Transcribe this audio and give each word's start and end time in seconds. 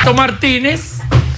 Hipólito 0.00 0.14
Martínez 0.14 0.80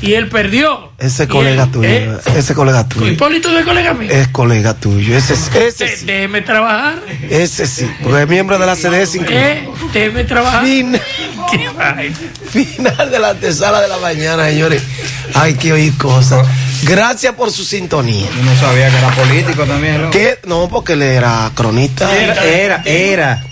y 0.01 0.15
él 0.15 0.29
perdió. 0.29 0.91
Ese 0.99 1.29
colega 1.29 1.67
tuyo, 1.67 1.89
¿eh? 1.89 2.19
ese 2.37 2.55
colega 2.55 2.89
tuyo. 2.89 3.07
Hipólito 3.07 3.57
es 3.57 3.65
colega 3.65 3.95
mío. 3.95 4.11
Es 4.11 4.29
colega 4.29 4.75
tuyo, 4.75 5.17
ese, 5.17 5.35
ese 5.35 5.97
sí. 5.97 6.07
Déjeme 6.07 6.43
trabajar. 6.43 6.97
Ese 7.31 7.67
sí, 7.67 7.89
porque 8.03 8.23
es 8.23 8.29
miembro 8.29 8.59
de 8.59 8.67
la 8.67 8.75
CDS 8.75 9.15
incluso. 9.17 9.33
¿Eh? 9.39 9.69
Déjeme 9.93 10.25
trabajar. 10.25 10.65
Fin- 10.65 10.99
Qué 11.51 11.69
vaina. 11.77 12.17
Final 12.51 13.11
de 13.11 13.19
la 13.19 13.31
antesala 13.31 13.81
de 13.81 13.89
la 13.89 13.99
mañana, 13.99 14.47
señores. 14.47 14.83
Hay 15.35 15.55
que 15.55 15.73
oír 15.73 15.97
cosas. 15.97 16.47
Gracias 16.85 17.35
por 17.35 17.51
su 17.53 17.65
sintonía. 17.65 18.27
Yo 18.37 18.43
no 18.43 18.57
sabía 18.57 18.91
que 18.91 18.97
era 18.99 19.11
político 19.11 19.65
también, 19.65 20.03
¿no? 20.03 20.11
¿Qué? 20.11 20.39
No, 20.47 20.69
porque 20.69 20.95
él 20.95 21.03
era 21.03 21.51
cronista. 21.55 22.11
Era, 22.17 22.83
era. 22.85 23.45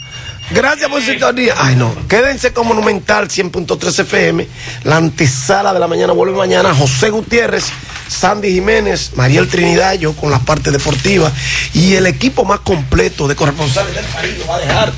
Gracias 0.51 0.91
por 0.91 1.01
su 1.01 1.11
sintonía. 1.11 1.55
Ay, 1.57 1.77
no. 1.77 1.95
Quédense 2.09 2.53
con 2.53 2.67
Monumental 2.67 3.29
100.3 3.29 4.01
FM. 4.01 4.49
La 4.85 4.97
antesala 4.97 5.73
de 5.73 5.81
la 5.81 5.87
mañana 5.87 6.13
vuelve 6.13 6.37
mañana. 6.37 6.75
José 6.75 7.11
Gutiérrez, 7.11 7.67
Sandy 8.09 8.51
Jiménez, 8.53 9.13
Mariel 9.15 9.49
Trinidad, 9.49 9.95
yo 9.95 10.13
con 10.15 10.31
la 10.31 10.41
parte 10.41 10.71
deportiva. 10.71 11.31
Y 11.75 11.95
el 11.95 12.07
equipo 12.07 12.45
más 12.45 12.61
completo 12.61 13.29
de 13.29 13.37
corresponsales 13.37 13.95
del 13.95 14.05
país 14.07 14.39
lo 14.39 14.47
va 14.47 14.57
a 14.57 14.61
dejar. 14.61 14.93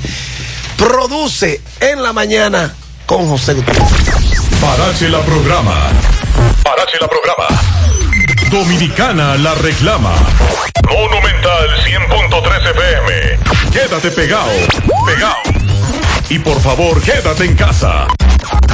Produce 0.77 1.61
en 1.79 2.01
la 2.01 2.13
mañana 2.13 2.73
con 3.05 3.29
José 3.29 3.53
Gutiérrez. 3.53 3.83
Parache 4.59 5.09
la 5.09 5.21
programa. 5.21 5.75
Parache 6.63 6.97
la 6.99 7.07
programa. 7.07 7.92
Dominicana 8.53 9.35
la 9.35 9.55
reclama. 9.55 10.13
Monumental 10.87 11.69
100.3 11.85 12.69
FM. 12.69 13.39
Quédate 13.71 14.11
pegado. 14.11 14.51
Pegado. 15.07 15.41
Y 16.29 16.37
por 16.37 16.61
favor, 16.61 17.01
quédate 17.01 17.45
en 17.45 17.55
casa. 17.55 18.05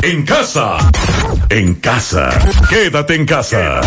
En 0.02 0.26
casa. 0.26 0.80
En 1.48 1.76
casa. 1.76 2.30
Quédate 2.70 3.16
en 3.16 3.26
casa. 3.26 3.80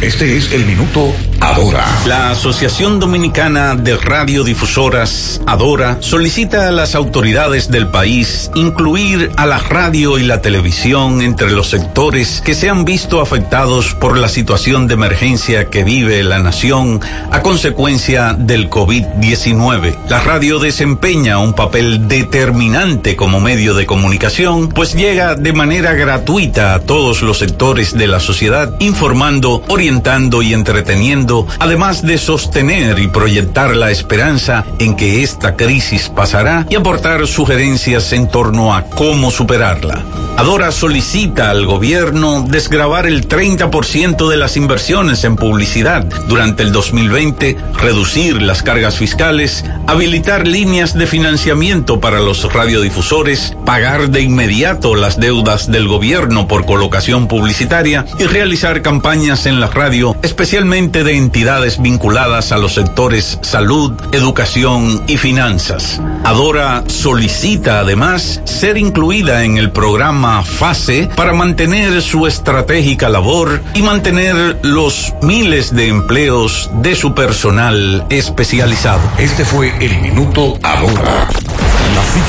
Este 0.00 0.36
es 0.36 0.52
el 0.52 0.66
minuto 0.66 1.14
Adora. 1.40 1.86
La 2.06 2.30
Asociación 2.30 3.00
Dominicana 3.00 3.74
de 3.74 3.96
Radiodifusoras, 3.96 5.40
Adora, 5.46 5.98
solicita 6.00 6.68
a 6.68 6.72
las 6.72 6.94
autoridades 6.94 7.70
del 7.70 7.88
país 7.88 8.50
incluir 8.54 9.30
a 9.36 9.46
la 9.46 9.58
radio 9.58 10.18
y 10.18 10.24
la 10.24 10.42
televisión 10.42 11.22
entre 11.22 11.50
los 11.50 11.68
sectores 11.68 12.42
que 12.42 12.54
se 12.54 12.68
han 12.68 12.84
visto 12.84 13.20
afectados 13.20 13.94
por 13.94 14.18
la 14.18 14.28
situación 14.28 14.88
de 14.88 14.94
emergencia 14.94 15.70
que 15.70 15.84
vive 15.84 16.22
la 16.22 16.38
nación 16.38 17.00
a 17.30 17.40
consecuencia 17.42 18.34
del 18.34 18.68
COVID-19. 18.70 19.96
La 20.08 20.20
radio 20.20 20.58
desempeña 20.58 21.38
un 21.38 21.54
papel 21.54 22.08
determinante 22.08 23.16
como 23.16 23.40
medio 23.40 23.74
de 23.74 23.86
comunicación, 23.86 24.68
pues 24.68 24.94
llega 24.94 25.34
de 25.34 25.52
manera 25.52 25.94
gratuita 25.94 26.74
a 26.74 26.80
todos 26.80 27.22
los 27.22 27.38
sectores 27.38 27.96
de 27.96 28.06
la 28.06 28.20
sociedad, 28.20 28.74
informando, 28.80 29.62
orientando 29.68 29.83
y 29.84 30.54
entreteniendo, 30.54 31.46
además 31.58 32.00
de 32.00 32.16
sostener 32.16 32.98
y 32.98 33.08
proyectar 33.08 33.76
la 33.76 33.90
esperanza 33.90 34.64
en 34.78 34.96
que 34.96 35.22
esta 35.22 35.56
crisis 35.56 36.08
pasará 36.08 36.66
y 36.70 36.76
aportar 36.76 37.26
sugerencias 37.26 38.10
en 38.14 38.28
torno 38.28 38.74
a 38.74 38.84
cómo 38.84 39.30
superarla. 39.30 40.02
Adora 40.36 40.72
solicita 40.72 41.50
al 41.50 41.64
gobierno 41.66 42.44
desgravar 42.48 43.06
el 43.06 43.28
30% 43.28 44.28
de 44.28 44.36
las 44.36 44.56
inversiones 44.56 45.22
en 45.24 45.36
publicidad 45.36 46.04
durante 46.28 46.62
el 46.62 46.72
2020, 46.72 47.56
reducir 47.78 48.42
las 48.42 48.62
cargas 48.62 48.96
fiscales, 48.96 49.64
habilitar 49.86 50.48
líneas 50.48 50.94
de 50.94 51.06
financiamiento 51.06 52.00
para 52.00 52.20
los 52.20 52.52
radiodifusores, 52.52 53.54
pagar 53.64 54.08
de 54.08 54.22
inmediato 54.22 54.96
las 54.96 55.20
deudas 55.20 55.70
del 55.70 55.86
gobierno 55.86 56.48
por 56.48 56.66
colocación 56.66 57.28
publicitaria 57.28 58.04
y 58.18 58.24
realizar 58.24 58.82
campañas 58.82 59.46
en 59.46 59.60
la 59.60 59.68
radio, 59.74 60.16
especialmente 60.22 61.04
de 61.04 61.16
entidades 61.16 61.80
vinculadas 61.82 62.52
a 62.52 62.58
los 62.58 62.74
sectores 62.74 63.38
salud, 63.42 63.92
educación 64.12 65.04
y 65.06 65.16
finanzas. 65.16 66.00
Adora 66.24 66.84
solicita 66.86 67.80
además 67.80 68.40
ser 68.44 68.78
incluida 68.78 69.44
en 69.44 69.58
el 69.58 69.70
programa 69.70 70.42
FASE 70.42 71.10
para 71.14 71.32
mantener 71.32 72.00
su 72.00 72.26
estratégica 72.26 73.08
labor 73.08 73.62
y 73.74 73.82
mantener 73.82 74.58
los 74.62 75.12
miles 75.22 75.74
de 75.74 75.88
empleos 75.88 76.70
de 76.80 76.94
su 76.94 77.14
personal 77.14 78.06
especializado. 78.08 79.02
Este 79.18 79.44
fue 79.44 79.74
el 79.84 80.00
minuto 80.00 80.58
Adora. 80.62 81.28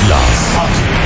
Las. 0.08 1.05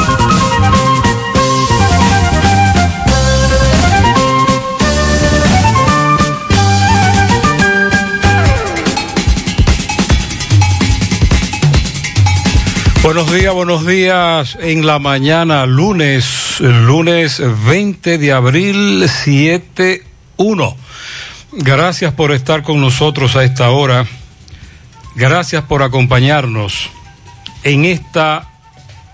Buenos 13.13 13.33
días, 13.33 13.53
buenos 13.53 13.85
días. 13.85 14.57
En 14.61 14.85
la 14.85 14.97
mañana, 14.97 15.65
lunes, 15.65 16.61
lunes 16.61 17.41
20 17.65 18.17
de 18.17 18.31
abril, 18.31 19.03
7-1. 19.03 20.75
Gracias 21.51 22.13
por 22.13 22.31
estar 22.31 22.63
con 22.63 22.79
nosotros 22.79 23.35
a 23.35 23.43
esta 23.43 23.69
hora. 23.71 24.05
Gracias 25.17 25.61
por 25.63 25.83
acompañarnos 25.83 26.89
en 27.63 27.83
esta 27.83 28.49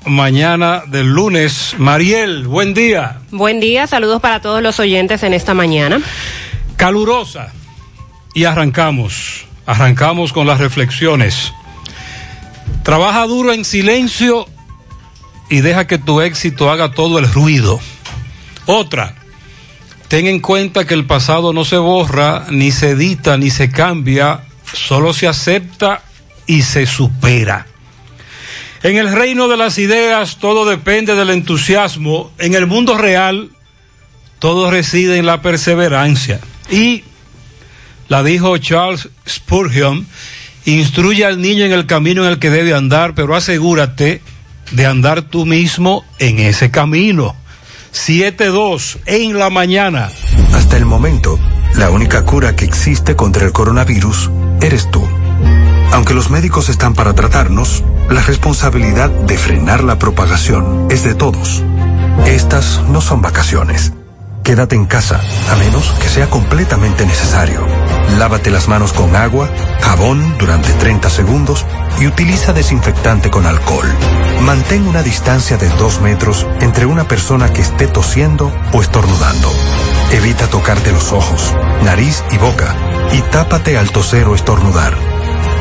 mañana 0.05 0.83
del 0.85 1.07
lunes. 1.07 1.73
Mariel, 1.79 2.45
buen 2.45 2.75
día. 2.75 3.21
Buen 3.31 3.59
día, 3.59 3.87
saludos 3.87 4.21
para 4.21 4.41
todos 4.41 4.61
los 4.61 4.79
oyentes 4.79 5.23
en 5.23 5.33
esta 5.33 5.55
mañana. 5.55 5.99
Calurosa. 6.75 7.51
Y 8.35 8.43
arrancamos. 8.43 9.47
Arrancamos 9.65 10.33
con 10.33 10.45
las 10.45 10.59
reflexiones. 10.59 11.51
Trabaja 12.87 13.27
duro 13.27 13.51
en 13.51 13.65
silencio 13.65 14.47
y 15.49 15.59
deja 15.59 15.87
que 15.87 15.97
tu 15.97 16.21
éxito 16.21 16.71
haga 16.71 16.91
todo 16.91 17.19
el 17.19 17.29
ruido. 17.29 17.81
Otra, 18.65 19.13
ten 20.07 20.25
en 20.25 20.39
cuenta 20.39 20.87
que 20.87 20.93
el 20.93 21.05
pasado 21.05 21.51
no 21.51 21.65
se 21.65 21.75
borra, 21.75 22.45
ni 22.49 22.71
se 22.71 22.91
edita, 22.91 23.37
ni 23.37 23.49
se 23.49 23.69
cambia, 23.69 24.45
solo 24.71 25.11
se 25.11 25.27
acepta 25.27 26.01
y 26.45 26.61
se 26.61 26.85
supera. 26.85 27.67
En 28.83 28.95
el 28.95 29.11
reino 29.13 29.49
de 29.49 29.57
las 29.57 29.79
ideas 29.79 30.37
todo 30.37 30.63
depende 30.63 31.13
del 31.15 31.31
entusiasmo. 31.31 32.31
En 32.37 32.55
el 32.55 32.67
mundo 32.67 32.97
real 32.97 33.49
todo 34.39 34.71
reside 34.71 35.17
en 35.17 35.25
la 35.25 35.41
perseverancia. 35.41 36.39
Y 36.71 37.03
la 38.07 38.23
dijo 38.23 38.57
Charles 38.59 39.09
Spurgeon, 39.27 40.07
instruye 40.71 41.25
al 41.25 41.41
niño 41.41 41.65
en 41.65 41.71
el 41.71 41.85
camino 41.85 42.25
en 42.25 42.31
el 42.31 42.39
que 42.39 42.49
debe 42.49 42.73
andar, 42.73 43.13
pero 43.15 43.35
asegúrate 43.35 44.21
de 44.71 44.85
andar 44.85 45.21
tú 45.21 45.45
mismo 45.45 46.03
en 46.19 46.39
ese 46.39 46.71
camino. 46.71 47.35
7-2 47.93 48.99
en 49.05 49.39
la 49.39 49.49
mañana. 49.49 50.11
Hasta 50.53 50.77
el 50.77 50.85
momento, 50.85 51.39
la 51.75 51.89
única 51.89 52.23
cura 52.25 52.55
que 52.55 52.65
existe 52.65 53.15
contra 53.15 53.45
el 53.45 53.53
coronavirus 53.53 54.29
eres 54.61 54.91
tú. 54.91 55.07
Aunque 55.91 56.13
los 56.13 56.29
médicos 56.29 56.69
están 56.69 56.93
para 56.93 57.13
tratarnos, 57.13 57.83
la 58.09 58.21
responsabilidad 58.21 59.09
de 59.09 59.37
frenar 59.37 59.83
la 59.83 59.97
propagación 59.97 60.87
es 60.91 61.03
de 61.03 61.15
todos. 61.15 61.63
Estas 62.25 62.81
no 62.89 63.01
son 63.01 63.21
vacaciones. 63.21 63.93
Quédate 64.47 64.77
en 64.77 64.85
casa, 64.85 65.19
a 65.51 65.57
menos 65.57 65.91
que 66.01 66.07
sea 66.07 66.29
completamente 66.29 67.05
necesario. 67.05 67.67
Lávate 68.17 68.49
las 68.49 68.69
manos 68.69 68.93
con 68.93 69.13
agua, 69.13 69.49
jabón 69.81 70.37
durante 70.37 70.71
30 70.71 71.09
segundos 71.09 71.65
y 71.99 72.07
utiliza 72.07 72.53
desinfectante 72.53 73.29
con 73.29 73.45
alcohol. 73.45 73.89
Mantén 74.43 74.87
una 74.87 75.03
distancia 75.03 75.57
de 75.57 75.67
2 75.67 75.99
metros 75.99 76.47
entre 76.61 76.85
una 76.85 77.09
persona 77.09 77.51
que 77.51 77.61
esté 77.61 77.87
tosiendo 77.87 78.49
o 78.71 78.81
estornudando. 78.81 79.51
Evita 80.13 80.47
tocarte 80.47 80.93
los 80.93 81.11
ojos, 81.11 81.53
nariz 81.83 82.23
y 82.31 82.37
boca 82.37 82.73
y 83.11 83.19
tápate 83.23 83.77
al 83.77 83.91
toser 83.91 84.29
o 84.29 84.35
estornudar. 84.35 84.95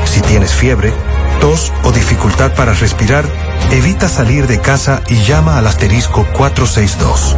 Si 0.05 0.21
tienes 0.21 0.53
fiebre, 0.53 0.93
tos 1.41 1.73
o 1.83 1.91
dificultad 1.91 2.55
para 2.55 2.73
respirar, 2.73 3.25
evita 3.73 4.09
salir 4.09 4.47
de 4.47 4.61
casa 4.61 5.03
y 5.09 5.25
llama 5.25 5.59
al 5.59 5.67
asterisco 5.67 6.25
462. 6.37 7.37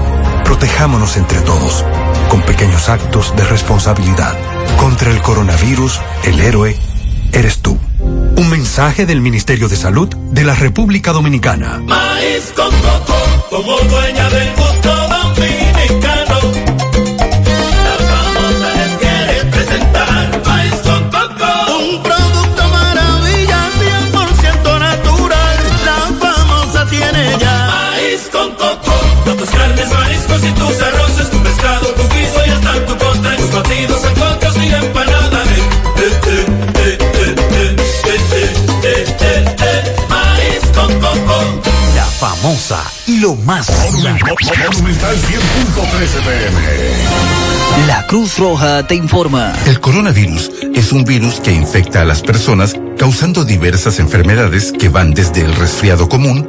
Protejámonos 0.49 1.19
entre 1.19 1.43
todos, 1.43 1.85
con 2.31 2.41
pequeños 2.41 2.89
actos 2.89 3.37
de 3.37 3.45
responsabilidad. 3.45 4.35
Contra 4.79 5.11
el 5.11 5.21
coronavirus, 5.21 6.01
el 6.25 6.41
héroe 6.41 6.75
eres 7.35 7.59
tú. 7.59 7.79
Un 8.01 8.49
mensaje 8.49 9.05
del 9.05 9.21
Ministerio 9.21 9.69
de 9.69 9.77
Salud 9.77 10.09
de 10.09 10.45
la 10.45 10.55
República 10.55 11.13
Dominicana. 11.13 11.83
Maíz 11.85 12.51
con 12.57 12.71
coco, 12.71 13.47
como 13.51 13.79
dueña 13.91 14.31
del 14.31 14.55
gusto 14.57 15.18
mariscos 30.39 30.49
y 30.49 30.53
tus 30.53 30.83
arroces, 30.83 31.31
tu 31.31 31.39
pescado, 31.43 31.87
tu 31.95 32.03
guiso 32.15 32.47
y 32.47 32.51
hasta 32.51 32.87
tu 32.87 32.97
postre. 32.97 33.37
Tus 33.37 33.53
batidos 33.53 34.05
en 34.05 34.15
cocos 34.15 34.57
y 34.57 34.75
empanadas. 34.75 35.49
Eh, 35.49 36.21
eh, 36.27 36.47
eh, 36.75 36.99
eh, 36.99 37.37
eh, 37.55 37.77
eh, 38.05 38.55
eh, 38.85 39.17
eh, 39.21 39.57
eh. 39.61 39.97
Maíz 40.09 40.65
con 40.75 40.93
coco. 41.01 41.45
La 41.95 42.05
famosa 42.05 42.83
y 43.07 43.19
lo 43.21 43.35
más. 43.37 43.71
Monumental 43.71 44.37
100.13 44.37 46.25
pm. 46.25 46.61
La 47.87 48.07
Cruz 48.07 48.39
Roja 48.39 48.87
te 48.87 48.95
informa. 48.95 49.53
El 49.67 49.81
coronavirus 49.81 50.51
es 50.75 50.93
un 50.93 51.05
virus 51.05 51.41
que 51.41 51.53
infecta 51.53 52.01
a 52.03 52.05
las 52.05 52.23
personas 52.23 52.75
causando 52.99 53.45
diversas 53.45 53.99
enfermedades 54.01 54.73
que 54.73 54.89
van 54.89 55.15
desde 55.15 55.43
el 55.43 55.55
resfriado 55.55 56.09
común 56.09 56.49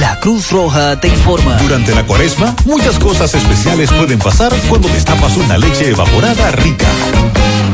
La 0.00 0.20
Cruz 0.20 0.50
Roja 0.50 1.00
te 1.00 1.08
informa. 1.08 1.56
Durante 1.56 1.94
la 1.94 2.04
cuaresma, 2.04 2.54
muchas 2.64 2.98
cosas 2.98 3.34
especiales 3.34 3.90
pueden 3.92 4.18
pasar 4.18 4.52
cuando 4.68 4.88
destapas 4.88 5.36
una 5.36 5.58
leche 5.58 5.90
evaporada 5.90 6.50
rica. 6.52 6.86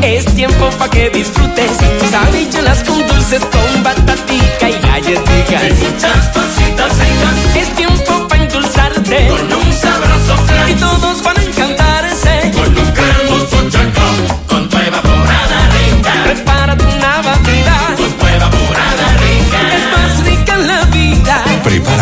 Es 0.00 0.25
tiempo 0.34 0.70
pa' 0.78 0.88
que 0.90 1.11
disfrutes 1.11 1.70
tus 1.99 2.12
habichuelas 2.12 2.84
con 2.84 3.06
dulces, 3.06 3.40
con 3.44 3.82
batatica 3.82 4.70
y 4.70 4.78
galletitas. 4.81 5.62
Y 5.64 5.72
muchas. 5.84 6.31
Es 7.56 7.75
tiempo 7.75 8.28
pa' 8.28 8.37
endulzarte 8.37 9.28
con 9.28 9.52
un 9.52 9.72
sabroso 9.72 10.37
flan. 10.46 10.70
Y 10.70 10.75
todos 10.75 11.22
van 11.22 11.38
a 11.38 11.44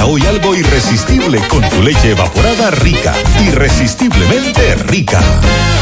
Hoy 0.04 0.26
algo 0.26 0.54
irresistible 0.54 1.40
con 1.48 1.62
tu 1.68 1.80
leche 1.80 2.10
evaporada 2.10 2.70
rica. 2.72 3.14
Irresistiblemente 3.46 4.74
rica. 4.86 5.20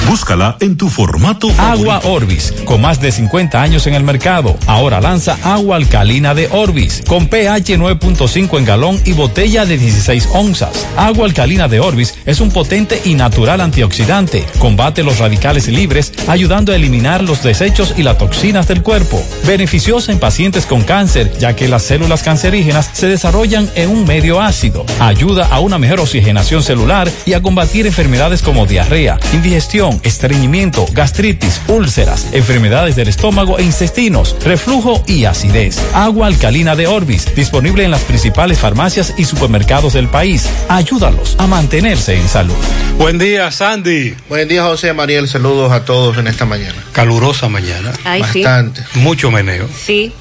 Búscala 0.06 0.56
en 0.61 0.76
tu 0.76 0.88
formato. 0.88 1.49
Agua 1.56 2.00
Orbis, 2.05 2.52
con 2.64 2.81
más 2.81 3.00
de 3.00 3.12
50 3.12 3.62
años 3.62 3.87
en 3.87 3.94
el 3.94 4.02
mercado. 4.02 4.56
Ahora 4.67 5.00
lanza 5.00 5.38
agua 5.44 5.76
alcalina 5.76 6.34
de 6.34 6.49
Orbis, 6.50 7.02
con 7.06 7.28
pH 7.28 7.78
9.5 7.78 8.58
en 8.58 8.64
galón 8.64 9.00
y 9.05 9.12
botella 9.12 9.64
de 9.67 9.78
16 9.78 10.28
onzas. 10.32 10.87
Agua 10.96 11.26
alcalina 11.26 11.69
de 11.69 11.81
Orbis 11.81 12.14
es 12.26 12.40
un 12.40 12.50
potente 12.50 13.00
y 13.05 13.14
natural 13.14 13.61
antioxidante. 13.61 14.44
Combate 14.58 15.05
los 15.05 15.19
radicales 15.19 15.69
libres, 15.69 16.12
ayudando 16.26 16.73
a 16.73 16.76
eliminar 16.76 17.23
los 17.23 17.43
desechos 17.43 17.94
y 17.96 18.02
las 18.02 18.19
toxinas 18.19 18.66
del 18.66 18.82
cuerpo. 18.82 19.23
Beneficiosa 19.46 20.12
en 20.12 20.19
pacientes 20.19 20.66
con 20.66 20.82
cáncer, 20.82 21.32
ya 21.38 21.55
que 21.55 21.69
las 21.69 21.84
células 21.84 22.23
cancerígenas 22.23 22.90
se 22.93 23.06
desarrollan 23.06 23.70
en 23.76 23.90
un 23.90 24.05
medio 24.10 24.40
ácido. 24.40 24.84
Ayuda 24.98 25.46
a 25.46 25.60
una 25.60 25.78
mejor 25.78 26.00
oxigenación 26.00 26.64
celular 26.64 27.08
y 27.26 27.34
a 27.34 27.42
combatir 27.42 27.86
enfermedades 27.86 28.42
como 28.42 28.66
diarrea, 28.66 29.20
indigestión, 29.32 30.00
estreñimiento, 30.02 30.84
gastritis, 30.90 31.60
úlceras, 31.68 32.26
enfermedades 32.32 32.96
del 32.96 33.06
estómago 33.06 33.60
e 33.60 33.62
intestinos, 33.62 34.34
reflujo 34.44 35.04
y 35.06 35.26
acidez. 35.26 35.78
Agua 35.94 36.26
alcalina 36.26 36.74
de 36.74 36.88
Orbis, 36.88 37.32
disponible 37.36 37.84
en 37.84 37.92
las 37.92 38.02
principales 38.02 38.58
farmacias 38.58 39.14
y 39.16 39.26
supermercados 39.26 39.92
del 39.92 40.08
país. 40.08 40.44
Ayúdalos 40.68 41.36
a 41.38 41.46
mantenerse 41.46 42.16
en 42.16 42.26
salud. 42.26 42.56
Buen 42.98 43.16
día, 43.16 43.52
Sandy. 43.52 44.16
Buen 44.28 44.48
día, 44.48 44.64
José 44.64 44.92
Mariel. 44.92 45.28
Saludos 45.28 45.70
a 45.70 45.84
todos 45.84 46.18
en 46.18 46.26
esta 46.26 46.46
mañana. 46.46 46.84
Calurosa 46.90 47.48
mañana. 47.48 47.92
Ay, 48.02 48.24
sí. 48.32 48.42
Bastante. 48.42 48.82
Mucho 48.94 49.30
meneo. 49.30 49.68
Sí. 49.72 50.12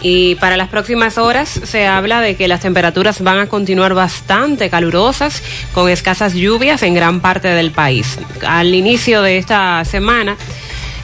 Y 0.00 0.36
para 0.36 0.56
las 0.56 0.68
próximas 0.68 1.18
horas 1.18 1.48
se 1.48 1.86
habla 1.86 2.20
de 2.20 2.36
que 2.36 2.48
las 2.48 2.60
temperaturas 2.60 3.20
van 3.20 3.38
a 3.38 3.46
continuar 3.48 3.94
bastante 3.94 4.70
calurosas, 4.70 5.42
con 5.72 5.90
escasas 5.90 6.34
lluvias 6.34 6.82
en 6.82 6.94
gran 6.94 7.20
parte 7.20 7.48
del 7.48 7.72
país. 7.72 8.18
Al 8.46 8.74
inicio 8.74 9.22
de 9.22 9.38
esta 9.38 9.84
semana, 9.84 10.36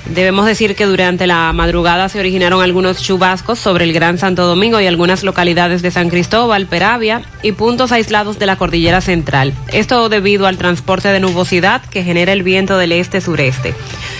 debemos 0.07 0.47
decir 0.47 0.77
que 0.77 0.87
durante 0.87 1.27
la 1.27 1.53
madrugada 1.53 2.09
se 2.09 2.21
originaron 2.21 2.63
algunos 2.63 3.03
chubascos 3.03 3.59
sobre 3.59 3.85
el 3.85 3.93
Gran 3.93 4.19
Santo 4.19 4.47
Domingo 4.47 4.81
y 4.81 4.87
algunas 4.87 5.25
localidades 5.25 5.83
de 5.83 5.91
San 5.91 6.09
Cristóbal, 6.09 6.67
Peravia 6.67 7.23
y 7.43 7.53
puntos 7.53 7.91
aislados 7.91 8.39
de 8.39 8.47
la 8.47 8.57
cordillera 8.57 9.01
central. 9.01 9.55
Esto 9.73 10.09
debido 10.09 10.47
al 10.47 10.59
transporte 10.59 11.09
de 11.09 11.21
nubosidad 11.21 11.83
que 11.83 12.05
genera 12.05 12.33
el 12.33 12.45
viento 12.45 12.79
del 12.79 12.93
este-sureste. 12.93 13.75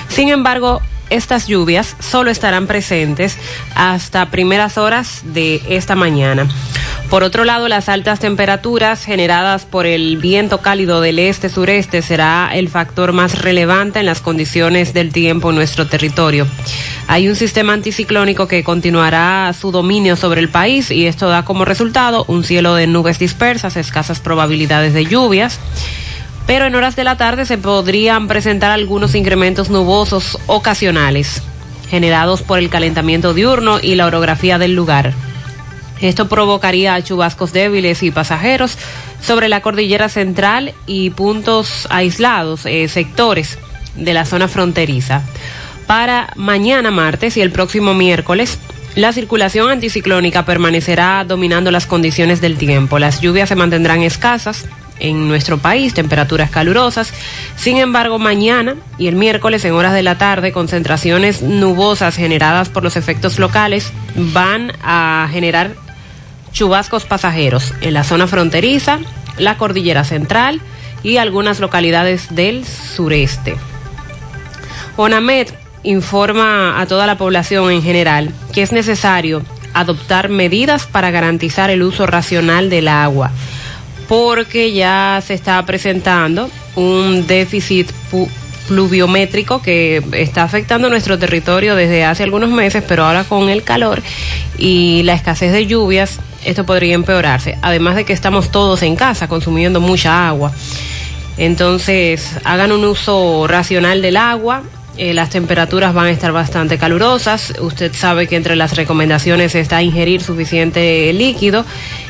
Sin 0.09 0.31
embargo, 0.31 0.83
estas 1.11 1.47
lluvias 1.47 1.97
solo 2.01 2.31
estarán 2.31 2.67
presentes 2.67 3.37
hasta 3.75 4.31
primeras 4.31 4.79
horas 4.79 5.23
de 5.25 5.63
esta 5.69 5.95
mañana. 5.95 6.49
Por 7.11 7.23
otro 7.23 7.45
lado, 7.45 7.69
las 7.69 7.89
altas 7.89 8.19
temperaturas 8.19 9.05
generadas 9.05 9.67
por 9.67 9.87
el 9.87 10.17
viento 10.17 10.59
cálido 10.59 11.01
del 11.01 11.19
este-sureste 11.19 12.03
será 12.03 12.51
el 12.53 12.69
factor 12.69 13.13
más 13.13 13.41
relevante 13.41 14.01
en 14.01 14.07
las 14.07 14.21
condiciones 14.21 14.95
del 14.95 15.13
tiempo 15.13 15.51
en 15.51 15.57
nuestro 15.57 15.87
territorio. 15.87 16.47
Hay 17.07 17.29
un 17.29 17.37
sistema 17.37 17.75
anticiclónico 17.75 18.49
que 18.49 18.65
continuará 18.65 19.53
su 19.53 19.71
dominio 19.71 20.17
sobre 20.17 20.41
el 20.41 20.49
país 20.49 20.91
y 20.91 21.07
esto 21.07 21.29
da 21.29 21.45
como 21.45 21.65
resultado 21.65 22.25
un 22.27 22.43
cielo 22.43 22.75
de 22.75 22.87
nubes 22.87 23.19
dispersas, 23.19 23.77
escasas 23.77 24.21
probabilidades 24.21 24.95
de 24.95 25.05
lluvias 25.05 25.61
pero 26.47 26.67
en 26.67 26.75
horas 26.75 26.97
de 26.97 27.05
la 27.05 27.17
tarde 27.17 27.47
se 27.47 27.59
podrían 27.59 28.29
presentar 28.29 28.71
algunos 28.71 29.15
incrementos 29.15 29.71
nubosos 29.71 30.39
ocasionales 30.47 31.43
generados 31.89 32.43
por 32.43 32.59
el 32.59 32.71
calentamiento 32.71 33.35
diurno 33.35 33.79
y 33.81 33.95
la 33.95 34.07
orografía 34.07 34.59
del 34.59 34.75
lugar. 34.75 35.13
Esto 36.01 36.29
provocaría 36.29 37.01
chubascos 37.03 37.53
débiles 37.53 38.03
y 38.03 38.11
pasajeros 38.11 38.77
sobre 39.23 39.49
la 39.49 39.61
cordillera 39.61 40.09
central 40.09 40.75
y 40.87 41.11
puntos 41.11 41.87
aislados, 41.91 42.67
eh, 42.67 42.89
sectores 42.89 43.59
de 43.95 44.13
la 44.13 44.25
zona 44.25 44.49
fronteriza. 44.49 45.23
Para 45.87 46.33
mañana 46.37 46.91
martes 46.91 47.37
y 47.37 47.43
el 47.43 47.51
próximo 47.51 47.95
miércoles, 47.95 48.59
la 48.97 49.13
circulación 49.13 49.71
anticiclónica 49.71 50.45
permanecerá 50.45 51.25
dominando 51.25 51.71
las 51.71 51.87
condiciones 51.87 52.41
del 52.41 52.59
tiempo. 52.59 52.99
Las 52.99 53.21
lluvias 53.21 53.49
se 53.49 53.57
mantendrán 53.57 54.03
escasas 54.03 54.67
en 54.99 55.29
nuestro 55.29 55.59
país, 55.59 55.95
temperaturas 55.95 56.51
calurosas. 56.51 57.13
Sin 57.57 57.79
embargo, 57.79 58.19
mañana 58.19 58.77
y 58.99 59.09
el 59.09 59.17
miércoles 59.17 59.65
en 59.65 59.73
horas 59.73 59.95
de 59.95 60.03
la 60.03 60.19
tarde, 60.19 60.53
concentraciones 60.53 61.43
nubosas 61.43 62.17
generadas 62.17 62.69
por 62.69 62.83
los 62.83 62.97
efectos 62.97 63.39
locales 63.39 63.93
van 64.15 64.73
a 64.83 65.29
generar 65.31 65.73
chubascos 66.53 67.05
pasajeros 67.05 67.75
en 67.81 67.95
la 67.95 68.05
zona 68.05 68.27
fronteriza, 68.27 68.99
la 69.39 69.57
cordillera 69.57 70.05
central 70.05 70.61
y 71.03 71.17
algunas 71.17 71.61
localidades 71.61 72.35
del 72.35 72.65
sureste. 72.65 73.57
ONAMED 74.97 75.49
informa 75.83 76.81
a 76.81 76.87
toda 76.87 77.07
la 77.07 77.19
población 77.19 77.71
en 77.71 77.83
general 77.83 78.31
que 78.53 78.63
es 78.63 78.73
necesario 78.73 79.43
adoptar 79.75 80.29
medidas 80.29 80.87
para 80.87 81.11
garantizar 81.11 81.69
el 81.69 81.83
uso 81.83 82.07
racional 82.07 82.71
del 82.71 82.89
agua 82.89 83.33
porque 84.09 84.73
ya 84.73 85.23
se 85.25 85.35
está 85.35 85.65
presentando 85.65 86.51
un 86.77 87.27
déficit 87.27 87.91
pluviométrico 88.69 89.61
que 89.61 90.03
está 90.13 90.43
afectando 90.43 90.89
nuestro 90.89 91.19
territorio 91.19 91.77
desde 91.77 92.05
hace 92.05 92.23
algunos 92.23 92.51
meses, 92.51 92.83
pero 92.87 93.05
ahora 93.05 93.25
con 93.25 93.49
el 93.49 93.63
calor 93.63 94.03
y 94.59 95.03
la 95.03 95.15
escasez 95.15 95.53
de 95.53 95.67
lluvias, 95.67 96.19
esto 96.45 96.65
podría 96.65 96.95
empeorarse. 96.95 97.59
Además 97.63 97.97
de 97.97 98.05
que 98.05 98.13
estamos 98.13 98.51
todos 98.51 98.83
en 98.83 98.97
casa 98.97 99.29
consumiendo 99.29 99.81
mucha 99.81 100.29
agua. 100.29 100.53
Entonces, 101.37 102.37
hagan 102.45 102.73
un 102.73 102.85
uso 102.85 103.47
racional 103.49 104.03
del 104.03 104.17
agua. 104.17 104.63
Eh, 104.97 105.13
las 105.13 105.31
temperaturas 105.31 105.93
van 105.93 106.07
a 106.07 106.11
estar 106.11 106.31
bastante 106.31 106.79
calurosas. 106.79 107.55
Usted 107.61 107.93
sabe 107.93 108.29
que 108.29 108.37
entre 108.37 108.55
las 108.55 108.77
recomendaciones 108.77 109.55
está 109.57 109.83
ingerir 109.83 110.23
suficiente 110.23 111.13
líquido 111.13 111.65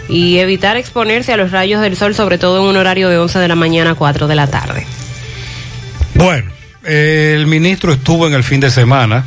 y 0.08 0.38
evitar 0.38 0.76
exponerse 0.76 1.32
a 1.32 1.38
los 1.38 1.50
rayos 1.50 1.80
del 1.80 1.96
sol, 1.96 2.14
sobre 2.14 2.36
todo 2.36 2.58
en 2.58 2.68
un 2.68 2.76
horario 2.76 3.08
de 3.08 3.16
11 3.16 3.38
de 3.38 3.48
la 3.48 3.54
mañana 3.54 3.92
a 3.92 3.94
4 3.94 4.26
de 4.28 4.34
la 4.34 4.48
tarde. 4.48 4.86
Bueno, 6.14 6.50
el 6.82 7.46
ministro 7.46 7.92
estuvo 7.94 8.26
en 8.26 8.34
el 8.34 8.44
fin 8.44 8.60
de 8.60 8.70
semana, 8.70 9.24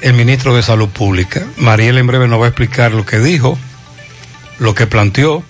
el 0.00 0.14
ministro 0.14 0.56
de 0.56 0.62
Salud 0.62 0.88
Pública. 0.88 1.46
Mariel 1.58 1.98
en 1.98 2.08
breve 2.08 2.26
nos 2.26 2.40
va 2.40 2.46
a 2.46 2.48
explicar 2.48 2.90
lo 2.92 3.06
que 3.06 3.20
dijo, 3.20 3.56
lo 4.58 4.74
que 4.74 4.88
planteó. 4.88 5.44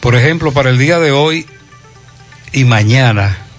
Por 0.00 0.14
ejemplo, 0.14 0.52
para 0.52 0.70
el 0.70 0.78
día 0.78 0.98
de 0.98 1.10
hoy 1.10 1.46
y 2.52 2.64
mañana 2.64 3.49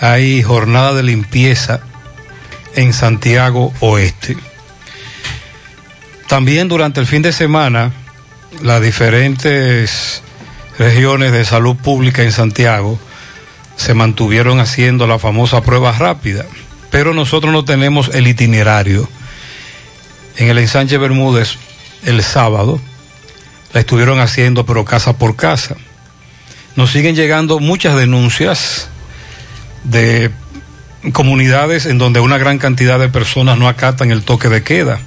hay 0.00 0.42
jornada 0.42 0.94
de 0.94 1.02
limpieza 1.02 1.80
en 2.74 2.92
Santiago 2.92 3.72
Oeste. 3.80 4.36
También 6.28 6.68
durante 6.68 7.00
el 7.00 7.06
fin 7.06 7.22
de 7.22 7.32
semana, 7.32 7.92
las 8.62 8.80
diferentes 8.80 10.22
regiones 10.78 11.32
de 11.32 11.44
salud 11.44 11.76
pública 11.76 12.22
en 12.22 12.32
Santiago 12.32 12.98
se 13.76 13.94
mantuvieron 13.94 14.60
haciendo 14.60 15.06
la 15.06 15.18
famosa 15.18 15.62
prueba 15.62 15.92
rápida, 15.92 16.44
pero 16.90 17.14
nosotros 17.14 17.52
no 17.52 17.64
tenemos 17.64 18.10
el 18.14 18.26
itinerario. 18.26 19.08
En 20.36 20.48
el 20.48 20.58
ensanche 20.58 20.98
Bermúdez, 20.98 21.56
el 22.04 22.22
sábado, 22.22 22.80
la 23.72 23.80
estuvieron 23.80 24.20
haciendo, 24.20 24.66
pero 24.66 24.84
casa 24.84 25.16
por 25.16 25.36
casa. 25.36 25.76
Nos 26.76 26.90
siguen 26.90 27.14
llegando 27.14 27.60
muchas 27.60 27.96
denuncias 27.96 28.88
de 29.84 30.30
comunidades 31.12 31.86
en 31.86 31.98
donde 31.98 32.20
una 32.20 32.38
gran 32.38 32.58
cantidad 32.58 32.98
de 32.98 33.08
personas 33.08 33.58
no 33.58 33.68
acatan 33.68 34.10
el 34.10 34.22
toque 34.22 34.48
de 34.48 34.62
queda. 34.62 34.98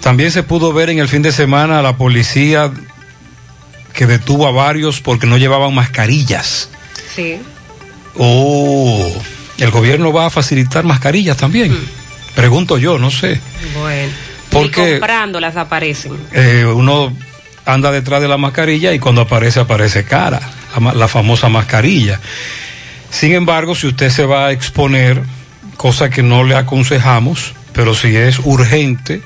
También 0.00 0.30
se 0.30 0.42
pudo 0.42 0.72
ver 0.72 0.88
en 0.90 0.98
el 0.98 1.08
fin 1.08 1.22
de 1.22 1.30
semana 1.32 1.78
a 1.78 1.82
la 1.82 1.96
policía 1.96 2.70
que 3.92 4.06
detuvo 4.06 4.46
a 4.46 4.50
varios 4.50 5.00
porque 5.00 5.26
no 5.26 5.36
llevaban 5.36 5.74
mascarillas. 5.74 6.70
Sí. 7.14 7.38
Oh, 8.16 9.12
el 9.58 9.70
gobierno 9.70 10.12
va 10.12 10.26
a 10.26 10.30
facilitar 10.30 10.84
mascarillas 10.84 11.36
también. 11.36 11.76
Pregunto 12.34 12.78
yo, 12.78 12.98
no 12.98 13.10
sé. 13.10 13.40
Bueno. 13.78 14.12
Porque- 14.50 14.88
Y 14.96 14.98
comprándolas 15.00 15.56
aparecen. 15.56 16.12
Eh, 16.32 16.64
uno 16.64 17.14
anda 17.66 17.92
detrás 17.92 18.22
de 18.22 18.28
la 18.28 18.36
mascarilla 18.38 18.92
y 18.94 18.98
cuando 18.98 19.20
aparece, 19.20 19.60
aparece 19.60 20.04
cara, 20.04 20.40
la 20.94 21.08
famosa 21.08 21.48
mascarilla. 21.48 22.20
Sin 23.10 23.32
embargo, 23.32 23.74
si 23.74 23.88
usted 23.88 24.10
se 24.10 24.24
va 24.24 24.46
a 24.46 24.52
exponer, 24.52 25.22
cosa 25.76 26.10
que 26.10 26.22
no 26.22 26.44
le 26.44 26.54
aconsejamos, 26.54 27.54
pero 27.72 27.94
si 27.94 28.16
es 28.16 28.38
urgente, 28.44 29.22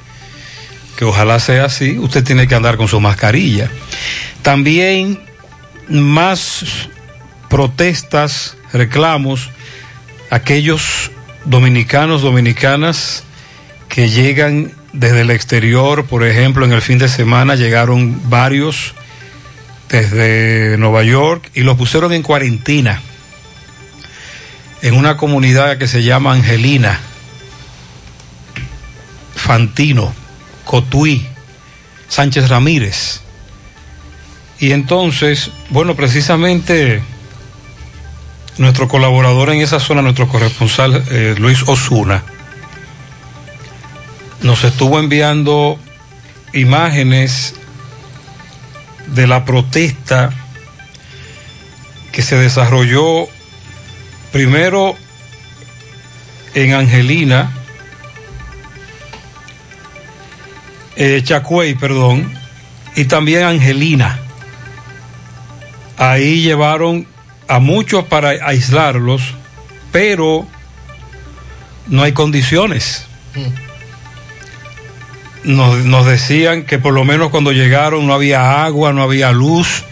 que 0.96 1.04
ojalá 1.04 1.38
sea 1.38 1.66
así, 1.66 1.98
usted 1.98 2.24
tiene 2.24 2.46
que 2.46 2.54
andar 2.54 2.76
con 2.76 2.88
su 2.88 3.00
mascarilla. 3.00 3.70
También 4.42 5.20
más 5.88 6.64
protestas, 7.50 8.56
reclamos, 8.72 9.50
aquellos 10.30 11.10
dominicanos, 11.44 12.22
dominicanas 12.22 13.24
que 13.88 14.08
llegan 14.08 14.72
desde 14.92 15.22
el 15.22 15.30
exterior, 15.30 16.06
por 16.06 16.24
ejemplo, 16.24 16.64
en 16.64 16.72
el 16.72 16.82
fin 16.82 16.98
de 16.98 17.08
semana 17.08 17.54
llegaron 17.54 18.30
varios 18.30 18.94
desde 19.88 20.76
Nueva 20.78 21.02
York 21.02 21.50
y 21.54 21.60
los 21.60 21.76
pusieron 21.76 22.12
en 22.12 22.22
cuarentena 22.22 23.02
en 24.84 24.94
una 24.94 25.16
comunidad 25.16 25.78
que 25.78 25.88
se 25.88 26.02
llama 26.02 26.34
Angelina, 26.34 27.00
Fantino, 29.34 30.14
Cotuí, 30.66 31.26
Sánchez 32.06 32.50
Ramírez. 32.50 33.22
Y 34.60 34.72
entonces, 34.72 35.50
bueno, 35.70 35.96
precisamente 35.96 37.02
nuestro 38.58 38.86
colaborador 38.86 39.48
en 39.48 39.62
esa 39.62 39.80
zona, 39.80 40.02
nuestro 40.02 40.28
corresponsal 40.28 41.02
eh, 41.10 41.34
Luis 41.38 41.62
Osuna, 41.62 42.22
nos 44.42 44.64
estuvo 44.64 45.00
enviando 45.00 45.78
imágenes 46.52 47.54
de 49.14 49.26
la 49.26 49.46
protesta 49.46 50.30
que 52.12 52.20
se 52.20 52.36
desarrolló 52.36 53.28
primero 54.34 54.96
en 56.54 56.74
Angelina, 56.74 57.52
eh, 60.96 61.22
Chacuey, 61.22 61.76
perdón, 61.76 62.34
y 62.96 63.04
también 63.04 63.44
Angelina. 63.44 64.18
Ahí 65.98 66.42
llevaron 66.42 67.06
a 67.46 67.60
muchos 67.60 68.06
para 68.06 68.30
aislarlos, 68.30 69.22
pero 69.92 70.48
no 71.86 72.02
hay 72.02 72.10
condiciones. 72.10 73.06
Nos, 75.44 75.76
nos 75.84 76.06
decían 76.06 76.64
que 76.64 76.80
por 76.80 76.92
lo 76.92 77.04
menos 77.04 77.30
cuando 77.30 77.52
llegaron 77.52 78.04
no 78.08 78.14
había 78.14 78.64
agua, 78.64 78.92
no 78.92 79.04
había 79.04 79.30
luz, 79.30 79.84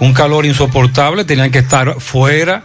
un 0.00 0.12
calor 0.12 0.44
insoportable, 0.44 1.24
tenían 1.24 1.50
que 1.50 1.60
estar 1.60 1.98
fuera. 1.98 2.64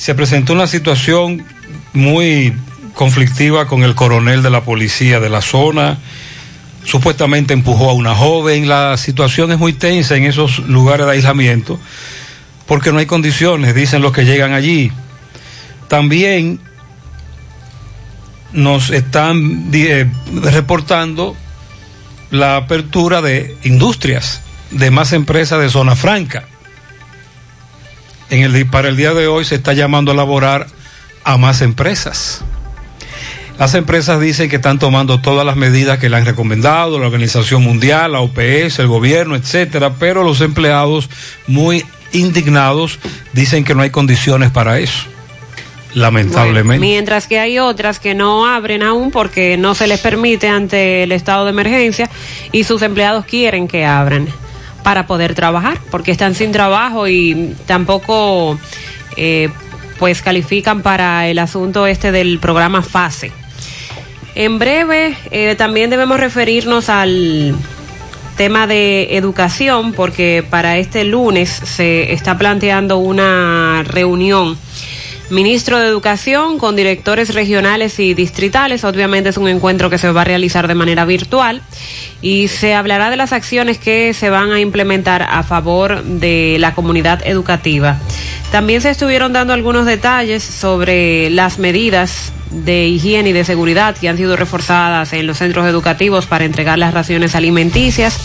Se 0.00 0.14
presentó 0.14 0.54
una 0.54 0.66
situación 0.66 1.44
muy 1.92 2.54
conflictiva 2.94 3.66
con 3.66 3.82
el 3.82 3.94
coronel 3.94 4.42
de 4.42 4.48
la 4.48 4.64
policía 4.64 5.20
de 5.20 5.28
la 5.28 5.42
zona. 5.42 5.98
Supuestamente 6.84 7.52
empujó 7.52 7.90
a 7.90 7.92
una 7.92 8.14
joven. 8.14 8.66
La 8.66 8.96
situación 8.96 9.52
es 9.52 9.58
muy 9.58 9.74
tensa 9.74 10.16
en 10.16 10.24
esos 10.24 10.60
lugares 10.60 11.04
de 11.04 11.12
aislamiento 11.12 11.78
porque 12.64 12.92
no 12.92 12.98
hay 12.98 13.04
condiciones, 13.04 13.74
dicen 13.74 14.00
los 14.00 14.12
que 14.12 14.24
llegan 14.24 14.54
allí. 14.54 14.90
También 15.88 16.60
nos 18.54 18.88
están 18.88 19.68
eh, 19.70 20.10
reportando 20.32 21.36
la 22.30 22.56
apertura 22.56 23.20
de 23.20 23.54
industrias, 23.64 24.40
de 24.70 24.90
más 24.90 25.12
empresas 25.12 25.60
de 25.60 25.68
zona 25.68 25.94
franca. 25.94 26.48
En 28.30 28.42
el, 28.42 28.66
para 28.66 28.88
el 28.88 28.96
día 28.96 29.12
de 29.12 29.26
hoy 29.26 29.44
se 29.44 29.56
está 29.56 29.72
llamando 29.72 30.12
a 30.12 30.14
laborar 30.14 30.66
a 31.24 31.36
más 31.36 31.62
empresas. 31.62 32.44
Las 33.58 33.74
empresas 33.74 34.20
dicen 34.20 34.48
que 34.48 34.56
están 34.56 34.78
tomando 34.78 35.20
todas 35.20 35.44
las 35.44 35.56
medidas 35.56 35.98
que 35.98 36.08
le 36.08 36.16
han 36.16 36.24
recomendado 36.24 36.98
la 36.98 37.06
Organización 37.06 37.62
Mundial, 37.62 38.12
la 38.12 38.20
OPS, 38.20 38.78
el 38.78 38.86
gobierno, 38.86 39.36
etcétera, 39.36 39.94
pero 39.98 40.22
los 40.22 40.40
empleados 40.40 41.10
muy 41.46 41.84
indignados 42.12 42.98
dicen 43.32 43.64
que 43.64 43.74
no 43.74 43.82
hay 43.82 43.90
condiciones 43.90 44.50
para 44.50 44.78
eso. 44.78 45.04
Lamentablemente. 45.92 46.80
Mientras 46.80 47.26
que 47.26 47.38
hay 47.40 47.58
otras 47.58 47.98
que 47.98 48.14
no 48.14 48.46
abren 48.46 48.82
aún 48.82 49.10
porque 49.10 49.56
no 49.56 49.74
se 49.74 49.88
les 49.88 50.00
permite 50.00 50.48
ante 50.48 51.02
el 51.02 51.12
estado 51.12 51.44
de 51.44 51.50
emergencia 51.50 52.08
y 52.52 52.64
sus 52.64 52.80
empleados 52.80 53.24
quieren 53.26 53.66
que 53.68 53.84
abran 53.84 54.28
para 54.82 55.06
poder 55.06 55.34
trabajar 55.34 55.78
porque 55.90 56.10
están 56.10 56.34
sin 56.34 56.52
trabajo 56.52 57.08
y 57.08 57.54
tampoco 57.66 58.58
eh, 59.16 59.48
pues 59.98 60.22
califican 60.22 60.82
para 60.82 61.28
el 61.28 61.38
asunto 61.38 61.86
este 61.86 62.12
del 62.12 62.38
programa 62.38 62.82
FASE. 62.82 63.32
En 64.34 64.58
breve 64.58 65.16
eh, 65.30 65.54
también 65.56 65.90
debemos 65.90 66.18
referirnos 66.20 66.88
al 66.88 67.54
tema 68.36 68.66
de 68.66 69.16
educación 69.16 69.92
porque 69.92 70.44
para 70.48 70.78
este 70.78 71.04
lunes 71.04 71.50
se 71.50 72.12
está 72.12 72.38
planteando 72.38 72.98
una 72.98 73.82
reunión 73.86 74.56
ministro 75.30 75.78
de 75.78 75.86
Educación 75.88 76.58
con 76.58 76.76
directores 76.76 77.34
regionales 77.34 77.98
y 77.98 78.14
distritales. 78.14 78.84
Obviamente 78.84 79.30
es 79.30 79.36
un 79.36 79.48
encuentro 79.48 79.90
que 79.90 79.98
se 79.98 80.10
va 80.10 80.22
a 80.22 80.24
realizar 80.24 80.68
de 80.68 80.74
manera 80.74 81.04
virtual 81.04 81.62
y 82.20 82.48
se 82.48 82.74
hablará 82.74 83.10
de 83.10 83.16
las 83.16 83.32
acciones 83.32 83.78
que 83.78 84.12
se 84.14 84.30
van 84.30 84.52
a 84.52 84.60
implementar 84.60 85.22
a 85.22 85.42
favor 85.42 86.02
de 86.02 86.56
la 86.58 86.74
comunidad 86.74 87.26
educativa. 87.26 87.98
También 88.50 88.80
se 88.80 88.90
estuvieron 88.90 89.32
dando 89.32 89.52
algunos 89.52 89.86
detalles 89.86 90.42
sobre 90.42 91.30
las 91.30 91.58
medidas 91.58 92.32
de 92.50 92.86
higiene 92.86 93.30
y 93.30 93.32
de 93.32 93.44
seguridad 93.44 93.96
que 93.96 94.08
han 94.08 94.16
sido 94.16 94.36
reforzadas 94.36 95.12
en 95.12 95.26
los 95.26 95.38
centros 95.38 95.66
educativos 95.66 96.26
para 96.26 96.44
entregar 96.44 96.78
las 96.78 96.92
raciones 96.92 97.34
alimenticias. 97.34 98.18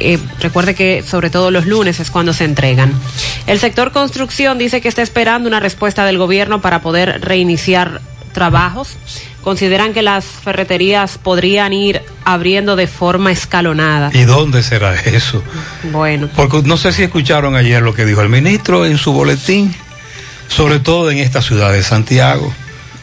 Eh, 0.00 0.18
recuerde 0.40 0.74
que 0.74 1.02
sobre 1.02 1.30
todo 1.30 1.50
los 1.50 1.66
lunes 1.66 2.00
es 2.00 2.10
cuando 2.10 2.32
se 2.32 2.44
entregan. 2.44 2.92
El 3.46 3.58
sector 3.58 3.92
construcción 3.92 4.58
dice 4.58 4.80
que 4.80 4.88
está 4.88 5.02
esperando 5.02 5.48
una 5.48 5.60
respuesta 5.60 6.04
del 6.04 6.18
gobierno 6.18 6.60
para 6.60 6.82
poder 6.82 7.20
reiniciar 7.22 8.00
trabajos. 8.32 8.96
Consideran 9.42 9.92
que 9.92 10.02
las 10.02 10.24
ferreterías 10.24 11.18
podrían 11.18 11.72
ir 11.72 12.02
abriendo 12.24 12.76
de 12.76 12.86
forma 12.86 13.30
escalonada. 13.30 14.10
¿Y 14.12 14.24
dónde 14.24 14.62
será 14.62 14.94
eso? 14.94 15.42
Bueno, 15.92 16.28
Porque 16.34 16.62
no 16.64 16.76
sé 16.76 16.92
si 16.92 17.02
escucharon 17.02 17.54
ayer 17.54 17.82
lo 17.82 17.94
que 17.94 18.04
dijo 18.04 18.20
el 18.22 18.30
ministro 18.30 18.86
en 18.86 18.98
su 18.98 19.12
boletín, 19.12 19.74
sobre 20.48 20.80
todo 20.80 21.10
en 21.10 21.18
esta 21.18 21.42
ciudad 21.42 21.72
de 21.72 21.82
Santiago. 21.82 22.52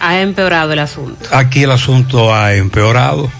Ha 0.01 0.19
empeorado 0.19 0.73
el 0.73 0.79
asunto. 0.79 1.25
Aquí 1.31 1.63
el 1.63 1.71
asunto 1.71 2.33
ha 2.33 2.55
empeorado. 2.55 3.31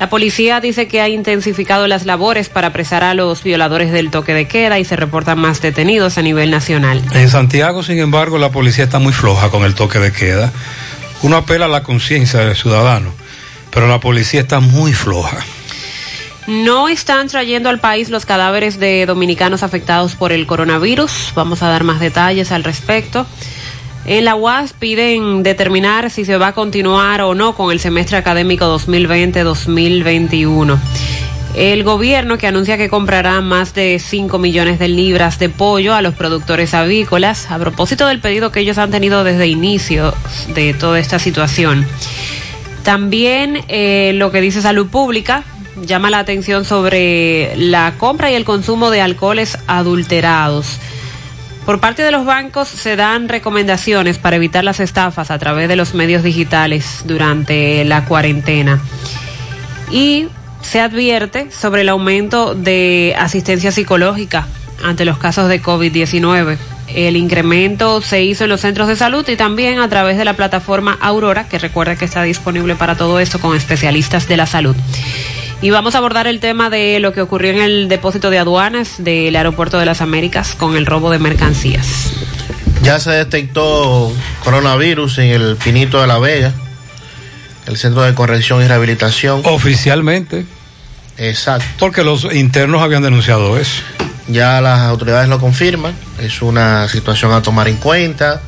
La 0.00 0.10
policía 0.10 0.60
dice 0.60 0.88
que 0.88 1.00
ha 1.00 1.08
intensificado 1.08 1.86
las 1.86 2.04
labores 2.04 2.48
para 2.48 2.68
apresar 2.68 3.04
a 3.04 3.14
los 3.14 3.44
violadores 3.44 3.92
del 3.92 4.10
toque 4.10 4.34
de 4.34 4.48
queda 4.48 4.80
y 4.80 4.84
se 4.84 4.96
reportan 4.96 5.38
más 5.38 5.62
detenidos 5.62 6.18
a 6.18 6.22
nivel 6.22 6.50
nacional. 6.50 7.00
En 7.12 7.30
Santiago, 7.30 7.84
sin 7.84 7.98
embargo, 8.00 8.38
la 8.38 8.50
policía 8.50 8.84
está 8.84 8.98
muy 8.98 9.12
floja 9.12 9.50
con 9.50 9.64
el 9.64 9.74
toque 9.74 10.00
de 10.00 10.12
queda. 10.12 10.52
Uno 11.22 11.36
apela 11.36 11.66
a 11.66 11.68
la 11.68 11.84
conciencia 11.84 12.40
del 12.40 12.56
ciudadano, 12.56 13.10
pero 13.70 13.86
la 13.86 14.00
policía 14.00 14.40
está 14.40 14.58
muy 14.58 14.92
floja. 14.92 15.38
No 16.48 16.88
están 16.88 17.28
trayendo 17.28 17.70
al 17.70 17.78
país 17.78 18.10
los 18.10 18.26
cadáveres 18.26 18.78
de 18.78 19.06
dominicanos 19.06 19.62
afectados 19.62 20.16
por 20.16 20.32
el 20.32 20.46
coronavirus. 20.46 21.32
Vamos 21.34 21.62
a 21.62 21.68
dar 21.68 21.84
más 21.84 22.00
detalles 22.00 22.52
al 22.52 22.64
respecto. 22.64 23.26
En 24.06 24.26
la 24.26 24.36
UAS 24.36 24.74
piden 24.74 25.42
determinar 25.42 26.10
si 26.10 26.26
se 26.26 26.36
va 26.36 26.48
a 26.48 26.52
continuar 26.52 27.22
o 27.22 27.34
no 27.34 27.54
con 27.54 27.72
el 27.72 27.80
semestre 27.80 28.18
académico 28.18 28.66
2020-2021. 28.78 30.78
El 31.54 31.84
gobierno 31.84 32.36
que 32.36 32.46
anuncia 32.46 32.76
que 32.76 32.90
comprará 32.90 33.40
más 33.40 33.74
de 33.74 33.98
5 33.98 34.38
millones 34.38 34.78
de 34.78 34.88
libras 34.88 35.38
de 35.38 35.48
pollo 35.48 35.94
a 35.94 36.02
los 36.02 36.14
productores 36.14 36.74
avícolas 36.74 37.50
a 37.50 37.58
propósito 37.58 38.06
del 38.06 38.20
pedido 38.20 38.52
que 38.52 38.60
ellos 38.60 38.76
han 38.76 38.90
tenido 38.90 39.24
desde 39.24 39.46
inicio 39.46 40.14
de 40.54 40.74
toda 40.74 40.98
esta 40.98 41.18
situación. 41.18 41.86
También 42.82 43.64
eh, 43.68 44.12
lo 44.16 44.30
que 44.30 44.42
dice 44.42 44.60
Salud 44.60 44.88
Pública 44.88 45.44
llama 45.80 46.10
la 46.10 46.18
atención 46.18 46.66
sobre 46.66 47.56
la 47.56 47.94
compra 47.96 48.30
y 48.30 48.34
el 48.34 48.44
consumo 48.44 48.90
de 48.90 49.00
alcoholes 49.00 49.56
adulterados. 49.66 50.78
Por 51.64 51.80
parte 51.80 52.02
de 52.02 52.10
los 52.10 52.26
bancos 52.26 52.68
se 52.68 52.94
dan 52.94 53.28
recomendaciones 53.28 54.18
para 54.18 54.36
evitar 54.36 54.64
las 54.64 54.80
estafas 54.80 55.30
a 55.30 55.38
través 55.38 55.66
de 55.66 55.76
los 55.76 55.94
medios 55.94 56.22
digitales 56.22 57.02
durante 57.06 57.84
la 57.86 58.04
cuarentena. 58.04 58.82
Y 59.90 60.28
se 60.60 60.80
advierte 60.80 61.50
sobre 61.50 61.82
el 61.82 61.88
aumento 61.88 62.54
de 62.54 63.14
asistencia 63.18 63.72
psicológica 63.72 64.46
ante 64.82 65.06
los 65.06 65.16
casos 65.16 65.48
de 65.48 65.62
COVID-19. 65.62 66.58
El 66.88 67.16
incremento 67.16 68.02
se 68.02 68.22
hizo 68.22 68.44
en 68.44 68.50
los 68.50 68.60
centros 68.60 68.86
de 68.86 68.96
salud 68.96 69.26
y 69.26 69.36
también 69.36 69.78
a 69.78 69.88
través 69.88 70.18
de 70.18 70.26
la 70.26 70.34
plataforma 70.34 70.98
Aurora, 71.00 71.48
que 71.48 71.58
recuerda 71.58 71.96
que 71.96 72.04
está 72.04 72.22
disponible 72.22 72.74
para 72.74 72.94
todo 72.94 73.20
esto 73.20 73.40
con 73.40 73.56
especialistas 73.56 74.28
de 74.28 74.36
la 74.36 74.46
salud. 74.46 74.76
Y 75.64 75.70
vamos 75.70 75.94
a 75.94 75.98
abordar 75.98 76.26
el 76.26 76.40
tema 76.40 76.68
de 76.68 77.00
lo 77.00 77.14
que 77.14 77.22
ocurrió 77.22 77.52
en 77.52 77.58
el 77.58 77.88
depósito 77.88 78.28
de 78.28 78.38
aduanas 78.38 78.96
del 78.98 79.34
Aeropuerto 79.34 79.78
de 79.78 79.86
las 79.86 80.02
Américas 80.02 80.54
con 80.54 80.76
el 80.76 80.84
robo 80.84 81.10
de 81.10 81.18
mercancías. 81.18 82.12
Ya 82.82 83.00
se 83.00 83.12
detectó 83.12 84.12
coronavirus 84.44 85.16
en 85.20 85.30
el 85.30 85.56
Pinito 85.56 86.02
de 86.02 86.06
la 86.06 86.18
Vega, 86.18 86.52
el 87.64 87.78
Centro 87.78 88.02
de 88.02 88.14
Corrección 88.14 88.62
y 88.62 88.68
Rehabilitación. 88.68 89.40
Oficialmente. 89.44 90.44
Exacto. 91.16 91.64
Porque 91.78 92.04
los 92.04 92.24
internos 92.34 92.82
habían 92.82 93.02
denunciado 93.02 93.56
eso. 93.56 93.80
Ya 94.28 94.60
las 94.60 94.80
autoridades 94.80 95.30
lo 95.30 95.40
confirman. 95.40 95.94
Es 96.20 96.42
una 96.42 96.88
situación 96.88 97.32
a 97.32 97.40
tomar 97.40 97.68
en 97.68 97.78
cuenta 97.78 98.42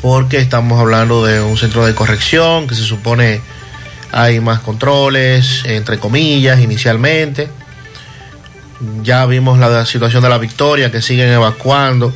porque 0.00 0.38
estamos 0.38 0.78
hablando 0.78 1.26
de 1.26 1.40
un 1.40 1.58
centro 1.58 1.84
de 1.84 1.96
corrección 1.96 2.68
que 2.68 2.76
se 2.76 2.84
supone 2.84 3.40
hay 4.16 4.40
más 4.40 4.60
controles, 4.60 5.62
entre 5.66 5.98
comillas, 5.98 6.58
inicialmente. 6.60 7.50
Ya 9.02 9.26
vimos 9.26 9.58
la 9.58 9.84
situación 9.84 10.22
de 10.22 10.30
la 10.30 10.38
Victoria 10.38 10.90
que 10.90 11.02
siguen 11.02 11.28
evacuando 11.28 12.14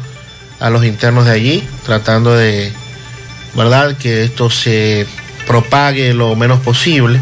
a 0.60 0.70
los 0.70 0.82
internos 0.86 1.26
de 1.26 1.32
allí, 1.32 1.68
tratando 1.84 2.34
de, 2.34 2.72
¿verdad?, 3.54 3.98
que 3.98 4.24
esto 4.24 4.48
se 4.48 5.06
propague 5.46 6.14
lo 6.14 6.34
menos 6.36 6.60
posible. 6.60 7.20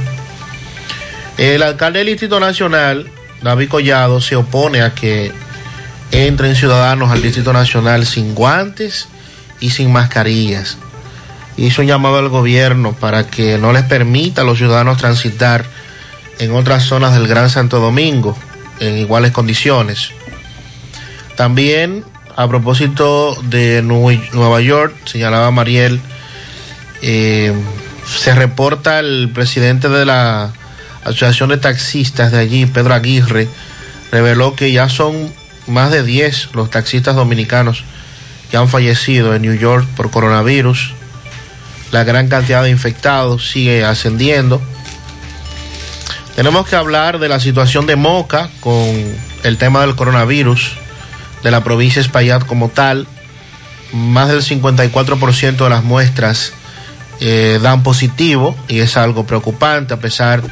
El 1.39 1.65
alcalde 1.65 1.99
del 1.99 2.09
Distrito 2.09 2.39
Nacional, 2.39 3.11
David 3.43 3.69
Collado, 3.71 4.21
se 4.21 4.37
opone 4.37 4.83
a 4.83 4.95
que 4.95 5.33
entren 6.13 6.55
ciudadanos 6.55 7.11
al 7.11 7.21
Distrito 7.21 7.53
Nacional 7.53 8.07
sin 8.07 8.33
guantes 8.33 9.09
y 9.59 9.71
sin 9.71 9.91
mascarillas. 9.91 10.79
Hizo 11.59 11.83
un 11.83 11.89
llamado 11.89 12.19
al 12.19 12.29
gobierno 12.29 12.93
para 12.93 13.27
que 13.27 13.59
no 13.59 13.73
les 13.73 13.83
permita 13.83 14.43
a 14.43 14.45
los 14.45 14.59
ciudadanos 14.59 14.97
transitar 14.97 15.67
en 16.39 16.53
otras 16.53 16.85
zonas 16.85 17.15
del 17.15 17.27
Gran 17.27 17.51
Santo 17.51 17.81
Domingo 17.81 18.39
en 18.81 18.97
iguales 18.97 19.33
condiciones. 19.33 20.11
También, 21.37 22.05
a 22.37 22.49
propósito 22.49 23.37
de 23.43 23.83
Nueva 23.83 24.61
York, 24.61 24.95
señalaba 25.05 25.51
Mariel, 25.51 26.01
eh, 27.03 27.53
se 28.07 28.35
reporta 28.35 29.01
el 29.01 29.31
presidente 29.35 29.89
de 29.89 30.07
la 30.07 30.53
Asociación 31.05 31.51
de 31.51 31.59
Taxistas 31.59 32.33
de 32.33 32.39
allí, 32.39 32.67
Pedro 32.67 32.95
Aguirre, 32.95 33.49
reveló 34.11 34.55
que 34.55 34.73
ya 34.73 34.89
son 34.89 35.33
más 35.67 35.91
de 35.91 36.03
10 36.03 36.55
los 36.55 36.71
taxistas 36.71 37.15
dominicanos 37.15 37.85
que 38.51 38.57
han 38.57 38.69
fallecido 38.69 39.35
en 39.35 39.43
New 39.43 39.55
York 39.55 39.87
por 39.97 40.11
coronavirus. 40.11 40.95
La 41.91 42.05
gran 42.05 42.29
cantidad 42.29 42.63
de 42.63 42.71
infectados 42.71 43.51
sigue 43.51 43.85
ascendiendo. 43.85 44.61
Tenemos 46.37 46.69
que 46.69 46.77
hablar 46.77 47.19
de 47.19 47.29
la 47.29 47.41
situación 47.41 47.87
de 47.87 47.97
Moca 47.97 48.51
con 48.61 49.17
el 49.43 49.57
tema 49.57 49.81
del 49.81 49.97
coronavirus 49.97 50.73
de 51.43 51.51
la 51.51 51.65
provincia 51.65 52.01
Espaillat 52.01 52.45
como 52.45 52.69
tal. 52.69 53.07
Más 53.93 54.29
del 54.29 54.43
54% 54.43 55.57
de 55.57 55.71
las 55.71 55.83
muestras 55.83 56.53
eh, 57.21 57.59
dan 57.63 57.83
positivo 57.83 58.57
y 58.69 58.81
es 58.81 58.97
algo 58.97 59.27
preocupante 59.27 59.95
a 59.95 59.99
pesar 59.99 60.43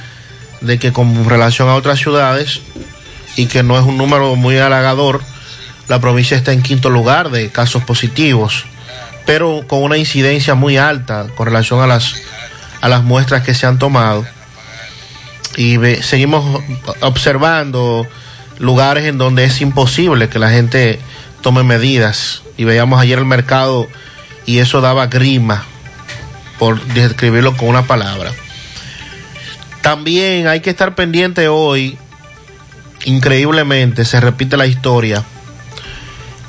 de 0.60 0.78
que 0.78 0.92
con 0.92 1.28
relación 1.28 1.68
a 1.68 1.74
otras 1.74 1.98
ciudades 1.98 2.60
y 3.36 3.46
que 3.46 3.62
no 3.62 3.78
es 3.78 3.84
un 3.84 3.96
número 3.98 4.34
muy 4.36 4.58
halagador, 4.58 5.22
la 5.88 6.00
provincia 6.00 6.36
está 6.36 6.52
en 6.52 6.62
quinto 6.62 6.90
lugar 6.90 7.30
de 7.30 7.50
casos 7.50 7.84
positivos, 7.84 8.64
pero 9.26 9.64
con 9.66 9.82
una 9.82 9.98
incidencia 9.98 10.54
muy 10.54 10.78
alta 10.78 11.26
con 11.36 11.46
relación 11.46 11.80
a 11.80 11.86
las, 11.86 12.14
a 12.80 12.88
las 12.88 13.02
muestras 13.02 13.42
que 13.42 13.54
se 13.54 13.66
han 13.66 13.78
tomado. 13.78 14.24
Y 15.56 15.76
seguimos 16.02 16.62
observando 17.00 18.06
lugares 18.58 19.04
en 19.04 19.18
donde 19.18 19.44
es 19.44 19.60
imposible 19.60 20.28
que 20.28 20.38
la 20.38 20.50
gente 20.50 21.00
tome 21.42 21.62
medidas. 21.62 22.42
Y 22.56 22.64
veíamos 22.64 23.00
ayer 23.00 23.18
el 23.18 23.24
mercado 23.24 23.88
y 24.46 24.58
eso 24.58 24.80
daba 24.80 25.08
grima, 25.08 25.64
por 26.58 26.80
describirlo 26.86 27.56
con 27.56 27.68
una 27.68 27.82
palabra. 27.82 28.32
También 29.82 30.46
hay 30.46 30.60
que 30.60 30.70
estar 30.70 30.94
pendiente 30.94 31.48
hoy, 31.48 31.98
increíblemente, 33.04 34.04
se 34.04 34.20
repite 34.20 34.56
la 34.56 34.66
historia. 34.66 35.24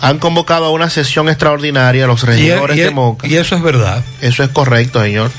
Han 0.02 0.20
convocado 0.20 0.66
a 0.66 0.70
una 0.72 0.90
sesión 0.90 1.28
extraordinaria 1.28 2.08
los 2.08 2.24
regidores 2.24 2.78
y, 2.78 2.82
y, 2.82 2.84
de 2.84 2.92
Moca. 2.92 3.28
Y 3.28 3.36
eso 3.36 3.56
es 3.56 3.62
verdad. 3.62 4.04
Eso 4.22 4.44
es 4.44 4.50
correcto, 4.50 5.02
señor. 5.02 5.32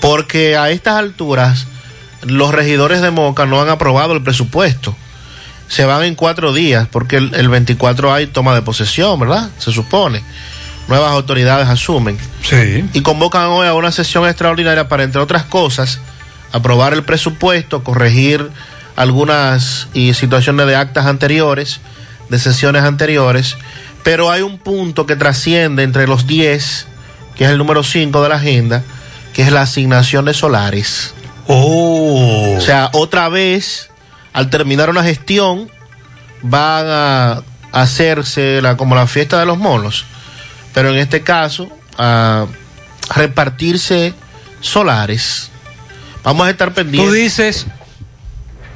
Porque 0.00 0.56
a 0.56 0.70
estas 0.70 0.96
alturas 0.96 1.66
los 2.22 2.52
regidores 2.52 3.00
de 3.00 3.10
Moca 3.10 3.46
no 3.46 3.60
han 3.60 3.68
aprobado 3.68 4.12
el 4.14 4.22
presupuesto. 4.22 4.94
Se 5.68 5.84
van 5.84 6.04
en 6.04 6.14
cuatro 6.14 6.52
días 6.52 6.88
porque 6.90 7.16
el, 7.16 7.34
el 7.34 7.48
24 7.48 8.12
hay 8.12 8.26
toma 8.26 8.54
de 8.54 8.62
posesión, 8.62 9.18
¿verdad? 9.20 9.50
Se 9.58 9.72
supone. 9.72 10.22
Nuevas 10.88 11.12
autoridades 11.12 11.68
asumen. 11.68 12.18
Sí. 12.42 12.88
Y 12.94 13.02
convocan 13.02 13.46
hoy 13.46 13.66
a 13.66 13.74
una 13.74 13.92
sesión 13.92 14.26
extraordinaria 14.26 14.88
para, 14.88 15.04
entre 15.04 15.20
otras 15.20 15.44
cosas, 15.44 16.00
aprobar 16.52 16.94
el 16.94 17.02
presupuesto, 17.02 17.84
corregir 17.84 18.48
algunas 18.96 19.88
y 19.92 20.14
situaciones 20.14 20.66
de 20.66 20.76
actas 20.76 21.06
anteriores, 21.06 21.80
de 22.28 22.38
sesiones 22.38 22.82
anteriores, 22.82 23.56
pero 24.02 24.30
hay 24.30 24.42
un 24.42 24.58
punto 24.58 25.06
que 25.06 25.16
trasciende 25.16 25.82
entre 25.82 26.06
los 26.06 26.26
10, 26.26 26.86
que 27.36 27.44
es 27.44 27.50
el 27.50 27.58
número 27.58 27.82
5 27.82 28.22
de 28.22 28.28
la 28.28 28.36
agenda, 28.36 28.82
que 29.32 29.42
es 29.42 29.52
la 29.52 29.62
asignación 29.62 30.24
de 30.24 30.34
solares. 30.34 31.14
Oh. 31.46 32.56
O 32.56 32.60
sea, 32.60 32.90
otra 32.92 33.28
vez, 33.28 33.90
al 34.32 34.50
terminar 34.50 34.90
una 34.90 35.02
gestión, 35.02 35.70
van 36.42 36.86
a 36.86 37.42
hacerse 37.72 38.60
la, 38.62 38.76
como 38.76 38.94
la 38.94 39.06
fiesta 39.06 39.38
de 39.40 39.46
los 39.46 39.58
monos, 39.58 40.04
pero 40.72 40.90
en 40.90 40.96
este 40.96 41.22
caso, 41.22 41.68
a 41.96 42.46
repartirse 43.14 44.14
solares. 44.60 45.50
Vamos 46.22 46.46
a 46.46 46.50
estar 46.50 46.74
pendientes. 46.74 47.10
Tú 47.10 47.14
dices, 47.14 47.66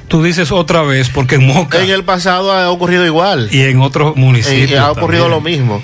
tú 0.07 0.23
dices 0.23 0.51
otra 0.51 0.81
vez, 0.81 1.09
porque 1.09 1.35
en 1.35 1.47
Moca. 1.47 1.81
En 1.81 1.89
el 1.89 2.03
pasado 2.03 2.51
ha 2.51 2.69
ocurrido 2.69 3.05
igual. 3.05 3.49
Y 3.51 3.61
en 3.61 3.81
otros 3.81 4.15
municipios. 4.15 4.71
Eh, 4.71 4.77
ha 4.77 4.91
ocurrido 4.91 5.29
también. 5.29 5.31
lo 5.31 5.41
mismo. 5.41 5.83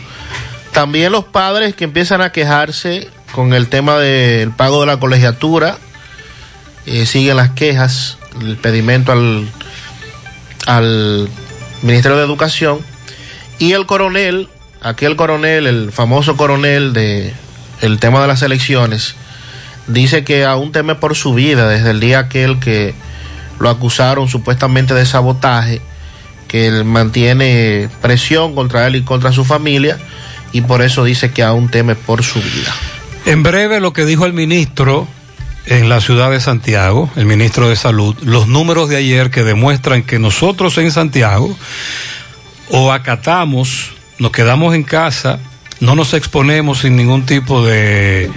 También 0.71 1.11
los 1.11 1.25
padres 1.25 1.75
que 1.75 1.85
empiezan 1.85 2.21
a 2.21 2.31
quejarse 2.31 3.09
con 3.31 3.53
el 3.53 3.67
tema 3.67 3.97
del 3.97 4.51
pago 4.51 4.81
de 4.81 4.87
la 4.87 4.99
colegiatura, 4.99 5.77
eh, 6.85 7.05
siguen 7.05 7.37
las 7.37 7.51
quejas. 7.51 8.17
el 8.41 8.57
pedimento 8.57 9.11
al, 9.11 9.49
al 10.65 11.29
Ministerio 11.81 12.17
de 12.17 12.23
Educación 12.23 12.79
y 13.57 13.73
el 13.73 13.85
coronel, 13.85 14.49
aquel 14.81 15.15
coronel, 15.15 15.67
el 15.67 15.91
famoso 15.91 16.37
coronel 16.37 16.93
de 16.93 17.33
el 17.81 17.99
tema 17.99 18.21
de 18.21 18.27
las 18.27 18.41
elecciones, 18.41 19.15
dice 19.87 20.23
que 20.23 20.45
aún 20.45 20.71
teme 20.71 20.95
por 20.95 21.15
su 21.15 21.33
vida 21.33 21.67
desde 21.67 21.91
el 21.91 21.99
día 21.99 22.19
aquel 22.19 22.59
que 22.59 22.93
lo 23.59 23.69
acusaron 23.69 24.27
supuestamente 24.27 24.93
de 24.93 25.05
sabotaje, 25.05 25.81
que 26.47 26.67
él 26.67 26.85
mantiene 26.85 27.89
presión 28.01 28.55
contra 28.55 28.87
él 28.87 28.95
y 28.95 29.03
contra 29.03 29.31
su 29.31 29.45
familia 29.45 29.97
y 30.51 30.61
por 30.61 30.81
eso 30.81 31.03
dice 31.03 31.31
que 31.31 31.43
aún 31.43 31.69
teme 31.69 31.95
por 31.95 32.23
su 32.23 32.41
vida. 32.41 32.73
En 33.25 33.43
breve 33.43 33.79
lo 33.79 33.93
que 33.93 34.05
dijo 34.05 34.25
el 34.25 34.33
ministro 34.33 35.07
en 35.65 35.89
la 35.89 36.01
ciudad 36.01 36.31
de 36.31 36.39
Santiago, 36.39 37.09
el 37.15 37.25
ministro 37.25 37.69
de 37.69 37.75
Salud, 37.75 38.15
los 38.23 38.47
números 38.47 38.89
de 38.89 38.97
ayer 38.97 39.29
que 39.29 39.43
demuestran 39.43 40.03
que 40.03 40.17
nosotros 40.17 40.77
en 40.79 40.91
Santiago 40.91 41.55
o 42.71 42.91
acatamos, 42.91 43.91
nos 44.17 44.31
quedamos 44.31 44.73
en 44.73 44.83
casa, 44.83 45.39
no 45.79 45.95
nos 45.95 46.13
exponemos 46.13 46.79
sin 46.79 46.95
ningún 46.95 47.25
tipo 47.25 47.63
de 47.63 48.31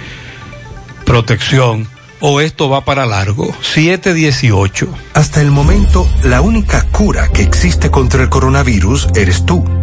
protección 1.05 1.87
o 2.25 2.39
esto 2.39 2.69
va 2.69 2.85
para 2.85 3.05
largo. 3.05 3.53
718. 3.61 4.87
Hasta 5.13 5.41
el 5.41 5.51
momento, 5.51 6.09
la 6.23 6.39
única 6.39 6.83
cura 6.89 7.27
que 7.27 7.41
existe 7.41 7.91
contra 7.91 8.23
el 8.23 8.29
coronavirus 8.29 9.09
eres 9.13 9.45
tú. 9.45 9.82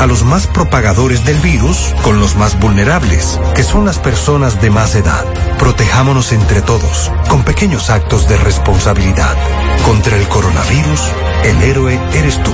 a 0.01 0.07
los 0.07 0.23
más 0.23 0.47
propagadores 0.47 1.23
del 1.25 1.37
virus 1.41 1.93
con 2.01 2.19
los 2.19 2.35
más 2.35 2.59
vulnerables, 2.59 3.39
que 3.53 3.63
son 3.63 3.85
las 3.85 3.99
personas 3.99 4.59
de 4.59 4.71
más 4.71 4.95
edad. 4.95 5.23
Protejámonos 5.59 6.31
entre 6.31 6.63
todos, 6.63 7.11
con 7.29 7.43
pequeños 7.43 7.91
actos 7.91 8.27
de 8.27 8.35
responsabilidad. 8.37 9.37
Contra 9.85 10.17
el 10.17 10.27
coronavirus, 10.27 11.01
el 11.43 11.61
héroe 11.61 11.99
eres 12.15 12.41
tú. 12.41 12.51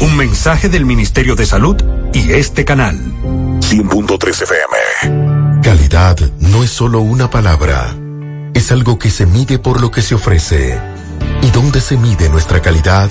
Un 0.00 0.16
mensaje 0.16 0.70
del 0.70 0.86
Ministerio 0.86 1.36
de 1.36 1.44
Salud 1.44 1.76
y 2.14 2.32
este 2.32 2.64
canal. 2.64 2.98
100.3 3.60 4.42
FM. 4.42 5.60
Calidad 5.62 6.18
no 6.38 6.64
es 6.64 6.70
solo 6.70 7.00
una 7.00 7.28
palabra. 7.28 7.94
Es 8.54 8.72
algo 8.72 8.98
que 8.98 9.10
se 9.10 9.26
mide 9.26 9.58
por 9.58 9.78
lo 9.78 9.90
que 9.90 10.00
se 10.00 10.14
ofrece. 10.14 10.80
¿Y 11.42 11.50
dónde 11.50 11.82
se 11.82 11.98
mide 11.98 12.30
nuestra 12.30 12.62
calidad? 12.62 13.10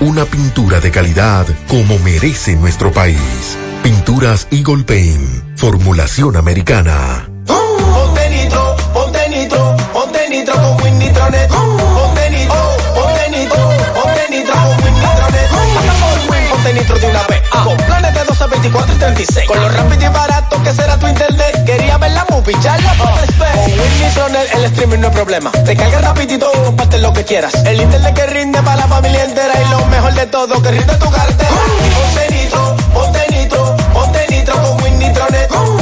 una 0.00 0.24
pintura 0.24 0.80
de 0.80 0.90
calidad 0.90 1.46
como 1.68 1.98
merece 1.98 2.56
nuestro 2.56 2.92
país. 2.92 3.56
Pinturas 3.82 4.48
Eagle 4.50 4.84
Paint, 4.84 5.58
formulación 5.58 6.36
americana. 6.36 7.28
Nitro 16.72 16.98
de 16.98 17.06
una 17.06 17.22
vez. 17.26 17.42
Con 17.48 17.76
planes 17.76 18.14
de 18.14 18.24
12, 18.24 18.46
24 18.46 18.94
y 18.94 18.98
36. 18.98 19.48
Con 19.48 19.60
lo 19.60 19.68
rápido 19.68 20.04
y 20.04 20.08
barato 20.08 20.62
que 20.62 20.72
será 20.72 20.98
tu 20.98 21.06
internet. 21.06 21.64
Quería 21.64 21.98
ver 21.98 22.12
la 22.12 22.24
movie, 22.30 22.56
ya 22.60 22.76
la 22.78 22.94
puedes 22.94 23.38
ver. 23.38 23.52
Con 23.52 23.64
Win 23.64 24.02
Nitronet 24.02 24.54
el 24.54 24.64
streaming 24.64 24.98
no 24.98 25.08
es 25.08 25.14
problema. 25.14 25.50
Te 25.52 25.76
carga 25.76 26.00
rapidito 26.00 26.50
y 26.54 26.64
comparte 26.64 26.98
lo 26.98 27.12
que 27.12 27.24
quieras. 27.24 27.54
El 27.64 27.80
internet 27.80 28.14
que 28.14 28.26
rinde 28.26 28.62
para 28.62 28.76
la 28.76 28.88
familia 28.88 29.24
entera. 29.24 29.54
Y 29.60 29.70
lo 29.70 29.86
mejor 29.86 30.14
de 30.14 30.26
todo, 30.26 30.62
que 30.62 30.70
rinde 30.70 30.94
tu 30.96 31.10
cartera. 31.10 31.50
Ponte 31.50 32.34
nitro, 32.34 32.76
ponte 32.94 33.26
nitro, 33.30 33.76
ponte 33.92 34.26
nitro 34.30 34.54
con 34.62 34.82
Win 34.82 34.98
Nitronet. 34.98 35.48
Ponte 35.48 35.81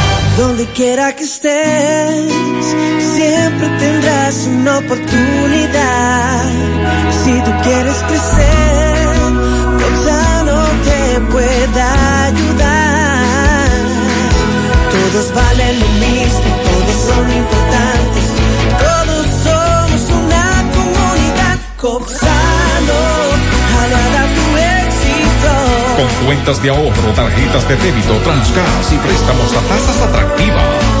Donde 0.41 0.65
quiera 0.73 1.15
que 1.15 1.23
estés, 1.23 2.33
siempre 3.15 3.67
tendrás 3.77 4.47
una 4.47 4.79
oportunidad. 4.79 6.45
Si 7.23 7.33
tú 7.45 7.51
quieres 7.61 7.97
crecer, 8.07 9.07
Coxano 9.81 10.59
te 10.87 11.21
pueda 11.31 12.25
ayudar. 12.25 13.69
Todos 14.95 15.31
valen 15.35 15.79
lo 15.79 15.89
mismo, 16.07 16.51
todos 16.69 16.97
son 17.09 17.25
importantes, 17.41 18.25
todos 18.87 19.25
somos 19.45 20.01
una 20.23 20.45
comunidad. 20.73 21.57
Coxano, 21.77 22.50
Con 25.95 26.25
cuentas 26.25 26.61
de 26.61 26.69
ahorro, 26.69 27.13
tarjetas 27.15 27.67
de 27.67 27.75
débito, 27.75 28.13
transgas 28.23 28.93
y 28.93 28.97
préstamos 28.97 29.53
a 29.53 29.61
tasas 29.67 30.01
atractivas. 30.01 31.00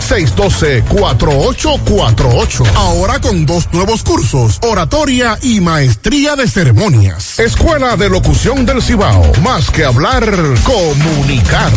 612-4848. 0.00 2.66
Ahora 2.76 3.20
con 3.20 3.46
dos 3.46 3.72
nuevos 3.72 4.02
cursos, 4.02 4.58
oratoria 4.62 5.38
y 5.42 5.60
maestría 5.60 6.34
de 6.36 6.48
ceremonias. 6.48 7.38
Escuela 7.38 7.96
de 7.96 8.08
Locución 8.08 8.66
del 8.66 8.82
Cibao. 8.82 9.32
Más 9.42 9.70
que 9.70 9.84
hablar, 9.84 10.24
comunicar. 10.64 11.70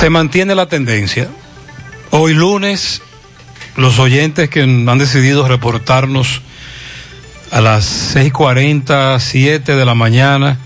Se 0.00 0.10
mantiene 0.10 0.54
la 0.54 0.66
tendencia. 0.66 1.28
Hoy 2.10 2.34
lunes, 2.34 3.00
los 3.76 3.98
oyentes 3.98 4.50
que 4.50 4.62
han 4.62 4.98
decidido 4.98 5.46
reportarnos 5.46 6.42
a 7.50 7.60
las 7.60 8.14
6.40, 8.14 9.18
7 9.18 9.76
de 9.76 9.84
la 9.84 9.94
mañana, 9.94 10.58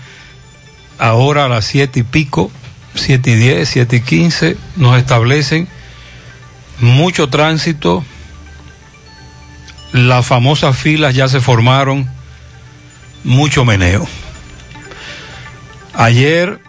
ahora 0.97 1.45
a 1.45 1.49
las 1.49 1.65
7 1.65 1.99
y 1.99 2.03
pico, 2.03 2.51
7 2.95 3.31
y 3.31 3.35
10, 3.35 3.69
7 3.69 3.95
y 3.95 4.01
15, 4.01 4.57
nos 4.75 4.97
establecen 4.97 5.67
mucho 6.79 7.29
tránsito, 7.29 8.03
las 9.91 10.25
famosas 10.25 10.77
filas 10.77 11.15
ya 11.15 11.27
se 11.27 11.39
formaron, 11.39 12.09
mucho 13.23 13.63
meneo. 13.63 14.07
Ayer, 15.93 16.59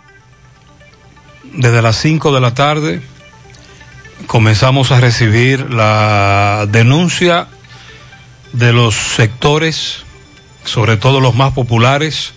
desde 1.55 1.83
las 1.83 1.97
5 1.97 2.35
de 2.35 2.41
la 2.41 2.55
tarde, 2.55 3.01
comenzamos 4.27 4.93
a 4.93 5.01
recibir 5.01 5.71
la 5.71 6.67
denuncia 6.69 7.49
de 8.53 8.73
los 8.73 8.95
sectores, 8.95 10.05
sobre 10.65 10.97
todo 10.97 11.21
los 11.21 11.35
más 11.35 11.55
populares, 11.55 12.33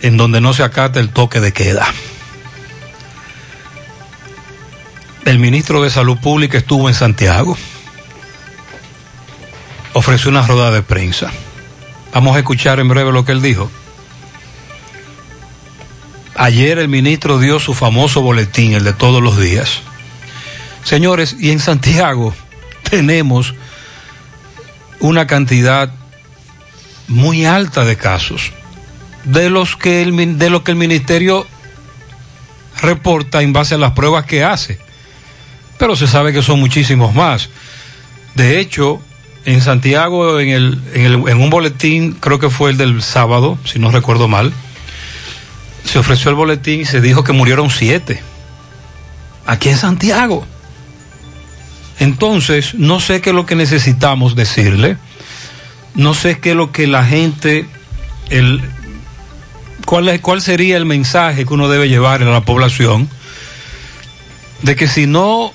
en 0.00 0.16
donde 0.16 0.40
no 0.40 0.52
se 0.52 0.62
acata 0.62 1.00
el 1.00 1.10
toque 1.10 1.40
de 1.40 1.52
queda. 1.52 1.86
El 5.24 5.38
ministro 5.38 5.82
de 5.82 5.90
Salud 5.90 6.18
Pública 6.18 6.58
estuvo 6.58 6.88
en 6.88 6.94
Santiago, 6.96 7.56
ofreció 9.92 10.30
una 10.30 10.44
rueda 10.44 10.72
de 10.72 10.82
prensa. 10.82 11.30
Vamos 12.12 12.34
a 12.34 12.40
escuchar 12.40 12.80
en 12.80 12.88
breve 12.88 13.12
lo 13.12 13.24
que 13.24 13.32
él 13.32 13.40
dijo. 13.40 13.70
Ayer 16.34 16.78
el 16.78 16.88
ministro 16.88 17.38
dio 17.38 17.60
su 17.60 17.72
famoso 17.72 18.20
boletín, 18.20 18.72
el 18.72 18.82
de 18.82 18.92
todos 18.92 19.22
los 19.22 19.38
días. 19.38 19.82
Señores, 20.82 21.36
y 21.38 21.50
en 21.50 21.60
Santiago 21.60 22.34
tenemos 22.90 23.54
una 24.98 25.28
cantidad 25.28 25.90
muy 27.06 27.46
alta 27.46 27.84
de 27.84 27.96
casos, 27.96 28.52
de 29.24 29.50
los 29.50 29.76
que 29.76 30.02
el, 30.02 30.38
de 30.38 30.50
lo 30.50 30.64
que 30.64 30.72
el 30.72 30.76
ministerio 30.76 31.46
reporta 32.80 33.42
en 33.42 33.52
base 33.52 33.76
a 33.76 33.78
las 33.78 33.92
pruebas 33.92 34.24
que 34.24 34.42
hace. 34.42 34.80
Pero 35.78 35.96
se 35.96 36.06
sabe 36.06 36.32
que 36.32 36.42
son 36.42 36.60
muchísimos 36.60 37.14
más. 37.14 37.48
De 38.34 38.60
hecho, 38.60 39.00
en 39.44 39.60
Santiago, 39.60 40.38
en, 40.38 40.50
el, 40.50 40.82
en, 40.94 41.04
el, 41.04 41.14
en 41.28 41.40
un 41.40 41.50
boletín, 41.50 42.12
creo 42.12 42.38
que 42.38 42.50
fue 42.50 42.70
el 42.70 42.76
del 42.76 43.02
sábado, 43.02 43.58
si 43.64 43.78
no 43.78 43.90
recuerdo 43.90 44.28
mal, 44.28 44.52
se 45.84 45.98
ofreció 45.98 46.30
el 46.30 46.36
boletín 46.36 46.82
y 46.82 46.84
se 46.84 47.00
dijo 47.00 47.24
que 47.24 47.32
murieron 47.32 47.70
siete. 47.70 48.22
Aquí 49.46 49.68
en 49.68 49.76
Santiago. 49.76 50.46
Entonces, 51.98 52.74
no 52.74 53.00
sé 53.00 53.20
qué 53.20 53.30
es 53.30 53.36
lo 53.36 53.46
que 53.46 53.56
necesitamos 53.56 54.34
decirle. 54.34 54.96
No 55.94 56.14
sé 56.14 56.38
qué 56.38 56.50
es 56.50 56.56
lo 56.56 56.72
que 56.72 56.86
la 56.86 57.04
gente, 57.04 57.66
el, 58.30 58.62
cuál, 59.84 60.08
es, 60.08 60.20
cuál 60.20 60.40
sería 60.40 60.76
el 60.76 60.86
mensaje 60.86 61.44
que 61.44 61.52
uno 61.52 61.68
debe 61.68 61.88
llevar 61.88 62.22
a 62.22 62.26
la 62.26 62.40
población 62.40 63.08
de 64.62 64.76
que 64.76 64.88
si 64.88 65.06
no 65.06 65.52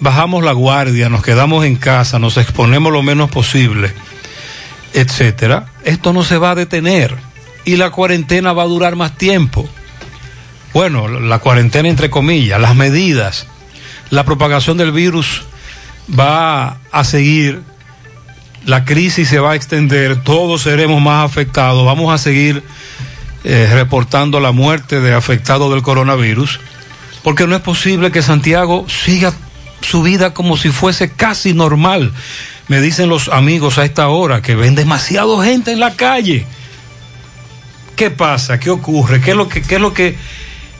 bajamos 0.00 0.44
la 0.44 0.52
guardia, 0.52 1.08
nos 1.08 1.22
quedamos 1.22 1.64
en 1.64 1.76
casa, 1.76 2.18
nos 2.18 2.36
exponemos 2.36 2.92
lo 2.92 3.02
menos 3.02 3.30
posible, 3.30 3.92
etcétera, 4.92 5.66
esto 5.84 6.12
no 6.12 6.22
se 6.22 6.38
va 6.38 6.52
a 6.52 6.54
detener 6.54 7.16
y 7.64 7.76
la 7.76 7.90
cuarentena 7.90 8.52
va 8.52 8.62
a 8.62 8.66
durar 8.66 8.96
más 8.96 9.16
tiempo. 9.16 9.68
Bueno, 10.72 11.08
la 11.08 11.38
cuarentena 11.38 11.88
entre 11.88 12.10
comillas, 12.10 12.60
las 12.60 12.76
medidas, 12.76 13.46
la 14.10 14.24
propagación 14.24 14.76
del 14.76 14.92
virus 14.92 15.42
va 16.18 16.78
a 16.92 17.04
seguir, 17.04 17.62
la 18.64 18.84
crisis 18.84 19.28
se 19.28 19.38
va 19.38 19.52
a 19.52 19.54
extender, 19.56 20.22
todos 20.22 20.62
seremos 20.62 21.00
más 21.00 21.24
afectados, 21.24 21.84
vamos 21.84 22.12
a 22.12 22.18
seguir 22.18 22.62
eh, 23.44 23.68
reportando 23.72 24.40
la 24.40 24.52
muerte 24.52 25.00
de 25.00 25.14
afectados 25.14 25.70
del 25.72 25.82
coronavirus, 25.82 26.60
porque 27.22 27.46
no 27.46 27.56
es 27.56 27.62
posible 27.62 28.10
que 28.10 28.22
Santiago 28.22 28.86
siga 28.88 29.32
su 29.80 30.02
vida 30.02 30.34
como 30.34 30.56
si 30.56 30.70
fuese 30.70 31.12
casi 31.12 31.54
normal. 31.54 32.12
Me 32.68 32.80
dicen 32.80 33.08
los 33.08 33.28
amigos 33.28 33.78
a 33.78 33.84
esta 33.84 34.08
hora 34.08 34.42
que 34.42 34.56
ven 34.56 34.74
demasiado 34.74 35.40
gente 35.42 35.72
en 35.72 35.80
la 35.80 35.94
calle. 35.94 36.46
¿Qué 37.94 38.10
pasa? 38.10 38.58
¿Qué 38.58 38.70
ocurre? 38.70 39.20
¿Qué 39.20 39.30
es 39.30 39.36
lo 39.36 39.48
que, 39.48 39.62
qué 39.62 39.76
es 39.76 39.80
lo 39.80 39.94
que, 39.94 40.16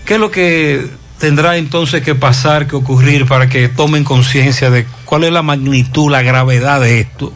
qué 0.04 0.14
es 0.14 0.20
lo 0.20 0.30
que 0.30 0.86
tendrá 1.18 1.56
entonces 1.56 2.02
que 2.02 2.14
pasar, 2.14 2.66
que 2.66 2.76
ocurrir 2.76 3.26
para 3.26 3.48
que 3.48 3.68
tomen 3.68 4.04
conciencia 4.04 4.70
de 4.70 4.86
cuál 5.04 5.24
es 5.24 5.32
la 5.32 5.42
magnitud, 5.42 6.10
la 6.10 6.22
gravedad 6.22 6.80
de 6.80 7.00
esto? 7.00 7.32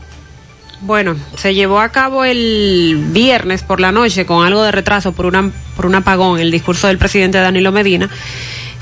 Bueno, 0.83 1.15
se 1.37 1.55
llevó 1.55 1.81
a 1.81 1.91
cabo 1.91 2.25
el 2.25 3.09
viernes 3.13 3.63
por 3.63 3.81
la 3.81 3.93
noche 3.93 4.25
con 4.25 4.47
algo 4.47 4.63
de 4.63 4.73
retraso 4.73 5.13
por, 5.13 5.27
una, 5.27 5.51
por 5.77 5.87
un 5.87 5.95
apagón 5.95 6.41
el 6.41 6.51
discurso 6.51 6.87
del 6.87 6.97
presidente 6.97 7.39
Danilo 7.39 7.71
Medina 7.71 8.09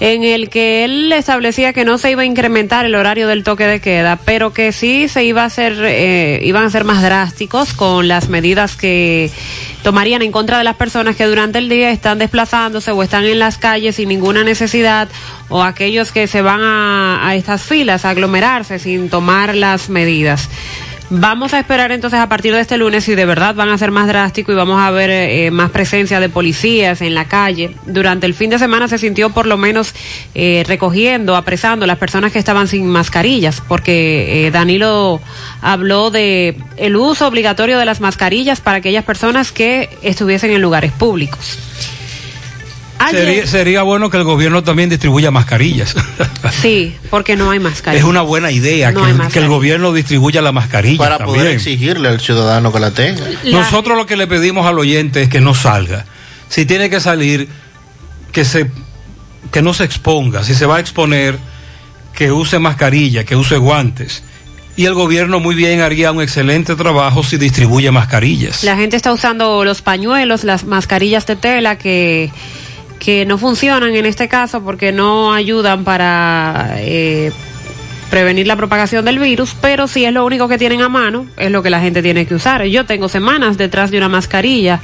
en 0.00 0.22
el 0.22 0.48
que 0.48 0.84
él 0.84 1.12
establecía 1.12 1.72
que 1.72 1.84
no 1.84 1.98
se 1.98 2.12
iba 2.12 2.22
a 2.22 2.24
incrementar 2.24 2.84
el 2.84 2.94
horario 2.94 3.26
del 3.26 3.42
toque 3.42 3.66
de 3.66 3.80
queda, 3.80 4.18
pero 4.24 4.52
que 4.52 4.72
sí 4.72 5.08
se 5.08 5.24
iba 5.24 5.42
a 5.42 5.46
hacer, 5.46 5.74
eh, 5.84 6.40
iban 6.44 6.64
a 6.64 6.70
ser 6.70 6.84
más 6.84 7.02
drásticos 7.02 7.72
con 7.72 8.06
las 8.06 8.28
medidas 8.28 8.76
que 8.76 9.30
tomarían 9.82 10.22
en 10.22 10.32
contra 10.32 10.58
de 10.58 10.64
las 10.64 10.76
personas 10.76 11.16
que 11.16 11.24
durante 11.24 11.58
el 11.58 11.68
día 11.68 11.90
están 11.90 12.18
desplazándose 12.18 12.92
o 12.92 13.02
están 13.02 13.24
en 13.24 13.38
las 13.38 13.58
calles 13.58 13.96
sin 13.96 14.08
ninguna 14.08 14.44
necesidad 14.44 15.08
o 15.48 15.62
aquellos 15.62 16.12
que 16.12 16.26
se 16.26 16.42
van 16.42 16.60
a, 16.62 17.26
a 17.26 17.34
estas 17.34 17.62
filas 17.62 18.04
a 18.04 18.10
aglomerarse 18.10 18.78
sin 18.78 19.08
tomar 19.08 19.54
las 19.54 19.88
medidas. 19.88 20.48
Vamos 21.10 21.54
a 21.54 21.58
esperar 21.58 21.90
entonces 21.90 22.20
a 22.20 22.28
partir 22.28 22.54
de 22.54 22.60
este 22.60 22.76
lunes 22.76 23.04
si 23.04 23.14
de 23.14 23.24
verdad 23.24 23.54
van 23.54 23.70
a 23.70 23.78
ser 23.78 23.90
más 23.90 24.06
drásticos 24.06 24.52
y 24.52 24.56
vamos 24.56 24.78
a 24.78 24.90
ver 24.90 25.08
eh, 25.08 25.50
más 25.50 25.70
presencia 25.70 26.20
de 26.20 26.28
policías 26.28 27.00
en 27.00 27.14
la 27.14 27.24
calle. 27.24 27.74
Durante 27.86 28.26
el 28.26 28.34
fin 28.34 28.50
de 28.50 28.58
semana 28.58 28.88
se 28.88 28.98
sintió 28.98 29.30
por 29.30 29.46
lo 29.46 29.56
menos 29.56 29.94
eh, 30.34 30.64
recogiendo, 30.66 31.34
apresando 31.34 31.86
las 31.86 31.96
personas 31.96 32.30
que 32.30 32.38
estaban 32.38 32.68
sin 32.68 32.86
mascarillas, 32.86 33.62
porque 33.66 34.46
eh, 34.46 34.50
Danilo 34.50 35.18
habló 35.62 36.10
de 36.10 36.56
el 36.76 36.94
uso 36.96 37.26
obligatorio 37.26 37.78
de 37.78 37.86
las 37.86 38.02
mascarillas 38.02 38.60
para 38.60 38.76
aquellas 38.76 39.04
personas 39.04 39.50
que 39.50 39.88
estuviesen 40.02 40.50
en 40.50 40.60
lugares 40.60 40.92
públicos. 40.92 41.58
Sería, 43.10 43.46
sería, 43.46 43.82
bueno 43.82 44.10
que 44.10 44.16
el 44.16 44.24
gobierno 44.24 44.62
también 44.64 44.88
distribuya 44.90 45.30
mascarillas. 45.30 45.94
Sí, 46.62 46.96
porque 47.10 47.36
no 47.36 47.50
hay 47.50 47.58
mascarillas. 47.58 48.04
Es 48.04 48.08
una 48.08 48.22
buena 48.22 48.50
idea 48.50 48.90
No 48.90 49.02
que, 49.02 49.10
el- 49.10 49.16
mascarillas. 49.16 49.32
que 49.34 49.38
el 49.40 49.48
gobierno 49.48 49.92
distribuya 49.92 50.40
la 50.42 50.52
mascarilla. 50.52 50.98
Para 50.98 51.18
también. 51.18 51.38
poder 51.40 51.52
exigirle 51.54 52.08
al 52.08 52.20
ciudadano 52.20 52.72
que 52.72 52.80
la 52.80 52.90
tenga. 52.92 53.22
Nosotros 53.44 53.96
lo 53.96 54.06
que 54.06 54.16
le 54.16 54.26
pedimos 54.26 54.66
al 54.66 54.78
oyente 54.78 55.22
es 55.22 55.28
que 55.28 55.40
no 55.40 55.54
salga. 55.54 56.04
Si 56.48 56.64
tiene 56.64 56.88
que 56.90 57.00
salir, 57.00 57.48
que 58.32 58.44
se 58.44 58.70
que 59.52 59.62
no 59.62 59.74
se 59.74 59.84
exponga. 59.84 60.42
Si 60.42 60.54
se 60.54 60.66
va 60.66 60.76
a 60.76 60.80
exponer, 60.80 61.38
que 62.14 62.32
use 62.32 62.58
mascarilla, 62.58 63.24
que 63.24 63.36
use 63.36 63.56
guantes. 63.58 64.22
Y 64.76 64.86
el 64.86 64.94
gobierno 64.94 65.40
muy 65.40 65.54
bien 65.54 65.80
haría 65.80 66.12
un 66.12 66.22
excelente 66.22 66.76
trabajo 66.76 67.22
si 67.24 67.36
distribuye 67.36 67.90
mascarillas. 67.90 68.62
La 68.64 68.76
gente 68.76 68.96
está 68.96 69.12
usando 69.12 69.64
los 69.64 69.82
pañuelos, 69.82 70.44
las 70.44 70.64
mascarillas 70.64 71.26
de 71.26 71.36
tela 71.36 71.76
que, 71.78 72.30
que 72.98 73.24
no 73.24 73.38
funcionan 73.38 73.94
en 73.94 74.06
este 74.06 74.28
caso 74.28 74.62
porque 74.62 74.92
no 74.92 75.32
ayudan 75.32 75.84
para 75.84 76.74
eh, 76.78 77.32
prevenir 78.10 78.46
la 78.46 78.56
propagación 78.56 79.04
del 79.04 79.18
virus, 79.18 79.54
pero 79.60 79.86
si 79.86 80.04
es 80.04 80.12
lo 80.12 80.24
único 80.24 80.48
que 80.48 80.58
tienen 80.58 80.82
a 80.82 80.88
mano, 80.88 81.26
es 81.36 81.50
lo 81.50 81.62
que 81.62 81.70
la 81.70 81.80
gente 81.80 82.02
tiene 82.02 82.26
que 82.26 82.34
usar. 82.34 82.64
Yo 82.64 82.86
tengo 82.86 83.08
semanas 83.08 83.58
detrás 83.58 83.90
de 83.90 83.98
una 83.98 84.08
mascarilla 84.08 84.80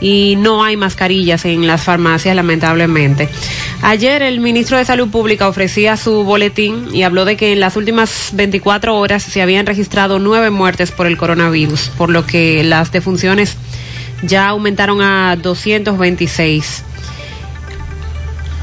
y 0.00 0.36
no 0.38 0.62
hay 0.62 0.76
mascarillas 0.76 1.44
en 1.44 1.66
las 1.66 1.82
farmacias, 1.82 2.36
lamentablemente. 2.36 3.28
Ayer 3.82 4.22
el 4.22 4.40
ministro 4.40 4.76
de 4.76 4.84
Salud 4.84 5.08
Pública 5.08 5.48
ofrecía 5.48 5.96
su 5.96 6.24
boletín 6.24 6.94
y 6.94 7.02
habló 7.02 7.24
de 7.24 7.36
que 7.36 7.52
en 7.52 7.60
las 7.60 7.76
últimas 7.76 8.30
24 8.34 8.96
horas 8.96 9.22
se 9.22 9.42
habían 9.42 9.66
registrado 9.66 10.18
nueve 10.18 10.50
muertes 10.50 10.92
por 10.92 11.06
el 11.06 11.16
coronavirus, 11.16 11.90
por 11.96 12.10
lo 12.10 12.26
que 12.26 12.62
las 12.64 12.92
defunciones 12.92 13.56
ya 14.22 14.48
aumentaron 14.48 15.02
a 15.02 15.36
226. 15.36 16.85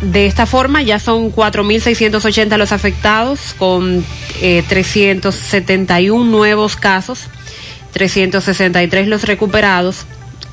De 0.03 0.25
esta 0.25 0.45
forma 0.45 0.81
ya 0.81 0.99
son 0.99 1.31
4.680 1.33 2.57
los 2.57 2.71
afectados 2.71 3.55
con 3.57 4.05
eh, 4.41 4.63
371 4.67 6.29
nuevos 6.29 6.75
casos, 6.75 7.27
363 7.93 9.07
los 9.07 9.23
recuperados 9.23 10.05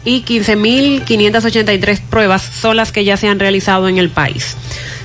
y 0.04 0.22
15.583 0.22 2.00
pruebas 2.08 2.42
son 2.42 2.76
las 2.76 2.92
que 2.92 3.04
ya 3.04 3.16
se 3.16 3.28
han 3.28 3.40
realizado 3.40 3.88
en 3.88 3.98
el 3.98 4.10
país. 4.10 4.56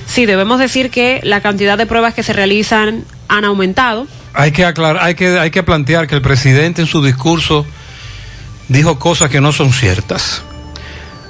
Sí, 0.06 0.26
debemos 0.26 0.60
decir 0.60 0.90
que 0.90 1.20
la 1.24 1.40
cantidad 1.40 1.76
de 1.76 1.86
pruebas 1.86 2.14
que 2.14 2.22
se 2.22 2.32
realizan 2.32 3.04
han 3.28 3.44
aumentado. 3.44 4.06
Hay 4.32 4.52
que 4.52 4.64
aclarar, 4.64 5.02
hay 5.02 5.14
que, 5.16 5.38
hay 5.38 5.50
que 5.50 5.62
plantear 5.62 6.06
que 6.06 6.14
el 6.14 6.22
presidente 6.22 6.82
en 6.82 6.86
su 6.86 7.02
discurso 7.02 7.66
dijo 8.68 8.98
cosas 8.98 9.28
que 9.30 9.40
no 9.40 9.52
son 9.52 9.72
ciertas. 9.72 10.42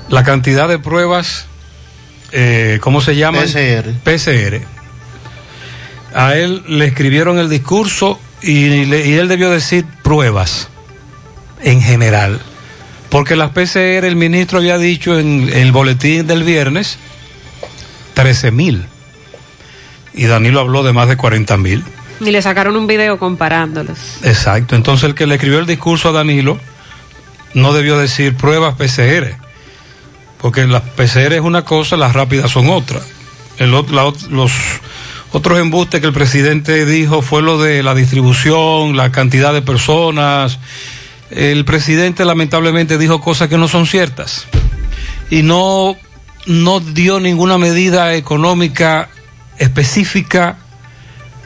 La 0.08 0.22
cantidad 0.22 0.68
de 0.68 0.78
pruebas, 0.78 1.46
eh, 2.32 2.78
¿cómo 2.80 3.00
se 3.00 3.16
llama? 3.16 3.40
PCR. 3.42 3.90
PCR. 4.04 4.60
A 6.14 6.34
él 6.36 6.62
le 6.68 6.86
escribieron 6.86 7.38
el 7.38 7.48
discurso 7.50 8.18
y, 8.42 8.84
le- 8.86 9.06
y 9.06 9.14
él 9.14 9.28
debió 9.28 9.50
decir 9.50 9.84
pruebas 10.02 10.68
en 11.62 11.80
general. 11.82 12.40
Porque 13.10 13.36
las 13.36 13.50
PCR, 13.50 14.04
el 14.04 14.16
ministro 14.16 14.58
había 14.58 14.78
dicho 14.78 15.18
en 15.18 15.48
el 15.52 15.72
boletín 15.72 16.26
del 16.26 16.42
viernes, 16.42 16.98
13 18.14 18.50
mil. 18.50 18.86
Y 20.14 20.24
Danilo 20.24 20.60
habló 20.60 20.82
de 20.82 20.92
más 20.92 21.08
de 21.08 21.16
40 21.16 21.56
mil. 21.58 21.84
Y 22.20 22.30
le 22.30 22.40
sacaron 22.40 22.76
un 22.76 22.86
video 22.86 23.18
comparándolos. 23.18 23.98
Exacto. 24.22 24.74
Entonces 24.74 25.04
el 25.04 25.14
que 25.14 25.26
le 25.26 25.34
escribió 25.34 25.58
el 25.58 25.66
discurso 25.66 26.08
a 26.08 26.12
Danilo 26.12 26.58
no 27.52 27.74
debió 27.74 27.98
decir 27.98 28.34
pruebas 28.36 28.74
PCR. 28.76 29.36
Porque 30.40 30.66
las 30.66 30.82
PCR 30.82 31.32
es 31.32 31.40
una 31.40 31.64
cosa, 31.64 31.96
las 31.96 32.12
rápidas 32.12 32.50
son 32.50 32.68
otra. 32.68 33.00
Los 33.58 34.52
otros 35.32 35.58
embustes 35.58 36.00
que 36.00 36.06
el 36.06 36.12
presidente 36.12 36.84
dijo 36.86 37.22
fue 37.22 37.42
lo 37.42 37.60
de 37.60 37.82
la 37.82 37.94
distribución, 37.94 38.96
la 38.96 39.10
cantidad 39.12 39.52
de 39.52 39.62
personas. 39.62 40.58
El 41.30 41.64
presidente 41.64 42.24
lamentablemente 42.24 42.98
dijo 42.98 43.20
cosas 43.20 43.48
que 43.48 43.58
no 43.58 43.68
son 43.68 43.86
ciertas. 43.86 44.46
Y 45.30 45.42
no, 45.42 45.96
no 46.46 46.80
dio 46.80 47.18
ninguna 47.18 47.58
medida 47.58 48.14
económica 48.14 49.08
específica 49.58 50.58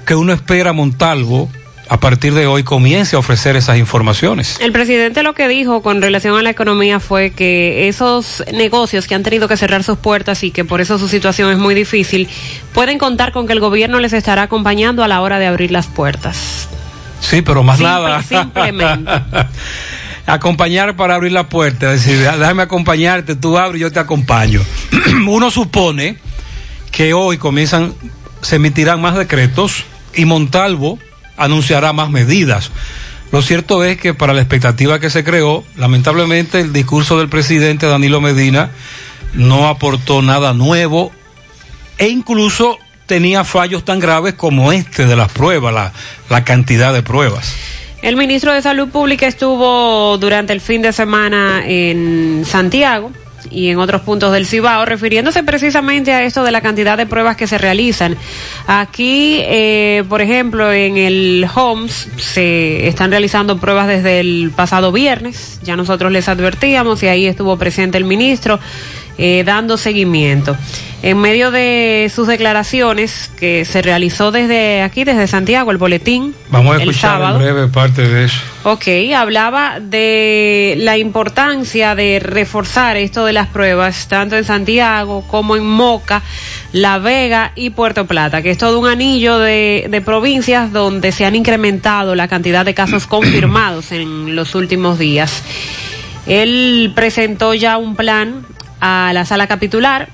que 0.04 0.14
uno 0.14 0.32
espera 0.32 0.72
Montalvo 0.72 1.48
a 1.92 1.98
partir 1.98 2.34
de 2.34 2.46
hoy 2.46 2.62
comience 2.62 3.16
a 3.16 3.18
ofrecer 3.18 3.56
esas 3.56 3.76
informaciones. 3.76 4.56
El 4.60 4.70
presidente 4.70 5.24
lo 5.24 5.34
que 5.34 5.48
dijo 5.48 5.82
con 5.82 6.00
relación 6.00 6.38
a 6.38 6.42
la 6.42 6.50
economía 6.50 7.00
fue 7.00 7.32
que 7.32 7.88
esos 7.88 8.44
negocios 8.52 9.08
que 9.08 9.16
han 9.16 9.24
tenido 9.24 9.48
que 9.48 9.56
cerrar 9.56 9.82
sus 9.82 9.98
puertas 9.98 10.44
y 10.44 10.52
que 10.52 10.64
por 10.64 10.80
eso 10.80 11.00
su 11.00 11.08
situación 11.08 11.50
es 11.50 11.58
muy 11.58 11.74
difícil, 11.74 12.28
pueden 12.72 12.96
contar 12.98 13.32
con 13.32 13.48
que 13.48 13.54
el 13.54 13.58
gobierno 13.58 13.98
les 13.98 14.12
estará 14.12 14.42
acompañando 14.42 15.02
a 15.02 15.08
la 15.08 15.20
hora 15.20 15.40
de 15.40 15.48
abrir 15.48 15.72
las 15.72 15.88
puertas. 15.88 16.68
Sí, 17.20 17.42
pero 17.42 17.64
más 17.64 17.78
Simple- 17.78 17.88
nada. 17.92 18.22
simplemente. 18.28 19.10
Acompañar 20.26 20.94
para 20.94 21.16
abrir 21.16 21.32
la 21.32 21.48
puerta, 21.48 21.92
es 21.92 22.04
decir, 22.04 22.20
déjame 22.20 22.62
acompañarte, 22.62 23.34
tú 23.34 23.58
abres 23.58 23.80
y 23.80 23.82
yo 23.82 23.90
te 23.90 23.98
acompaño. 23.98 24.60
Uno 25.26 25.50
supone 25.50 26.18
que 26.92 27.14
hoy 27.14 27.36
comienzan, 27.36 27.94
se 28.42 28.56
emitirán 28.56 29.00
más 29.00 29.16
decretos 29.16 29.82
y 30.14 30.24
Montalvo 30.24 31.00
anunciará 31.40 31.92
más 31.92 32.10
medidas. 32.10 32.70
Lo 33.32 33.42
cierto 33.42 33.82
es 33.84 33.96
que 33.96 34.14
para 34.14 34.32
la 34.32 34.40
expectativa 34.40 35.00
que 35.00 35.10
se 35.10 35.24
creó, 35.24 35.64
lamentablemente 35.76 36.60
el 36.60 36.72
discurso 36.72 37.18
del 37.18 37.28
presidente 37.28 37.86
Danilo 37.86 38.20
Medina 38.20 38.70
no 39.34 39.68
aportó 39.68 40.22
nada 40.22 40.52
nuevo 40.52 41.12
e 41.98 42.08
incluso 42.08 42.78
tenía 43.06 43.44
fallos 43.44 43.84
tan 43.84 44.00
graves 44.00 44.34
como 44.34 44.72
este 44.72 45.06
de 45.06 45.16
las 45.16 45.32
pruebas, 45.32 45.92
la, 46.28 46.44
cantidad 46.44 46.92
de 46.92 47.02
pruebas. 47.02 47.54
El 48.02 48.16
ministro 48.16 48.52
de 48.52 48.62
Salud 48.62 48.88
Pública 48.88 49.26
estuvo 49.26 50.16
durante 50.18 50.52
el 50.52 50.60
fin 50.60 50.82
de 50.82 50.92
semana 50.92 51.62
en 51.66 52.44
Santiago 52.46 53.12
y 53.50 53.68
en 53.68 53.78
otros 53.78 54.02
puntos 54.02 54.32
del 54.32 54.46
Cibao, 54.46 54.84
refiriéndose 54.84 55.42
precisamente 55.42 56.12
a 56.12 56.22
esto 56.22 56.44
de 56.44 56.50
la 56.50 56.60
cantidad 56.60 56.96
de 56.96 57.06
pruebas 57.06 57.36
que 57.36 57.46
se 57.46 57.58
realizan. 57.58 58.16
Aquí, 58.66 59.40
eh, 59.42 60.04
por 60.08 60.20
ejemplo, 60.20 60.72
en 60.72 60.96
el 60.96 61.46
HOMS 61.52 62.08
se 62.16 62.86
están 62.86 63.10
realizando 63.10 63.58
pruebas 63.58 63.88
desde 63.88 64.20
el 64.20 64.52
pasado 64.54 64.92
viernes, 64.92 65.60
ya 65.62 65.76
nosotros 65.76 66.12
les 66.12 66.28
advertíamos 66.28 67.02
y 67.02 67.08
ahí 67.08 67.26
estuvo 67.26 67.56
presente 67.56 67.98
el 67.98 68.04
ministro 68.04 68.60
eh, 69.22 69.44
dando 69.44 69.76
seguimiento. 69.76 70.56
En 71.02 71.18
medio 71.18 71.50
de 71.50 72.10
sus 72.14 72.26
declaraciones 72.26 73.30
que 73.38 73.66
se 73.66 73.82
realizó 73.82 74.32
desde 74.32 74.80
aquí, 74.80 75.04
desde 75.04 75.26
Santiago, 75.26 75.70
el 75.70 75.76
boletín, 75.76 76.34
Vamos 76.50 76.72
a 76.72 76.76
el 76.76 76.88
escuchar 76.88 77.12
sábado. 77.12 77.36
en 77.36 77.42
breve 77.42 77.68
parte 77.68 78.08
de 78.08 78.24
eso. 78.24 78.40
Ok, 78.64 78.86
hablaba 79.14 79.78
de 79.78 80.76
la 80.78 80.96
importancia 80.96 81.94
de 81.94 82.18
reforzar 82.18 82.96
esto 82.96 83.26
de 83.26 83.34
las 83.34 83.48
pruebas, 83.48 84.08
tanto 84.08 84.36
en 84.36 84.44
Santiago 84.44 85.22
como 85.28 85.54
en 85.54 85.66
Moca, 85.66 86.22
La 86.72 86.98
Vega 86.98 87.52
y 87.54 87.70
Puerto 87.70 88.06
Plata, 88.06 88.40
que 88.40 88.50
es 88.50 88.58
todo 88.58 88.78
un 88.78 88.86
anillo 88.86 89.38
de, 89.38 89.86
de 89.90 90.00
provincias 90.00 90.72
donde 90.72 91.12
se 91.12 91.26
han 91.26 91.36
incrementado 91.36 92.14
la 92.14 92.26
cantidad 92.26 92.64
de 92.64 92.72
casos 92.72 93.06
confirmados 93.06 93.92
en 93.92 94.34
los 94.34 94.54
últimos 94.54 94.98
días. 94.98 95.42
Él 96.26 96.92
presentó 96.94 97.54
ya 97.54 97.76
un 97.78 97.96
plan 97.96 98.44
a 98.80 99.12
la 99.14 99.24
sala 99.24 99.46
capitular 99.46 100.08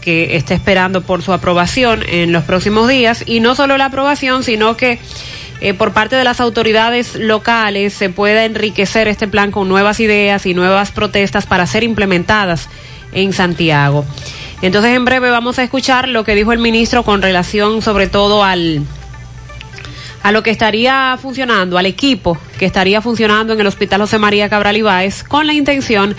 que 0.00 0.36
está 0.36 0.54
esperando 0.54 1.02
por 1.02 1.22
su 1.22 1.32
aprobación 1.32 2.02
en 2.08 2.32
los 2.32 2.44
próximos 2.44 2.88
días 2.88 3.22
y 3.26 3.40
no 3.40 3.54
solo 3.54 3.76
la 3.76 3.86
aprobación, 3.86 4.42
sino 4.42 4.76
que 4.76 4.98
eh, 5.60 5.74
por 5.74 5.92
parte 5.92 6.16
de 6.16 6.24
las 6.24 6.40
autoridades 6.40 7.16
locales 7.16 7.92
se 7.92 8.08
pueda 8.08 8.44
enriquecer 8.44 9.08
este 9.08 9.28
plan 9.28 9.50
con 9.50 9.68
nuevas 9.68 10.00
ideas 10.00 10.46
y 10.46 10.54
nuevas 10.54 10.90
protestas 10.90 11.44
para 11.46 11.66
ser 11.66 11.84
implementadas 11.84 12.68
en 13.12 13.32
Santiago. 13.32 14.04
Entonces 14.62 14.94
en 14.94 15.04
breve 15.04 15.30
vamos 15.30 15.58
a 15.58 15.62
escuchar 15.62 16.08
lo 16.08 16.24
que 16.24 16.34
dijo 16.34 16.52
el 16.52 16.58
ministro 16.58 17.02
con 17.02 17.22
relación 17.22 17.82
sobre 17.82 18.06
todo 18.06 18.42
al 18.44 18.82
a 20.22 20.32
lo 20.32 20.42
que 20.42 20.50
estaría 20.50 21.18
funcionando, 21.20 21.78
al 21.78 21.86
equipo 21.86 22.36
que 22.58 22.66
estaría 22.66 23.00
funcionando 23.00 23.54
en 23.54 23.60
el 23.60 23.66
Hospital 23.66 24.02
José 24.02 24.18
María 24.18 24.50
Cabral 24.50 24.76
Ibáez 24.76 25.24
con 25.24 25.46
la 25.46 25.54
intención 25.54 26.10
de 26.10 26.16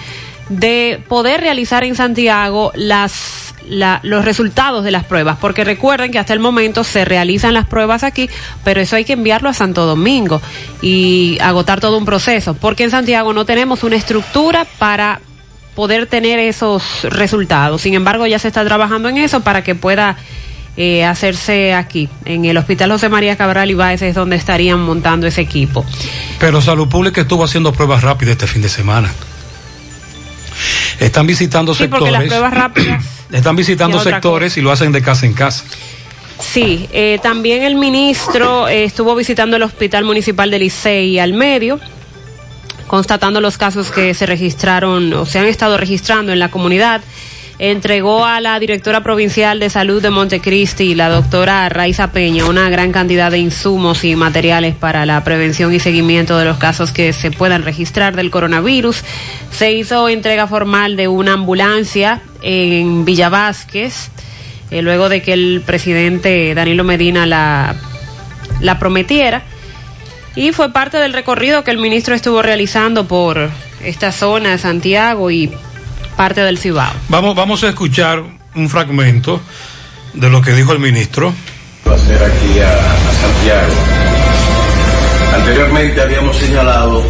poder 1.07 1.41
realizar 1.41 1.83
en 1.83 1.95
Santiago 1.95 2.71
las 2.75 3.37
la- 3.69 3.99
los 4.03 4.25
resultados 4.25 4.83
de 4.83 4.89
las 4.91 5.05
pruebas, 5.05 5.37
porque 5.39 5.63
recuerden 5.63 6.11
que 6.11 6.17
hasta 6.17 6.33
el 6.33 6.39
momento 6.39 6.83
se 6.83 7.05
realizan 7.05 7.53
las 7.53 7.67
pruebas 7.67 8.03
aquí, 8.03 8.27
pero 8.63 8.81
eso 8.81 8.95
hay 8.95 9.05
que 9.05 9.13
enviarlo 9.13 9.49
a 9.49 9.53
Santo 9.53 9.85
Domingo 9.85 10.41
y 10.81 11.37
agotar 11.41 11.79
todo 11.79 11.97
un 11.97 12.03
proceso, 12.03 12.55
porque 12.55 12.83
en 12.83 12.89
Santiago 12.91 13.33
no 13.33 13.45
tenemos 13.45 13.83
una 13.83 13.95
estructura 13.95 14.65
para 14.79 15.21
poder 15.75 16.07
tener 16.07 16.39
esos 16.39 17.03
resultados. 17.03 17.81
Sin 17.83 17.93
embargo, 17.93 18.25
ya 18.25 18.39
se 18.39 18.47
está 18.47 18.65
trabajando 18.65 19.09
en 19.09 19.19
eso 19.19 19.41
para 19.41 19.63
que 19.63 19.75
pueda 19.75 20.17
eh, 20.75 21.05
hacerse 21.05 21.73
aquí, 21.75 22.09
en 22.25 22.45
el 22.45 22.57
Hospital 22.57 22.91
José 22.91 23.09
María 23.09 23.35
Cabral 23.37 23.69
Ibáez, 23.69 24.01
es 24.01 24.15
donde 24.15 24.37
estarían 24.37 24.79
montando 24.81 25.27
ese 25.27 25.41
equipo. 25.41 25.85
Pero 26.39 26.61
Salud 26.61 26.87
Pública 26.89 27.21
estuvo 27.21 27.43
haciendo 27.43 27.71
pruebas 27.73 28.01
rápidas 28.03 28.31
este 28.33 28.47
fin 28.47 28.61
de 28.63 28.69
semana. 28.69 29.11
Están 30.99 31.27
visitando 31.27 31.73
Sí, 31.73 31.87
porque 31.87 32.05
sectores. 32.05 32.11
las 32.13 32.23
pruebas 32.27 32.53
rápidas 32.53 33.05
Están 33.31 33.55
visitando 33.55 33.99
sectores 33.99 34.57
y 34.57 34.61
lo 34.61 34.71
hacen 34.71 34.91
de 34.91 35.01
casa 35.01 35.25
en 35.25 35.33
casa. 35.33 35.63
Sí, 36.39 36.89
eh, 36.91 37.19
también 37.21 37.63
el 37.63 37.75
ministro 37.75 38.67
eh, 38.67 38.83
estuvo 38.83 39.15
visitando 39.15 39.55
el 39.55 39.63
Hospital 39.63 40.03
Municipal 40.03 40.49
de 40.51 40.59
Licey 40.59 41.17
al 41.19 41.33
medio, 41.33 41.79
constatando 42.87 43.39
los 43.39 43.57
casos 43.57 43.91
que 43.91 44.13
se 44.13 44.25
registraron 44.25 45.13
o 45.13 45.25
se 45.25 45.39
han 45.39 45.45
estado 45.45 45.77
registrando 45.77 46.33
en 46.33 46.39
la 46.39 46.49
comunidad. 46.49 47.01
Entregó 47.63 48.25
a 48.25 48.41
la 48.41 48.59
directora 48.59 49.03
provincial 49.03 49.59
de 49.59 49.69
salud 49.69 50.01
de 50.01 50.09
Montecristi, 50.09 50.95
la 50.95 51.09
doctora 51.09 51.69
Raiza 51.69 52.11
Peña, 52.11 52.45
una 52.45 52.71
gran 52.71 52.91
cantidad 52.91 53.29
de 53.29 53.37
insumos 53.37 54.03
y 54.03 54.15
materiales 54.15 54.73
para 54.73 55.05
la 55.05 55.23
prevención 55.23 55.71
y 55.71 55.79
seguimiento 55.79 56.39
de 56.39 56.45
los 56.45 56.57
casos 56.57 56.91
que 56.91 57.13
se 57.13 57.29
puedan 57.29 57.61
registrar 57.61 58.15
del 58.15 58.31
coronavirus. 58.31 59.03
Se 59.51 59.73
hizo 59.73 60.09
entrega 60.09 60.47
formal 60.47 60.95
de 60.95 61.07
una 61.07 61.33
ambulancia 61.33 62.23
en 62.41 63.05
Villa 63.05 63.29
Vázquez 63.29 64.09
eh, 64.71 64.81
luego 64.81 65.07
de 65.07 65.21
que 65.21 65.33
el 65.33 65.61
presidente 65.63 66.55
Danilo 66.55 66.83
Medina 66.83 67.27
la, 67.27 67.75
la 68.59 68.79
prometiera. 68.79 69.43
Y 70.35 70.51
fue 70.51 70.73
parte 70.73 70.97
del 70.97 71.13
recorrido 71.13 71.63
que 71.63 71.69
el 71.69 71.77
ministro 71.77 72.15
estuvo 72.15 72.41
realizando 72.41 73.07
por 73.07 73.51
esta 73.83 74.11
zona 74.11 74.49
de 74.49 74.57
Santiago 74.57 75.29
y 75.29 75.51
parte 76.21 76.41
del 76.41 76.59
Cibao. 76.59 76.93
Vamos, 77.09 77.35
vamos 77.35 77.63
a 77.63 77.69
escuchar 77.69 78.21
un 78.53 78.69
fragmento 78.69 79.41
de 80.13 80.29
lo 80.29 80.39
que 80.39 80.51
dijo 80.51 80.71
el 80.71 80.77
ministro. 80.77 81.33
Va 81.87 81.95
a 81.95 81.97
ser 81.97 82.21
aquí 82.21 82.59
a, 82.59 82.73
a 82.73 83.11
Santiago. 83.23 83.73
Anteriormente 85.33 85.99
habíamos 85.99 86.37
señalado 86.37 87.01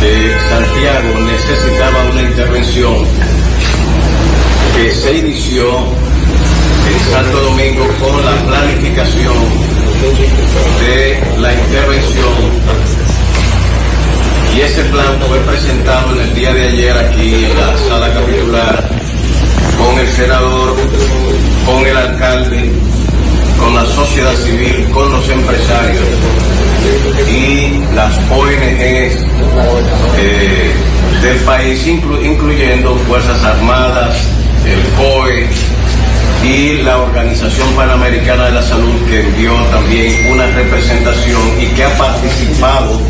que 0.00 0.34
Santiago 0.48 1.20
necesitaba 1.30 2.04
una 2.10 2.22
intervención 2.22 2.94
que 4.76 4.90
se 4.92 5.18
inició 5.18 5.80
en 6.90 7.12
Santo 7.12 7.38
Domingo 7.38 7.86
con 8.00 8.24
la 8.24 8.34
planificación 8.46 9.36
de 10.80 11.22
la 11.38 11.52
intervención 11.52 13.11
y 14.56 14.60
ese 14.60 14.82
plan 14.84 15.18
fue 15.28 15.38
presentado 15.40 16.12
en 16.14 16.20
el 16.28 16.34
día 16.34 16.52
de 16.52 16.68
ayer 16.68 16.96
aquí 16.98 17.44
en 17.46 17.56
la 17.56 17.76
sala 17.88 18.12
capitular 18.12 18.88
con 19.78 19.98
el 19.98 20.08
senador, 20.08 20.76
con 21.66 21.86
el 21.86 21.96
alcalde, 21.96 22.70
con 23.58 23.74
la 23.74 23.84
sociedad 23.86 24.34
civil, 24.44 24.86
con 24.92 25.10
los 25.10 25.28
empresarios 25.28 26.04
y 27.30 27.94
las 27.94 28.12
ONGs 28.30 29.16
eh, 30.18 30.72
del 31.22 31.36
país, 31.44 31.86
inclu- 31.86 32.24
incluyendo 32.24 32.96
Fuerzas 33.08 33.42
Armadas, 33.44 34.16
el 34.66 34.82
COE 34.96 35.46
y 36.44 36.82
la 36.82 36.98
Organización 36.98 37.68
Panamericana 37.74 38.46
de 38.46 38.52
la 38.52 38.62
Salud, 38.62 38.94
que 39.08 39.20
envió 39.20 39.54
también 39.70 40.30
una 40.32 40.46
representación 40.48 41.40
y 41.60 41.66
que 41.74 41.84
ha 41.84 41.96
participado 41.96 43.00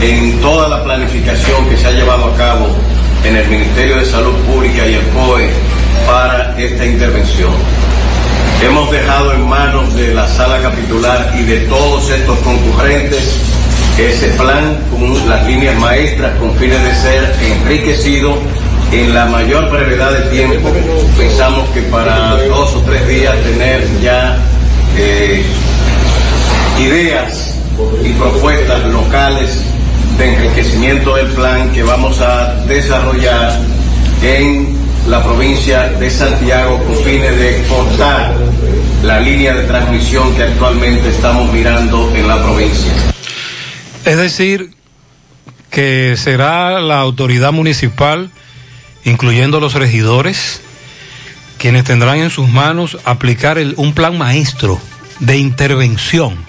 en 0.00 0.40
toda 0.40 0.68
la 0.68 0.84
planificación 0.84 1.68
que 1.68 1.76
se 1.76 1.86
ha 1.86 1.92
llevado 1.92 2.26
a 2.26 2.36
cabo 2.36 2.66
en 3.24 3.36
el 3.36 3.48
Ministerio 3.48 3.96
de 3.96 4.04
Salud 4.04 4.34
Pública 4.46 4.86
y 4.86 4.94
el 4.94 5.08
COE 5.08 5.48
para 6.06 6.54
esta 6.58 6.84
intervención. 6.84 7.52
Hemos 8.62 8.90
dejado 8.90 9.32
en 9.34 9.48
manos 9.48 9.94
de 9.94 10.14
la 10.14 10.26
sala 10.28 10.60
capitular 10.62 11.34
y 11.38 11.42
de 11.42 11.60
todos 11.66 12.10
estos 12.10 12.38
concurrentes 12.38 13.56
ese 13.98 14.28
plan 14.30 14.78
con 14.90 15.28
las 15.28 15.46
líneas 15.46 15.78
maestras 15.78 16.36
con 16.38 16.54
fines 16.56 16.82
de 16.82 16.94
ser 16.94 17.34
enriquecido 17.42 18.38
en 18.92 19.14
la 19.14 19.26
mayor 19.26 19.70
brevedad 19.70 20.12
de 20.12 20.30
tiempo. 20.30 20.70
Pensamos 21.16 21.68
que 21.70 21.80
para 21.82 22.36
dos 22.44 22.74
o 22.74 22.80
tres 22.82 23.08
días 23.08 23.34
tener 23.42 23.82
ya 24.00 24.36
eh, 24.98 25.42
ideas 26.78 27.45
y 28.04 28.12
propuestas 28.14 28.84
locales 28.86 29.62
de 30.18 30.34
enriquecimiento 30.34 31.16
del 31.16 31.28
plan 31.28 31.72
que 31.72 31.82
vamos 31.82 32.20
a 32.20 32.54
desarrollar 32.66 33.58
en 34.22 34.76
la 35.08 35.22
provincia 35.22 35.88
de 35.88 36.10
Santiago 36.10 36.82
con 36.84 36.96
fines 37.04 37.38
de 37.38 37.64
cortar 37.68 38.34
la 39.02 39.20
línea 39.20 39.54
de 39.54 39.64
transmisión 39.64 40.34
que 40.34 40.42
actualmente 40.42 41.08
estamos 41.10 41.52
mirando 41.52 42.12
en 42.16 42.26
la 42.26 42.42
provincia. 42.42 42.92
Es 44.04 44.16
decir, 44.16 44.70
que 45.70 46.14
será 46.16 46.80
la 46.80 47.00
autoridad 47.00 47.52
municipal, 47.52 48.30
incluyendo 49.04 49.60
los 49.60 49.74
regidores, 49.74 50.62
quienes 51.58 51.84
tendrán 51.84 52.18
en 52.18 52.30
sus 52.30 52.48
manos 52.48 52.98
aplicar 53.04 53.58
un 53.76 53.92
plan 53.92 54.16
maestro 54.16 54.80
de 55.20 55.38
intervención. 55.38 56.45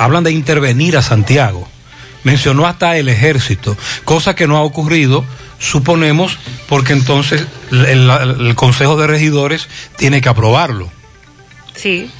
Hablan 0.00 0.24
de 0.24 0.32
intervenir 0.32 0.96
a 0.96 1.02
Santiago. 1.02 1.68
Mencionó 2.24 2.66
hasta 2.66 2.96
el 2.96 3.08
ejército, 3.10 3.76
cosa 4.04 4.34
que 4.34 4.46
no 4.46 4.56
ha 4.56 4.62
ocurrido, 4.62 5.24
suponemos, 5.58 6.38
porque 6.68 6.94
entonces 6.94 7.46
el, 7.70 8.54
Consejo 8.56 8.96
de 8.96 9.06
Regidores 9.06 9.68
tiene 9.98 10.22
que 10.22 10.28
aprobarlo. 10.30 10.90
Sí. 11.76 12.10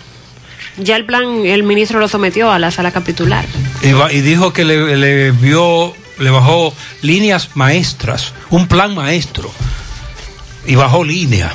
Ya 0.77 0.97
el 0.97 1.07
plan, 1.07 1.45
el 1.47 1.63
ministro 1.63 1.99
lo 2.01 2.09
sometió 2.09 2.51
a 2.53 2.59
la 2.59 2.71
sala 2.71 2.93
capitular. 2.93 3.47
Y, 3.83 3.93
va- 3.93 4.13
y 4.13 4.21
dijo 4.21 4.53
que 4.53 4.65
le, 4.67 4.97
le 4.99 5.31
vio, 5.31 5.95
le 6.19 6.31
bajó 6.31 6.75
líneas 7.01 7.51
maestras, 7.55 8.33
un 8.51 8.69
plan 8.69 8.95
maestro, 8.95 9.51
y 10.67 10.75
bajó 10.75 11.03
línea. 11.03 11.53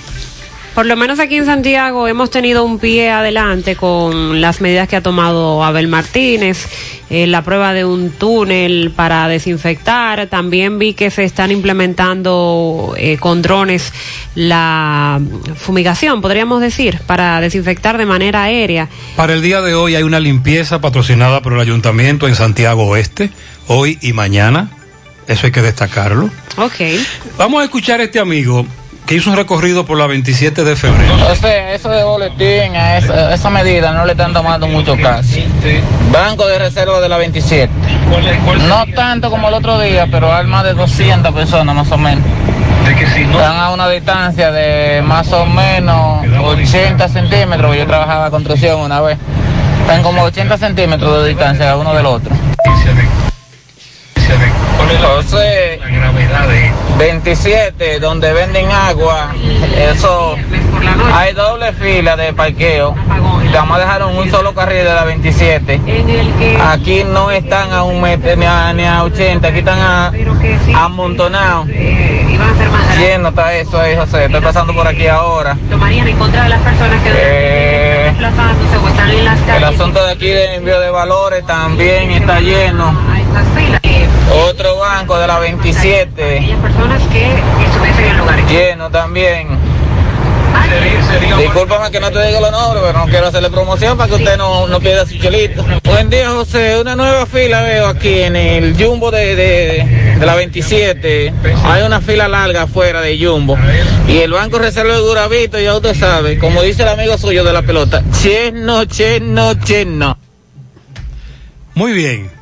Por 0.75 0.87
lo 0.87 0.97
menos 0.97 1.21
aquí 1.21 1.37
en 1.37 1.45
Santiago 1.45 2.05
hemos 2.05 2.29
tenido 2.29 2.65
un 2.65 2.79
pie 2.79 3.09
adelante 3.09 3.77
con 3.77 4.41
las 4.41 4.59
medidas 4.59 4.89
que 4.89 4.97
ha 4.97 5.01
tomado 5.01 5.63
Abel 5.63 5.87
Martínez, 5.87 6.67
eh, 7.09 7.27
la 7.27 7.43
prueba 7.43 7.71
de 7.71 7.85
un 7.85 8.09
túnel 8.09 8.91
para 8.93 9.29
desinfectar. 9.29 10.27
También 10.27 10.77
vi 10.77 10.93
que 10.93 11.11
se 11.11 11.23
están 11.23 11.51
implementando 11.51 12.93
eh, 12.97 13.15
con 13.17 13.41
drones 13.41 13.93
la 14.35 15.21
fumigación, 15.55 16.21
podríamos 16.21 16.59
decir, 16.59 16.99
para 17.07 17.39
desinfectar 17.39 17.97
de 17.97 18.05
manera 18.05 18.43
aérea. 18.43 18.89
Para 19.15 19.33
el 19.33 19.41
día 19.41 19.61
de 19.61 19.75
hoy 19.75 19.95
hay 19.95 20.03
una 20.03 20.19
limpieza 20.19 20.81
patrocinada 20.81 21.41
por 21.41 21.53
el 21.53 21.61
ayuntamiento 21.61 22.27
en 22.27 22.35
Santiago 22.35 22.85
Oeste, 22.85 23.29
hoy 23.67 23.97
y 24.01 24.11
mañana, 24.11 24.71
eso 25.27 25.45
hay 25.45 25.53
que 25.53 25.61
destacarlo. 25.61 26.29
Ok. 26.57 26.99
Vamos 27.37 27.61
a 27.61 27.63
escuchar 27.63 28.01
a 28.01 28.03
este 28.03 28.19
amigo 28.19 28.65
que 29.05 29.15
hizo 29.15 29.29
un 29.29 29.35
recorrido 29.35 29.85
por 29.85 29.97
la 29.97 30.07
27 30.07 30.63
de 30.63 30.75
febrero. 30.75 31.13
O 31.29 31.35
sea, 31.35 31.73
eso 31.73 31.89
de 31.89 32.03
boletín, 32.03 32.75
esa, 32.75 33.49
medida 33.49 33.91
no 33.91 34.05
le 34.05 34.13
están 34.13 34.33
tomando 34.33 34.67
mucho 34.67 34.97
caso. 34.97 35.37
Banco 36.11 36.47
de 36.47 36.59
reserva 36.59 36.99
de 36.99 37.09
la 37.09 37.17
27. 37.17 37.71
No 38.67 38.85
tanto 38.95 39.29
como 39.29 39.49
el 39.49 39.53
otro 39.53 39.79
día, 39.79 40.07
pero 40.09 40.33
hay 40.33 40.47
más 40.47 40.63
de 40.63 40.73
200 40.73 41.33
personas 41.33 41.75
más 41.75 41.91
o 41.91 41.97
menos. 41.97 42.25
Están 42.85 43.57
a 43.57 43.71
una 43.71 43.89
distancia 43.89 44.51
de 44.51 45.01
más 45.01 45.31
o 45.33 45.45
menos 45.45 46.25
80 46.43 47.07
centímetros. 47.09 47.75
Yo 47.75 47.85
trabajaba 47.85 48.29
construcción 48.29 48.81
una 48.81 49.01
vez. 49.01 49.17
Están 49.81 50.01
como 50.01 50.23
80 50.23 50.57
centímetros 50.57 51.23
de 51.23 51.29
distancia 51.29 51.75
uno 51.77 51.93
del 51.93 52.05
otro. 52.05 52.31
José, 54.93 55.79
27, 56.97 57.99
donde 57.99 58.33
venden 58.33 58.71
agua, 58.71 59.33
eso, 59.77 60.35
hay 61.13 61.33
doble 61.33 61.73
fila 61.73 62.15
de 62.15 62.33
parqueo. 62.33 62.95
Vamos 63.53 63.77
a 63.77 63.79
dejar 63.79 64.03
un 64.03 64.29
solo 64.29 64.53
carril 64.53 64.83
de 64.83 64.93
la 64.93 65.05
27. 65.05 65.79
Aquí 66.61 67.03
no 67.03 67.31
están 67.31 67.71
a 67.71 67.83
un 67.83 68.01
metro 68.01 68.35
ni 68.35 68.45
a, 68.45 68.73
ni 68.73 68.83
a 68.83 69.03
80, 69.03 69.47
aquí 69.47 69.59
están 69.59 69.79
a, 69.79 70.11
amontonados. 70.75 71.67
Lleno 71.67 73.29
está 73.29 73.53
eso 73.53 73.79
ahí, 73.79 73.95
José. 73.95 74.25
Estoy 74.25 74.41
pasando 74.41 74.73
por 74.73 74.87
aquí 74.87 75.07
ahora. 75.07 75.57
Tomarían 75.69 76.07
en 76.07 76.17
contra 76.17 76.43
de 76.43 76.49
las 76.49 76.61
personas 76.61 77.01
que 77.01 77.11
Eh, 77.13 78.13
el 79.57 79.63
asunto 79.63 80.03
de 80.03 80.11
aquí 80.11 80.27
de 80.27 80.55
envío 80.55 80.79
de 80.79 80.89
valores 80.89 81.45
también 81.45 82.11
está 82.11 82.39
lleno. 82.39 82.93
Otro 84.49 84.77
banco 84.77 85.17
de 85.17 85.27
la 85.27 85.39
27. 85.39 86.55
personas 86.61 87.01
que 87.11 87.25
estuviesen 87.65 88.05
en 88.05 88.17
lugares. 88.17 88.49
Lleno 88.49 88.89
también. 88.89 89.47
Discúlpame 91.37 91.91
que 91.91 91.99
no 91.99 92.11
te 92.11 92.25
digo 92.27 92.39
los 92.39 92.51
nombres, 92.51 92.83
pero 92.85 92.99
no 92.99 93.05
quiero 93.05 93.27
hacerle 93.27 93.49
promoción 93.49 93.97
para 93.97 94.09
que 94.09 94.15
usted 94.15 94.37
no, 94.37 94.67
no 94.67 94.79
pierda 94.79 95.05
su 95.05 95.17
chelito. 95.17 95.65
Buen 95.83 96.09
día, 96.09 96.29
José. 96.29 96.79
Una 96.79 96.95
nueva 96.95 97.25
fila 97.25 97.61
veo 97.61 97.87
aquí 97.87 98.21
en 98.21 98.35
el 98.35 98.75
Jumbo 98.81 99.11
de, 99.11 99.35
de, 99.35 100.15
de 100.19 100.25
la 100.25 100.35
27. 100.35 101.33
Hay 101.65 101.83
una 101.83 102.01
fila 102.01 102.27
larga 102.27 102.63
afuera 102.63 103.01
de 103.01 103.17
Jumbo. 103.23 103.57
Y 104.07 104.17
el 104.19 104.31
Banco 104.31 104.59
Reserva 104.59 104.93
de 104.93 104.99
Duravito, 104.99 105.59
ya 105.59 105.75
usted 105.75 105.95
sabe, 105.95 106.39
como 106.39 106.61
dice 106.61 106.83
el 106.83 106.89
amigo 106.89 107.17
suyo 107.17 107.43
de 107.43 107.53
la 107.53 107.61
pelota, 107.61 108.03
cheno, 108.11 108.85
cheno, 108.85 109.53
cheno. 109.55 110.17
Muy 111.73 111.91
bien. 111.91 112.34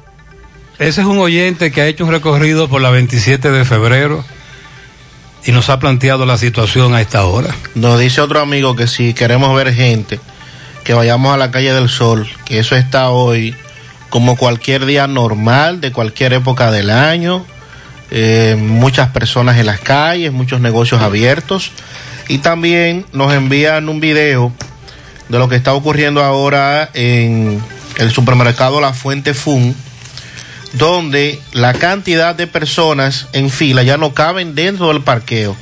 Ese 0.80 1.02
es 1.02 1.08
un 1.08 1.20
oyente 1.20 1.72
que 1.72 1.82
ha 1.82 1.88
hecho 1.88 2.04
un 2.04 2.12
recorrido 2.12 2.68
por 2.68 2.82
la 2.82 2.90
27 2.90 3.52
de 3.52 3.64
febrero 3.64 4.26
y 5.46 5.52
nos 5.52 5.70
ha 5.70 5.80
planteado 5.80 6.26
la 6.26 6.38
situación 6.38 6.96
a 6.96 7.02
esta 7.02 7.26
hora. 7.26 7.54
Nos 7.76 8.00
dice 8.00 8.22
otro 8.22 8.40
amigo 8.40 8.76
que 8.76 8.88
si 8.88 9.14
queremos 9.14 9.56
ver 9.56 9.74
gente, 9.74 10.20
que 10.84 10.94
vayamos 10.94 11.34
a 11.34 11.38
la 11.38 11.52
calle 11.52 11.74
del 11.74 11.90
Sol, 11.90 12.28
que 12.46 12.58
eso 12.58 12.76
está 12.76 13.12
hoy 13.12 13.56
como 14.10 14.36
cualquier 14.36 14.86
día 14.86 15.06
normal 15.06 15.80
de 15.80 15.92
cualquier 15.92 16.34
época 16.34 16.72
del 16.72 16.90
año. 16.90 17.46
Eh, 18.10 18.56
muchas 18.60 19.10
personas 19.10 19.58
en 19.58 19.68
las 19.68 19.80
calles, 19.80 20.32
muchos 20.32 20.60
negocios 20.60 21.02
abiertos. 21.02 21.72
Y 22.28 22.40
también 22.40 23.06
nos 23.14 23.32
envían 23.34 23.90
un 23.90 24.00
video 24.00 24.52
de 25.30 25.38
lo 25.38 25.50
que 25.50 25.56
está 25.56 25.74
ocurriendo 25.74 26.24
ahora 26.24 26.90
en 26.94 27.62
el 27.98 28.12
supermercado 28.12 28.82
La 28.82 28.94
Fuente 28.94 29.34
Fun, 29.34 29.76
donde 30.74 31.42
la 31.54 31.74
cantidad 31.74 32.36
de 32.36 32.48
personas 32.48 33.28
en 33.34 33.50
fila 33.50 33.84
ya 33.84 33.98
no 33.98 34.14
caben 34.14 34.56
dentro 34.56 34.88
del 34.90 35.02
parqueo, 35.02 35.56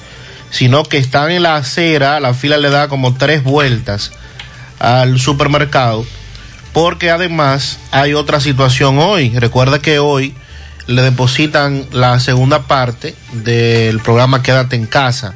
sino 0.49 0.83
que 0.83 0.97
están 0.97 1.31
en 1.31 1.43
la 1.43 1.57
acera, 1.57 2.19
la 2.19 2.33
fila 2.33 2.57
le 2.57 2.69
da 2.69 2.87
como 2.87 3.13
tres 3.13 3.43
vueltas 3.43 4.11
al 4.79 5.19
supermercado, 5.19 6.05
porque 6.73 7.11
además 7.11 7.79
hay 7.91 8.13
otra 8.13 8.39
situación 8.39 8.97
hoy. 8.99 9.37
Recuerda 9.37 9.79
que 9.79 9.99
hoy 9.99 10.33
le 10.87 11.01
depositan 11.01 11.85
la 11.91 12.19
segunda 12.19 12.63
parte 12.63 13.15
del 13.33 13.99
programa 13.99 14.41
Quédate 14.41 14.75
en 14.75 14.85
casa. 14.85 15.33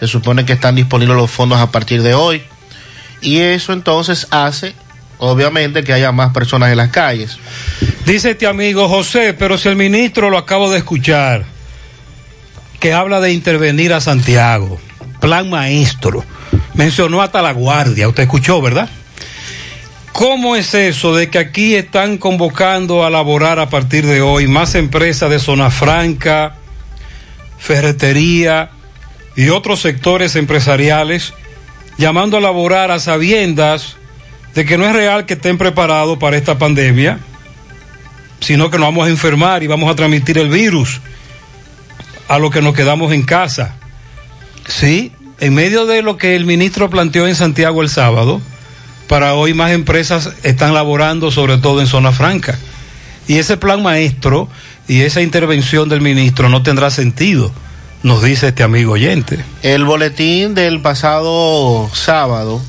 Se 0.00 0.06
supone 0.06 0.44
que 0.44 0.52
están 0.52 0.74
disponibles 0.74 1.16
los 1.16 1.30
fondos 1.30 1.58
a 1.58 1.70
partir 1.70 2.02
de 2.02 2.14
hoy. 2.14 2.42
Y 3.22 3.38
eso 3.38 3.72
entonces 3.72 4.26
hace, 4.30 4.74
obviamente, 5.18 5.82
que 5.82 5.92
haya 5.92 6.12
más 6.12 6.32
personas 6.32 6.70
en 6.70 6.76
las 6.76 6.90
calles. 6.90 7.38
Dice 8.06 8.30
este 8.30 8.46
amigo 8.46 8.88
José, 8.88 9.34
pero 9.34 9.58
si 9.58 9.68
el 9.68 9.74
ministro 9.74 10.30
lo 10.30 10.38
acabo 10.38 10.70
de 10.70 10.78
escuchar, 10.78 11.44
que 12.78 12.92
habla 12.92 13.20
de 13.20 13.32
intervenir 13.32 13.92
a 13.92 14.00
Santiago, 14.00 14.78
plan 15.20 15.50
maestro, 15.50 16.24
mencionó 16.74 17.20
hasta 17.20 17.42
la 17.42 17.50
guardia, 17.50 18.06
usted 18.06 18.22
escuchó, 18.22 18.62
¿verdad? 18.62 18.88
¿Cómo 20.12 20.54
es 20.54 20.72
eso 20.72 21.16
de 21.16 21.30
que 21.30 21.40
aquí 21.40 21.74
están 21.74 22.16
convocando 22.16 23.04
a 23.04 23.10
laborar 23.10 23.58
a 23.58 23.70
partir 23.70 24.06
de 24.06 24.22
hoy 24.22 24.46
más 24.46 24.76
empresas 24.76 25.28
de 25.28 25.40
zona 25.40 25.72
franca, 25.72 26.54
ferretería 27.58 28.70
y 29.34 29.48
otros 29.48 29.80
sectores 29.80 30.36
empresariales, 30.36 31.34
llamando 31.98 32.36
a 32.36 32.40
laborar 32.40 32.92
a 32.92 33.00
sabiendas 33.00 33.96
de 34.54 34.64
que 34.64 34.78
no 34.78 34.86
es 34.86 34.92
real 34.92 35.26
que 35.26 35.34
estén 35.34 35.58
preparados 35.58 36.18
para 36.18 36.36
esta 36.36 36.56
pandemia, 36.56 37.18
sino 38.40 38.70
que 38.70 38.78
nos 38.78 38.88
vamos 38.88 39.06
a 39.06 39.10
enfermar 39.10 39.62
y 39.62 39.66
vamos 39.66 39.90
a 39.90 39.96
transmitir 39.96 40.38
el 40.38 40.48
virus 40.48 41.00
a 42.28 42.38
lo 42.38 42.50
que 42.50 42.62
nos 42.62 42.74
quedamos 42.74 43.12
en 43.12 43.22
casa? 43.22 43.76
Sí, 44.66 45.12
en 45.40 45.54
medio 45.54 45.86
de 45.86 46.02
lo 46.02 46.16
que 46.16 46.36
el 46.36 46.44
ministro 46.44 46.90
planteó 46.90 47.26
en 47.26 47.34
Santiago 47.34 47.82
el 47.82 47.88
sábado, 47.88 48.40
para 49.08 49.34
hoy 49.34 49.54
más 49.54 49.70
empresas 49.70 50.30
están 50.42 50.74
laborando, 50.74 51.30
sobre 51.30 51.58
todo 51.58 51.80
en 51.80 51.86
zona 51.86 52.12
franca. 52.12 52.58
Y 53.28 53.38
ese 53.38 53.56
plan 53.56 53.82
maestro 53.82 54.48
y 54.88 55.02
esa 55.02 55.20
intervención 55.20 55.88
del 55.88 56.00
ministro 56.00 56.48
no 56.48 56.62
tendrá 56.62 56.90
sentido, 56.90 57.52
nos 58.02 58.22
dice 58.22 58.48
este 58.48 58.62
amigo 58.62 58.92
oyente. 58.92 59.44
El 59.62 59.84
boletín 59.84 60.54
del 60.54 60.80
pasado 60.80 61.90
sábado, 61.92 62.62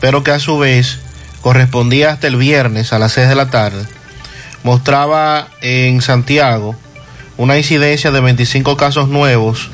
pero 0.00 0.24
que 0.24 0.32
a 0.32 0.40
su 0.40 0.58
vez 0.58 0.98
correspondía 1.40 2.10
hasta 2.10 2.26
el 2.26 2.36
viernes 2.36 2.92
a 2.92 2.98
las 2.98 3.12
6 3.12 3.28
de 3.28 3.34
la 3.34 3.50
tarde, 3.50 3.84
mostraba 4.64 5.48
en 5.60 6.00
Santiago 6.02 6.74
una 7.36 7.56
incidencia 7.56 8.10
de 8.10 8.20
25 8.20 8.76
casos 8.76 9.08
nuevos, 9.08 9.70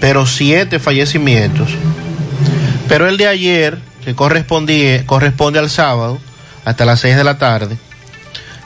pero 0.00 0.26
7 0.26 0.78
fallecimientos. 0.78 1.70
Pero 2.88 3.08
el 3.08 3.16
de 3.16 3.28
ayer, 3.28 3.78
que 4.04 4.14
corresponde 4.14 5.58
al 5.58 5.70
sábado, 5.70 6.18
hasta 6.64 6.84
las 6.84 7.00
6 7.00 7.16
de 7.16 7.24
la 7.24 7.38
tarde, 7.38 7.78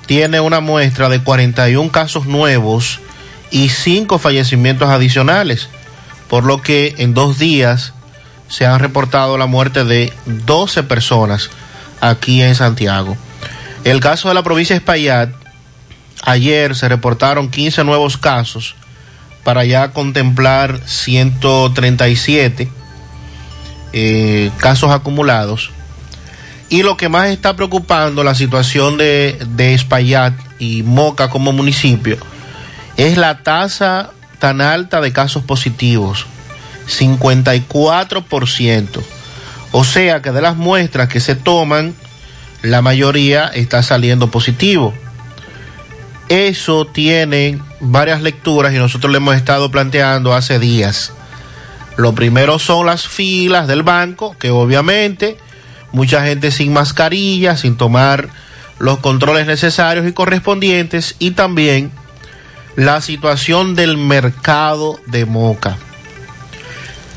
tiene 0.07 0.41
una 0.41 0.61
muestra 0.61 1.09
de 1.09 1.23
41 1.23 1.93
casos 1.93 2.27
nuevos 2.27 3.01
y 3.51 3.69
5 3.69 4.19
fallecimientos 4.19 4.89
adicionales, 4.89 5.69
por 6.29 6.45
lo 6.45 6.63
que 6.63 6.95
en 6.99 7.15
dos 7.15 7.39
días 7.39 7.93
se 8.49 8.67
han 8.67 8.81
reportado 8.81 9.39
la 9.39 9.47
muerte 9.47 9.85
de 9.85 10.13
12 10.27 10.83
personas 10.85 11.51
aquí 12.01 12.43
en 12.43 12.55
Santiago. 12.55 13.17
El 13.85 14.01
caso 14.01 14.29
de 14.29 14.35
la 14.35 14.43
provincia 14.43 14.75
de 14.75 14.79
Espaillat, 14.79 15.31
ayer 16.23 16.77
se 16.77 16.89
reportaron 16.89 17.51
15 17.51 17.85
nuevos 17.85 18.17
casos 18.17 18.75
para 19.45 19.65
ya 19.65 19.93
contemplar 19.93 20.81
137 20.85 22.69
eh, 23.93 24.51
casos 24.59 24.91
acumulados. 24.91 25.71
Y 26.69 26.83
lo 26.83 26.97
que 26.97 27.09
más 27.09 27.31
está 27.31 27.57
preocupando 27.57 28.23
la 28.23 28.35
situación 28.35 28.97
de, 28.97 29.39
de 29.57 29.75
Espaillat 29.75 30.35
y 30.61 30.85
Moca 30.85 31.29
como 31.29 31.53
municipio 31.53 32.17
es 32.97 33.17
la 33.17 33.43
tasa 33.43 34.11
tan 34.39 34.61
alta 34.61 35.01
de 35.01 35.13
casos 35.13 35.43
positivos, 35.43 36.27
54%. 36.87 39.03
O 39.73 39.85
sea 39.85 40.23
que 40.23 40.33
de 40.33 40.43
las 40.43 40.57
muestras 40.57 41.09
que 41.09 41.21
se 41.21 41.35
toman, 41.35 41.95
la 42.63 42.83
mayoría 42.83 43.49
está 43.49 43.83
saliendo 43.83 44.31
positivo. 44.31 44.95
Eso 46.31 46.85
tiene 46.85 47.59
varias 47.81 48.23
lecturas 48.23 48.73
y 48.73 48.79
nosotros 48.79 49.11
le 49.11 49.17
hemos 49.17 49.35
estado 49.35 49.69
planteando 49.73 50.33
hace 50.33 50.61
días. 50.61 51.13
Lo 51.97 52.15
primero 52.15 52.61
son 52.61 52.87
las 52.87 53.09
filas 53.09 53.67
del 53.67 53.83
banco, 53.83 54.37
que 54.39 54.51
obviamente 54.51 55.37
mucha 55.91 56.25
gente 56.25 56.53
sin 56.53 56.73
mascarilla, 56.73 57.57
sin 57.57 57.77
tomar 57.77 58.29
los 58.79 59.01
controles 59.01 59.49
necesarios 59.49 60.07
y 60.07 60.13
correspondientes, 60.13 61.17
y 61.19 61.33
también 61.33 61.91
la 62.77 63.01
situación 63.01 63.75
del 63.75 63.97
mercado 63.97 65.01
de 65.07 65.27
Moca. 65.27 65.79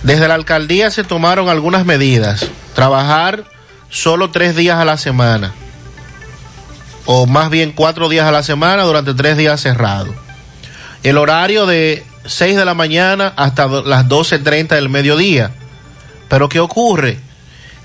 Desde 0.01 0.27
la 0.27 0.33
alcaldía 0.33 0.89
se 0.89 1.03
tomaron 1.03 1.49
algunas 1.49 1.85
medidas. 1.85 2.47
Trabajar 2.73 3.45
solo 3.91 4.31
tres 4.31 4.55
días 4.55 4.79
a 4.79 4.85
la 4.85 4.97
semana, 4.97 5.53
o 7.05 7.25
más 7.25 7.49
bien 7.49 7.71
cuatro 7.71 8.09
días 8.09 8.25
a 8.25 8.31
la 8.31 8.43
semana 8.43 8.83
durante 8.83 9.13
tres 9.13 9.37
días 9.37 9.61
cerrados. 9.61 10.15
El 11.03 11.17
horario 11.17 11.65
de 11.65 12.05
6 12.25 12.55
de 12.55 12.65
la 12.65 12.73
mañana 12.73 13.33
hasta 13.35 13.67
las 13.67 14.07
12.30 14.07 14.69
del 14.69 14.89
mediodía. 14.89 15.51
Pero 16.29 16.49
¿qué 16.49 16.59
ocurre? 16.59 17.19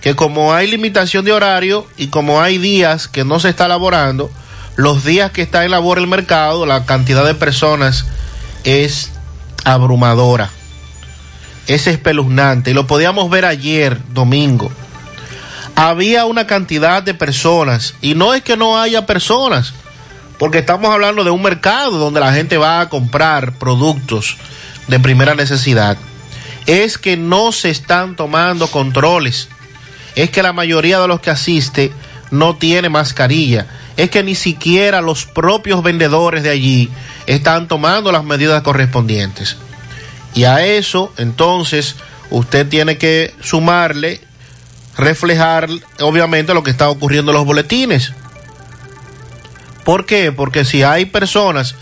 Que 0.01 0.15
como 0.15 0.55
hay 0.55 0.69
limitación 0.69 1.25
de 1.25 1.33
horario 1.33 1.87
y 1.97 2.09
como 2.09 2.41
hay 2.41 2.59
días 2.59 3.09
que 3.09 3.25
no 3.25 3.41
se 3.41 3.49
está 3.49 3.67
laborando, 3.67 4.31
los 4.77 5.05
días 5.05 5.33
que 5.33 5.43
está 5.43 5.65
en 5.65 5.73
labor 5.73 5.99
el 5.99 6.07
mercado, 6.07 6.65
la 6.65 6.87
cantidad 6.87 7.27
de 7.27 7.35
personas 7.35 8.07
es 8.63 9.11
abrumadora. 9.65 10.51
Es 11.67 11.87
espeluznante. 11.87 12.71
Y 12.71 12.75
lo 12.75 12.87
podíamos 12.87 13.29
ver 13.29 13.45
ayer, 13.45 13.99
domingo. 14.15 14.71
Había 15.81 16.25
una 16.25 16.49
cantidad 16.49 17.05
de 17.05 17.15
personas. 17.15 17.95
Y 18.01 18.17
no 18.17 18.35
es 18.35 18.43
que 18.43 18.57
no 18.57 18.81
haya 18.81 19.07
personas 19.07 19.75
porque 20.37 20.59
estamos 20.59 20.93
hablando 20.93 21.23
de 21.23 21.31
un 21.31 21.41
mercado 21.41 21.99
donde 21.99 22.19
la 22.19 22.33
gente 22.33 22.57
va 22.57 22.81
a 22.81 22.89
comprar 22.89 23.53
productos 23.55 24.37
de 24.89 24.99
primera 24.99 25.37
necesidad. 25.37 25.99
Es 26.67 26.99
que 26.99 27.17
no 27.17 27.53
se 27.53 27.71
están 27.71 28.17
tomando 28.17 28.69
controles. 28.69 29.49
Es 30.17 30.31
que 30.31 30.43
la 30.43 30.53
mayoría 30.53 30.99
de 30.99 31.07
los 31.07 31.21
que 31.21 31.31
asiste 31.31 31.93
no 32.33 32.57
tiene 32.57 32.89
mascarilla. 32.89 33.67
Es 33.97 34.11
que 34.11 34.25
ni 34.25 34.35
siquiera 34.35 35.01
los 35.01 35.27
propios 35.27 35.83
vendedores 35.85 36.43
de 36.43 36.51
allí 36.51 36.91
están 37.27 37.69
tomando 37.69 38.11
las 38.11 38.25
medidas 38.25 38.63
correspondientes. 38.63 39.57
Y 40.35 40.43
a 40.43 40.65
eso, 40.65 41.13
entonces, 41.19 41.95
usted 42.31 42.69
tiene 42.69 42.99
que 42.99 43.33
sumarle, 43.41 44.21
reflejar, 44.99 45.71
obviamente, 46.01 46.53
lo 46.53 46.63
que 46.63 46.71
está 46.71 46.91
ocurriendo 46.91 47.31
en 47.31 47.39
los 47.39 47.47
boletines. 47.47 48.13
¿Por 49.85 50.05
qué? 50.05 50.33
Porque 50.33 50.67
si 50.67 50.83
hay 50.83 51.07
personas 51.07 51.77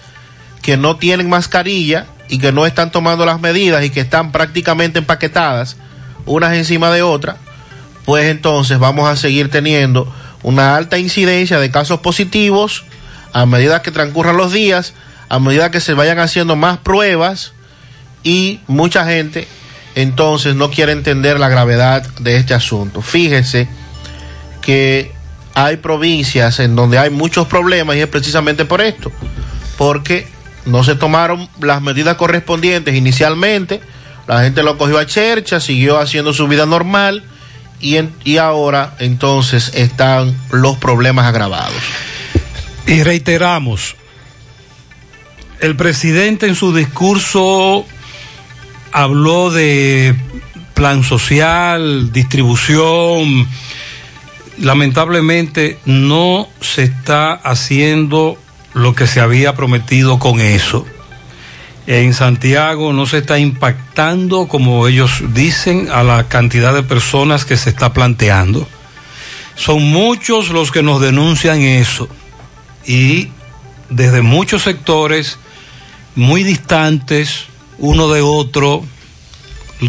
que 0.62 0.76
no 0.76 0.96
tienen 0.96 1.28
mascarilla 1.28 2.06
y 2.28 2.38
que 2.38 2.52
no 2.52 2.66
están 2.66 2.92
tomando 2.92 3.24
las 3.26 3.40
medidas 3.40 3.84
y 3.84 3.90
que 3.90 4.00
están 4.00 4.30
prácticamente 4.30 4.98
empaquetadas 4.98 5.76
unas 6.26 6.54
encima 6.54 6.90
de 6.90 7.02
otras, 7.02 7.36
pues 8.04 8.26
entonces 8.26 8.78
vamos 8.78 9.08
a 9.08 9.16
seguir 9.16 9.50
teniendo 9.50 10.12
una 10.42 10.76
alta 10.76 10.98
incidencia 10.98 11.58
de 11.58 11.70
casos 11.70 12.00
positivos 12.00 12.84
a 13.32 13.46
medida 13.46 13.82
que 13.82 13.90
transcurran 13.90 14.36
los 14.36 14.52
días, 14.52 14.92
a 15.28 15.38
medida 15.38 15.70
que 15.70 15.80
se 15.80 15.94
vayan 15.94 16.18
haciendo 16.18 16.54
más 16.54 16.78
pruebas 16.78 17.52
y 18.22 18.60
mucha 18.66 19.04
gente 19.04 19.48
entonces 19.96 20.54
no 20.54 20.70
quiere 20.70 20.92
entender 20.92 21.40
la 21.40 21.48
gravedad 21.48 22.06
de 22.20 22.36
este 22.36 22.54
asunto. 22.54 23.00
Fíjese 23.00 23.66
que 24.60 25.10
hay 25.54 25.78
provincias 25.78 26.60
en 26.60 26.76
donde 26.76 26.98
hay 26.98 27.08
muchos 27.08 27.48
problemas 27.48 27.96
y 27.96 28.00
es 28.00 28.06
precisamente 28.06 28.66
por 28.66 28.82
esto, 28.82 29.10
porque 29.78 30.28
no 30.66 30.84
se 30.84 30.96
tomaron 30.96 31.48
las 31.60 31.80
medidas 31.80 32.16
correspondientes 32.16 32.94
inicialmente, 32.94 33.80
la 34.28 34.42
gente 34.42 34.62
lo 34.62 34.76
cogió 34.76 34.98
a 34.98 35.06
chercha, 35.06 35.60
siguió 35.60 35.98
haciendo 35.98 36.34
su 36.34 36.46
vida 36.46 36.66
normal 36.66 37.24
y, 37.80 37.96
en, 37.96 38.12
y 38.22 38.36
ahora 38.36 38.96
entonces 38.98 39.72
están 39.74 40.36
los 40.50 40.76
problemas 40.76 41.24
agravados. 41.24 41.82
Y 42.86 43.02
reiteramos, 43.02 43.96
el 45.60 45.74
presidente 45.74 46.46
en 46.46 46.54
su 46.54 46.74
discurso 46.74 47.86
habló 48.96 49.50
de 49.50 50.14
plan 50.72 51.04
social, 51.04 52.14
distribución, 52.14 53.46
lamentablemente 54.56 55.78
no 55.84 56.48
se 56.62 56.84
está 56.84 57.34
haciendo 57.34 58.38
lo 58.72 58.94
que 58.94 59.06
se 59.06 59.20
había 59.20 59.54
prometido 59.54 60.18
con 60.18 60.40
eso. 60.40 60.86
En 61.86 62.14
Santiago 62.14 62.94
no 62.94 63.04
se 63.04 63.18
está 63.18 63.38
impactando, 63.38 64.48
como 64.48 64.88
ellos 64.88 65.22
dicen, 65.34 65.90
a 65.92 66.02
la 66.02 66.26
cantidad 66.28 66.72
de 66.72 66.82
personas 66.82 67.44
que 67.44 67.58
se 67.58 67.68
está 67.68 67.92
planteando. 67.92 68.66
Son 69.56 69.82
muchos 69.82 70.48
los 70.48 70.72
que 70.72 70.82
nos 70.82 71.02
denuncian 71.02 71.60
eso 71.60 72.08
y 72.86 73.28
desde 73.90 74.22
muchos 74.22 74.62
sectores 74.62 75.38
muy 76.14 76.44
distantes 76.44 77.48
uno 77.78 78.08
de 78.08 78.22
otro, 78.22 78.82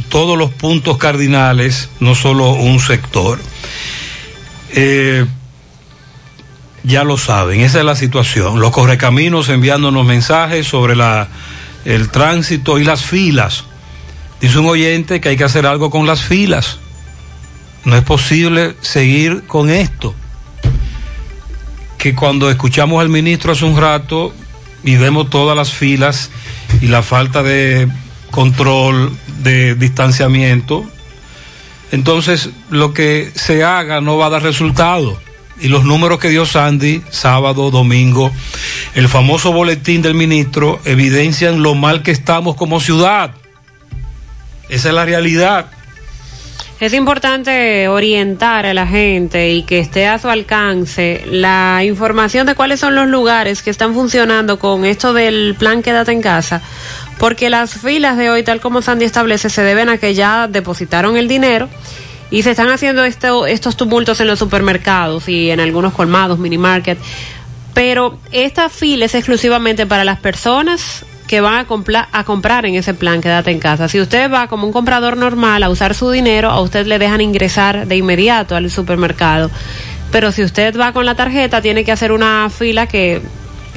todos 0.10 0.38
los 0.38 0.52
puntos 0.52 0.98
cardinales, 0.98 1.90
no 2.00 2.16
solo 2.16 2.52
un 2.52 2.80
sector. 2.80 3.40
Eh, 4.72 5.26
ya 6.84 7.04
lo 7.04 7.18
saben, 7.18 7.62
esa 7.62 7.80
es 7.80 7.86
la 7.86 7.96
situación. 7.96 8.60
Los 8.60 8.72
correcaminos 8.72 9.50
enviándonos 9.50 10.06
mensajes 10.06 10.68
sobre 10.68 10.96
la, 10.96 11.28
el 11.86 12.10
tránsito 12.10 12.80
y 12.80 12.84
las 12.84 13.04
filas. 13.04 13.66
Dice 14.40 14.60
un 14.60 14.68
oyente 14.68 15.20
que 15.20 15.30
hay 15.30 15.38
que 15.38 15.44
hacer 15.44 15.66
algo 15.66 15.90
con 15.90 16.06
las 16.06 16.22
filas. 16.22 16.80
No 17.86 17.96
es 17.96 18.04
posible 18.04 18.76
seguir 18.82 19.44
con 19.48 19.70
esto. 19.70 20.14
Que 21.98 22.14
cuando 22.14 22.50
escuchamos 22.50 23.02
al 23.02 23.10
ministro 23.10 23.52
hace 23.52 23.66
un 23.66 23.78
rato 23.78 24.34
y 24.84 24.96
vemos 24.96 25.30
todas 25.30 25.58
las 25.58 25.74
filas 25.74 26.30
y 26.82 26.88
la 26.88 27.02
falta 27.02 27.44
de 27.44 27.88
control, 28.32 29.16
de 29.40 29.76
distanciamiento, 29.76 30.86
entonces 31.92 32.50
lo 32.70 32.94
que 32.94 33.32
se 33.36 33.64
haga 33.64 34.02
no 34.02 34.18
va 34.18 34.28
a 34.28 34.32
dar 34.32 34.44
resultado. 34.44 35.18
Y 35.60 35.70
los 35.70 35.86
números 35.86 36.20
que 36.20 36.30
dio 36.30 36.46
Sandy, 36.46 37.02
sábado, 37.10 37.72
domingo, 37.72 38.32
el 38.94 39.10
famoso 39.10 39.52
boletín 39.52 40.04
del 40.04 40.14
ministro, 40.14 40.80
evidencian 40.86 41.64
lo 41.64 41.74
mal 41.74 42.04
que 42.04 42.12
estamos 42.12 42.56
como 42.56 42.80
ciudad. 42.80 43.32
Esa 44.70 44.90
es 44.90 44.94
la 44.94 45.06
realidad. 45.06 45.72
Es 46.80 46.94
importante 46.94 47.88
orientar 47.88 48.68
a 48.68 48.74
la 48.76 48.86
gente 48.86 49.50
y 49.52 49.64
que 49.64 49.80
esté 49.80 50.06
a 50.06 50.20
su 50.20 50.30
alcance 50.30 51.24
la 51.26 51.84
información 51.84 52.46
de 52.46 52.54
cuáles 52.54 52.80
son 52.80 52.94
los 52.94 53.08
lugares 53.08 53.64
que 53.64 53.72
están 53.72 53.96
funcionando 53.96 54.60
con 54.60 54.86
esto 54.86 55.12
del 55.12 55.56
plan 55.58 55.82
Quédate 55.82 56.12
en 56.12 56.22
casa, 56.22 56.62
porque 57.18 57.50
las 57.50 57.74
filas 57.74 58.16
de 58.16 58.30
hoy, 58.30 58.44
tal 58.44 58.62
como 58.62 58.84
Sandy 58.84 59.06
establece, 59.06 59.50
se 59.50 59.64
deben 59.64 59.90
a 59.90 59.98
que 59.98 60.14
ya 60.14 60.48
depositaron 60.48 61.18
el 61.18 61.28
dinero 61.28 61.68
y 62.30 62.44
se 62.44 62.52
están 62.52 62.70
haciendo 62.70 63.04
esto, 63.06 63.48
estos 63.48 63.76
tumultos 63.76 64.22
en 64.22 64.28
los 64.28 64.38
supermercados 64.38 65.28
y 65.28 65.50
en 65.50 65.60
algunos 65.60 65.96
colmados, 65.96 66.38
mini 66.38 66.60
market. 66.60 67.00
Pero 67.74 68.20
esta 68.32 68.70
fila 68.70 69.06
es 69.06 69.16
exclusivamente 69.16 69.88
para 69.88 70.04
las 70.04 70.20
personas 70.20 71.04
que 71.28 71.42
van 71.42 71.66
a, 71.66 72.10
a 72.12 72.24
comprar 72.24 72.66
en 72.66 72.76
ese 72.76 72.94
plan 72.94 73.22
Quédate 73.22 73.52
en 73.52 73.60
casa. 73.60 73.88
Si 73.88 74.00
usted 74.00 74.32
va 74.32 74.48
como 74.48 74.66
un 74.66 74.74
comprador 74.74 75.18
normal 75.18 75.62
a 75.64 75.70
usar 75.70 75.94
su 75.94 76.10
dinero, 76.10 76.50
a 76.50 76.62
usted 76.62 76.88
le 76.88 77.00
dejan 77.00 77.22
ingresar 77.22 77.86
de 77.88 77.98
inmediato 77.98 78.56
al 78.56 78.72
supermercado. 78.72 79.52
Pero 80.12 80.32
si 80.32 80.44
usted 80.44 80.78
va 80.80 80.94
con 80.94 81.06
la 81.06 81.16
tarjeta, 81.16 81.62
tiene 81.62 81.84
que 81.84 81.92
hacer 81.92 82.12
una 82.12 82.50
fila 82.50 82.88
que 82.88 83.22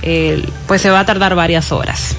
eh, 0.03 0.43
pues 0.67 0.81
se 0.81 0.91
va 0.91 1.01
a 1.01 1.07
tardar 1.07 1.35
varias 1.35 1.73
horas. 1.73 2.17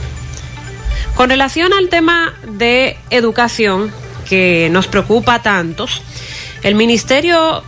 Con 1.16 1.30
relación 1.30 1.72
al 1.74 1.90
tema 1.90 2.34
de 2.48 2.98
educación 3.10 3.92
que 4.28 4.70
nos 4.72 4.88
preocupa 4.88 5.36
a 5.36 5.42
tantos, 5.42 6.02
el 6.64 6.76
ministerio 6.76 7.64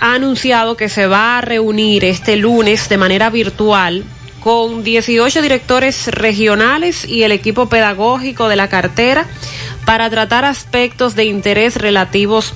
ha 0.00 0.14
anunciado 0.14 0.76
que 0.76 0.88
se 0.88 1.06
va 1.06 1.38
a 1.38 1.40
reunir 1.40 2.04
este 2.04 2.36
lunes 2.36 2.88
de 2.88 2.96
manera 2.96 3.30
virtual 3.30 4.04
con 4.40 4.82
18 4.82 5.42
directores 5.42 6.08
regionales 6.08 7.04
y 7.04 7.22
el 7.22 7.32
equipo 7.32 7.68
pedagógico 7.68 8.48
de 8.48 8.56
la 8.56 8.68
cartera 8.68 9.26
para 9.84 10.10
tratar 10.10 10.44
aspectos 10.44 11.14
de 11.14 11.24
interés 11.24 11.76
relativos 11.76 12.54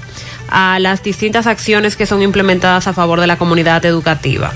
a 0.49 0.79
las 0.79 1.03
distintas 1.03 1.47
acciones 1.47 1.97
que 1.97 2.07
son 2.07 2.23
implementadas 2.23 2.87
a 2.87 2.93
favor 2.93 3.21
de 3.21 3.27
la 3.27 3.39
comunidad 3.39 3.85
educativa. 3.85 4.53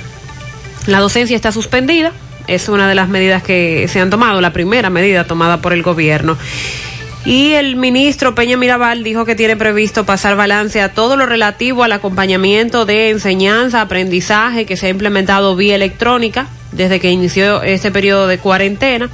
La 0.87 1.01
docencia 1.01 1.37
está 1.37 1.53
suspendida, 1.53 2.13
es 2.47 2.69
una 2.69 2.89
de 2.89 2.95
las 2.95 3.09
medidas 3.09 3.43
que 3.43 3.87
se 3.89 4.01
han 4.01 4.11
tomado, 4.11 4.41
la 4.41 4.53
primera 4.53 4.91
medida 4.91 5.25
tomada 5.25 5.61
por 5.61 5.73
el 5.73 5.83
gobierno. 5.83 6.39
Y 7.25 7.53
el 7.53 7.77
ministro 7.77 8.35
Peña 8.35 8.57
Mirabal 8.57 9.03
dijo 9.03 9.27
que 9.27 9.35
tiene 9.35 9.57
previsto 9.57 10.07
pasar 10.07 10.37
balance 10.37 10.81
a 10.81 10.95
todo 10.95 11.17
lo 11.17 11.27
relativo 11.27 11.83
al 11.83 11.93
acompañamiento 11.93 12.87
de 12.87 13.11
enseñanza, 13.11 13.83
aprendizaje 13.83 14.65
que 14.65 14.77
se 14.77 14.87
ha 14.87 14.91
implementado 14.91 15.57
vía 15.57 15.75
electrónica 15.75 16.49
desde 16.73 17.01
que 17.01 17.11
inició 17.11 17.63
este 17.63 17.91
periodo 17.91 18.27
de 18.27 18.39
cuarentena 18.39 19.11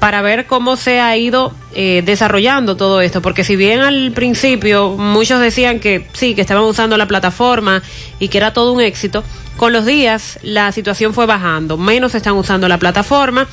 para 0.00 0.22
ver 0.22 0.46
cómo 0.46 0.76
se 0.76 0.98
ha 0.98 1.16
ido 1.16 1.52
eh, 1.74 2.02
desarrollando 2.04 2.76
todo 2.76 3.02
esto, 3.02 3.20
porque 3.20 3.44
si 3.44 3.54
bien 3.54 3.80
al 3.80 4.12
principio 4.12 4.96
muchos 4.96 5.40
decían 5.40 5.78
que 5.78 6.06
sí, 6.14 6.34
que 6.34 6.40
estaban 6.40 6.64
usando 6.64 6.96
la 6.96 7.06
plataforma 7.06 7.82
y 8.18 8.28
que 8.28 8.38
era 8.38 8.54
todo 8.54 8.72
un 8.72 8.80
éxito, 8.80 9.22
con 9.58 9.74
los 9.74 9.84
días 9.84 10.38
la 10.42 10.72
situación 10.72 11.12
fue 11.12 11.26
bajando, 11.26 11.76
menos 11.76 12.14
están 12.14 12.32
usando 12.32 12.66
la 12.66 12.78
plataforma, 12.78 13.46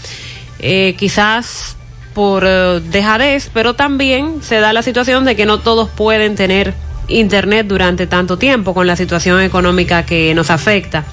eh, 0.59 0.95
quizás 0.97 1.75
por 2.13 2.45
eh, 2.47 2.81
dejadez, 2.89 3.51
pero 3.53 3.73
también 3.73 4.41
se 4.41 4.61
da 4.61 4.71
la 4.71 4.81
situación 4.81 5.25
de 5.25 5.35
que 5.35 5.45
no 5.45 5.59
todos 5.59 5.89
pueden 5.89 6.35
tener 6.35 6.73
internet 7.09 7.67
durante 7.67 8.07
tanto 8.07 8.37
tiempo 8.37 8.73
con 8.73 8.87
la 8.87 8.95
situación 8.95 9.41
económica 9.41 10.05
que 10.05 10.33
nos 10.33 10.49
afecta. 10.49 11.03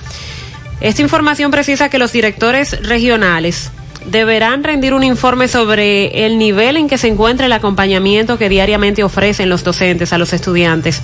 Esta 0.81 1.03
información 1.03 1.51
precisa 1.51 1.89
que 1.89 1.99
los 1.99 2.13
directores 2.13 2.83
regionales 2.83 3.71
deberán 4.07 4.65
rendir 4.65 4.93
un 4.93 5.03
informe 5.03 5.49
sobre 5.49 6.27
el 6.27 6.39
nivel 6.39 6.77
en 6.77 6.89
que 6.89 6.99
se 6.99 7.09
encuentra 7.09 7.47
el 7.47 7.53
acompañamiento 7.53 8.39
que 8.39 8.49
diariamente 8.49 9.03
ofrecen 9.03 9.49
los 9.49 9.65
docentes 9.65 10.13
a 10.13 10.19
los 10.19 10.33
estudiantes 10.33 11.01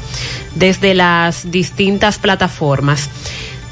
desde 0.55 0.95
las 0.95 1.51
distintas 1.51 2.19
plataformas. 2.19 3.09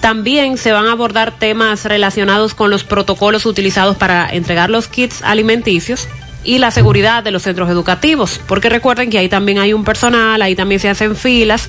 También 0.01 0.57
se 0.57 0.73
van 0.73 0.87
a 0.87 0.93
abordar 0.93 1.33
temas 1.39 1.85
relacionados 1.85 2.55
con 2.55 2.71
los 2.71 2.85
protocolos 2.85 3.47
utilizados 3.47 3.97
para 3.97 4.29
entregar 4.31 4.71
los 4.71 4.87
kits 4.87 5.23
alimenticios 5.23 6.09
y 6.45 6.59
la 6.59 6.71
seguridad 6.71 7.25
de 7.25 7.33
los 7.33 7.43
centros 7.43 7.69
educativos, 7.69 8.41
porque 8.47 8.69
recuerden 8.69 9.11
que 9.11 9.19
ahí 9.19 9.29
también 9.29 9.59
hay 9.59 9.73
un 9.73 9.85
personal, 9.85 10.41
ahí 10.41 10.55
también 10.55 10.81
se 10.81 10.89
hacen 10.89 11.17
filas 11.17 11.69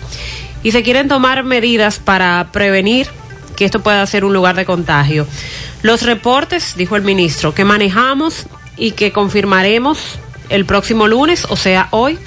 y 0.61 0.71
se 0.71 0.83
quieren 0.83 1.07
tomar 1.07 1.43
medidas 1.43 1.99
para 1.99 2.49
prevenir 2.51 3.07
que 3.59 3.65
esto 3.65 3.81
pueda 3.81 4.05
ser 4.05 4.23
un 4.23 4.31
lugar 4.31 4.55
de 4.55 4.63
contagio. 4.63 5.27
Los 5.81 6.03
reportes, 6.03 6.75
dijo 6.77 6.95
el 6.95 7.01
ministro, 7.01 7.53
que 7.53 7.65
manejamos 7.65 8.45
y 8.77 8.91
que 8.91 9.11
confirmaremos 9.11 10.17
el 10.47 10.63
próximo 10.63 11.09
lunes, 11.09 11.45
o 11.49 11.57
sea, 11.57 11.89
hoy, 11.91 12.17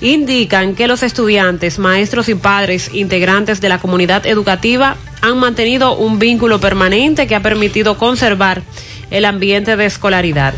indican 0.00 0.76
que 0.76 0.86
los 0.86 1.02
estudiantes, 1.02 1.80
maestros 1.80 2.28
y 2.28 2.36
padres 2.36 2.90
integrantes 2.94 3.60
de 3.60 3.68
la 3.68 3.78
comunidad 3.78 4.26
educativa 4.26 4.96
han 5.22 5.38
mantenido 5.38 5.96
un 5.96 6.20
vínculo 6.20 6.60
permanente 6.60 7.26
que 7.26 7.34
ha 7.34 7.42
permitido 7.42 7.98
conservar 7.98 8.62
el 9.10 9.24
ambiente 9.24 9.76
de 9.76 9.86
escolaridad. 9.86 10.54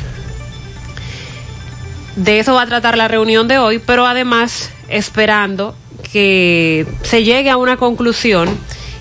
De 2.17 2.39
eso 2.39 2.53
va 2.53 2.63
a 2.63 2.67
tratar 2.67 2.99
la 2.99 3.09
reunión 3.09 3.49
de 3.49 3.57
hoy, 3.57 3.79
pero 3.79 4.07
además 4.07 4.71
esperando 4.91 5.75
que 6.13 6.87
se 7.03 7.25
llegue 7.25 7.49
a 7.49 7.57
una 7.57 7.79
conclusión 7.79 8.59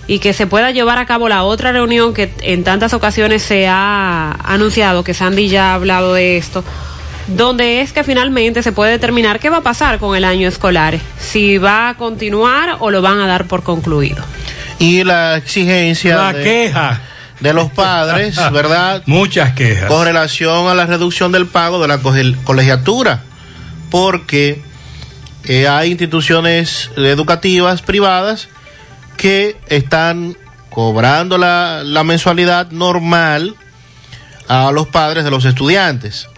y 0.08 0.20
que 0.20 0.34
se 0.34 0.48
pueda 0.48 0.72
llevar 0.72 0.98
a 0.98 1.06
cabo 1.06 1.28
la 1.28 1.44
otra 1.44 1.72
reunión 1.74 2.14
que 2.14 2.34
en 2.42 2.64
tantas 2.64 2.94
ocasiones 2.94 3.44
se 3.44 3.68
ha 3.68 4.32
anunciado, 4.44 5.04
que 5.04 5.14
Sandy 5.14 5.50
ya 5.50 5.72
ha 5.72 5.74
hablado 5.76 6.14
de 6.14 6.38
esto, 6.38 6.64
donde 7.28 7.82
es 7.82 7.92
que 7.92 8.06
finalmente 8.06 8.64
se 8.64 8.72
puede 8.72 8.92
determinar 8.92 9.40
qué 9.40 9.50
va 9.50 9.58
a 9.58 9.62
pasar 9.62 10.00
con 10.00 10.16
el 10.16 10.24
año 10.24 10.48
escolar, 10.48 10.98
si 11.20 11.58
va 11.58 11.90
a 11.90 11.98
continuar 11.98 12.78
o 12.80 12.90
lo 12.90 13.02
van 13.02 13.20
a 13.20 13.28
dar 13.28 13.46
por 13.46 13.64
concluido. 13.64 14.24
Y 14.80 15.04
la 15.04 15.36
exigencia 15.36 16.16
La 16.16 16.34
de, 16.34 16.44
queja. 16.44 17.02
de 17.42 17.54
los 17.54 17.70
padres, 17.72 18.38
¿verdad? 18.54 19.04
Muchas 19.08 19.54
quejas. 19.54 19.90
Con 19.90 20.06
relación 20.06 20.70
a 20.70 20.74
la 20.74 20.86
reducción 20.86 21.34
del 21.34 21.48
pago 21.48 21.82
de 21.82 21.90
la 21.90 22.00
colegiatura, 22.46 23.24
porque 23.90 24.62
eh, 25.44 25.68
hay 25.68 25.92
instituciones 25.92 26.92
educativas 26.96 27.82
privadas 27.82 28.48
que 29.18 29.58
están 29.68 30.38
cobrando 30.70 31.38
la, 31.38 31.82
la 31.84 32.04
mensualidad 32.04 32.72
normal 32.72 33.56
a 34.48 34.72
los 34.72 34.88
padres 34.88 35.24
de 35.24 35.32
los 35.32 35.46
estudiantes. 35.46 36.30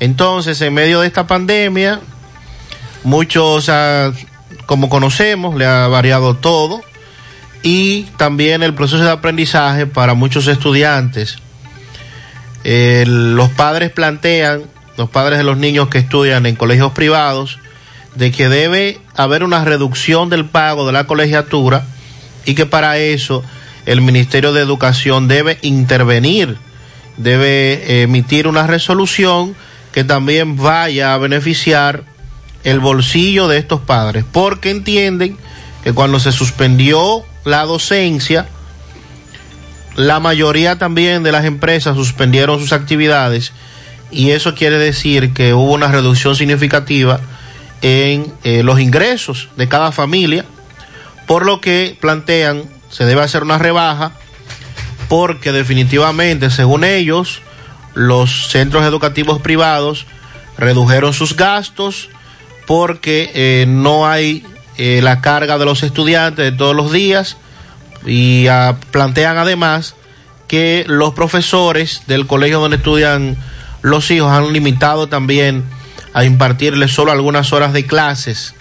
Entonces, 0.00 0.60
en 0.60 0.74
medio 0.74 1.00
de 1.00 1.06
esta 1.06 1.26
pandemia, 1.26 2.00
muchos, 3.04 3.68
ah, 3.68 4.12
como 4.66 4.88
conocemos, 4.88 5.56
le 5.56 5.66
ha 5.66 5.88
variado 5.88 6.34
todo 6.34 6.82
y 7.62 8.02
también 8.16 8.62
el 8.62 8.74
proceso 8.74 9.02
de 9.02 9.10
aprendizaje 9.10 9.86
para 9.86 10.14
muchos 10.14 10.46
estudiantes. 10.46 11.38
Eh, 12.64 13.04
los 13.06 13.50
padres 13.50 13.90
plantean, 13.90 14.62
los 14.96 15.10
padres 15.10 15.38
de 15.38 15.44
los 15.44 15.56
niños 15.56 15.88
que 15.88 15.98
estudian 15.98 16.46
en 16.46 16.54
colegios 16.54 16.92
privados, 16.92 17.58
de 18.14 18.30
que 18.30 18.48
debe 18.48 19.00
haber 19.16 19.42
una 19.42 19.64
reducción 19.64 20.28
del 20.28 20.44
pago 20.44 20.86
de 20.86 20.92
la 20.92 21.06
colegiatura 21.06 21.84
y 22.44 22.54
que 22.54 22.66
para 22.66 22.98
eso 22.98 23.42
el 23.86 24.00
Ministerio 24.00 24.52
de 24.52 24.62
Educación 24.62 25.28
debe 25.28 25.58
intervenir, 25.62 26.56
debe 27.16 27.72
eh, 27.72 28.02
emitir 28.02 28.46
una 28.46 28.66
resolución 28.66 29.54
que 29.92 30.04
también 30.04 30.56
vaya 30.56 31.14
a 31.14 31.18
beneficiar 31.18 32.04
el 32.64 32.80
bolsillo 32.80 33.48
de 33.48 33.58
estos 33.58 33.80
padres, 33.80 34.24
porque 34.30 34.70
entienden 34.70 35.36
que 35.82 35.92
cuando 35.92 36.20
se 36.20 36.32
suspendió 36.32 37.24
la 37.44 37.64
docencia. 37.64 38.46
La 39.96 40.20
mayoría 40.20 40.78
también 40.78 41.22
de 41.22 41.32
las 41.32 41.44
empresas 41.44 41.96
suspendieron 41.96 42.60
sus 42.60 42.72
actividades 42.72 43.52
y 44.10 44.30
eso 44.30 44.54
quiere 44.54 44.78
decir 44.78 45.32
que 45.32 45.54
hubo 45.54 45.72
una 45.72 45.88
reducción 45.88 46.36
significativa 46.36 47.20
en 47.82 48.32
eh, 48.44 48.62
los 48.62 48.80
ingresos 48.80 49.48
de 49.56 49.68
cada 49.68 49.92
familia, 49.92 50.44
por 51.28 51.46
lo 51.46 51.60
que 51.60 51.96
plantean 52.00 52.64
se 52.90 53.04
debe 53.04 53.22
hacer 53.22 53.44
una 53.44 53.58
rebaja 53.58 54.12
porque 55.08 55.52
definitivamente, 55.52 56.50
según 56.50 56.84
ellos, 56.84 57.42
los 57.94 58.48
centros 58.48 58.84
educativos 58.84 59.40
privados 59.40 60.06
redujeron 60.56 61.12
sus 61.12 61.36
gastos 61.36 62.08
porque 62.66 63.30
eh, 63.34 63.66
no 63.68 64.08
hay 64.08 64.44
eh, 64.78 65.00
la 65.02 65.20
carga 65.20 65.58
de 65.58 65.66
los 65.66 65.82
estudiantes 65.82 66.44
de 66.50 66.56
todos 66.56 66.74
los 66.74 66.92
días 66.92 67.36
y 68.06 68.46
ah, 68.48 68.76
plantean 68.90 69.36
además 69.38 69.94
que 70.46 70.84
los 70.88 71.12
profesores 71.12 72.02
del 72.06 72.26
colegio 72.26 72.60
donde 72.60 72.78
estudian 72.78 73.36
los 73.82 74.10
hijos 74.10 74.32
han 74.32 74.52
limitado 74.52 75.08
también 75.08 75.62
a 76.14 76.24
impartirles 76.24 76.92
solo 76.92 77.12
algunas 77.12 77.52
horas 77.52 77.74
de 77.74 77.86
clases 77.86 78.54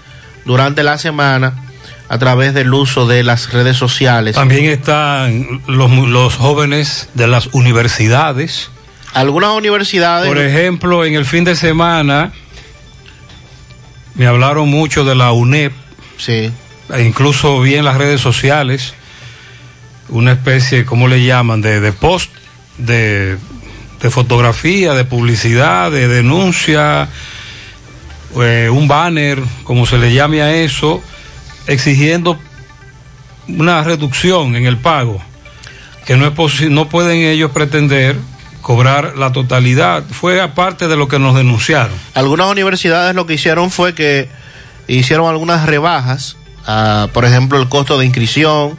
durante 0.45 0.83
la 0.83 0.97
semana 0.97 1.66
a 2.09 2.17
través 2.17 2.53
del 2.53 2.73
uso 2.73 3.05
de 3.07 3.23
las 3.23 3.51
redes 3.51 3.77
sociales. 3.77 4.35
También 4.35 4.65
están 4.65 5.61
los, 5.67 5.91
los 5.91 6.35
jóvenes 6.35 7.09
de 7.13 7.27
las 7.27 7.47
universidades. 7.47 8.69
Algunas 9.13 9.51
universidades. 9.51 10.27
Por 10.27 10.37
ejemplo, 10.37 11.05
en 11.05 11.15
el 11.15 11.25
fin 11.25 11.43
de 11.43 11.55
semana 11.55 12.31
me 14.15 14.27
hablaron 14.27 14.69
mucho 14.69 15.03
de 15.03 15.15
la 15.15 15.31
UNEP. 15.31 15.73
Sí. 16.17 16.51
E 16.93 17.03
incluso 17.03 17.59
vi 17.61 17.75
en 17.75 17.85
las 17.85 17.97
redes 17.97 18.21
sociales 18.21 18.93
una 20.09 20.31
especie, 20.31 20.85
¿cómo 20.85 21.07
le 21.07 21.23
llaman? 21.23 21.61
De, 21.61 21.81
de 21.81 21.91
post, 21.91 22.31
de, 22.77 23.37
de 24.01 24.09
fotografía, 24.09 24.93
de 24.93 25.03
publicidad, 25.03 25.91
de 25.91 26.07
denuncia, 26.07 27.09
eh, 28.41 28.69
un 28.71 28.87
banner, 28.87 29.41
como 29.63 29.85
se 29.85 29.97
le 29.97 30.13
llame 30.13 30.41
a 30.41 30.55
eso, 30.55 31.01
exigiendo 31.67 32.37
una 33.47 33.83
reducción 33.83 34.55
en 34.55 34.65
el 34.65 34.77
pago, 34.77 35.21
que 36.05 36.15
no, 36.17 36.25
es 36.25 36.33
posi- 36.33 36.69
no 36.69 36.89
pueden 36.89 37.19
ellos 37.19 37.51
pretender 37.51 38.17
cobrar 38.61 39.17
la 39.17 39.31
totalidad. 39.31 40.03
Fue 40.09 40.41
aparte 40.41 40.87
de 40.87 40.97
lo 40.97 41.07
que 41.07 41.19
nos 41.19 41.35
denunciaron. 41.35 41.93
Algunas 42.13 42.49
universidades 42.51 43.15
lo 43.15 43.25
que 43.25 43.35
hicieron 43.35 43.71
fue 43.71 43.93
que 43.93 44.29
hicieron 44.87 45.29
algunas 45.29 45.65
rebajas, 45.65 46.35
a, 46.65 47.07
por 47.13 47.23
ejemplo, 47.23 47.59
el 47.61 47.69
costo 47.69 47.97
de 47.97 48.05
inscripción, 48.05 48.77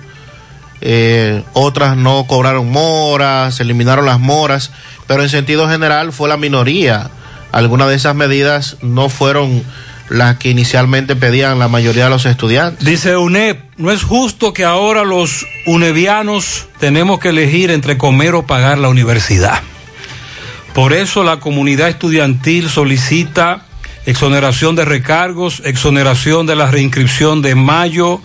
eh, 0.80 1.42
otras 1.54 1.96
no 1.96 2.26
cobraron 2.26 2.70
moras, 2.70 3.58
eliminaron 3.60 4.04
las 4.06 4.20
moras, 4.20 4.70
pero 5.06 5.22
en 5.22 5.28
sentido 5.30 5.68
general 5.68 6.12
fue 6.12 6.28
la 6.28 6.36
minoría. 6.36 7.10
Algunas 7.50 7.88
de 7.88 7.94
esas 7.94 8.14
medidas 8.14 8.76
no 8.82 9.08
fueron 9.08 9.64
las 10.10 10.38
que 10.38 10.50
inicialmente 10.50 11.16
pedían 11.16 11.58
la 11.58 11.68
mayoría 11.68 12.04
de 12.04 12.10
los 12.10 12.26
estudiantes. 12.26 12.84
Dice 12.84 13.16
UNEP, 13.16 13.60
no 13.76 13.90
es 13.90 14.02
justo 14.02 14.52
que 14.52 14.64
ahora 14.64 15.04
los 15.04 15.46
unevianos 15.66 16.68
tenemos 16.78 17.20
que 17.20 17.28
elegir 17.28 17.70
entre 17.70 17.98
comer 17.98 18.34
o 18.34 18.46
pagar 18.46 18.78
la 18.78 18.88
universidad. 18.88 19.60
Por 20.74 20.92
eso 20.92 21.24
la 21.24 21.40
comunidad 21.40 21.88
estudiantil 21.88 22.68
solicita 22.68 23.66
exoneración 24.06 24.74
de 24.76 24.84
recargos, 24.84 25.60
exoneración 25.64 26.46
de 26.46 26.56
la 26.56 26.70
reinscripción 26.70 27.42
de 27.42 27.54
mayo, 27.54 28.20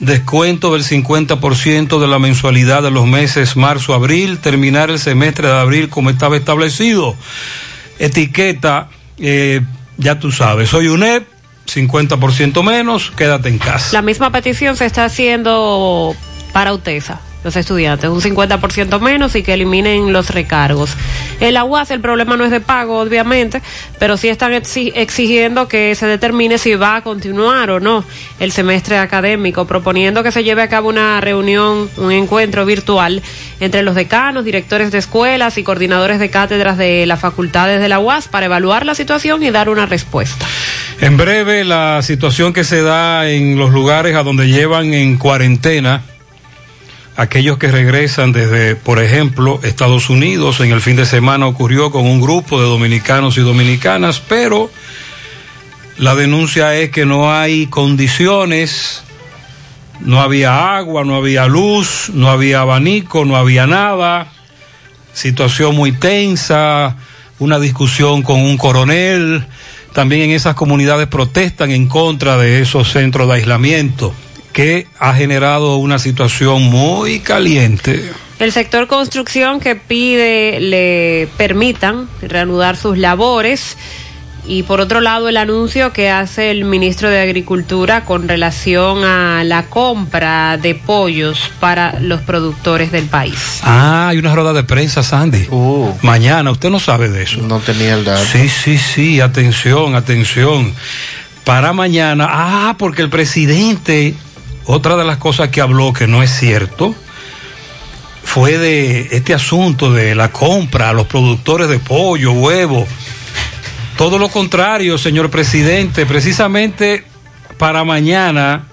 descuento 0.00 0.72
del 0.72 0.82
50% 0.82 2.00
de 2.00 2.08
la 2.08 2.18
mensualidad 2.18 2.82
de 2.82 2.90
los 2.90 3.06
meses 3.06 3.56
marzo-abril, 3.56 4.38
terminar 4.38 4.90
el 4.90 4.98
semestre 4.98 5.46
de 5.46 5.54
abril 5.54 5.88
como 5.90 6.10
estaba 6.10 6.36
establecido. 6.36 7.14
Etiqueta, 7.98 8.88
eh, 9.18 9.60
ya 10.00 10.18
tú 10.18 10.32
sabes, 10.32 10.70
soy 10.70 10.88
UNEP, 10.88 11.26
50% 11.66 12.62
menos, 12.64 13.12
quédate 13.12 13.48
en 13.48 13.58
casa. 13.58 13.90
La 13.92 14.02
misma 14.02 14.32
petición 14.32 14.76
se 14.76 14.86
está 14.86 15.04
haciendo 15.04 16.16
para 16.52 16.72
UTESA, 16.72 17.20
los 17.44 17.56
estudiantes, 17.56 18.10
un 18.10 18.20
50% 18.20 19.00
menos 19.00 19.34
y 19.34 19.42
que 19.42 19.54
eliminen 19.54 20.12
los 20.12 20.30
recargos. 20.30 20.90
En 21.40 21.54
la 21.54 21.64
UAS 21.64 21.90
el 21.90 22.00
problema 22.00 22.36
no 22.36 22.44
es 22.44 22.50
de 22.50 22.60
pago, 22.60 22.98
obviamente, 23.00 23.62
pero 23.98 24.16
sí 24.16 24.28
están 24.28 24.52
exi- 24.52 24.92
exigiendo 24.94 25.66
que 25.68 25.94
se 25.94 26.06
determine 26.06 26.58
si 26.58 26.74
va 26.74 26.96
a 26.96 27.02
continuar 27.02 27.70
o 27.70 27.80
no 27.80 28.04
el 28.40 28.52
semestre 28.52 28.98
académico, 28.98 29.66
proponiendo 29.66 30.22
que 30.22 30.32
se 30.32 30.44
lleve 30.44 30.62
a 30.62 30.68
cabo 30.68 30.88
una 30.90 31.20
reunión, 31.20 31.88
un 31.96 32.12
encuentro 32.12 32.66
virtual 32.66 33.22
entre 33.60 33.82
los 33.82 33.94
decanos, 33.94 34.44
directores 34.44 34.90
de 34.90 34.98
escuelas 34.98 35.56
y 35.58 35.62
coordinadores 35.62 36.18
de 36.18 36.30
cátedras 36.30 36.76
de 36.76 37.06
las 37.06 37.20
facultades 37.20 37.80
de 37.80 37.88
la 37.88 37.98
UAS 38.00 38.28
para 38.28 38.46
evaluar 38.46 38.84
la 38.84 38.94
situación 38.94 39.42
y 39.42 39.50
dar 39.50 39.68
una 39.70 39.86
respuesta. 39.86 40.46
En 41.00 41.16
breve, 41.16 41.64
la 41.64 42.02
situación 42.02 42.52
que 42.52 42.64
se 42.64 42.82
da 42.82 43.28
en 43.30 43.56
los 43.58 43.70
lugares 43.70 44.14
a 44.16 44.22
donde 44.22 44.48
llevan 44.48 44.92
en 44.92 45.16
cuarentena 45.16 46.02
aquellos 47.20 47.58
que 47.58 47.70
regresan 47.70 48.32
desde, 48.32 48.76
por 48.76 48.98
ejemplo, 48.98 49.60
Estados 49.62 50.08
Unidos. 50.08 50.58
En 50.60 50.72
el 50.72 50.80
fin 50.80 50.96
de 50.96 51.04
semana 51.04 51.46
ocurrió 51.46 51.90
con 51.90 52.06
un 52.06 52.18
grupo 52.18 52.58
de 52.58 52.66
dominicanos 52.66 53.36
y 53.36 53.42
dominicanas, 53.42 54.22
pero 54.26 54.70
la 55.98 56.14
denuncia 56.14 56.74
es 56.76 56.88
que 56.88 57.04
no 57.04 57.30
hay 57.30 57.66
condiciones, 57.66 59.02
no 60.00 60.22
había 60.22 60.78
agua, 60.78 61.04
no 61.04 61.14
había 61.14 61.46
luz, 61.46 62.10
no 62.14 62.30
había 62.30 62.62
abanico, 62.62 63.26
no 63.26 63.36
había 63.36 63.66
nada. 63.66 64.32
Situación 65.12 65.76
muy 65.76 65.92
tensa, 65.92 66.96
una 67.38 67.58
discusión 67.58 68.22
con 68.22 68.40
un 68.40 68.56
coronel. 68.56 69.44
También 69.92 70.22
en 70.22 70.30
esas 70.30 70.54
comunidades 70.54 71.06
protestan 71.06 71.70
en 71.70 71.86
contra 71.86 72.38
de 72.38 72.62
esos 72.62 72.90
centros 72.90 73.28
de 73.28 73.34
aislamiento 73.34 74.14
que 74.52 74.86
ha 74.98 75.14
generado 75.14 75.76
una 75.76 75.98
situación 75.98 76.62
muy 76.62 77.20
caliente. 77.20 78.10
El 78.38 78.52
sector 78.52 78.86
construcción 78.86 79.60
que 79.60 79.76
pide 79.76 80.60
le 80.60 81.28
permitan 81.36 82.08
reanudar 82.22 82.76
sus 82.76 82.96
labores 82.96 83.76
y 84.46 84.62
por 84.62 84.80
otro 84.80 85.00
lado 85.00 85.28
el 85.28 85.36
anuncio 85.36 85.92
que 85.92 86.10
hace 86.10 86.50
el 86.50 86.64
ministro 86.64 87.10
de 87.10 87.20
Agricultura 87.20 88.04
con 88.04 88.28
relación 88.28 89.04
a 89.04 89.44
la 89.44 89.66
compra 89.66 90.56
de 90.56 90.74
pollos 90.74 91.50
para 91.60 92.00
los 92.00 92.22
productores 92.22 92.90
del 92.90 93.04
país. 93.04 93.60
Ah, 93.62 94.08
hay 94.08 94.18
una 94.18 94.34
rueda 94.34 94.52
de 94.52 94.64
prensa, 94.64 95.02
Sandy. 95.02 95.46
Mañana, 96.02 96.50
usted 96.50 96.70
no 96.70 96.80
sabe 96.80 97.08
de 97.08 97.22
eso. 97.22 97.42
No 97.42 97.58
tenía 97.58 97.94
el 97.94 98.04
dato. 98.04 98.24
Sí, 98.24 98.48
sí, 98.48 98.78
sí, 98.78 99.20
atención, 99.20 99.94
atención. 99.94 100.72
Para 101.44 101.72
mañana, 101.72 102.26
ah, 102.28 102.74
porque 102.78 103.02
el 103.02 103.10
presidente, 103.10 104.14
otra 104.70 104.96
de 104.96 105.04
las 105.04 105.18
cosas 105.18 105.48
que 105.48 105.60
habló 105.60 105.92
que 105.92 106.06
no 106.06 106.22
es 106.22 106.30
cierto, 106.30 106.94
fue 108.22 108.56
de 108.56 109.08
este 109.10 109.34
asunto 109.34 109.92
de 109.92 110.14
la 110.14 110.30
compra 110.30 110.90
a 110.90 110.92
los 110.92 111.06
productores 111.06 111.68
de 111.68 111.80
pollo, 111.80 112.32
huevo. 112.32 112.86
Todo 113.96 114.16
lo 114.18 114.28
contrario, 114.28 114.96
señor 114.96 115.28
presidente, 115.28 116.06
precisamente 116.06 117.04
para 117.58 117.82
mañana 117.82 118.66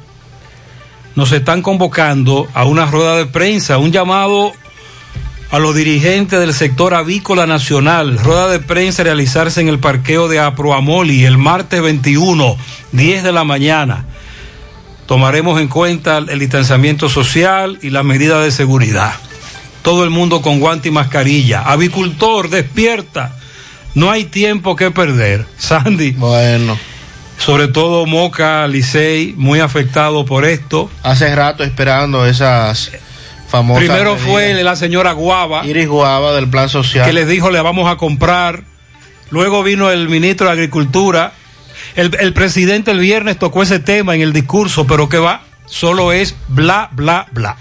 nos 1.16 1.32
están 1.32 1.64
convocando 1.64 2.48
a 2.54 2.66
una 2.66 2.86
rueda 2.86 3.18
de 3.18 3.26
prensa, 3.26 3.80
un 3.80 3.92
llamado 3.92 4.54
a 5.50 5.58
los 5.58 5.76
dirigentes 5.76 6.40
del 6.40 6.54
sector 6.54 6.94
avícola 6.94 7.48
nacional. 7.48 8.20
Rueda 8.20 8.50
de 8.50 8.60
prensa 8.60 9.02
realizarse 9.02 9.62
en 9.62 9.68
el 9.68 9.80
parqueo 9.80 10.28
de 10.28 10.40
Aproamoli 10.40 11.26
el 11.26 11.40
martes 11.40 11.82
21, 11.82 12.56
10 12.92 13.24
de 13.24 13.32
la 13.32 13.44
mañana. 13.44 14.06
Tomaremos 15.08 15.60
en 15.62 15.70
cuenta 15.70 16.18
el 16.18 16.40
distanciamiento 16.40 17.08
social 17.10 17.80
y 17.82 17.90
las 17.90 18.04
medidas 18.04 18.44
de 18.44 18.52
seguridad. 18.52 19.14
Todo 19.82 20.04
el 20.04 20.10
mundo 20.10 20.42
con 20.42 20.60
guante 20.60 20.90
y 20.90 20.92
mascarilla. 20.92 21.62
Avicultor, 21.62 22.50
despierta. 22.50 23.34
No 23.94 24.12
hay 24.12 24.26
tiempo 24.26 24.76
que 24.76 24.92
perder. 24.92 25.46
Sandy. 25.58 26.12
Bueno. 26.12 26.78
Sobre 27.38 27.70
todo 27.70 28.06
Moca, 28.06 28.68
Licey, 28.68 29.34
muy 29.38 29.62
afectado 29.62 30.26
por 30.26 30.44
esto. 30.44 30.92
Hace 31.04 31.34
rato 31.34 31.64
esperando 31.64 32.26
esas 32.26 32.92
famosas. 33.48 33.86
Primero 33.86 34.16
medidas. 34.16 34.30
fue 34.30 34.64
la 34.64 34.76
señora 34.76 35.14
Guava. 35.14 35.66
Iris 35.66 35.88
Guava 35.88 36.34
del 36.34 36.50
Plan 36.50 36.68
Social. 36.68 37.06
que 37.06 37.14
les 37.14 37.28
dijo 37.28 37.50
le 37.50 37.62
vamos 37.62 37.90
a 37.90 37.96
comprar. 37.96 38.64
Luego 39.30 39.64
vino 39.64 39.90
el 39.90 40.10
ministro 40.10 40.48
de 40.48 40.54
Agricultura. 40.54 41.32
El, 41.98 42.32
presidente 42.32 42.92
el 42.92 43.00
viernes 43.00 43.40
tocó 43.40 43.64
ese 43.64 43.80
tema 43.80 44.14
en 44.14 44.22
el 44.22 44.32
discurso, 44.32 44.86
pero 44.86 45.10
que 45.10 45.18
va, 45.18 45.42
solo 45.66 46.12
es 46.12 46.36
bla, 46.48 46.90
bla, 46.92 47.26
bla. 47.32 47.58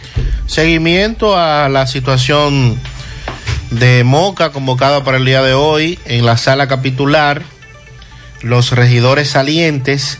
Seguimiento 0.46 1.38
a 1.38 1.70
la 1.70 1.86
situación 1.86 2.78
de 3.70 4.04
Moca 4.04 4.52
convocada 4.52 5.02
para 5.04 5.16
el 5.16 5.24
día 5.24 5.42
de 5.42 5.54
hoy 5.54 5.98
en 6.04 6.26
la 6.26 6.36
sala 6.36 6.68
capitular. 6.68 7.44
Los 8.42 8.72
regidores 8.72 9.30
salientes 9.30 10.18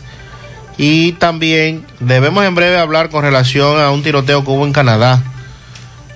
Y 0.79 1.11
también 1.13 1.85
debemos 1.99 2.43
en 2.43 2.55
breve 2.55 2.79
hablar 2.79 3.09
con 3.09 3.21
relación 3.21 3.79
a 3.79 3.91
un 3.91 4.01
tiroteo 4.01 4.43
que 4.43 4.49
hubo 4.49 4.65
en 4.65 4.73
Canadá, 4.73 5.21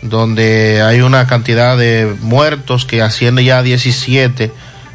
donde 0.02 0.82
hay 0.82 1.02
una 1.02 1.28
cantidad 1.28 1.78
de 1.78 2.12
muertos 2.22 2.86
que 2.86 3.04
asciende 3.04 3.44
ya 3.44 3.60
a 3.60 3.64
17 3.64 4.52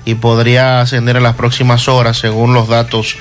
y 0.06 0.14
podría 0.14 0.80
ascender 0.80 1.16
en 1.16 1.24
las 1.24 1.34
próximas 1.34 1.88
horas 1.88 2.16
según 2.16 2.54
los 2.54 2.68
datos 2.68 3.16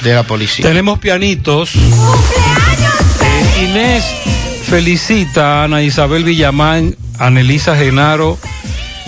de 0.00 0.14
la 0.14 0.22
policía. 0.22 0.64
Tenemos 0.64 0.98
pianitos. 1.00 1.74
Eh, 1.74 3.64
Inés 3.68 4.04
felicita 4.62 5.60
a 5.60 5.64
Ana 5.64 5.82
Isabel 5.82 6.24
Villamán, 6.24 6.96
a 7.18 7.28
Nelisa 7.28 7.76
Genaro 7.76 8.38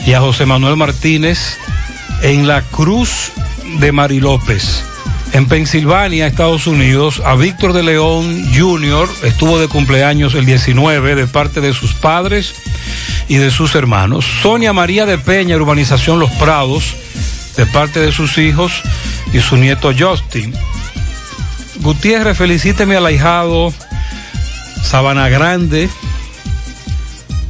y 0.05 0.12
a 0.12 0.20
José 0.20 0.45
Manuel 0.45 0.76
Martínez 0.76 1.59
en 2.22 2.49
la 2.49 2.62
Cruz 2.62 3.31
de 3.78 3.93
Mari 3.93 4.20
López. 4.20 4.85
En 5.33 5.47
Pensilvania, 5.47 6.26
Estados 6.26 6.66
Unidos, 6.66 7.22
a 7.24 7.37
Víctor 7.37 7.72
de 7.72 7.85
León 7.85 8.49
Jr. 8.53 9.09
estuvo 9.22 9.61
de 9.61 9.68
cumpleaños 9.68 10.35
el 10.35 10.45
19 10.45 11.14
de 11.14 11.26
parte 11.28 11.61
de 11.61 11.72
sus 11.72 11.95
padres 11.95 12.55
y 13.28 13.37
de 13.37 13.53
sus 13.53 13.76
hermanos. 13.76 14.24
Sonia 14.43 14.72
María 14.72 15.07
de 15.07 15.18
Peña, 15.18 15.57
Urbanización 15.57 16.18
Los 16.18 16.31
Prados, 16.33 16.97
de 17.57 17.64
parte 17.66 18.01
de 18.01 18.11
sus 18.11 18.39
hijos 18.39 18.83
y 19.33 19.41
su 19.41 19.57
nieto 19.57 19.93
Justin. 19.97 20.53
Gutiérrez, 21.76 22.37
felicíteme 22.37 22.97
al 22.97 23.07
ahijado 23.07 23.72
Sabana 24.83 25.28
Grande, 25.28 25.89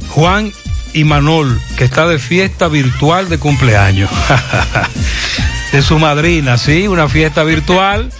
Juan 0.09 0.53
y 0.93 1.03
Manol, 1.03 1.59
que 1.77 1.85
está 1.85 2.07
de 2.07 2.19
fiesta 2.19 2.67
virtual 2.67 3.27
de 3.27 3.39
cumpleaños. 3.39 4.11
de 5.71 5.81
su 5.81 5.99
madrina, 5.99 6.57
sí, 6.57 6.87
una 6.87 7.07
fiesta 7.07 7.43
virtual. 7.43 8.11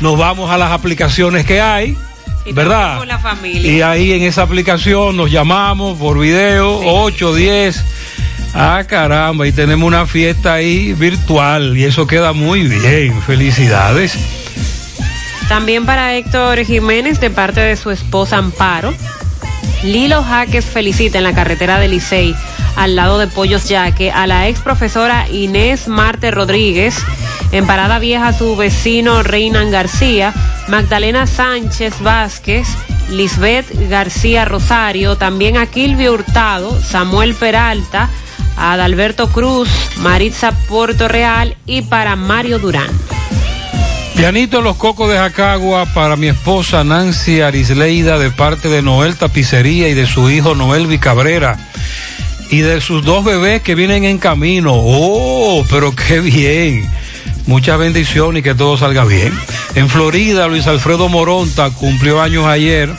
Nos 0.00 0.18
vamos 0.18 0.50
a 0.50 0.56
las 0.56 0.70
aplicaciones 0.70 1.44
que 1.44 1.60
hay, 1.60 1.96
¿verdad? 2.52 2.98
Con 2.98 3.08
la 3.08 3.18
familia. 3.18 3.70
Y 3.70 3.82
ahí 3.82 4.12
en 4.12 4.22
esa 4.22 4.42
aplicación 4.42 5.16
nos 5.16 5.30
llamamos 5.30 5.98
por 5.98 6.18
video, 6.18 6.80
8, 6.82 7.34
10. 7.34 7.84
Ah, 8.54 8.82
caramba, 8.86 9.46
y 9.46 9.52
tenemos 9.52 9.86
una 9.86 10.06
fiesta 10.06 10.54
ahí 10.54 10.92
virtual 10.92 11.76
y 11.76 11.84
eso 11.84 12.06
queda 12.06 12.32
muy 12.32 12.66
bien. 12.66 13.20
Felicidades. 13.22 14.16
También 15.48 15.84
para 15.84 16.14
Héctor 16.14 16.64
Jiménez, 16.64 17.20
de 17.20 17.30
parte 17.30 17.60
de 17.60 17.76
su 17.76 17.90
esposa 17.90 18.38
Amparo. 18.38 18.94
Lilo 19.82 20.22
Jaques 20.22 20.66
felicita 20.66 21.18
en 21.18 21.24
la 21.24 21.34
carretera 21.34 21.78
de 21.78 21.88
Licey, 21.88 22.34
al 22.76 22.96
lado 22.96 23.18
de 23.18 23.26
Pollos 23.26 23.68
Yaque, 23.68 24.10
a 24.10 24.26
la 24.26 24.48
ex 24.48 24.60
profesora 24.60 25.26
Inés 25.28 25.88
Marte 25.88 26.30
Rodríguez. 26.30 26.96
En 27.52 27.66
Parada 27.66 27.98
Vieja, 27.98 28.32
su 28.32 28.56
vecino 28.56 29.22
Reinan 29.22 29.70
García, 29.70 30.32
Magdalena 30.68 31.26
Sánchez 31.26 32.00
Vázquez, 32.00 32.68
Lisbeth 33.08 33.66
García 33.88 34.44
Rosario, 34.44 35.16
también 35.16 35.56
a 35.56 35.66
Kilvio 35.66 36.12
Hurtado, 36.12 36.80
Samuel 36.80 37.34
Peralta, 37.34 38.08
Adalberto 38.56 39.28
Cruz, 39.28 39.68
Maritza 39.96 40.52
Puerto 40.68 41.08
Real 41.08 41.56
y 41.66 41.82
para 41.82 42.14
Mario 42.14 42.58
Durán. 42.58 42.90
Pianito 44.20 44.60
los 44.60 44.76
cocos 44.76 45.08
de 45.08 45.16
Jacagua 45.16 45.86
para 45.86 46.14
mi 46.14 46.26
esposa 46.26 46.84
Nancy 46.84 47.40
Arisleida 47.40 48.18
de 48.18 48.30
parte 48.30 48.68
de 48.68 48.82
Noel 48.82 49.16
Tapicería 49.16 49.88
y 49.88 49.94
de 49.94 50.06
su 50.06 50.28
hijo 50.28 50.54
Noel 50.54 50.86
Vicabrera 50.86 51.56
y 52.50 52.58
de 52.58 52.82
sus 52.82 53.02
dos 53.02 53.24
bebés 53.24 53.62
que 53.62 53.74
vienen 53.74 54.04
en 54.04 54.18
camino. 54.18 54.72
Oh, 54.74 55.64
pero 55.70 55.96
qué 55.96 56.20
bien. 56.20 56.86
Muchas 57.46 57.78
bendiciones 57.78 58.40
y 58.40 58.42
que 58.42 58.54
todo 58.54 58.76
salga 58.76 59.06
bien. 59.06 59.32
En 59.74 59.88
Florida, 59.88 60.48
Luis 60.48 60.66
Alfredo 60.66 61.08
Moronta 61.08 61.70
cumplió 61.70 62.20
años 62.20 62.44
ayer 62.44 62.94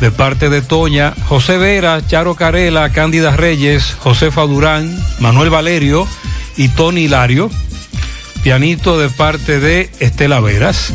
de 0.00 0.10
parte 0.10 0.48
de 0.48 0.62
Toña, 0.62 1.14
José 1.28 1.58
Vera, 1.58 2.04
Charo 2.04 2.34
Carela, 2.34 2.90
Cándida 2.90 3.36
Reyes, 3.36 3.94
Josefa 4.00 4.42
Durán, 4.42 5.00
Manuel 5.20 5.50
Valerio 5.50 6.08
y 6.56 6.70
Tony 6.70 7.02
Hilario. 7.02 7.50
De 8.48 9.10
parte 9.10 9.60
de 9.60 9.90
Estela 10.00 10.40
Veras. 10.40 10.90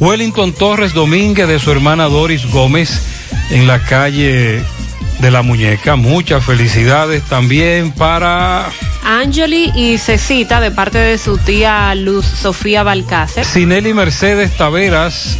Wellington 0.00 0.52
Torres 0.52 0.92
Domínguez 0.92 1.46
de 1.46 1.60
su 1.60 1.70
hermana 1.70 2.06
Doris 2.06 2.50
Gómez 2.50 3.00
en 3.50 3.68
la 3.68 3.80
calle 3.80 4.60
de 5.20 5.30
la 5.30 5.42
muñeca. 5.42 5.94
Muchas 5.94 6.44
felicidades 6.44 7.22
también 7.22 7.92
para 7.92 8.70
Angeli 9.04 9.70
y 9.76 9.98
Cecita 9.98 10.60
de 10.60 10.72
parte 10.72 10.98
de 10.98 11.16
su 11.16 11.38
tía 11.38 11.94
Luz 11.94 12.26
Sofía 12.26 12.82
Balcácer. 12.82 13.44
Sinelli 13.44 13.94
Mercedes 13.94 14.56
Taveras 14.56 15.38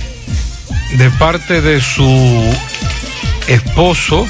de 0.97 1.11
parte 1.11 1.61
de 1.63 1.81
su 1.81 2.45
esposo. 3.49 4.29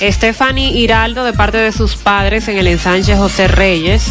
Stephanie 0.00 0.70
Hiraldo 0.70 1.24
de 1.24 1.34
parte 1.34 1.58
de 1.58 1.72
sus 1.72 1.96
padres 1.96 2.48
en 2.48 2.56
el 2.56 2.68
ensanche 2.68 3.18
José 3.18 3.48
Reyes. 3.48 4.04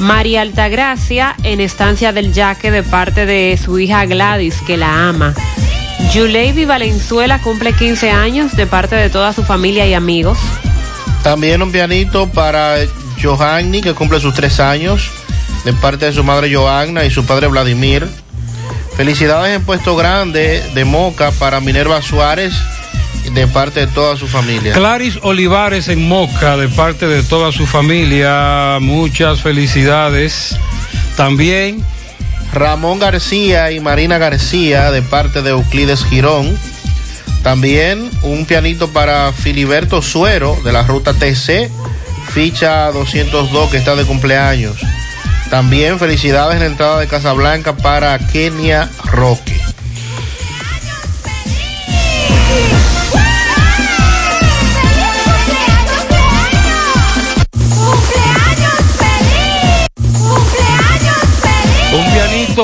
María 0.00 0.40
Altagracia 0.40 1.36
en 1.42 1.60
Estancia 1.60 2.12
del 2.12 2.32
Yaque 2.32 2.70
de 2.70 2.82
parte 2.82 3.26
de 3.26 3.58
su 3.62 3.78
hija 3.78 4.06
Gladys, 4.06 4.56
que 4.66 4.78
la 4.78 5.08
ama. 5.10 5.34
Yuleivi 6.14 6.64
Valenzuela 6.64 7.38
cumple 7.42 7.74
15 7.74 8.10
años 8.10 8.56
de 8.56 8.66
parte 8.66 8.96
de 8.96 9.10
toda 9.10 9.34
su 9.34 9.44
familia 9.44 9.86
y 9.86 9.92
amigos. 9.92 10.38
También 11.22 11.60
un 11.60 11.70
pianito 11.70 12.28
para 12.28 12.76
Johanny, 13.22 13.82
que 13.82 13.92
cumple 13.92 14.20
sus 14.20 14.32
tres 14.32 14.58
años, 14.58 15.10
de 15.66 15.74
parte 15.74 16.06
de 16.06 16.14
su 16.14 16.24
madre 16.24 16.52
Johanna 16.52 17.04
y 17.04 17.10
su 17.10 17.26
padre 17.26 17.48
Vladimir. 17.48 18.08
Felicidades 18.96 19.54
en 19.54 19.62
Puesto 19.64 19.96
Grande 19.96 20.64
de 20.74 20.84
Moca 20.86 21.30
para 21.32 21.60
Minerva 21.60 22.00
Suárez, 22.00 22.54
de 23.34 23.46
parte 23.46 23.80
de 23.80 23.86
toda 23.86 24.16
su 24.16 24.26
familia. 24.26 24.72
Claris 24.72 25.18
Olivares 25.22 25.88
en 25.88 26.06
Moca, 26.06 26.56
de 26.56 26.68
parte 26.68 27.06
de 27.06 27.22
toda 27.22 27.52
su 27.52 27.66
familia. 27.66 28.78
Muchas 28.80 29.40
felicidades. 29.40 30.56
También 31.16 31.84
Ramón 32.52 32.98
García 32.98 33.70
y 33.70 33.80
Marina 33.80 34.18
García, 34.18 34.90
de 34.90 35.02
parte 35.02 35.42
de 35.42 35.50
Euclides 35.50 36.04
Girón. 36.04 36.58
También 37.42 38.10
un 38.22 38.44
pianito 38.44 38.88
para 38.88 39.32
Filiberto 39.32 40.02
Suero, 40.02 40.58
de 40.64 40.72
la 40.72 40.82
ruta 40.82 41.14
TC, 41.14 41.70
ficha 42.32 42.90
202, 42.92 43.70
que 43.70 43.78
está 43.78 43.94
de 43.94 44.04
cumpleaños. 44.04 44.76
También 45.48 45.98
felicidades 45.98 46.54
en 46.54 46.60
la 46.60 46.66
entrada 46.66 47.00
de 47.00 47.06
Casablanca 47.06 47.76
para 47.76 48.18
Kenia 48.18 48.90
Roque. 49.04 49.69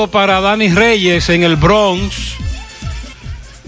Para 0.07 0.41
Dani 0.41 0.69
Reyes 0.69 1.29
en 1.29 1.43
el 1.43 1.55
Bronx, 1.55 2.35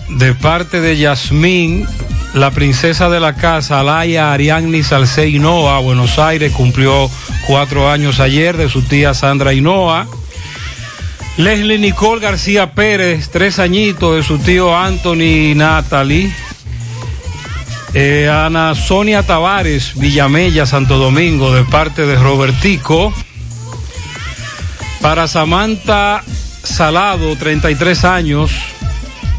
de 0.10 0.34
parte 0.34 0.82
de 0.82 0.98
Yasmín, 0.98 1.88
la 2.34 2.52
princesa 2.52 3.10
de 3.10 3.20
la 3.20 3.36
casa, 3.36 3.80
Alaya 3.80 4.34
Ariadne 4.34 4.84
Salcé 4.84 5.30
Hinoa, 5.30 5.80
Buenos 5.80 6.20
Aires, 6.20 6.52
cumplió 6.54 7.10
cuatro 7.48 7.90
años 7.90 8.20
ayer, 8.20 8.58
de 8.58 8.70
su 8.70 8.82
tía 8.82 9.14
Sandra 9.14 9.54
Hinoa. 9.54 10.08
Leslie 11.38 11.80
Nicole 11.80 12.22
García 12.22 12.74
Pérez, 12.74 13.30
tres 13.30 13.60
añitos, 13.60 14.16
de 14.16 14.24
su 14.24 14.40
tío 14.40 14.76
Anthony 14.78 15.56
Natalie. 15.56 16.34
Eh, 17.94 18.30
Ana 18.30 18.76
Sonia 18.76 19.24
Tavares, 19.24 19.94
Villamella, 19.96 20.66
Santo 20.66 20.98
Domingo, 20.98 21.54
de 21.54 21.64
parte 21.64 22.06
de 22.06 22.16
Robertico. 22.16 23.14
Para 25.02 25.28
Samantha 25.28 26.24
Salado, 26.64 27.36
33 27.36 28.06
años. 28.06 28.52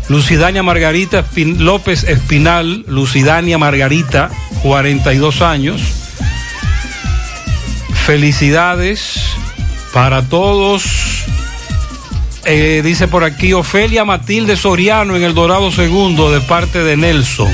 Lucidania 0.09 0.65
Margarita 0.65 1.25
López 1.37 2.03
Espinal, 2.03 2.85
Lucidania 2.89 3.59
Margarita, 3.59 4.31
42 4.63 5.41
años. 5.41 5.81
Felicidades 8.07 9.21
para 9.93 10.23
todos. 10.23 10.85
Eh, 12.45 12.81
dice 12.83 13.07
por 13.07 13.23
aquí 13.23 13.53
Ofelia 13.53 14.05
Matilde 14.05 14.57
Soriano 14.57 15.15
en 15.15 15.23
el 15.23 15.35
Dorado 15.35 15.71
Segundo 15.71 16.33
de 16.33 16.41
parte 16.41 16.83
de 16.83 16.97
Nelson. 16.97 17.53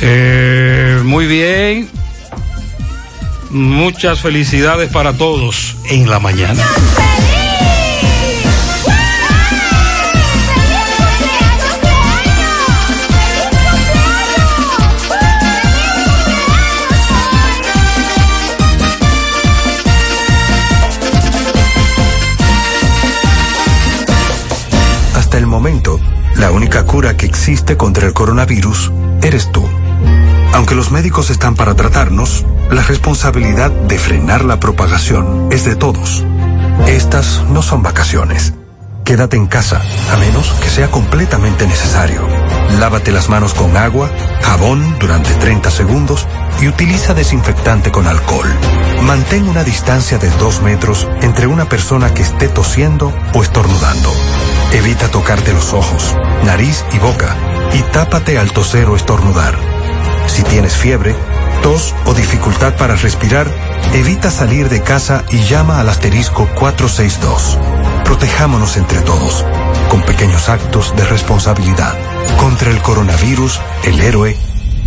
Eh, 0.00 1.00
muy 1.04 1.26
bien. 1.26 1.99
Muchas 3.50 4.20
felicidades 4.20 4.90
para 4.90 5.12
todos 5.12 5.76
en 5.84 6.08
la 6.08 6.18
mañana. 6.18 6.64
existe 27.26 27.76
contra 27.76 28.06
el 28.06 28.12
coronavirus 28.12 28.90
eres 29.22 29.50
tú. 29.52 29.69
Aunque 30.52 30.74
los 30.74 30.90
médicos 30.90 31.30
están 31.30 31.54
para 31.54 31.74
tratarnos, 31.74 32.44
la 32.70 32.82
responsabilidad 32.82 33.70
de 33.70 33.98
frenar 33.98 34.44
la 34.44 34.60
propagación 34.60 35.48
es 35.50 35.64
de 35.64 35.76
todos. 35.76 36.24
Estas 36.86 37.44
no 37.48 37.62
son 37.62 37.82
vacaciones. 37.82 38.54
Quédate 39.04 39.36
en 39.36 39.46
casa, 39.46 39.82
a 40.12 40.16
menos 40.18 40.50
que 40.62 40.68
sea 40.68 40.90
completamente 40.90 41.66
necesario. 41.66 42.26
Lávate 42.78 43.10
las 43.10 43.28
manos 43.28 43.54
con 43.54 43.76
agua, 43.76 44.10
jabón 44.42 44.98
durante 45.00 45.34
30 45.34 45.70
segundos 45.70 46.28
y 46.60 46.68
utiliza 46.68 47.14
desinfectante 47.14 47.90
con 47.90 48.06
alcohol. 48.06 48.48
Mantén 49.02 49.48
una 49.48 49.64
distancia 49.64 50.18
de 50.18 50.30
2 50.30 50.62
metros 50.62 51.08
entre 51.22 51.46
una 51.46 51.68
persona 51.68 52.14
que 52.14 52.22
esté 52.22 52.48
tosiendo 52.48 53.12
o 53.34 53.42
estornudando. 53.42 54.12
Evita 54.72 55.08
tocarte 55.08 55.52
los 55.52 55.72
ojos, 55.72 56.14
nariz 56.44 56.84
y 56.92 56.98
boca 56.98 57.36
y 57.72 57.82
tápate 57.92 58.38
al 58.38 58.52
toser 58.52 58.88
o 58.88 58.96
estornudar. 58.96 59.79
Si 60.30 60.44
tienes 60.44 60.74
fiebre, 60.76 61.16
tos 61.60 61.92
o 62.06 62.14
dificultad 62.14 62.76
para 62.76 62.94
respirar, 62.94 63.48
evita 63.92 64.30
salir 64.30 64.68
de 64.68 64.80
casa 64.80 65.24
y 65.30 65.38
llama 65.42 65.80
al 65.80 65.88
asterisco 65.88 66.48
462. 66.54 67.58
Protejámonos 68.04 68.76
entre 68.76 69.00
todos, 69.00 69.44
con 69.88 70.02
pequeños 70.02 70.48
actos 70.48 70.94
de 70.94 71.04
responsabilidad. 71.04 71.98
Contra 72.38 72.70
el 72.70 72.80
coronavirus, 72.80 73.60
el 73.82 74.00
héroe 74.00 74.36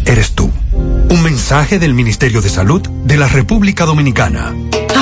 eres 0.06 0.32
tú. 0.32 0.50
Un 0.72 1.22
mensaje 1.22 1.78
del 1.78 1.94
Ministerio 1.94 2.42
de 2.42 2.50
Salud 2.50 2.82
de 2.82 3.18
la 3.18 3.28
República 3.28 3.86
Dominicana. 3.86 4.54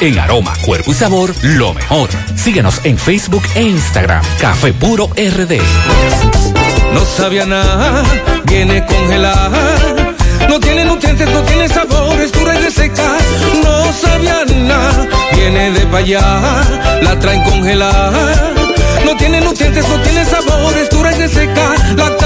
en 0.00 0.18
aroma, 0.18 0.52
cuerpo 0.64 0.92
y 0.92 0.94
sabor, 0.94 1.34
lo 1.42 1.74
mejor. 1.74 2.08
Síguenos 2.36 2.80
en 2.84 2.96
Facebook 2.96 3.42
e 3.54 3.62
Instagram. 3.62 4.22
Café 4.40 4.72
Puro 4.72 5.08
RD. 5.08 5.58
No 6.94 7.04
sabía 7.04 7.44
nada, 7.46 8.04
viene 8.44 8.84
congelada. 8.86 9.76
No 10.48 10.60
tiene 10.60 10.84
nutrientes, 10.84 11.28
no 11.28 11.40
tiene 11.42 11.68
sabor, 11.68 12.20
es 12.20 12.32
dura 12.32 12.58
y 12.58 12.62
reseca. 12.62 13.16
No 13.64 13.92
sabía 13.92 14.44
nada, 14.54 15.08
viene 15.34 15.72
de 15.72 15.96
allá, 15.96 16.62
la 17.02 17.18
traen 17.18 17.42
congelada. 17.42 18.54
No 19.04 19.16
tiene 19.16 19.40
nutrientes, 19.40 19.88
no 19.88 20.00
tiene 20.00 20.24
sabor, 20.24 20.76
es 20.78 20.90
dura 20.90 21.12
y 21.12 21.18
reseca. 21.18 21.74
La 21.96 22.16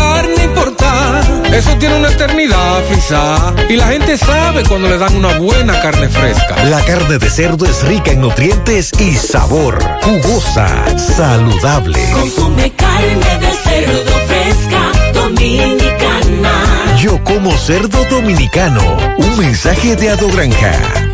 eso 1.53 1.77
tiene 1.79 1.97
una 1.97 2.09
eternidad 2.09 2.83
frisa. 2.85 3.55
Y 3.69 3.77
la 3.77 3.89
gente 3.89 4.17
sabe 4.17 4.63
cuando 4.65 4.89
le 4.89 4.99
dan 4.99 5.15
una 5.17 5.39
buena 5.39 5.81
carne 5.81 6.09
fresca. 6.09 6.65
La 6.65 6.83
carne 6.85 7.19
de 7.19 7.31
cerdo 7.31 7.67
es 7.67 7.83
rica 7.83 8.13
en 8.13 8.21
nutrientes 8.21 8.93
y 8.99 9.15
sabor. 9.15 9.79
Jugosa, 10.03 10.69
saludable. 10.99 11.99
Consume 12.13 12.73
carne 12.73 13.39
de 13.41 13.53
cerdo 13.65 14.13
fresca, 14.27 15.13
dominicana. 15.13 16.97
Yo 16.99 17.23
como 17.25 17.53
cerdo 17.59 18.05
dominicano. 18.11 18.83
Un 19.19 19.39
mensaje 19.39 19.97
de 19.97 20.11
Ado 20.11 20.29
Granja. 20.29 21.10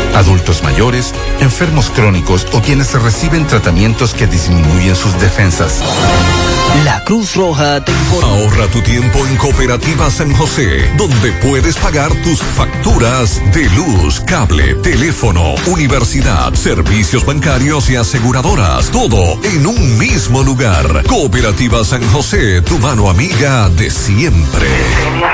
Adultos 0.15 0.63
mayores, 0.63 1.13
enfermos 1.39 1.89
crónicos 1.89 2.45
o 2.53 2.61
quienes 2.61 2.93
reciben 2.93 3.47
tratamientos 3.47 4.13
que 4.13 4.27
disminuyen 4.27 4.95
sus 4.95 5.19
defensas. 5.19 5.81
La 6.85 7.03
Cruz 7.03 7.35
Roja 7.35 7.83
te 7.83 7.91
informa. 7.91 8.27
Ahorra 8.27 8.67
tu 8.67 8.81
tiempo 8.81 9.19
en 9.27 9.35
Cooperativa 9.35 10.09
San 10.09 10.33
José, 10.33 10.89
donde 10.97 11.31
puedes 11.33 11.75
pagar 11.77 12.09
tus 12.23 12.41
facturas 12.41 13.41
de 13.53 13.69
luz, 13.71 14.21
cable, 14.21 14.75
teléfono, 14.75 15.55
universidad, 15.67 16.53
servicios 16.53 17.25
bancarios 17.25 17.89
y 17.89 17.97
aseguradoras. 17.97 18.89
Todo 18.89 19.37
en 19.43 19.67
un 19.67 19.97
mismo 19.97 20.43
lugar. 20.43 21.03
Cooperativa 21.07 21.83
San 21.83 22.03
José, 22.09 22.61
tu 22.61 22.79
mano 22.79 23.09
amiga 23.09 23.69
de 23.69 23.91
siempre. 23.91 24.67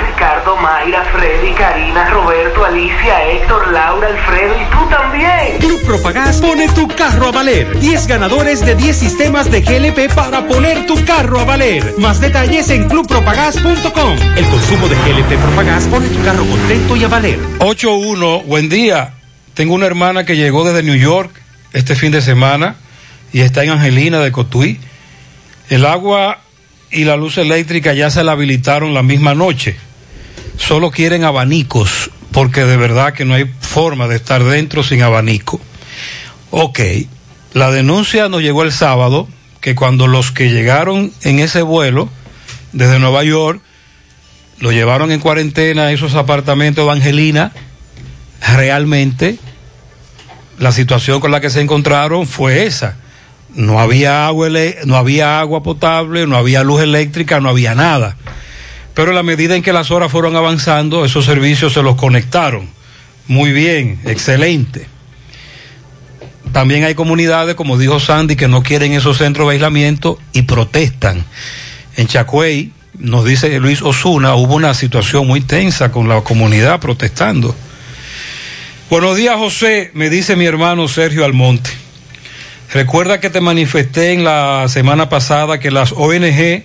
Ricardo, 0.07 0.57
Mayra, 0.57 1.05
Freddy, 1.13 1.53
Karina, 1.53 2.09
Roberto, 2.09 2.65
Alicia, 2.65 3.23
Héctor, 3.25 3.71
Laura, 3.71 4.07
Alfredo 4.07 4.55
y 4.59 4.65
tú 4.71 4.89
también. 4.89 5.57
Club 5.59 5.81
Propagás 5.85 6.37
pone 6.41 6.67
tu 6.69 6.87
carro 6.87 7.27
a 7.27 7.31
valer. 7.31 7.79
10 7.79 8.07
ganadores 8.07 8.65
de 8.65 8.75
10 8.75 8.95
sistemas 8.95 9.49
de 9.51 9.61
GLP 9.61 10.13
para 10.13 10.47
poner 10.47 10.85
tu 10.85 11.03
carro 11.05 11.39
a 11.39 11.45
valer. 11.45 11.95
Más 11.97 12.19
detalles 12.19 12.69
en 12.69 12.87
clubpropagás.com. 12.87 14.17
El 14.35 14.45
consumo 14.45 14.87
de 14.87 14.95
GLP 14.95 15.41
Propagás 15.41 15.85
pone 15.85 16.07
tu 16.09 16.23
carro 16.23 16.45
contento 16.45 16.95
y 16.95 17.03
a 17.03 17.07
valer. 17.07 17.39
8-1, 17.59 18.45
buen 18.45 18.69
día. 18.69 19.13
Tengo 19.53 19.73
una 19.73 19.85
hermana 19.85 20.25
que 20.25 20.35
llegó 20.35 20.63
desde 20.63 20.83
New 20.83 20.95
York 20.95 21.31
este 21.73 21.95
fin 21.95 22.11
de 22.11 22.21
semana 22.21 22.75
y 23.33 23.41
está 23.41 23.63
en 23.63 23.71
Angelina 23.71 24.19
de 24.19 24.31
Cotuí. 24.31 24.79
El 25.69 25.85
agua 25.85 26.39
y 26.91 27.03
la 27.03 27.17
luz 27.17 27.37
eléctrica 27.37 27.93
ya 27.93 28.09
se 28.09 28.23
la 28.23 28.33
habilitaron 28.33 28.93
la 28.93 29.03
misma 29.03 29.35
noche. 29.35 29.75
Solo 30.57 30.91
quieren 30.91 31.23
abanicos 31.23 32.11
porque 32.31 32.65
de 32.65 32.77
verdad 32.77 33.13
que 33.13 33.25
no 33.25 33.33
hay 33.33 33.45
forma 33.59 34.07
de 34.07 34.15
estar 34.15 34.43
dentro 34.43 34.83
sin 34.83 35.01
abanico. 35.01 35.59
Ok, 36.51 36.79
la 37.53 37.71
denuncia 37.71 38.29
nos 38.29 38.41
llegó 38.41 38.63
el 38.63 38.71
sábado 38.71 39.27
que 39.61 39.75
cuando 39.75 40.07
los 40.07 40.31
que 40.31 40.49
llegaron 40.49 41.11
en 41.23 41.39
ese 41.39 41.61
vuelo 41.61 42.09
desde 42.71 42.99
Nueva 42.99 43.23
York 43.23 43.61
lo 44.59 44.71
llevaron 44.71 45.11
en 45.11 45.19
cuarentena 45.19 45.83
a 45.83 45.91
esos 45.91 46.15
apartamentos 46.15 46.85
de 46.85 46.91
Angelina, 46.91 47.51
realmente 48.41 49.37
la 50.57 50.71
situación 50.71 51.19
con 51.19 51.31
la 51.31 51.41
que 51.41 51.49
se 51.49 51.61
encontraron 51.61 52.25
fue 52.25 52.65
esa. 52.65 52.95
No 53.53 53.79
había 53.79 54.27
agua, 54.27 54.49
no 54.85 54.97
había 54.97 55.39
agua 55.39 55.63
potable, 55.63 56.27
no 56.27 56.37
había 56.37 56.63
luz 56.63 56.81
eléctrica, 56.81 57.39
no 57.39 57.49
había 57.49 57.75
nada. 57.75 58.17
Pero 58.97 59.11
la 59.11 59.21
medida 59.21 59.55
en 59.55 59.61
que 59.61 59.73
las 59.73 59.91
horas 59.91 60.11
fueron 60.11 60.35
avanzando, 60.35 61.05
esos 61.05 61.23
servicios 61.23 61.71
se 61.71 61.83
los 61.83 61.97
conectaron. 61.97 62.67
Muy 63.27 63.51
bien, 63.51 63.99
excelente. 64.05 64.87
También 66.51 66.83
hay 66.83 66.95
comunidades, 66.95 67.53
como 67.53 67.77
dijo 67.77 67.99
Sandy, 67.99 68.35
que 68.35 68.47
no 68.47 68.63
quieren 68.63 68.93
esos 68.93 69.19
centros 69.19 69.47
de 69.47 69.53
aislamiento 69.53 70.17
y 70.33 70.41
protestan. 70.41 71.23
En 71.95 72.07
Chacuey, 72.07 72.71
nos 72.97 73.23
dice 73.23 73.59
Luis 73.59 73.83
Osuna, 73.83 74.33
hubo 74.33 74.55
una 74.55 74.73
situación 74.73 75.27
muy 75.27 75.41
tensa 75.41 75.91
con 75.91 76.09
la 76.09 76.21
comunidad 76.21 76.79
protestando. 76.79 77.55
Buenos 78.89 79.15
días, 79.15 79.35
José, 79.35 79.91
me 79.93 80.09
dice 80.09 80.35
mi 80.35 80.45
hermano 80.45 80.87
Sergio 80.87 81.23
Almonte. 81.23 81.69
Recuerda 82.73 83.19
que 83.19 83.29
te 83.29 83.41
manifesté 83.41 84.13
en 84.13 84.23
la 84.23 84.65
semana 84.69 85.07
pasada 85.07 85.59
que 85.59 85.69
las 85.69 85.91
ONG, 85.91 86.63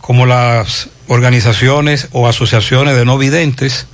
como 0.00 0.24
las 0.24 0.90
organizaciones 1.08 2.08
o 2.12 2.28
asociaciones 2.28 2.96
de 2.96 3.04
no 3.04 3.18
videntes, 3.18 3.86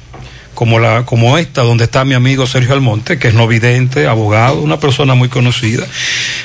como, 0.54 0.78
la, 0.78 1.04
como 1.04 1.38
esta, 1.38 1.62
donde 1.62 1.84
está 1.84 2.04
mi 2.04 2.14
amigo 2.14 2.46
Sergio 2.46 2.74
Almonte, 2.74 3.18
que 3.18 3.28
es 3.28 3.34
no 3.34 3.48
vidente, 3.48 4.06
abogado, 4.06 4.60
una 4.60 4.78
persona 4.78 5.14
muy 5.14 5.28
conocida. 5.28 5.86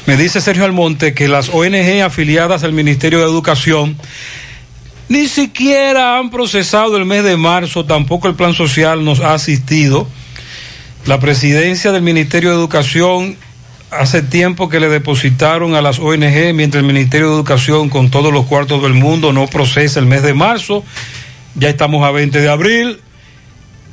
Me 0.05 0.17
dice 0.17 0.41
Sergio 0.41 0.65
Almonte 0.65 1.13
que 1.13 1.28
las 1.28 1.49
ONG 1.49 2.01
afiliadas 2.03 2.63
al 2.63 2.74
Ministerio 2.74 3.20
de 3.20 3.26
Educación 3.26 3.97
ni 5.09 5.28
siquiera 5.28 6.20
han 6.20 6.30
procesado 6.30 6.95
el 6.95 7.05
mes 7.05 7.24
de 7.24 7.36
marzo, 7.36 7.86
tampoco 7.86 8.28
el 8.28 8.36
plan 8.36 8.53
social 8.53 9.03
nos 9.03 9.20
ha 9.20 9.34
asistido. 9.34 10.07
La 11.05 11.20
presidencia 11.20 11.91
del 11.91 12.03
Ministerio 12.03 12.51
de 12.51 12.55
Educación 12.55 13.36
hace 13.92 14.22
tiempo 14.22 14.70
que 14.70 14.80
le 14.80 14.90
depositaron 14.90 15.76
a 15.76 15.82
las 15.82 16.00
ONG, 16.00 16.54
mientras 16.54 16.82
el 16.82 16.88
Ministerio 16.88 17.30
de 17.30 17.36
Educación 17.36 17.90
con 17.90 18.10
todos 18.10 18.32
los 18.32 18.46
cuartos 18.46 18.82
del 18.82 18.94
mundo 18.94 19.34
no 19.34 19.48
procesa 19.48 20.00
el 20.00 20.06
mes 20.06 20.24
de 20.24 20.34
marzo. 20.34 20.84
Ya 21.56 21.70
estamos 21.70 22.04
a 22.06 22.12
20 22.12 22.40
de 22.40 22.50
abril. 22.50 23.00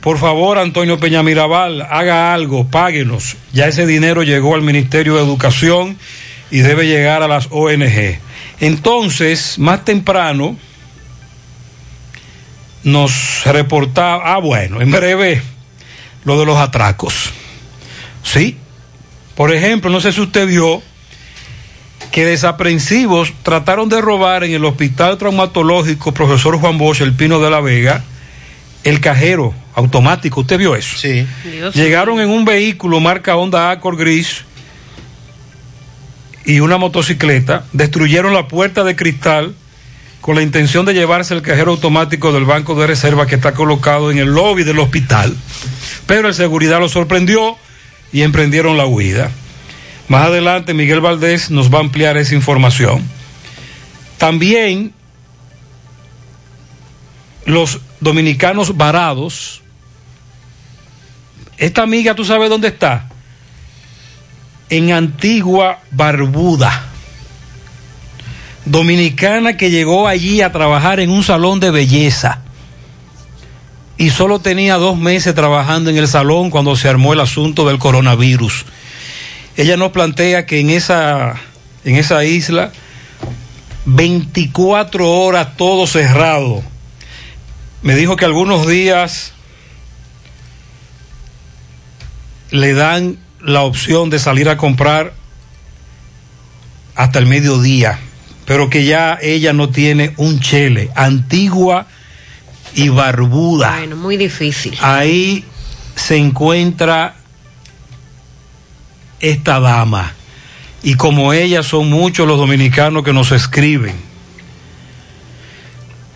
Por 0.01 0.18
favor, 0.18 0.59
Antonio 0.59 1.01
Peña 1.01 1.22
Mirabal, 1.22 1.82
haga 1.82 2.32
algo, 2.32 2.68
páguenos. 2.68 3.36
Ya 3.53 3.66
ese 3.66 3.86
dinero 3.86 4.22
llegó 4.22 4.55
al 4.55 4.62
Ministerio 4.62 5.16
de 5.16 5.22
Educación 5.22 5.97
y 6.51 6.59
debe 6.59 6.86
llegar 6.86 7.22
a 7.22 7.28
las 7.28 7.49
ONG. 7.51 8.20
Entonces, 8.61 9.59
más 9.59 9.84
temprano, 9.84 10.57
nos 12.84 13.42
reportaba, 13.44 14.34
ah, 14.34 14.38
bueno, 14.38 14.80
en 14.80 14.92
breve, 14.92 15.42
lo 16.24 16.38
de 16.38 16.47
los 16.47 16.57
atracos. 16.57 17.32
Sí, 18.22 18.57
por 19.37 19.55
ejemplo, 19.55 19.91
no 19.91 20.01
sé 20.01 20.12
si 20.12 20.20
usted 20.20 20.47
vio 20.47 20.82
que 22.11 22.24
desaprensivos 22.24 23.32
trataron 23.43 23.89
de 23.89 24.01
robar 24.01 24.45
en 24.45 24.53
el 24.53 24.64
hospital 24.64 25.18
traumatológico 25.18 26.12
profesor 26.12 26.59
Juan 26.59 26.78
Bosch, 26.78 27.03
el 27.03 27.12
Pino 27.12 27.39
de 27.39 27.51
la 27.51 27.61
Vega, 27.61 28.03
el 28.84 29.01
cajero 29.01 29.55
automático. 29.74 30.41
¿Usted 30.41 30.59
vio 30.59 30.74
eso? 30.74 30.97
Sí. 30.97 31.26
Llegaron 31.74 32.20
en 32.20 32.30
un 32.30 32.45
vehículo 32.47 32.99
marca 33.01 33.37
Honda 33.37 33.70
Accord 33.70 33.99
gris 33.99 34.45
y 36.47 36.61
una 36.61 36.78
motocicleta, 36.78 37.64
destruyeron 37.72 38.32
la 38.32 38.49
puerta 38.49 38.84
de 38.84 38.97
cristal 38.97 39.55
con 40.22 40.37
la 40.37 40.43
intención 40.43 40.87
de 40.87 40.95
llevarse 40.95 41.34
el 41.34 41.43
cajero 41.43 41.72
automático 41.72 42.32
del 42.32 42.45
banco 42.47 42.74
de 42.80 42.87
reserva 42.87 43.26
que 43.26 43.34
está 43.34 43.53
colocado 43.53 44.11
en 44.11 44.18
el 44.18 44.28
lobby 44.28 44.64
del 44.64 44.78
hospital. 44.78 45.37
Pero 46.07 46.28
el 46.28 46.34
seguridad 46.34 46.80
lo 46.80 46.89
sorprendió 46.89 47.59
y 48.16 48.22
emprendieron 48.22 48.78
la 48.78 48.86
huida. 48.86 49.30
Más 50.08 50.28
adelante 50.28 50.72
Miguel 50.72 51.02
Valdés 51.02 51.50
nos 51.50 51.70
va 51.70 51.76
a 51.76 51.80
ampliar 51.82 52.16
esa 52.16 52.34
información. 52.34 53.06
También 54.16 54.94
los 57.44 57.78
dominicanos 58.00 58.74
varados. 58.74 59.60
Esta 61.58 61.82
amiga, 61.82 62.14
¿tú 62.14 62.24
sabes 62.24 62.48
dónde 62.48 62.68
está? 62.68 63.10
En 64.70 64.92
Antigua 64.92 65.80
Barbuda. 65.90 66.86
Dominicana 68.64 69.58
que 69.58 69.70
llegó 69.70 70.08
allí 70.08 70.40
a 70.40 70.52
trabajar 70.52 71.00
en 71.00 71.10
un 71.10 71.22
salón 71.22 71.60
de 71.60 71.70
belleza 71.70 72.45
y 73.99 74.11
solo 74.11 74.40
tenía 74.40 74.76
dos 74.76 74.99
meses 74.99 75.34
trabajando 75.34 75.90
en 75.90 75.97
el 75.97 76.09
salón 76.09 76.51
cuando 76.51 76.76
se 76.76 76.88
armó 76.88 77.12
el 77.12 77.20
asunto 77.20 77.66
del 77.66 77.78
coronavirus. 77.78 78.66
Ella 79.57 79.76
nos 79.76 79.92
plantea 79.92 80.44
que 80.44 80.61
en 80.61 80.70
esa, 80.70 81.36
en 81.84 81.97
esa 81.97 82.24
isla, 82.24 82.72
24 83.86 85.11
horas 85.11 85.57
todo 85.57 85.86
cerrado. 85.86 86.62
Me 87.80 87.94
dijo 87.94 88.16
que 88.16 88.26
algunos 88.26 88.66
días 88.66 89.32
le 92.51 92.74
dan 92.74 93.18
la 93.40 93.62
opción 93.62 94.11
de 94.11 94.18
salir 94.18 94.49
a 94.49 94.57
comprar 94.57 95.14
hasta 96.94 97.18
el 97.18 97.26
mediodía, 97.26 97.99
pero 98.44 98.68
que 98.68 98.84
ya 98.84 99.18
ella 99.22 99.53
no 99.53 99.70
tiene 99.70 100.12
un 100.16 100.40
chele. 100.40 100.90
Antigua 100.94 101.86
y 102.76 102.90
Barbuda. 102.90 103.78
Bueno, 103.78 103.96
muy 103.96 104.16
difícil. 104.16 104.76
Ahí 104.80 105.44
se 105.96 106.16
encuentra 106.16 107.16
esta 109.18 109.58
dama. 109.58 110.12
Y 110.82 110.94
como 110.94 111.32
ella 111.32 111.62
son 111.62 111.90
muchos 111.90 112.28
los 112.28 112.38
dominicanos 112.38 113.02
que 113.02 113.12
nos 113.12 113.32
escriben. 113.32 113.96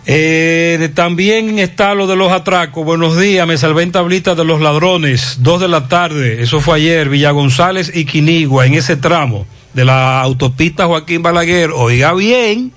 Eh, 0.05 0.89
también 0.95 1.59
está 1.59 1.93
lo 1.93 2.07
de 2.07 2.15
los 2.15 2.31
atracos. 2.31 2.85
Buenos 2.85 3.19
días, 3.19 3.45
me 3.47 3.57
salvé 3.57 3.83
en 3.83 3.91
tablitas 3.91 4.37
de 4.37 4.45
los 4.45 4.61
ladrones. 4.61 5.37
Dos 5.39 5.61
de 5.61 5.67
la 5.67 5.87
tarde, 5.87 6.41
eso 6.41 6.61
fue 6.61 6.77
ayer, 6.77 7.09
Villa 7.09 7.31
González 7.31 7.91
y 7.93 8.05
Quinigua, 8.05 8.65
en 8.65 8.75
ese 8.75 8.97
tramo 8.97 9.45
de 9.73 9.85
la 9.85 10.21
autopista 10.21 10.85
Joaquín 10.85 11.21
Balaguer. 11.21 11.71
Oiga 11.71 12.13
bien, 12.13 12.71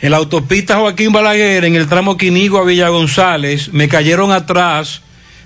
en 0.00 0.10
la 0.12 0.18
autopista 0.18 0.76
Joaquín 0.76 1.12
Balaguer, 1.12 1.64
en 1.64 1.74
el 1.74 1.88
tramo 1.88 2.16
Quinigua 2.16 2.64
Villa 2.64 2.88
González, 2.88 3.72
me 3.72 3.88
cayeron 3.88 4.30
atrás. 4.30 5.02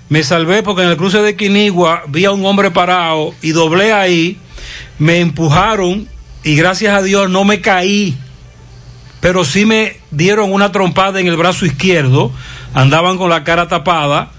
Me 0.09 0.21
salvé 0.21 0.61
porque 0.61 0.83
en 0.83 0.89
el 0.89 0.97
cruce 0.97 1.21
de 1.23 1.35
Quinigua 1.35 2.03
vi 2.07 2.25
a 2.25 2.31
un 2.31 2.45
hombre 2.45 2.69
parado 2.69 3.33
y 3.41 3.51
doblé 3.51 3.93
ahí. 3.93 4.37
Me 4.99 5.19
empujaron 5.19 6.07
y 6.43 6.55
gracias 6.55 6.95
a 6.95 7.01
Dios 7.01 7.29
no 7.31 7.45
me 7.45 7.61
caí. 7.61 8.15
Pero 9.21 9.43
sí 9.43 9.65
me 9.65 9.97
dieron 10.11 10.51
una 10.51 10.71
trompada 10.71 11.19
en 11.19 11.27
el 11.27 11.37
brazo 11.37 11.65
izquierdo. 11.65 12.31
Andaban 12.75 13.17
con 13.17 13.29
la 13.29 13.43
cara 13.43 13.67
tapada. 13.67 14.31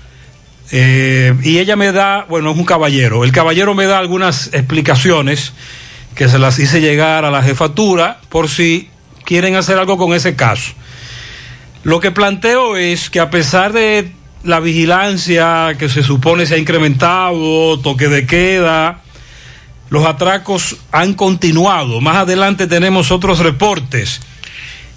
Eh, 0.70 1.34
y 1.42 1.58
ella 1.58 1.74
me 1.74 1.90
da, 1.90 2.24
bueno, 2.28 2.52
es 2.52 2.56
un 2.56 2.64
caballero. 2.64 3.24
El 3.24 3.32
caballero 3.32 3.74
me 3.74 3.86
da 3.86 3.98
algunas 3.98 4.50
explicaciones 4.52 5.54
que 6.14 6.28
se 6.28 6.38
las 6.38 6.58
hice 6.60 6.80
llegar 6.80 7.24
a 7.24 7.30
la 7.32 7.42
jefatura 7.42 8.20
por 8.28 8.48
si 8.48 8.90
quieren 9.24 9.56
hacer 9.56 9.78
algo 9.78 9.96
con 9.96 10.14
ese 10.14 10.36
caso. 10.36 10.72
Lo 11.82 12.00
que 12.00 12.10
planteo 12.10 12.76
es 12.76 13.10
que 13.10 13.20
a 13.20 13.30
pesar 13.30 13.72
de 13.72 14.12
la 14.42 14.60
vigilancia 14.60 15.74
que 15.78 15.88
se 15.88 16.02
supone 16.02 16.46
se 16.46 16.54
ha 16.54 16.58
incrementado, 16.58 17.78
toque 17.80 18.08
de 18.08 18.26
queda, 18.26 19.02
los 19.90 20.06
atracos 20.06 20.76
han 20.92 21.14
continuado. 21.14 22.00
Más 22.00 22.16
adelante 22.16 22.66
tenemos 22.66 23.10
otros 23.10 23.38
reportes. 23.38 24.20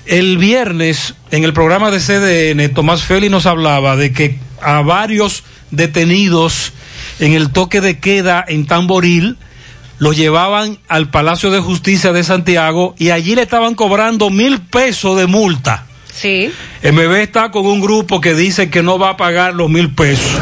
El 0.05 0.37
viernes, 0.37 1.15
en 1.31 1.43
el 1.43 1.53
programa 1.53 1.91
de 1.91 1.99
CDN, 1.99 2.73
Tomás 2.73 3.03
Félix 3.03 3.31
nos 3.31 3.45
hablaba 3.45 3.97
de 3.97 4.13
que 4.13 4.39
a 4.61 4.81
varios 4.81 5.43
detenidos 5.71 6.71
en 7.19 7.33
el 7.33 7.51
toque 7.51 7.81
de 7.81 7.99
queda 7.99 8.43
en 8.47 8.65
Tamboril, 8.65 9.37
los 9.99 10.15
llevaban 10.15 10.77
al 10.87 11.09
Palacio 11.09 11.51
de 11.51 11.59
Justicia 11.59 12.13
de 12.13 12.23
Santiago 12.23 12.95
y 12.97 13.09
allí 13.09 13.35
le 13.35 13.41
estaban 13.43 13.75
cobrando 13.75 14.29
mil 14.29 14.61
pesos 14.61 15.17
de 15.17 15.27
multa. 15.27 15.85
Sí. 16.13 16.51
MB 16.83 17.15
está 17.15 17.51
con 17.51 17.65
un 17.65 17.81
grupo 17.81 18.21
que 18.21 18.33
dice 18.33 18.69
que 18.69 18.81
no 18.81 18.97
va 18.97 19.09
a 19.11 19.17
pagar 19.17 19.53
los 19.53 19.69
mil 19.69 19.93
pesos. 19.93 20.39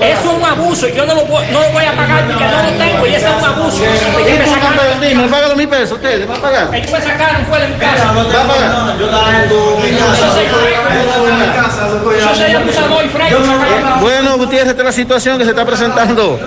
Eso 0.00 0.30
es 0.30 0.36
un 0.36 0.44
abuso 0.44 0.88
y 0.88 0.92
yo 0.92 1.06
no 1.06 1.14
lo, 1.14 1.24
voy, 1.26 1.46
no 1.52 1.60
lo 1.60 1.70
voy 1.70 1.84
a 1.84 1.92
pagar 1.94 2.26
porque 2.26 2.44
no 2.44 2.62
lo 2.62 2.70
tengo 2.78 3.06
y 3.06 3.14
ese 3.14 3.26
es 3.26 3.32
un 3.32 3.44
abuso. 3.44 3.84
Porque 4.12 4.34
me 4.34 4.46
sacaron. 4.46 5.00
Dime, 5.00 5.28
paga 5.28 5.48
los 5.48 5.56
mil 5.56 5.68
pesos, 5.68 5.92
ustedes, 5.92 6.26
¿van 6.26 6.38
a 6.38 6.42
pagar? 6.42 6.74
Ellos 6.74 6.90
me 6.90 7.00
sacaron 7.00 7.46
fuera 7.46 7.66
de 7.66 7.74
mi 7.74 7.78
casa. 7.78 8.12
¿Va 8.12 8.22
a 8.22 8.48
pagar? 8.48 8.98
Yo 12.20 12.34
soy 12.34 12.52
abusador 12.52 13.04
y. 13.04 14.00
Bueno, 14.00 14.36
Gutiérrez, 14.38 14.70
esta 14.70 14.82
es 14.82 14.86
la 14.86 14.92
situación 14.92 15.38
que 15.38 15.44
se 15.44 15.50
está 15.50 15.64
presentando. 15.64 16.40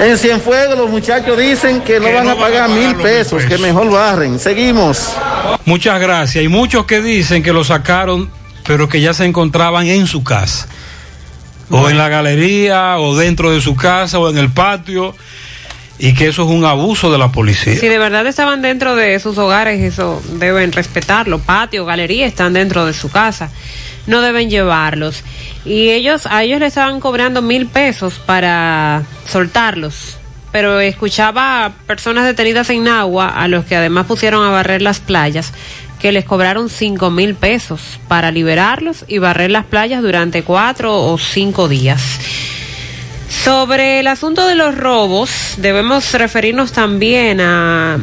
En 0.00 0.18
Cienfuegos 0.18 0.76
los 0.76 0.90
muchachos 0.90 1.38
dicen 1.38 1.80
que 1.82 2.00
no 2.00 2.12
van 2.12 2.28
a 2.28 2.36
pagar 2.36 2.68
mil 2.68 2.94
pesos, 2.96 3.44
que 3.44 3.58
mejor 3.58 3.90
barren. 3.90 4.38
Seguimos. 4.38 5.12
Muchas 5.64 6.00
gracias. 6.00 6.42
Hay 6.42 6.48
muchos 6.48 6.86
que 6.86 7.00
dicen 7.00 7.42
que 7.42 7.52
lo 7.52 7.64
sacaron, 7.64 8.30
pero 8.66 8.88
que 8.88 9.00
ya 9.00 9.14
se 9.14 9.24
encontraban 9.24 9.86
en 9.86 10.06
su 10.06 10.24
casa. 10.24 10.68
O 11.70 11.88
en 11.88 11.96
la 11.96 12.08
galería, 12.08 12.98
o 12.98 13.16
dentro 13.16 13.50
de 13.50 13.60
su 13.60 13.74
casa, 13.74 14.18
o 14.18 14.28
en 14.28 14.38
el 14.38 14.50
patio. 14.50 15.14
Y 15.98 16.12
que 16.12 16.28
eso 16.28 16.42
es 16.42 16.48
un 16.48 16.64
abuso 16.64 17.10
de 17.10 17.18
la 17.18 17.30
policía. 17.30 17.78
Si 17.78 17.88
de 17.88 17.98
verdad 17.98 18.26
estaban 18.26 18.62
dentro 18.62 18.96
de 18.96 19.18
sus 19.20 19.38
hogares, 19.38 19.80
eso 19.80 20.20
deben 20.38 20.72
respetarlo. 20.72 21.38
Patio, 21.38 21.84
galería, 21.84 22.26
están 22.26 22.52
dentro 22.52 22.84
de 22.84 22.92
su 22.92 23.10
casa. 23.10 23.50
No 24.06 24.20
deben 24.20 24.50
llevarlos. 24.50 25.22
Y 25.64 25.90
ellos, 25.90 26.26
a 26.26 26.42
ellos 26.42 26.60
le 26.60 26.66
estaban 26.66 27.00
cobrando 27.00 27.42
mil 27.42 27.66
pesos 27.66 28.18
para 28.18 29.02
soltarlos. 29.26 30.18
Pero 30.52 30.78
escuchaba 30.80 31.72
personas 31.86 32.26
detenidas 32.26 32.70
en 32.70 32.84
Nagua, 32.84 33.28
a 33.28 33.48
los 33.48 33.64
que 33.64 33.76
además 33.76 34.06
pusieron 34.06 34.46
a 34.46 34.50
barrer 34.50 34.82
las 34.82 35.00
playas, 35.00 35.52
que 35.98 36.12
les 36.12 36.24
cobraron 36.24 36.68
cinco 36.68 37.10
mil 37.10 37.34
pesos 37.34 37.98
para 38.08 38.30
liberarlos 38.30 39.04
y 39.08 39.18
barrer 39.18 39.50
las 39.50 39.64
playas 39.64 40.02
durante 40.02 40.42
cuatro 40.42 40.94
o 40.96 41.18
cinco 41.18 41.66
días. 41.66 42.02
Sobre 43.42 44.00
el 44.00 44.06
asunto 44.06 44.46
de 44.46 44.54
los 44.54 44.76
robos, 44.76 45.54
debemos 45.56 46.12
referirnos 46.12 46.72
también 46.72 47.40
a 47.40 47.98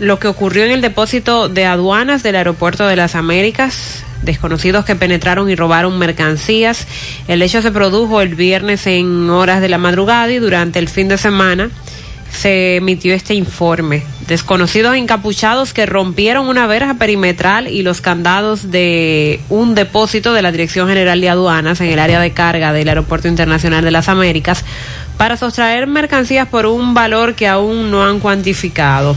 lo 0.00 0.18
que 0.18 0.28
ocurrió 0.28 0.64
en 0.64 0.72
el 0.72 0.80
depósito 0.80 1.48
de 1.48 1.66
aduanas 1.66 2.22
del 2.22 2.36
Aeropuerto 2.36 2.86
de 2.86 2.96
las 2.96 3.14
Américas. 3.14 4.02
Desconocidos 4.22 4.84
que 4.84 4.96
penetraron 4.96 5.48
y 5.50 5.54
robaron 5.54 5.98
mercancías. 5.98 6.86
El 7.28 7.42
hecho 7.42 7.62
se 7.62 7.72
produjo 7.72 8.20
el 8.20 8.34
viernes 8.34 8.86
en 8.86 9.30
horas 9.30 9.60
de 9.60 9.68
la 9.68 9.78
madrugada 9.78 10.30
y 10.30 10.38
durante 10.38 10.78
el 10.78 10.88
fin 10.88 11.08
de 11.08 11.18
semana 11.18 11.70
se 12.30 12.76
emitió 12.76 13.14
este 13.14 13.34
informe. 13.34 14.02
Desconocidos 14.26 14.94
encapuchados 14.94 15.72
que 15.72 15.86
rompieron 15.86 16.48
una 16.48 16.66
verja 16.66 16.94
perimetral 16.94 17.66
y 17.68 17.82
los 17.82 18.00
candados 18.00 18.70
de 18.70 19.40
un 19.48 19.74
depósito 19.74 20.32
de 20.32 20.42
la 20.42 20.52
Dirección 20.52 20.88
General 20.88 21.20
de 21.20 21.28
Aduanas 21.28 21.80
en 21.80 21.88
el 21.88 21.98
área 21.98 22.20
de 22.20 22.32
carga 22.32 22.72
del 22.72 22.88
Aeropuerto 22.88 23.28
Internacional 23.28 23.84
de 23.84 23.90
las 23.90 24.08
Américas 24.08 24.64
para 25.16 25.36
sustraer 25.36 25.86
mercancías 25.86 26.48
por 26.48 26.66
un 26.66 26.94
valor 26.94 27.34
que 27.34 27.48
aún 27.48 27.90
no 27.90 28.04
han 28.04 28.20
cuantificado. 28.20 29.16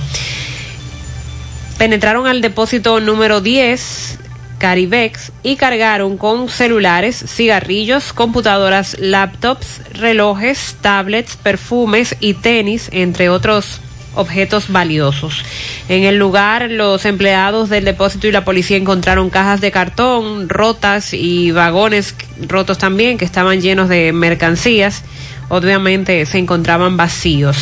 Penetraron 1.78 2.28
al 2.28 2.42
depósito 2.42 3.00
número 3.00 3.42
10 3.42 4.20
Caribex 4.64 5.34
y 5.44 5.58
cargaron 5.58 6.16
con 6.16 6.48
celulares, 6.48 7.22
cigarrillos, 7.28 8.14
computadoras, 8.14 8.96
laptops, 8.98 9.82
relojes, 9.94 10.78
tablets, 10.80 11.36
perfumes 11.36 12.16
y 12.22 12.36
tenis, 12.36 12.88
entre 12.94 13.28
otros 13.28 13.82
objetos 14.16 14.72
valiosos. 14.72 15.44
En 15.90 16.04
el 16.04 16.18
lugar, 16.18 16.72
los 16.72 17.04
empleados 17.04 17.68
del 17.68 17.84
depósito 17.84 18.26
y 18.28 18.32
la 18.32 18.46
policía 18.46 18.78
encontraron 18.78 19.30
cajas 19.30 19.60
de 19.60 19.70
cartón 19.70 20.48
rotas 20.48 21.14
y 21.14 21.52
vagones 21.52 22.16
rotos 22.48 22.78
también 22.78 23.18
que 23.18 23.26
estaban 23.26 23.60
llenos 23.60 23.90
de 23.90 24.14
mercancías. 24.14 25.04
Obviamente 25.50 26.26
se 26.26 26.38
encontraban 26.38 26.96
vacíos. 26.96 27.58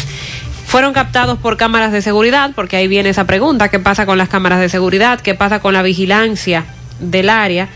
Fueron 0.67 0.93
captados 0.93 1.39
por 1.39 1.57
cámaras 1.57 1.91
de 1.93 2.03
seguridad, 2.03 2.51
porque 2.53 2.75
ahí 2.75 2.87
viene 2.87 3.09
esa 3.09 3.25
pregunta, 3.25 3.69
¿qué 3.69 3.79
pasa 3.79 4.05
con 4.05 4.19
las 4.19 4.29
cámaras 4.29 4.59
de 4.59 4.69
seguridad? 4.69 5.19
¿Qué 5.19 5.33
pasa 5.33 5.61
con 5.61 5.73
la 5.73 5.81
vigilancia 5.81 6.63
del 7.01 7.29
área? 7.29 7.67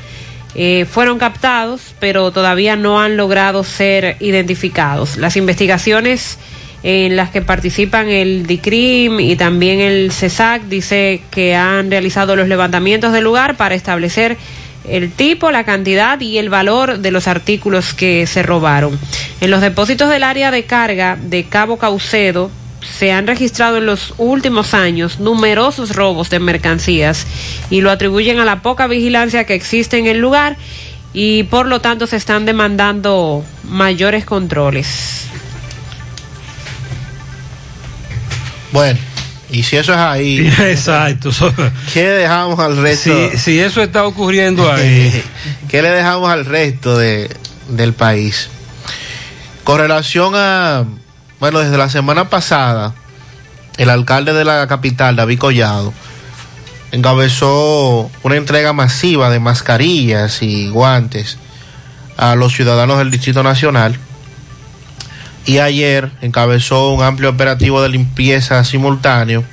Eh, 0.56 0.86
fueron 0.90 1.20
captados, 1.20 1.94
pero 2.00 2.32
todavía 2.32 2.78
no 2.78 3.02
han 3.02 3.18
logrado 3.18 3.66
ser 3.66 4.16
identificados. 4.22 5.18
Las 5.18 5.36
investigaciones 5.36 6.40
en 6.82 7.16
las 7.16 7.32
que 7.32 7.42
participan 7.42 8.10
el 8.10 8.46
DICRIM 8.46 9.20
y 9.20 9.36
también 9.36 9.82
el 9.82 10.12
CESAC 10.12 10.64
dice 10.64 11.22
que 11.32 11.56
han 11.56 11.90
realizado 11.92 12.36
los 12.36 12.48
levantamientos 12.48 13.12
del 13.12 13.24
lugar 13.24 13.58
para 13.58 13.76
establecer 13.76 14.38
el 14.88 15.12
tipo, 15.12 15.52
la 15.52 15.64
cantidad 15.64 16.20
y 16.22 16.38
el 16.38 16.50
valor 16.50 17.00
de 17.00 17.12
los 17.12 17.28
artículos 17.28 17.94
que 17.94 18.28
se 18.28 18.44
robaron. 18.44 18.98
En 19.42 19.52
los 19.52 19.62
depósitos 19.62 20.10
del 20.10 20.24
área 20.24 20.52
de 20.52 20.64
carga 20.64 21.18
de 21.20 21.46
Cabo 21.46 21.78
Caucedo 21.78 22.52
se 22.82 23.12
han 23.12 23.28
registrado 23.28 23.78
en 23.78 23.86
los 23.86 24.14
últimos 24.18 24.74
años 24.74 25.20
numerosos 25.20 25.96
robos 25.96 26.30
de 26.30 26.40
mercancías 26.40 27.26
y 27.70 27.82
lo 27.82 27.92
atribuyen 27.92 28.40
a 28.40 28.46
la 28.46 28.62
poca 28.62 28.88
vigilancia 28.88 29.46
que 29.46 29.56
existe 29.56 29.98
en 29.98 30.08
el 30.08 30.20
lugar 30.20 30.58
y 31.14 31.44
por 31.44 31.66
lo 31.66 31.82
tanto 31.82 32.08
se 32.08 32.18
están 32.18 32.46
demandando 32.46 33.44
mayores 33.64 34.26
controles. 34.26 35.28
Bueno, 38.72 39.00
y 39.50 39.64
si 39.64 39.78
eso 39.78 39.94
es 39.94 40.00
ahí. 40.00 40.54
Exacto. 40.60 41.32
¿Qué 41.94 42.04
dejamos 42.04 42.60
al 42.60 42.76
resto? 42.76 43.30
Si, 43.32 43.38
si 43.38 43.60
eso 43.60 43.82
está 43.82 44.06
ocurriendo 44.06 44.70
ahí. 44.70 45.24
¿Qué 45.70 45.82
le 45.82 45.90
dejamos 45.90 46.30
al 46.30 46.46
resto 46.46 46.98
de, 46.98 47.30
del 47.70 47.94
país? 47.94 48.50
Con 49.64 49.80
relación 49.80 50.34
a, 50.36 50.86
bueno, 51.46 51.60
desde 51.60 51.78
la 51.78 51.90
semana 51.90 52.28
pasada, 52.28 52.96
el 53.78 53.92
alcalde 53.92 54.34
de 54.34 54.44
la 54.44 54.66
capital, 54.66 55.16
David 55.16 55.38
Collado, 55.38 55.94
encabezó 56.92 58.10
una 58.24 58.36
entrega 58.36 58.74
masiva 58.74 59.30
de 59.30 59.40
mascarillas 59.40 60.42
y 60.42 60.70
guantes 60.70 61.38
a 62.18 62.34
los 62.34 62.52
ciudadanos 62.52 62.98
del 62.98 63.12
Distrito 63.12 63.44
Nacional. 63.44 63.96
Y 65.46 65.60
ayer 65.60 66.12
encabezó 66.22 66.90
un 66.90 67.04
amplio 67.04 67.30
operativo 67.30 67.80
de 67.84 67.90
limpieza 67.90 68.64
simultáneo 68.64 69.44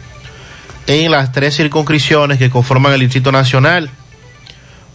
en 0.86 1.10
las 1.10 1.30
tres 1.30 1.56
circunscripciones 1.56 2.38
que 2.38 2.48
conforman 2.48 2.94
el 2.94 3.00
Distrito 3.00 3.32
Nacional, 3.32 3.90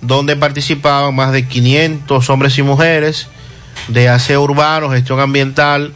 donde 0.01 0.35
participaban 0.35 1.13
más 1.13 1.31
de 1.31 1.47
500 1.47 2.27
hombres 2.31 2.57
y 2.57 2.63
mujeres 2.63 3.27
de 3.87 4.09
aseo 4.09 4.41
urbano, 4.41 4.89
gestión 4.89 5.19
ambiental, 5.19 5.93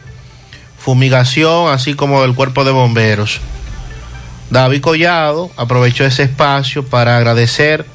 fumigación, 0.82 1.72
así 1.72 1.94
como 1.94 2.22
del 2.22 2.34
cuerpo 2.34 2.64
de 2.64 2.72
bomberos. 2.72 3.40
David 4.50 4.82
Collado 4.82 5.50
aprovechó 5.56 6.04
ese 6.04 6.24
espacio 6.24 6.84
para 6.84 7.16
agradecer 7.16 7.86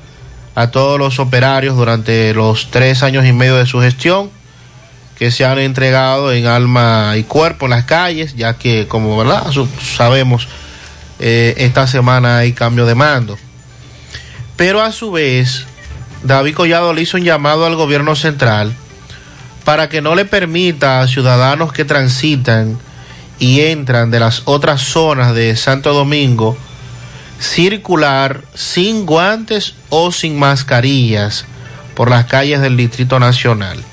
a 0.55 0.71
todos 0.71 0.97
los 0.97 1.19
operarios 1.19 1.75
durante 1.75 2.33
los 2.33 2.71
tres 2.71 3.03
años 3.03 3.25
y 3.25 3.33
medio 3.33 3.57
de 3.57 3.65
su 3.65 3.81
gestión 3.81 4.31
que 5.19 5.31
se 5.31 5.45
han 5.45 5.59
entregado 5.59 6.31
en 6.31 6.47
alma 6.47 7.13
y 7.17 7.23
cuerpo 7.23 7.65
en 7.65 7.71
las 7.71 7.85
calles, 7.85 8.35
ya 8.35 8.57
que, 8.57 8.87
como 8.87 9.17
verdad 9.17 9.45
sabemos, 9.81 10.47
eh, 11.19 11.55
esta 11.57 11.87
semana 11.87 12.37
hay 12.37 12.53
cambio 12.53 12.85
de 12.85 12.95
mando. 12.95 13.37
Pero 14.55 14.81
a 14.81 14.91
su 14.91 15.11
vez, 15.11 15.65
David 16.23 16.55
Collado 16.55 16.93
le 16.93 17.01
hizo 17.01 17.17
un 17.17 17.23
llamado 17.23 17.65
al 17.65 17.75
gobierno 17.75 18.15
central 18.15 18.73
para 19.67 19.89
que 19.89 20.01
no 20.01 20.15
le 20.15 20.23
permita 20.23 21.01
a 21.01 21.09
ciudadanos 21.09 21.73
que 21.73 21.83
transitan 21.83 22.79
y 23.37 23.59
entran 23.59 24.11
de 24.11 24.21
las 24.21 24.43
otras 24.45 24.79
zonas 24.79 25.35
de 25.35 25.57
Santo 25.57 25.93
Domingo 25.93 26.57
circular 27.37 28.43
sin 28.53 29.05
guantes 29.05 29.75
o 29.89 30.13
sin 30.13 30.39
mascarillas 30.39 31.43
por 31.95 32.09
las 32.09 32.27
calles 32.27 32.61
del 32.61 32.77
Distrito 32.77 33.19
Nacional. 33.19 33.83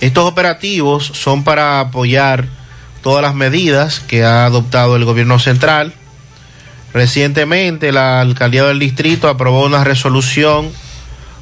Estos 0.00 0.24
operativos 0.24 1.12
son 1.14 1.44
para 1.44 1.78
apoyar 1.78 2.46
todas 3.04 3.22
las 3.22 3.36
medidas 3.36 4.00
que 4.00 4.24
ha 4.24 4.44
adoptado 4.44 4.96
el 4.96 5.04
gobierno 5.04 5.38
central. 5.38 5.94
Recientemente 6.92 7.92
la 7.92 8.20
alcaldía 8.20 8.64
del 8.64 8.80
distrito 8.80 9.28
aprobó 9.28 9.64
una 9.64 9.84
resolución 9.84 10.72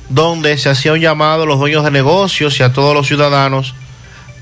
donde 0.09 0.56
se 0.59 0.70
hacía 0.70 0.93
un 0.93 1.01
llamado 1.01 1.43
a 1.43 1.47
los 1.47 1.59
dueños 1.59 1.85
de 1.85 1.90
negocios 1.90 2.59
y 2.59 2.62
a 2.62 2.72
todos 2.72 2.94
los 2.94 3.06
ciudadanos 3.06 3.74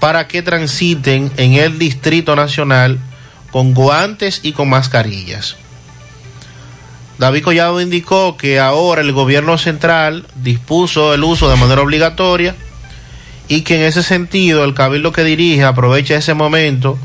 para 0.01 0.29
que 0.29 0.43
transiten 0.43 1.33
en 1.37 1.55
el 1.55 1.79
Distrito 1.79 2.37
Nacional 2.37 2.99
con 3.51 3.75
guantes 3.75 4.41
y 4.43 4.53
con 4.53 4.69
mascarillas. 4.69 5.57
David 7.19 7.45
Collado 7.45 7.81
indicó 7.81 8.37
que 8.37 8.61
ahora 8.61 9.01
el 9.01 9.13
gobierno 9.13 9.57
central 9.57 10.27
dispuso 10.35 11.15
el 11.15 11.25
uso 11.25 11.49
de 11.49 11.57
manera 11.57 11.81
obligatoria 11.81 12.55
y 13.49 13.63
que 13.63 13.77
en 13.77 13.83
ese 13.83 14.03
sentido 14.03 14.65
el 14.65 14.75
cabildo 14.75 15.13
que 15.13 15.25
dirige 15.25 15.65
aprovecha 15.65 16.17
ese 16.17 16.35
momento 16.35 16.99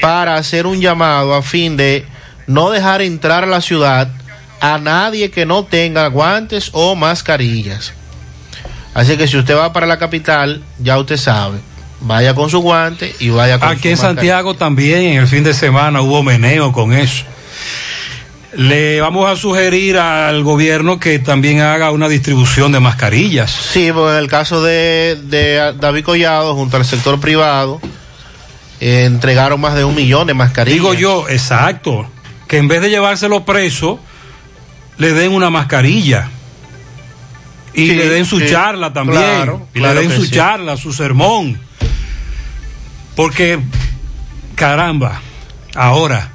para 0.00 0.36
hacer 0.36 0.66
un 0.66 0.80
llamado 0.80 1.34
a 1.34 1.42
fin 1.42 1.76
de 1.76 2.06
no 2.46 2.70
dejar 2.70 3.02
entrar 3.02 3.44
a 3.44 3.48
la 3.48 3.60
ciudad 3.60 4.08
a 4.62 4.78
nadie 4.78 5.30
que 5.32 5.44
no 5.44 5.64
tenga 5.64 6.06
guantes 6.06 6.70
o 6.72 6.94
mascarillas. 6.94 7.92
Así 8.94 9.16
que 9.16 9.26
si 9.26 9.36
usted 9.36 9.56
va 9.56 9.72
para 9.72 9.86
la 9.86 9.98
capital, 9.98 10.62
ya 10.78 10.98
usted 10.98 11.16
sabe, 11.16 11.58
vaya 12.00 12.34
con 12.34 12.48
su 12.48 12.60
guante 12.60 13.12
y 13.18 13.30
vaya 13.30 13.58
con 13.58 13.68
Aquí 13.68 13.82
su 13.82 13.88
en 13.88 13.92
mascarilla. 13.94 14.14
Santiago 14.14 14.54
también 14.54 15.02
en 15.02 15.18
el 15.18 15.26
fin 15.26 15.42
de 15.42 15.52
semana 15.52 16.00
hubo 16.00 16.22
meneo 16.22 16.70
con 16.72 16.92
eso. 16.92 17.24
Le 18.54 19.00
vamos 19.00 19.28
a 19.28 19.34
sugerir 19.34 19.98
al 19.98 20.44
gobierno 20.44 21.00
que 21.00 21.18
también 21.18 21.60
haga 21.60 21.90
una 21.90 22.08
distribución 22.08 22.70
de 22.70 22.78
mascarillas. 22.78 23.50
Sí, 23.50 23.90
porque 23.92 24.12
en 24.12 24.18
el 24.18 24.28
caso 24.28 24.62
de, 24.62 25.18
de 25.24 25.74
David 25.80 26.04
Collado, 26.04 26.54
junto 26.54 26.76
al 26.76 26.84
sector 26.84 27.18
privado, 27.18 27.80
eh, 28.78 29.04
entregaron 29.06 29.60
más 29.60 29.74
de 29.74 29.84
un 29.84 29.96
millón 29.96 30.28
de 30.28 30.34
mascarillas. 30.34 30.74
Digo 30.74 30.94
yo, 30.94 31.28
exacto, 31.28 32.06
que 32.46 32.58
en 32.58 32.68
vez 32.68 32.80
de 32.82 32.90
llevárselo 32.90 33.44
preso, 33.44 33.98
le 34.98 35.12
den 35.12 35.32
una 35.32 35.50
mascarilla. 35.50 36.28
Y 37.74 37.86
Sí, 37.88 37.94
le 37.94 38.08
den 38.08 38.26
su 38.26 38.38
sí, 38.38 38.46
charla 38.50 38.92
también. 38.92 39.18
claro, 39.20 39.66
y 39.74 39.78
claro 39.78 40.00
le 40.00 40.08
den 40.08 40.16
su 40.18 40.24
sí. 40.26 40.30
charla, 40.32 40.76
su 40.76 40.92
sermón. 40.92 41.58
Porque, 43.16 43.58
caramba, 44.54 45.20
ahora, 45.74 46.30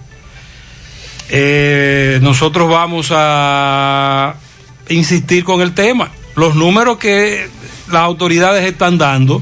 eh, 1.29 2.19
nosotros 2.21 2.69
vamos 2.69 3.09
a 3.11 4.35
insistir 4.89 5.43
con 5.43 5.61
el 5.61 5.73
tema. 5.73 6.09
Los 6.35 6.55
números 6.55 6.97
que 6.97 7.49
las 7.91 8.01
autoridades 8.03 8.63
están 8.65 8.97
dando, 8.97 9.41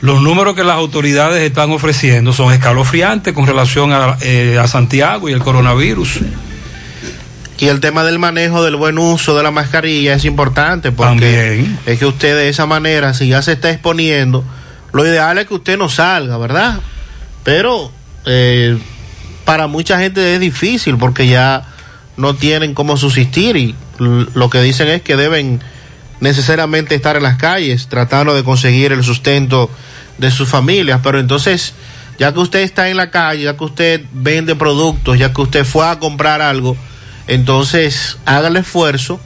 los 0.00 0.22
números 0.22 0.54
que 0.54 0.64
las 0.64 0.76
autoridades 0.76 1.42
están 1.42 1.70
ofreciendo 1.72 2.32
son 2.32 2.52
escalofriantes 2.52 3.32
con 3.34 3.46
relación 3.46 3.92
a, 3.92 4.16
eh, 4.20 4.58
a 4.60 4.66
Santiago 4.68 5.28
y 5.28 5.32
el 5.32 5.40
coronavirus. 5.40 6.20
Y 7.58 7.68
el 7.68 7.80
tema 7.80 8.04
del 8.04 8.18
manejo 8.18 8.62
del 8.62 8.76
buen 8.76 8.98
uso 8.98 9.36
de 9.36 9.42
la 9.42 9.50
mascarilla 9.50 10.14
es 10.14 10.24
importante 10.24 10.92
porque 10.92 11.66
es 11.86 11.98
que 11.98 12.04
usted 12.04 12.36
de 12.36 12.50
esa 12.50 12.66
manera, 12.66 13.14
si 13.14 13.28
ya 13.28 13.40
se 13.40 13.52
está 13.52 13.70
exponiendo, 13.70 14.44
lo 14.92 15.06
ideal 15.06 15.38
es 15.38 15.46
que 15.46 15.54
usted 15.54 15.78
no 15.78 15.88
salga, 15.88 16.36
¿verdad? 16.36 16.80
Pero 17.44 17.90
eh, 18.26 18.78
para 19.44 19.68
mucha 19.68 19.98
gente 19.98 20.34
es 20.34 20.40
difícil 20.40 20.98
porque 20.98 21.28
ya 21.28 21.64
no 22.16 22.34
tienen 22.34 22.74
cómo 22.74 22.96
subsistir 22.96 23.56
y 23.56 23.74
lo 23.98 24.50
que 24.50 24.60
dicen 24.60 24.88
es 24.88 25.02
que 25.02 25.16
deben 25.16 25.60
necesariamente 26.20 26.94
estar 26.94 27.16
en 27.16 27.22
las 27.22 27.36
calles 27.36 27.88
tratando 27.88 28.34
de 28.34 28.44
conseguir 28.44 28.92
el 28.92 29.04
sustento 29.04 29.70
de 30.18 30.30
sus 30.30 30.48
familias. 30.48 31.00
Pero 31.02 31.20
entonces, 31.20 31.74
ya 32.18 32.32
que 32.32 32.40
usted 32.40 32.60
está 32.60 32.88
en 32.88 32.96
la 32.96 33.10
calle, 33.10 33.44
ya 33.44 33.56
que 33.56 33.64
usted 33.64 34.04
vende 34.12 34.56
productos, 34.56 35.18
ya 35.18 35.32
que 35.32 35.40
usted 35.40 35.64
fue 35.64 35.88
a 35.88 35.98
comprar 35.98 36.42
algo, 36.42 36.76
entonces 37.28 38.18
haga 38.24 38.48
el 38.48 38.56
esfuerzo 38.56 39.20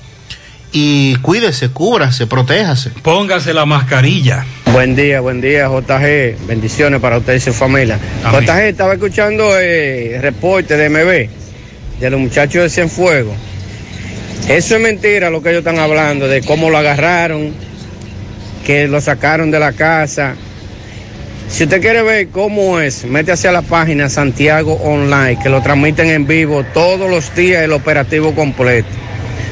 y 0.72 1.16
cuídese, 1.16 1.70
cúbrase, 1.70 2.26
protéjase. 2.26 2.90
Póngase 3.02 3.52
la 3.52 3.66
mascarilla. 3.66 4.44
Buen 4.72 4.94
día, 4.94 5.20
buen 5.20 5.40
día, 5.40 5.68
JG. 5.68 6.46
Bendiciones 6.46 7.00
para 7.00 7.18
usted 7.18 7.34
y 7.34 7.40
su 7.40 7.52
familia. 7.52 7.98
Amén. 8.22 8.46
JG, 8.46 8.68
estaba 8.68 8.94
escuchando 8.94 9.58
eh, 9.58 10.16
el 10.16 10.22
reporte 10.22 10.76
de 10.76 10.88
MB, 10.88 12.00
de 12.00 12.10
los 12.10 12.20
muchachos 12.20 12.62
de 12.62 12.70
Cienfuegos. 12.70 13.36
Eso 14.48 14.76
es 14.76 14.80
mentira 14.80 15.30
lo 15.30 15.42
que 15.42 15.50
ellos 15.50 15.60
están 15.60 15.78
hablando, 15.78 16.28
de 16.28 16.42
cómo 16.42 16.70
lo 16.70 16.78
agarraron, 16.78 17.52
que 18.64 18.88
lo 18.88 19.00
sacaron 19.00 19.50
de 19.50 19.58
la 19.58 19.72
casa. 19.72 20.34
Si 21.50 21.64
usted 21.64 21.80
quiere 21.80 22.02
ver 22.02 22.28
cómo 22.28 22.80
es, 22.80 23.04
mete 23.04 23.32
hacia 23.32 23.50
la 23.50 23.62
página 23.62 24.08
Santiago 24.08 24.74
Online, 24.74 25.38
que 25.42 25.48
lo 25.48 25.60
transmiten 25.60 26.08
en 26.08 26.26
vivo 26.26 26.64
todos 26.72 27.10
los 27.10 27.34
días 27.34 27.64
el 27.64 27.72
operativo 27.72 28.34
completo. 28.34 28.88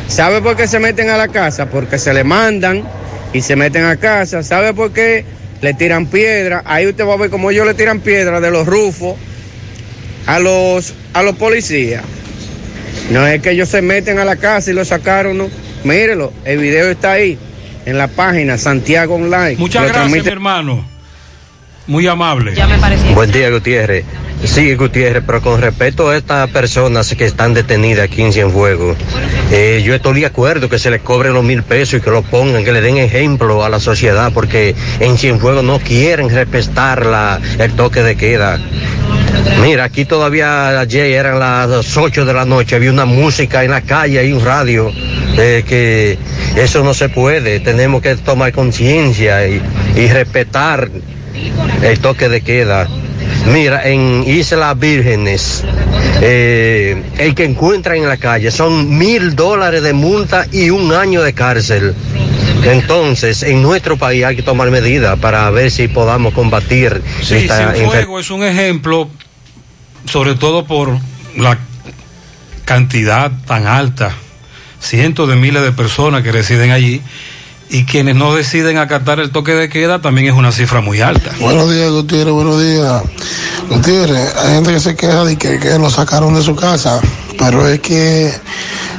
¿Sabe 0.06 0.40
por 0.40 0.56
qué 0.56 0.68
se 0.68 0.78
meten 0.78 1.10
a 1.10 1.16
la 1.16 1.28
casa? 1.28 1.68
Porque 1.68 1.98
se 1.98 2.14
le 2.14 2.22
mandan 2.22 2.84
y 3.32 3.42
se 3.42 3.56
meten 3.56 3.84
a 3.84 3.96
casa. 3.96 4.44
¿Sabe 4.44 4.72
por 4.72 4.92
qué 4.92 5.24
le 5.60 5.74
tiran 5.74 6.06
piedra? 6.06 6.62
Ahí 6.64 6.86
usted 6.86 7.04
va 7.04 7.14
a 7.14 7.16
ver 7.16 7.30
cómo 7.30 7.50
ellos 7.50 7.66
le 7.66 7.74
tiran 7.74 7.98
piedra 8.00 8.40
de 8.40 8.52
los 8.52 8.66
rufos 8.66 9.16
a 10.26 10.38
los, 10.38 10.94
a 11.12 11.22
los 11.24 11.34
policías. 11.34 12.04
No 13.10 13.26
es 13.26 13.42
que 13.42 13.50
ellos 13.50 13.68
se 13.68 13.82
meten 13.82 14.20
a 14.20 14.24
la 14.24 14.36
casa 14.36 14.70
y 14.70 14.74
lo 14.74 14.84
sacaron, 14.84 15.36
no. 15.36 15.50
Mírelo, 15.82 16.32
el 16.44 16.58
video 16.58 16.90
está 16.90 17.12
ahí, 17.12 17.38
en 17.86 17.98
la 17.98 18.06
página 18.06 18.56
Santiago 18.56 19.16
Online. 19.16 19.56
Muchas 19.56 19.82
Lo 19.82 19.88
gracias, 19.88 20.24
mi 20.24 20.30
hermano. 20.30 20.97
Muy 21.88 22.06
amable. 22.06 22.54
Buen 23.14 23.32
día, 23.32 23.48
Gutiérrez. 23.48 24.04
Sí, 24.44 24.74
Gutiérrez, 24.74 25.22
pero 25.26 25.40
con 25.40 25.58
respecto 25.58 26.10
a 26.10 26.18
estas 26.18 26.50
personas 26.50 27.14
que 27.14 27.24
están 27.24 27.54
detenidas 27.54 28.04
aquí 28.04 28.20
en 28.20 28.30
Cienfuegos, 28.30 28.94
eh, 29.50 29.82
yo 29.82 29.94
estoy 29.94 30.20
de 30.20 30.26
acuerdo 30.26 30.68
que 30.68 30.78
se 30.78 30.90
les 30.90 31.00
cobren 31.00 31.32
los 31.32 31.42
mil 31.42 31.62
pesos 31.62 31.98
y 31.98 32.02
que 32.02 32.10
lo 32.10 32.20
pongan, 32.20 32.62
que 32.62 32.72
le 32.72 32.82
den 32.82 32.98
ejemplo 32.98 33.64
a 33.64 33.70
la 33.70 33.80
sociedad, 33.80 34.30
porque 34.34 34.74
en 35.00 35.16
Cienfuegos 35.16 35.64
no 35.64 35.78
quieren 35.78 36.28
respetar 36.28 37.06
la, 37.06 37.40
el 37.58 37.72
toque 37.72 38.02
de 38.02 38.16
queda. 38.16 38.60
Mira, 39.62 39.84
aquí 39.84 40.04
todavía 40.04 40.78
ayer 40.78 41.06
eran 41.06 41.38
las 41.38 41.96
8 41.96 42.26
de 42.26 42.34
la 42.34 42.44
noche, 42.44 42.76
había 42.76 42.92
una 42.92 43.06
música 43.06 43.64
en 43.64 43.70
la 43.70 43.80
calle 43.80 44.26
y 44.26 44.32
un 44.32 44.44
radio, 44.44 44.92
eh, 45.38 45.64
que 45.66 46.18
eso 46.54 46.84
no 46.84 46.92
se 46.92 47.08
puede, 47.08 47.60
tenemos 47.60 48.02
que 48.02 48.14
tomar 48.16 48.52
conciencia 48.52 49.48
y, 49.48 49.62
y 49.96 50.08
respetar 50.08 50.90
el 51.82 51.98
toque 52.00 52.28
de 52.28 52.40
queda. 52.40 52.88
Mira, 53.52 53.88
en 53.88 54.24
Islas 54.26 54.78
Vírgenes, 54.78 55.64
eh, 56.20 57.02
el 57.18 57.34
que 57.34 57.44
encuentran 57.44 57.96
en 57.96 58.08
la 58.08 58.16
calle 58.16 58.50
son 58.50 58.98
mil 58.98 59.34
dólares 59.36 59.82
de 59.82 59.92
multa 59.92 60.46
y 60.52 60.70
un 60.70 60.92
año 60.92 61.22
de 61.22 61.32
cárcel. 61.32 61.94
Entonces, 62.64 63.42
en 63.42 63.62
nuestro 63.62 63.96
país 63.96 64.24
hay 64.24 64.36
que 64.36 64.42
tomar 64.42 64.70
medidas 64.70 65.18
para 65.18 65.48
ver 65.50 65.70
si 65.70 65.88
podamos 65.88 66.34
combatir 66.34 67.02
Sí, 67.22 67.36
esta 67.36 67.62
enfermedad. 67.62 67.90
Cienfuegos 67.90 68.24
es 68.24 68.30
un 68.30 68.44
ejemplo, 68.44 69.08
sobre 70.04 70.34
todo 70.34 70.66
por 70.66 70.98
la 71.36 71.58
cantidad 72.64 73.30
tan 73.46 73.66
alta, 73.66 74.12
cientos 74.80 75.28
de 75.28 75.36
miles 75.36 75.62
de 75.62 75.72
personas 75.72 76.22
que 76.22 76.32
residen 76.32 76.70
allí 76.72 77.00
y 77.70 77.84
quienes 77.84 78.16
no 78.16 78.34
deciden 78.34 78.78
acatar 78.78 79.20
el 79.20 79.30
toque 79.30 79.52
de 79.52 79.68
queda 79.68 80.00
también 80.00 80.28
es 80.28 80.34
una 80.34 80.52
cifra 80.52 80.80
muy 80.80 81.00
alta. 81.00 81.32
Buenos 81.40 81.70
días, 81.72 81.90
Gutiérrez, 81.90 82.32
buenos 82.32 82.62
días. 82.62 83.02
Gutiérrez, 83.68 84.34
hay 84.36 84.54
gente 84.54 84.72
que 84.72 84.80
se 84.80 84.96
queja 84.96 85.24
de 85.24 85.36
que, 85.36 85.58
que 85.58 85.78
lo 85.78 85.90
sacaron 85.90 86.34
de 86.34 86.42
su 86.42 86.56
casa, 86.56 87.00
pero 87.38 87.68
es 87.68 87.80
que 87.80 88.32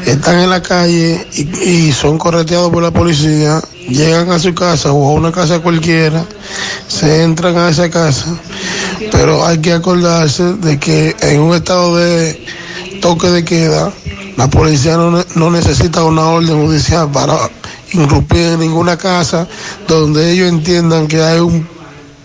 están 0.06 0.40
en 0.40 0.50
la 0.50 0.62
calle 0.62 1.28
y, 1.34 1.42
y 1.64 1.92
son 1.92 2.18
correteados 2.18 2.72
por 2.72 2.84
la 2.84 2.92
policía, 2.92 3.62
llegan 3.88 4.32
a 4.32 4.40
su 4.40 4.54
casa 4.54 4.92
o 4.92 5.10
a 5.10 5.14
una 5.14 5.32
casa 5.32 5.60
cualquiera, 5.60 6.24
se 6.88 7.24
entran 7.24 7.58
a 7.58 7.70
esa 7.70 7.90
casa, 7.90 8.28
pero 9.12 9.46
hay 9.46 9.58
que 9.60 9.74
acordarse 9.74 10.44
de 10.44 10.80
que 10.80 11.16
en 11.22 11.42
un 11.42 11.56
estado 11.56 11.98
de 11.98 12.46
toque 13.02 13.28
de 13.30 13.44
queda, 13.44 13.92
la 14.38 14.48
policía 14.48 14.96
no, 14.96 15.24
no 15.36 15.50
necesita 15.50 16.04
una 16.04 16.28
orden 16.28 16.66
judicial 16.66 17.10
para 17.12 17.50
irrumpir 17.94 18.42
en 18.42 18.60
ninguna 18.60 18.98
casa 18.98 19.48
donde 19.88 20.32
ellos 20.32 20.50
entiendan 20.50 21.08
que 21.08 21.22
hay 21.22 21.40
un 21.40 21.68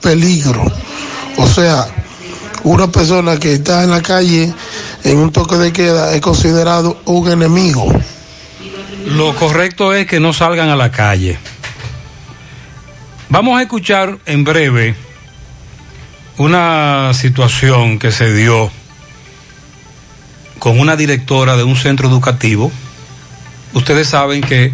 peligro. 0.00 0.64
O 1.36 1.46
sea, 1.46 1.86
una 2.64 2.90
persona 2.90 3.38
que 3.38 3.54
está 3.54 3.84
en 3.84 3.90
la 3.90 4.02
calle 4.02 4.52
en 5.04 5.18
un 5.18 5.32
toque 5.32 5.56
de 5.56 5.72
queda 5.72 6.14
es 6.14 6.20
considerado 6.20 6.98
un 7.04 7.30
enemigo. 7.30 7.86
Lo 9.06 9.34
correcto 9.34 9.92
es 9.92 10.06
que 10.06 10.20
no 10.20 10.32
salgan 10.32 10.70
a 10.70 10.76
la 10.76 10.90
calle. 10.90 11.38
Vamos 13.28 13.58
a 13.58 13.62
escuchar 13.62 14.18
en 14.26 14.44
breve 14.44 14.94
una 16.38 17.12
situación 17.14 17.98
que 17.98 18.12
se 18.12 18.32
dio 18.32 18.70
con 20.58 20.80
una 20.80 20.96
directora 20.96 21.56
de 21.56 21.64
un 21.64 21.76
centro 21.76 22.08
educativo. 22.08 22.72
Ustedes 23.74 24.08
saben 24.08 24.40
que 24.40 24.72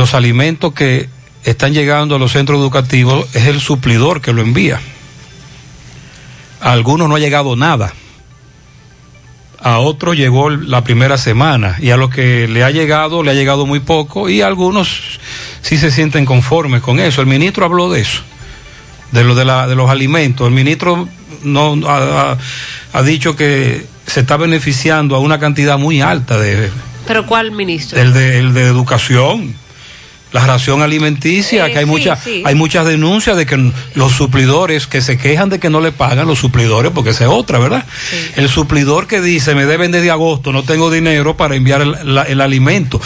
los 0.00 0.14
alimentos 0.14 0.72
que 0.72 1.10
están 1.44 1.74
llegando 1.74 2.16
a 2.16 2.18
los 2.18 2.32
centros 2.32 2.58
educativos 2.58 3.26
es 3.34 3.46
el 3.46 3.60
suplidor 3.60 4.22
que 4.22 4.32
lo 4.32 4.40
envía. 4.40 4.80
A 6.62 6.72
algunos 6.72 7.06
no 7.06 7.16
ha 7.16 7.18
llegado 7.18 7.54
nada. 7.54 7.92
a 9.62 9.78
otros 9.78 10.16
llegó 10.16 10.48
la 10.48 10.82
primera 10.84 11.18
semana 11.18 11.76
y 11.80 11.90
a 11.90 11.98
los 11.98 12.08
que 12.08 12.48
le 12.48 12.64
ha 12.64 12.70
llegado, 12.70 13.22
le 13.22 13.30
ha 13.30 13.34
llegado 13.34 13.66
muy 13.66 13.80
poco 13.80 14.30
y 14.30 14.40
algunos 14.40 15.20
sí 15.60 15.76
se 15.76 15.90
sienten 15.90 16.24
conformes 16.24 16.80
con 16.80 16.98
eso. 16.98 17.20
El 17.20 17.26
ministro 17.26 17.66
habló 17.66 17.90
de 17.90 18.00
eso, 18.00 18.22
de 19.12 19.22
lo 19.22 19.34
de, 19.34 19.44
la, 19.44 19.66
de 19.66 19.74
los 19.74 19.90
alimentos. 19.90 20.48
El 20.48 20.54
ministro 20.54 21.06
no 21.42 21.78
ha, 21.86 23.02
dicho 23.02 23.36
que 23.36 23.84
se 24.06 24.20
está 24.20 24.38
beneficiando 24.38 25.14
a 25.14 25.18
una 25.18 25.38
cantidad 25.38 25.76
muy 25.76 26.00
alta 26.00 26.38
de, 26.38 26.70
¿Pero 27.06 27.26
cuál 27.26 27.52
ministro? 27.52 28.00
el 28.00 28.14
de, 28.14 28.38
el 28.38 28.54
de 28.54 28.62
educación. 28.62 29.59
La 30.32 30.46
ración 30.46 30.80
alimenticia, 30.82 31.66
Eh, 31.66 31.72
que 31.72 31.78
hay, 31.80 31.84
sí, 31.84 31.90
muchas 31.90 32.22
sí. 32.22 32.42
hay 32.46 32.54
muchas 32.54 32.86
denuncias 32.86 33.36
de 33.36 33.46
que 33.46 33.72
los 33.94 34.12
suplidores 34.12 34.86
que 34.86 35.00
se 35.00 35.18
quejan 35.18 35.48
de 35.48 35.58
que 35.58 35.70
no 35.70 35.80
le 35.80 35.90
pagan 35.92 36.26
los 36.28 36.38
suplidores, 36.38 36.92
porque 36.94 37.10
esa 37.10 37.24
es 37.24 37.30
otra, 37.30 37.58
¿verdad? 37.58 37.84
El 38.36 38.48
suplidor 38.48 39.06
que 39.08 39.20
dice, 39.20 39.54
me 39.56 39.66
deben 39.66 39.90
desde 39.90 40.10
agosto, 40.10 40.52
no 40.52 40.62
tengo 40.62 40.90
dinero 40.90 41.36
para 41.36 41.56
enviar 41.56 41.82
el, 41.82 41.96
la- 42.14 42.22
el 42.22 42.40
alimento. 42.40 43.00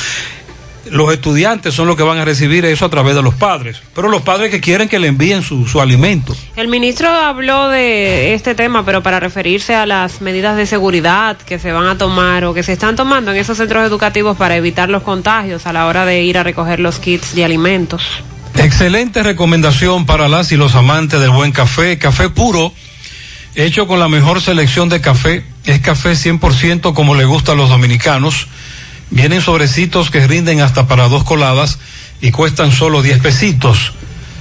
Los 0.90 1.12
estudiantes 1.12 1.74
son 1.74 1.86
los 1.86 1.96
que 1.96 2.02
van 2.02 2.18
a 2.18 2.24
recibir 2.24 2.64
eso 2.64 2.84
a 2.84 2.88
través 2.90 3.14
de 3.14 3.22
los 3.22 3.34
padres, 3.34 3.82
pero 3.94 4.08
los 4.08 4.22
padres 4.22 4.50
que 4.50 4.60
quieren 4.60 4.88
que 4.88 4.98
le 4.98 5.08
envíen 5.08 5.42
su, 5.42 5.66
su 5.66 5.80
alimento. 5.80 6.36
El 6.56 6.68
ministro 6.68 7.08
habló 7.08 7.68
de 7.68 8.34
este 8.34 8.54
tema, 8.54 8.84
pero 8.84 9.02
para 9.02 9.20
referirse 9.20 9.74
a 9.74 9.86
las 9.86 10.20
medidas 10.20 10.56
de 10.56 10.66
seguridad 10.66 11.36
que 11.38 11.58
se 11.58 11.72
van 11.72 11.86
a 11.86 11.98
tomar 11.98 12.44
o 12.44 12.54
que 12.54 12.62
se 12.62 12.72
están 12.72 12.96
tomando 12.96 13.32
en 13.32 13.38
esos 13.38 13.58
centros 13.58 13.86
educativos 13.86 14.36
para 14.36 14.56
evitar 14.56 14.88
los 14.88 15.02
contagios 15.02 15.66
a 15.66 15.72
la 15.72 15.86
hora 15.86 16.04
de 16.04 16.22
ir 16.22 16.38
a 16.38 16.42
recoger 16.42 16.80
los 16.80 16.98
kits 16.98 17.34
de 17.34 17.44
alimentos. 17.44 18.02
Excelente 18.56 19.22
recomendación 19.22 20.06
para 20.06 20.28
las 20.28 20.52
y 20.52 20.56
los 20.56 20.74
amantes 20.74 21.20
del 21.20 21.30
buen 21.30 21.52
café. 21.52 21.98
Café 21.98 22.28
puro, 22.30 22.72
hecho 23.54 23.86
con 23.86 23.98
la 23.98 24.08
mejor 24.08 24.40
selección 24.40 24.88
de 24.88 25.00
café. 25.00 25.44
Es 25.64 25.80
café 25.80 26.12
100% 26.12 26.94
como 26.94 27.14
le 27.14 27.24
gusta 27.24 27.52
a 27.52 27.54
los 27.54 27.68
dominicanos. 27.68 28.48
Vienen 29.10 29.40
sobrecitos 29.40 30.10
que 30.10 30.26
rinden 30.26 30.60
hasta 30.60 30.86
para 30.86 31.08
dos 31.08 31.24
coladas 31.24 31.78
y 32.20 32.30
cuestan 32.30 32.72
solo 32.72 33.02
10 33.02 33.20
pesitos. 33.20 33.92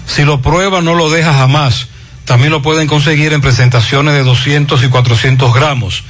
Si 0.07 0.23
lo 0.23 0.41
prueba 0.41 0.81
no 0.81 0.95
lo 0.95 1.09
deja 1.09 1.33
jamás. 1.33 1.87
También 2.25 2.51
lo 2.51 2.61
pueden 2.61 2.87
conseguir 2.87 3.33
en 3.33 3.41
presentaciones 3.41 4.13
de 4.13 4.23
200 4.23 4.83
y 4.83 4.87
400 4.87 5.53
gramos. 5.53 6.03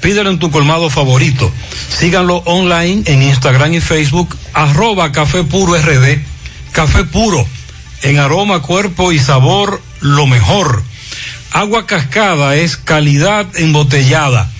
Pídelo 0.00 0.28
en 0.30 0.38
tu 0.38 0.50
colmado 0.50 0.90
favorito. 0.90 1.50
Síganlo 1.88 2.42
online 2.44 3.02
en 3.06 3.22
Instagram 3.22 3.72
y 3.72 3.80
Facebook, 3.80 4.36
arroba 4.52 5.12
Café 5.12 5.44
Puro 5.44 5.74
RD. 5.74 6.18
Café 6.72 7.04
Puro, 7.04 7.46
en 8.02 8.18
aroma, 8.18 8.60
cuerpo 8.60 9.12
y 9.12 9.18
sabor, 9.18 9.80
lo 10.00 10.26
mejor. 10.26 10.82
Agua 11.52 11.86
cascada 11.86 12.56
es 12.56 12.76
calidad 12.76 13.46
embotellada. 13.56 14.50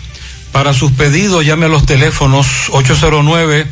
Para 0.55 0.73
sus 0.73 0.93
pedidos 0.93 1.45
llame 1.45 1.67
a 1.67 1.69
los 1.69 1.85
teléfonos 1.85 2.69
809 2.71 3.67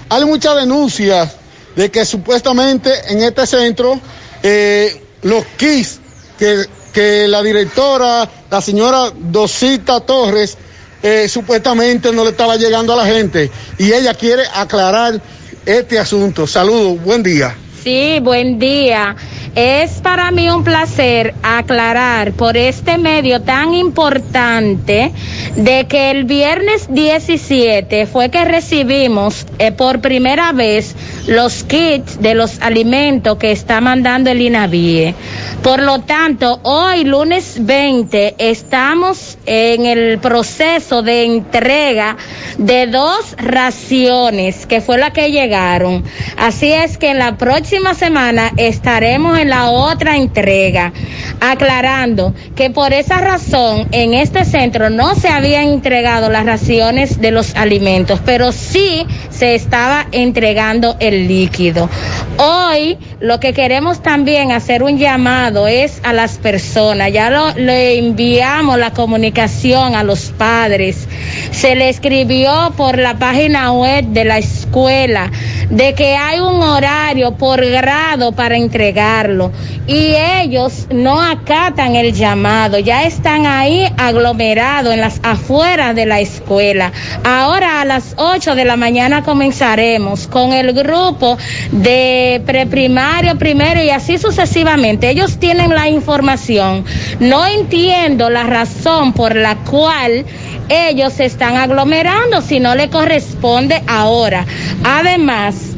Hay 0.09 0.25
muchas 0.25 0.57
denuncias 0.57 1.37
de 1.77 1.91
que 1.91 2.05
supuestamente 2.05 2.91
en 3.09 3.23
este 3.23 3.47
centro 3.47 4.01
eh, 4.43 5.01
los 5.23 5.45
kits 5.57 6.01
que, 6.39 6.67
que 6.93 7.29
la 7.29 7.43
directora, 7.43 8.29
la 8.51 8.61
señora 8.61 9.13
Dosita 9.15 10.01
Torres, 10.01 10.57
eh, 11.03 11.29
supuestamente 11.29 12.13
no 12.13 12.25
le 12.25 12.31
estaba 12.31 12.57
llegando 12.57 12.93
a 12.93 12.97
la 12.97 13.07
gente 13.07 13.51
y 13.79 13.93
ella 13.93 14.15
quiere 14.15 14.45
aclarar 14.55 15.21
este 15.67 15.99
asunto. 15.99 16.47
Saludos, 16.47 17.03
buen 17.03 17.23
día. 17.23 17.57
Sí, 17.83 18.21
buen 18.23 18.61
día. 18.61 19.17
Es 19.57 20.01
para 20.01 20.31
mí 20.31 20.49
un 20.49 20.63
placer 20.63 21.35
aclarar 21.43 22.33
por 22.33 22.57
este 22.57 22.97
medio 22.97 23.43
tan 23.43 23.75
importante 23.75 25.11
de 25.57 25.87
que 25.89 26.11
el 26.13 26.25
viernes 26.25 26.87
17 26.89 28.07
fue 28.07 28.31
que 28.31 28.45
recibimos 28.45 29.47
eh, 29.59 29.73
por 29.73 30.01
primera 30.01 30.53
vez 30.53 30.95
los 31.27 31.65
kits 31.65 32.21
de 32.21 32.35
los 32.35 32.61
alimentos 32.63 33.37
que 33.37 33.51
está 33.51 33.81
mandando 33.81 34.31
el 34.31 34.41
INAVIE. 34.41 35.15
Por 35.63 35.83
lo 35.83 36.01
tanto, 36.01 36.61
hoy 36.63 37.05
lunes 37.05 37.57
20 37.61 38.37
estamos 38.39 39.37
en 39.45 39.87
el 39.87 40.19
proceso 40.19 41.03
de 41.03 41.25
entrega 41.25 42.17
de 42.57 42.87
dos 42.87 43.35
raciones 43.37 44.67
que 44.67 44.81
fue 44.81 44.99
la 44.99 45.13
que 45.13 45.31
llegaron. 45.31 46.05
Así 46.39 46.73
es 46.73 46.97
que 46.97 47.11
en 47.11 47.19
la 47.19 47.37
próxima 47.37 47.72
próxima 47.73 47.95
semana 47.95 48.53
estaremos 48.59 49.39
en 49.39 49.49
la 49.49 49.71
otra 49.71 50.19
entrega, 50.19 50.93
aclarando 51.41 52.35
que 52.55 52.69
por 52.69 52.93
esa 52.93 53.17
razón 53.17 53.89
en 53.93 54.13
este 54.13 54.45
centro 54.45 54.91
no 54.91 55.15
se 55.15 55.31
habían 55.31 55.69
entregado 55.69 56.29
las 56.29 56.45
raciones 56.45 57.23
de 57.23 57.31
los 57.31 57.57
alimentos, 57.57 58.21
pero 58.27 58.53
sí 58.53 59.07
se 59.31 59.55
estaba 59.55 60.07
entregando 60.13 60.97
el 61.01 61.27
líquido. 61.29 61.89
Hoy 62.37 62.99
lo 63.21 63.41
que 63.41 63.55
queremos 63.55 64.03
también 64.03 64.53
hacer 64.53 64.83
un 64.83 64.99
llamado 64.99 65.67
es 65.67 65.99
a 66.03 66.13
las 66.13 66.37
personas, 66.37 67.11
ya 67.11 67.31
lo, 67.31 67.55
le 67.55 67.97
enviamos 67.97 68.79
la 68.79 68.91
comunicación 68.91 69.97
a 69.97 70.03
los 70.03 70.27
padres, 70.37 71.09
se 71.53 71.75
le 71.75 71.89
escribió 71.89 72.75
por 72.77 72.99
la 72.99 73.15
página 73.15 73.73
web 73.73 74.05
de 74.09 74.27
la 74.27 74.37
escuela 74.37 75.31
de 75.71 75.95
que 75.95 76.17
hay 76.17 76.39
un 76.39 76.61
horario 76.61 77.39
por 77.39 77.62
grado 77.71 78.33
para 78.33 78.57
entregarlo 78.57 79.53
y 79.87 80.15
ellos 80.15 80.87
no 80.91 81.21
acatan 81.21 81.97
el 81.97 82.13
llamado, 82.13 82.79
ya 82.79 83.05
están 83.05 83.47
ahí 83.47 83.87
aglomerados 83.97 84.93
en 84.95 85.01
las 85.01 85.21
afueras 85.23 85.95
de 85.95 86.07
la 86.07 86.21
escuela. 86.21 86.93
Ahora 87.25 87.81
a 87.81 87.85
las 87.85 88.15
8 88.17 88.55
de 88.55 88.65
la 88.65 88.77
mañana 88.77 89.23
comenzaremos 89.23 90.27
con 90.27 90.53
el 90.53 90.73
grupo 90.73 91.37
de 91.71 92.43
preprimario, 92.47 93.37
primero 93.39 93.83
y 93.83 93.91
así 93.91 94.19
sucesivamente. 94.19 95.11
Ellos 95.11 95.39
tienen 95.39 95.71
la 95.71 95.89
información. 95.89 96.85
No 97.21 97.47
entiendo 97.47 98.31
la 98.31 98.45
razón 98.45 99.13
por 99.13 99.37
la 99.37 99.57
cual 99.57 100.25
ellos 100.69 101.13
se 101.13 101.25
están 101.27 101.57
aglomerando 101.57 102.41
si 102.41 102.61
no 102.61 102.75
le 102.75 102.89
corresponde 102.89 103.83
ahora. 103.87 104.47
Además, 104.85 105.77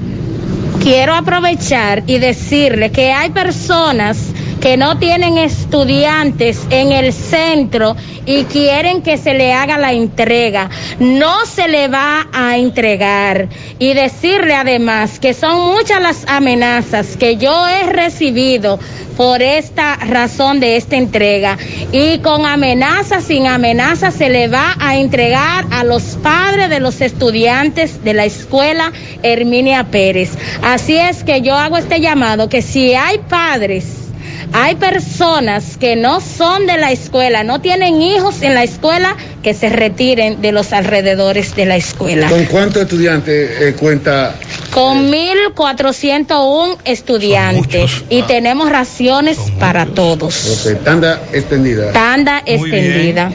quiero 0.84 1.14
aprovechar 1.14 2.04
y 2.06 2.18
decirle 2.18 2.92
que 2.92 3.10
hay 3.10 3.30
personas 3.30 4.34
que 4.64 4.78
no 4.78 4.96
tienen 4.96 5.36
estudiantes 5.36 6.58
en 6.70 6.90
el 6.90 7.12
centro 7.12 7.96
y 8.24 8.44
quieren 8.44 9.02
que 9.02 9.18
se 9.18 9.34
le 9.34 9.52
haga 9.52 9.76
la 9.76 9.92
entrega. 9.92 10.70
No 10.98 11.44
se 11.44 11.68
le 11.68 11.88
va 11.88 12.28
a 12.32 12.56
entregar. 12.56 13.50
Y 13.78 13.92
decirle 13.92 14.54
además 14.54 15.20
que 15.20 15.34
son 15.34 15.74
muchas 15.74 16.00
las 16.00 16.24
amenazas 16.28 17.18
que 17.18 17.36
yo 17.36 17.68
he 17.68 17.82
recibido 17.92 18.78
por 19.18 19.42
esta 19.42 19.96
razón 19.96 20.60
de 20.60 20.78
esta 20.78 20.96
entrega. 20.96 21.58
Y 21.92 22.20
con 22.20 22.46
amenazas, 22.46 23.24
sin 23.24 23.46
amenazas, 23.46 24.14
se 24.14 24.30
le 24.30 24.48
va 24.48 24.76
a 24.80 24.96
entregar 24.96 25.66
a 25.72 25.84
los 25.84 26.16
padres 26.22 26.70
de 26.70 26.80
los 26.80 27.02
estudiantes 27.02 28.02
de 28.02 28.14
la 28.14 28.24
escuela 28.24 28.92
Herminia 29.22 29.84
Pérez. 29.90 30.30
Así 30.62 30.96
es 30.96 31.22
que 31.22 31.42
yo 31.42 31.54
hago 31.54 31.76
este 31.76 32.00
llamado, 32.00 32.48
que 32.48 32.62
si 32.62 32.94
hay 32.94 33.18
padres 33.28 34.03
hay 34.52 34.76
personas 34.76 35.76
que 35.76 35.96
no 35.96 36.20
son 36.20 36.66
de 36.66 36.76
la 36.76 36.92
escuela, 36.92 37.44
no 37.44 37.60
tienen 37.60 38.00
hijos 38.02 38.42
en 38.42 38.54
la 38.54 38.62
escuela, 38.62 39.16
que 39.42 39.54
se 39.54 39.68
retiren 39.68 40.40
de 40.40 40.52
los 40.52 40.72
alrededores 40.72 41.54
de 41.54 41.66
la 41.66 41.76
escuela. 41.76 42.28
¿Con 42.28 42.44
cuántos 42.46 42.82
estudiantes 42.82 43.50
eh, 43.60 43.74
cuenta? 43.78 44.34
Con 44.72 45.10
1.401 45.12 46.78
estudiantes 46.84 48.04
y 48.08 48.22
tenemos 48.22 48.70
raciones 48.70 49.38
para 49.58 49.86
todos. 49.86 50.66
Tanda 50.84 51.22
extendida. 51.32 51.92
Tanda 51.92 52.42
Muy 52.46 52.70
bien. 52.70 52.84
extendida. 52.84 53.32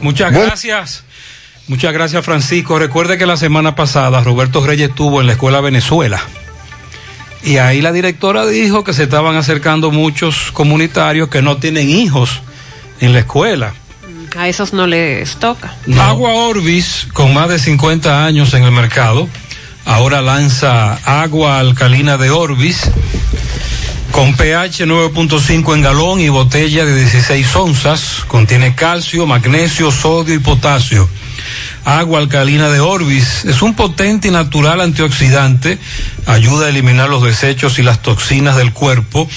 Muchas 0.00 0.32
gracias. 0.32 1.04
Muchas 1.68 1.92
gracias, 1.92 2.24
Francisco. 2.24 2.78
Recuerde 2.78 3.16
que 3.16 3.26
la 3.26 3.36
semana 3.36 3.76
pasada 3.76 4.20
Roberto 4.22 4.66
Reyes 4.66 4.88
estuvo 4.88 5.20
en 5.20 5.28
la 5.28 5.34
Escuela 5.34 5.60
Venezuela. 5.60 6.20
Y 7.42 7.56
ahí 7.56 7.80
la 7.80 7.92
directora 7.92 8.46
dijo 8.46 8.84
que 8.84 8.92
se 8.92 9.04
estaban 9.04 9.36
acercando 9.36 9.90
muchos 9.90 10.52
comunitarios 10.52 11.28
que 11.28 11.42
no 11.42 11.56
tienen 11.56 11.88
hijos 11.88 12.42
en 13.00 13.12
la 13.12 13.20
escuela. 13.20 13.74
A 14.36 14.48
esos 14.48 14.72
no 14.72 14.86
les 14.86 15.36
toca. 15.36 15.74
Agua 15.98 16.32
Orbis, 16.34 17.08
con 17.12 17.34
más 17.34 17.48
de 17.48 17.58
50 17.58 18.24
años 18.24 18.54
en 18.54 18.62
el 18.62 18.70
mercado, 18.70 19.28
ahora 19.84 20.20
lanza 20.22 20.94
agua 21.04 21.58
alcalina 21.58 22.16
de 22.16 22.30
Orbis 22.30 22.90
con 24.12 24.34
pH 24.34 24.86
9.5 24.86 25.74
en 25.74 25.82
galón 25.82 26.20
y 26.20 26.28
botella 26.28 26.84
de 26.84 26.94
16 26.94 27.56
onzas. 27.56 28.24
Contiene 28.26 28.74
calcio, 28.74 29.26
magnesio, 29.26 29.90
sodio 29.90 30.34
y 30.34 30.38
potasio. 30.38 31.08
Agua 31.84 32.18
alcalina 32.18 32.68
de 32.68 32.78
Orbis 32.80 33.44
es 33.46 33.62
un 33.62 33.74
potente 33.74 34.28
y 34.28 34.30
natural 34.30 34.82
antioxidante, 34.82 35.78
ayuda 36.26 36.66
a 36.66 36.68
eliminar 36.68 37.08
los 37.08 37.22
desechos 37.22 37.78
y 37.78 37.82
las 37.82 38.02
toxinas 38.02 38.56
del 38.56 38.72
cuerpo, 38.72 39.28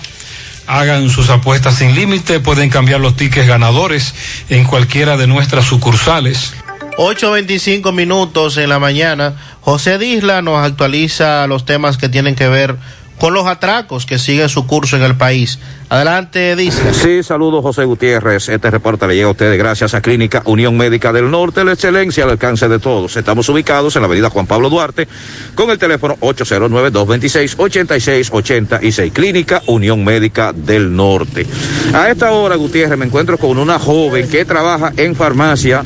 Hagan 0.68 1.10
sus 1.10 1.30
apuestas 1.30 1.76
sin 1.76 1.94
límite, 1.96 2.40
pueden 2.40 2.70
cambiar 2.70 3.02
los 3.02 3.18
tickets 3.18 3.48
ganadores 3.48 4.14
en 4.50 4.64
cualquiera 4.64 5.18
de 5.18 5.28
nuestras 5.28 5.66
sucursales. 5.66 6.54
8.25 6.98 7.92
minutos 7.92 8.58
en 8.58 8.70
la 8.70 8.80
mañana. 8.80 9.36
José 9.62 9.98
Disla 9.98 10.42
nos 10.42 10.64
actualiza 10.64 11.48
los 11.48 11.66
temas 11.66 11.98
que 11.98 12.10
tienen 12.10 12.36
que 12.36 12.48
ver 12.48 12.76
con 13.20 13.34
los 13.34 13.48
atracos 13.48 14.06
que 14.06 14.20
siguen 14.20 14.50
su 14.50 14.68
curso 14.68 14.98
en 14.98 15.04
el 15.04 15.16
país. 15.16 15.58
Adelante, 15.90 16.56
Disla. 16.56 16.94
Sí, 16.94 17.22
saludos 17.22 17.62
José 17.62 17.84
Gutiérrez. 17.86 18.50
Este 18.50 18.72
reporte 18.72 19.06
le 19.08 19.14
llega 19.16 19.28
a 19.28 19.32
ustedes 19.32 19.60
gracias 19.60 19.94
a 19.94 20.02
Clínica 20.02 20.42
Unión 20.46 20.76
Médica 20.76 21.14
del 21.14 21.30
Norte, 21.30 21.64
la 21.64 21.74
excelencia 21.74 22.24
al 22.24 22.32
alcance 22.32 22.68
de 22.68 22.80
todos. 22.80 23.16
Estamos 23.16 23.48
ubicados 23.50 23.96
en 23.96 24.02
la 24.02 24.08
avenida 24.08 24.32
Juan 24.32 24.48
Pablo 24.48 24.72
Duarte 24.72 25.08
con 25.54 25.70
el 25.70 25.78
teléfono 25.78 26.18
809-226-8686. 26.20 29.14
Clínica 29.14 29.62
Unión 29.68 30.04
Médica 30.04 30.52
del 30.52 30.96
Norte. 30.96 31.46
A 31.94 32.10
esta 32.10 32.32
hora, 32.32 32.56
Gutiérrez, 32.56 32.98
me 32.98 33.06
encuentro 33.06 33.38
con 33.38 33.60
una 33.60 33.78
joven 33.78 34.28
que 34.30 34.46
trabaja 34.46 34.94
en 34.98 35.16
farmacia 35.16 35.84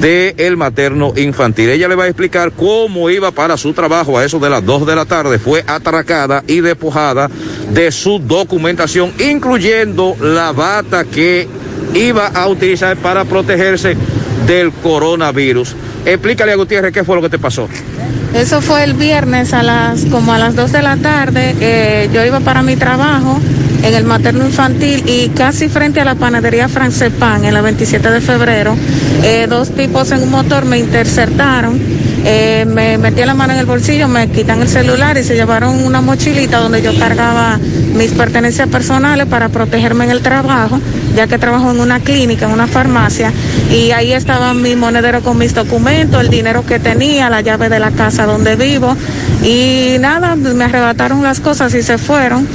de 0.00 0.34
el 0.36 0.56
materno 0.56 1.12
infantil. 1.16 1.70
Ella 1.70 1.88
le 1.88 1.94
va 1.94 2.04
a 2.04 2.08
explicar 2.08 2.52
cómo 2.52 3.08
iba 3.10 3.30
para 3.30 3.56
su 3.56 3.72
trabajo 3.72 4.18
a 4.18 4.24
eso 4.24 4.38
de 4.38 4.50
las 4.50 4.64
2 4.64 4.86
de 4.86 4.94
la 4.94 5.06
tarde. 5.06 5.38
Fue 5.38 5.64
atracada 5.66 6.44
y 6.46 6.60
despojada 6.66 7.30
de 7.72 7.90
su 7.90 8.18
documentación, 8.18 9.12
incluyendo 9.18 10.16
la 10.20 10.52
bata 10.52 11.04
que 11.04 11.48
iba 11.94 12.26
a 12.26 12.46
utilizar 12.48 12.96
para 12.96 13.24
protegerse 13.24 13.96
del 14.46 14.70
coronavirus. 14.72 15.74
Explícale 16.04 16.52
a 16.52 16.56
Gutiérrez 16.56 16.92
qué 16.92 17.04
fue 17.04 17.16
lo 17.16 17.22
que 17.22 17.30
te 17.30 17.38
pasó. 17.38 17.68
Eso 18.34 18.60
fue 18.60 18.84
el 18.84 18.94
viernes 18.94 19.52
a 19.54 19.62
las 19.62 20.04
como 20.04 20.32
a 20.32 20.38
las 20.38 20.54
2 20.54 20.72
de 20.72 20.82
la 20.82 20.96
tarde. 20.96 21.54
eh, 21.60 22.10
yo 22.12 22.24
iba 22.24 22.40
para 22.40 22.62
mi 22.62 22.76
trabajo 22.76 23.40
en 23.82 23.94
el 23.94 24.04
materno 24.04 24.44
infantil 24.44 25.02
y 25.06 25.28
casi 25.30 25.68
frente 25.68 26.00
a 26.00 26.04
la 26.04 26.14
panadería 26.14 26.68
Francepan 26.68 27.44
en 27.44 27.54
la 27.54 27.60
27 27.62 28.10
de 28.10 28.20
febrero, 28.20 28.76
eh, 29.22 29.46
dos 29.48 29.70
tipos 29.70 30.10
en 30.12 30.22
un 30.22 30.30
motor 30.30 30.64
me 30.64 30.78
interceptaron, 30.78 31.80
eh, 32.24 32.64
me 32.66 32.98
metí 32.98 33.24
la 33.24 33.34
mano 33.34 33.52
en 33.52 33.60
el 33.60 33.66
bolsillo, 33.66 34.08
me 34.08 34.28
quitan 34.28 34.60
el 34.60 34.68
celular 34.68 35.16
y 35.16 35.24
se 35.24 35.34
llevaron 35.34 35.84
una 35.84 36.00
mochilita 36.00 36.58
donde 36.58 36.82
yo 36.82 36.96
cargaba 36.98 37.58
mis 37.94 38.10
pertenencias 38.12 38.68
personales 38.68 39.26
para 39.26 39.48
protegerme 39.48 40.04
en 40.04 40.10
el 40.10 40.22
trabajo, 40.22 40.80
ya 41.14 41.26
que 41.26 41.38
trabajo 41.38 41.70
en 41.70 41.80
una 41.80 42.00
clínica, 42.00 42.46
en 42.46 42.52
una 42.52 42.66
farmacia, 42.66 43.32
y 43.70 43.92
ahí 43.92 44.12
estaba 44.12 44.54
mi 44.54 44.76
monedero 44.76 45.22
con 45.22 45.38
mis 45.38 45.54
documentos, 45.54 46.20
el 46.20 46.28
dinero 46.28 46.64
que 46.66 46.78
tenía, 46.78 47.30
la 47.30 47.40
llave 47.40 47.68
de 47.68 47.78
la 47.78 47.90
casa 47.92 48.26
donde 48.26 48.56
vivo, 48.56 48.96
y 49.42 49.96
nada, 50.00 50.36
me 50.36 50.64
arrebataron 50.64 51.22
las 51.22 51.40
cosas 51.40 51.74
y 51.74 51.82
se 51.82 51.96
fueron. 51.98 52.46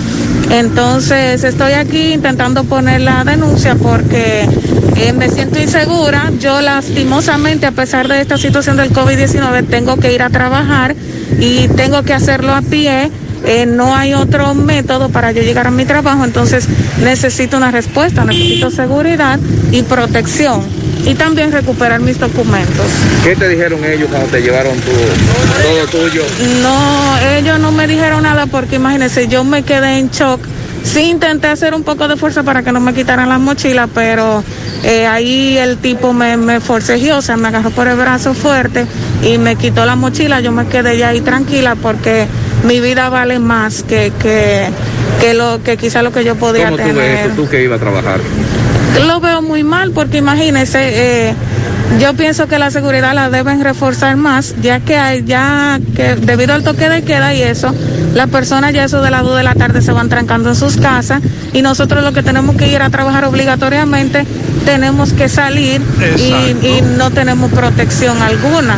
Entonces 0.52 1.44
estoy 1.46 1.74
aquí 1.74 2.14
intentando 2.14 2.66
poner 2.66 3.02
la 3.02 3.24
denuncia 3.24 3.76
porque 3.76 4.48
eh, 4.98 5.14
me 5.14 5.30
siento 5.30 5.60
insegura. 5.60 6.30
Yo 6.40 6.60
lastimosamente, 6.60 7.66
a 7.66 7.72
pesar 7.72 8.10
de 8.10 8.20
esta 8.20 8.38
situación 8.38 8.76
del 8.76 8.92
COVID-19, 8.92 9.68
tengo 9.68 9.96
que 9.98 10.14
ir 10.14 10.22
a 10.22 10.30
trabajar 10.30 10.96
y 11.40 11.70
tengo 11.70 12.04
que 12.04 12.14
hacerlo 12.14 12.54
a 12.54 12.62
pie. 12.62 13.10
Eh, 13.46 13.66
no 13.66 13.96
hay 13.96 14.14
otro 14.14 14.54
método 14.54 15.10
para 15.10 15.32
yo 15.32 15.42
llegar 15.42 15.68
a 15.68 15.72
mi 15.72 15.86
trabajo, 15.86 16.26
entonces 16.26 16.68
necesito 17.02 17.58
una 17.58 17.72
respuesta, 17.72 18.24
necesito 18.24 18.70
seguridad 18.70 19.40
y 19.72 19.82
protección 19.82 20.81
y 21.06 21.16
también 21.16 21.52
recuperar 21.52 22.00
mis 22.00 22.20
documentos. 22.20 22.86
¿Qué 23.24 23.36
te 23.36 23.48
dijeron 23.50 23.84
ellos 23.84 24.08
cuando 24.10 24.28
te 24.30 24.42
llevaron 24.42 24.78
tu, 24.80 24.92
todo 24.92 25.88
tuyo? 25.88 26.24
No, 26.62 27.18
ellos 27.38 27.60
no 27.60 27.72
me 27.72 27.88
dijeron 27.88 28.24
nada 28.24 28.46
porque 28.46 28.76
imagínense, 28.76 29.28
yo 29.28 29.44
me 29.44 29.64
quedé 29.64 29.98
en 30.00 30.10
shock. 30.10 30.40
Sí 30.84 31.02
intenté 31.12 31.48
hacer 31.48 31.76
un 31.76 31.84
poco 31.84 32.08
de 32.08 32.18
fuerza 32.18 32.42
para 32.42 32.64
que 32.64 32.72
no 32.72 32.80
me 32.80 32.94
quitaran 32.94 33.30
las 33.30 33.40
mochilas, 33.40 33.88
pero 33.94 34.44
eh, 34.84 35.06
ahí 35.06 35.56
el 35.58 35.78
tipo 35.78 36.12
me, 36.12 36.38
me 36.38 36.60
forcejeó, 36.60 37.18
o 37.18 37.22
sea, 37.22 37.38
me 37.38 37.50
agarró 37.50 37.70
por 37.70 37.88
el 37.88 37.96
brazo 37.98 38.34
fuerte 38.34 38.88
y 39.24 39.38
me 39.38 39.56
quitó 39.56 39.86
la 39.86 39.96
mochila. 39.96 40.40
Yo 40.42 40.52
me 40.52 40.66
quedé 40.66 40.98
ya 40.98 41.10
ahí 41.10 41.22
tranquila 41.22 41.76
porque 41.76 42.26
mi 42.64 42.80
vida 42.80 43.10
vale 43.10 43.38
más 43.38 43.84
que, 43.84 44.12
que, 44.24 44.70
que 45.20 45.36
lo 45.36 45.62
que 45.64 45.78
quizá 45.78 46.02
lo 46.02 46.12
que 46.12 46.24
yo 46.24 46.36
podía 46.36 46.66
¿Cómo 46.66 46.78
tú 46.78 46.84
tener. 46.84 46.96
ves 46.96 47.20
esto, 47.28 47.44
tú 47.44 47.48
que 47.50 47.62
ibas 47.64 47.78
a 47.78 47.82
trabajar? 47.84 48.20
Lo 49.00 49.20
veo 49.20 49.42
muy 49.42 49.64
mal 49.64 49.92
porque 49.92 50.18
imagínese, 50.18 51.30
eh, 51.30 51.36
yo 52.00 52.14
pienso 52.14 52.48
que 52.48 52.60
la 52.60 52.72
seguridad 52.72 53.14
la 53.14 53.30
deben 53.30 53.64
reforzar 53.64 54.16
más, 54.16 54.56
ya 54.62 54.80
que 54.80 54.98
hay, 54.98 55.24
ya 55.26 55.80
que 55.96 56.16
debido 56.16 56.54
al 56.54 56.64
toque 56.64 56.90
de 56.90 57.04
queda 57.04 57.34
y 57.34 57.42
eso, 57.42 57.74
las 58.14 58.30
personas 58.30 58.74
ya 58.74 58.86
eso 58.86 59.02
de 59.02 59.12
las 59.12 59.24
2 59.24 59.38
de 59.38 59.44
la 59.44 59.56
tarde 59.56 59.82
se 59.82 59.92
van 59.92 60.10
trancando 60.10 60.50
en 60.50 60.56
sus 60.56 60.78
casas 60.78 61.22
y 61.54 61.62
nosotros 61.62 62.04
lo 62.04 62.12
que 62.14 62.24
tenemos 62.24 62.56
que 62.56 62.68
ir 62.68 62.82
a 62.82 62.90
trabajar 62.90 63.26
obligatoriamente 63.26 64.26
tenemos 64.66 65.14
que 65.14 65.28
salir 65.28 65.82
y, 66.18 66.66
y 66.66 66.82
no 66.98 67.12
tenemos 67.12 67.52
protección 67.52 68.22
alguna. 68.22 68.78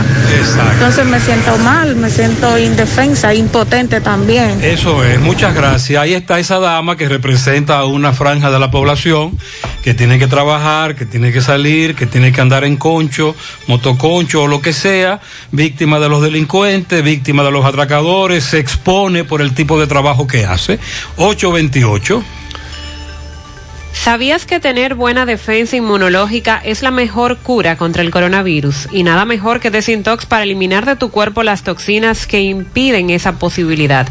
Entonces 0.74 1.06
me 1.06 1.20
siento 1.20 1.58
mal, 1.58 1.96
me 1.96 2.10
siento 2.10 2.58
indefensa, 2.58 3.34
impotente 3.34 4.02
también. 4.02 4.64
Eso 4.64 5.04
es, 5.04 5.20
muchas 5.20 5.54
gracias. 5.54 6.02
Ahí 6.02 6.14
está 6.14 6.40
esa 6.40 6.60
dama 6.60 6.96
que 6.96 7.10
representa 7.10 7.80
a 7.80 7.86
una 7.86 8.14
franja 8.14 8.50
de 8.50 8.60
la 8.60 8.72
población 8.72 9.38
que 9.84 9.94
tiene 9.94 10.18
que 10.18 10.28
trabajar, 10.28 10.96
que 10.96 11.06
tiene 11.06 11.32
que 11.32 11.42
salir, 11.42 11.94
que 11.94 12.06
tiene 12.06 12.32
que 12.32 12.42
andar 12.42 12.64
en 12.64 12.78
concho, 12.78 13.36
motoconcho 13.68 14.44
o 14.44 14.48
lo 14.48 14.62
que 14.62 14.72
sea, 14.72 15.20
víctima 15.52 16.00
de 16.00 16.10
los 16.10 16.22
delincuentes, 16.22 17.04
víctima 17.04 17.44
de 17.44 17.52
los 17.52 17.66
atracadores, 17.66 18.46
se 18.46 18.60
expone 18.60 19.26
por 19.26 19.42
el 19.42 19.54
tipo 19.54 19.80
de 19.80 19.88
trabajo 19.88 20.26
que 20.26 20.46
hace. 20.46 20.80
828. 21.18 22.24
¿Sabías 24.04 24.46
que 24.46 24.60
tener 24.60 24.96
buena 24.96 25.26
defensa 25.26 25.78
inmunológica 25.78 26.62
es 26.62 26.82
la 26.82 26.92
mejor 26.92 27.38
cura 27.38 27.78
contra 27.78 28.02
el 28.02 28.12
coronavirus? 28.12 28.90
Y 28.92 29.04
nada 29.04 29.24
mejor 29.24 29.62
que 29.62 29.72
Desintox 29.72 30.26
para 30.26 30.44
eliminar 30.44 30.86
de 30.86 30.98
tu 30.98 31.10
cuerpo 31.10 31.42
las 31.42 31.64
toxinas 31.64 32.28
que 32.28 32.42
impiden 32.42 33.10
esa 33.12 33.40
posibilidad. 33.40 34.06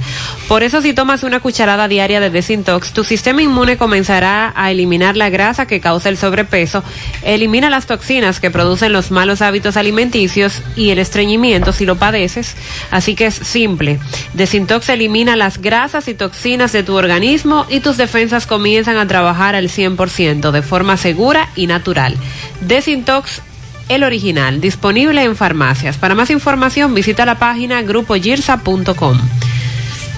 Por 0.48 0.62
eso 0.62 0.80
si 0.80 0.94
tomas 0.94 1.24
una 1.24 1.40
cucharada 1.40 1.88
diaria 1.88 2.20
de 2.20 2.30
Desintox, 2.30 2.94
tu 2.94 3.04
sistema 3.04 3.42
inmune 3.42 3.76
comenzará 3.76 4.54
a 4.56 4.70
eliminar 4.70 5.14
la 5.14 5.28
grasa 5.28 5.66
que 5.66 5.82
causa 5.82 6.08
el 6.08 6.16
sobrepeso, 6.16 6.82
elimina 7.22 7.68
las 7.68 7.84
toxinas 7.84 8.40
que 8.40 8.50
producen 8.50 8.94
los 8.94 9.10
malos 9.10 9.42
hábitos 9.42 9.76
alimenticios 9.76 10.62
y 10.74 10.88
el 10.88 11.00
estreñimiento 11.00 11.74
si 11.74 11.84
lo 11.84 11.96
padeces. 11.96 12.56
Así 12.90 13.14
que 13.14 13.26
es 13.26 13.34
simple. 13.34 13.98
Desintox 14.32 14.88
elimina 14.88 15.36
las 15.36 15.60
grasas 15.60 16.08
y 16.08 16.14
toxinas 16.14 16.72
de 16.72 16.82
tu 16.82 16.94
organismo 16.94 17.66
y 17.68 17.80
tus 17.80 17.98
defensas 17.98 18.46
comienzan 18.46 18.96
a 18.96 19.06
trabajar 19.06 19.54
al 19.54 19.68
100% 19.68 19.81
de 20.52 20.62
forma 20.62 20.96
segura 20.96 21.48
y 21.56 21.66
natural. 21.66 22.16
Desintox 22.60 23.42
el 23.88 24.04
original, 24.04 24.60
disponible 24.60 25.22
en 25.22 25.36
farmacias. 25.36 25.98
Para 25.98 26.14
más 26.14 26.30
información 26.30 26.94
visita 26.94 27.26
la 27.26 27.38
página 27.38 27.82
grupogirsa.com. 27.82 29.18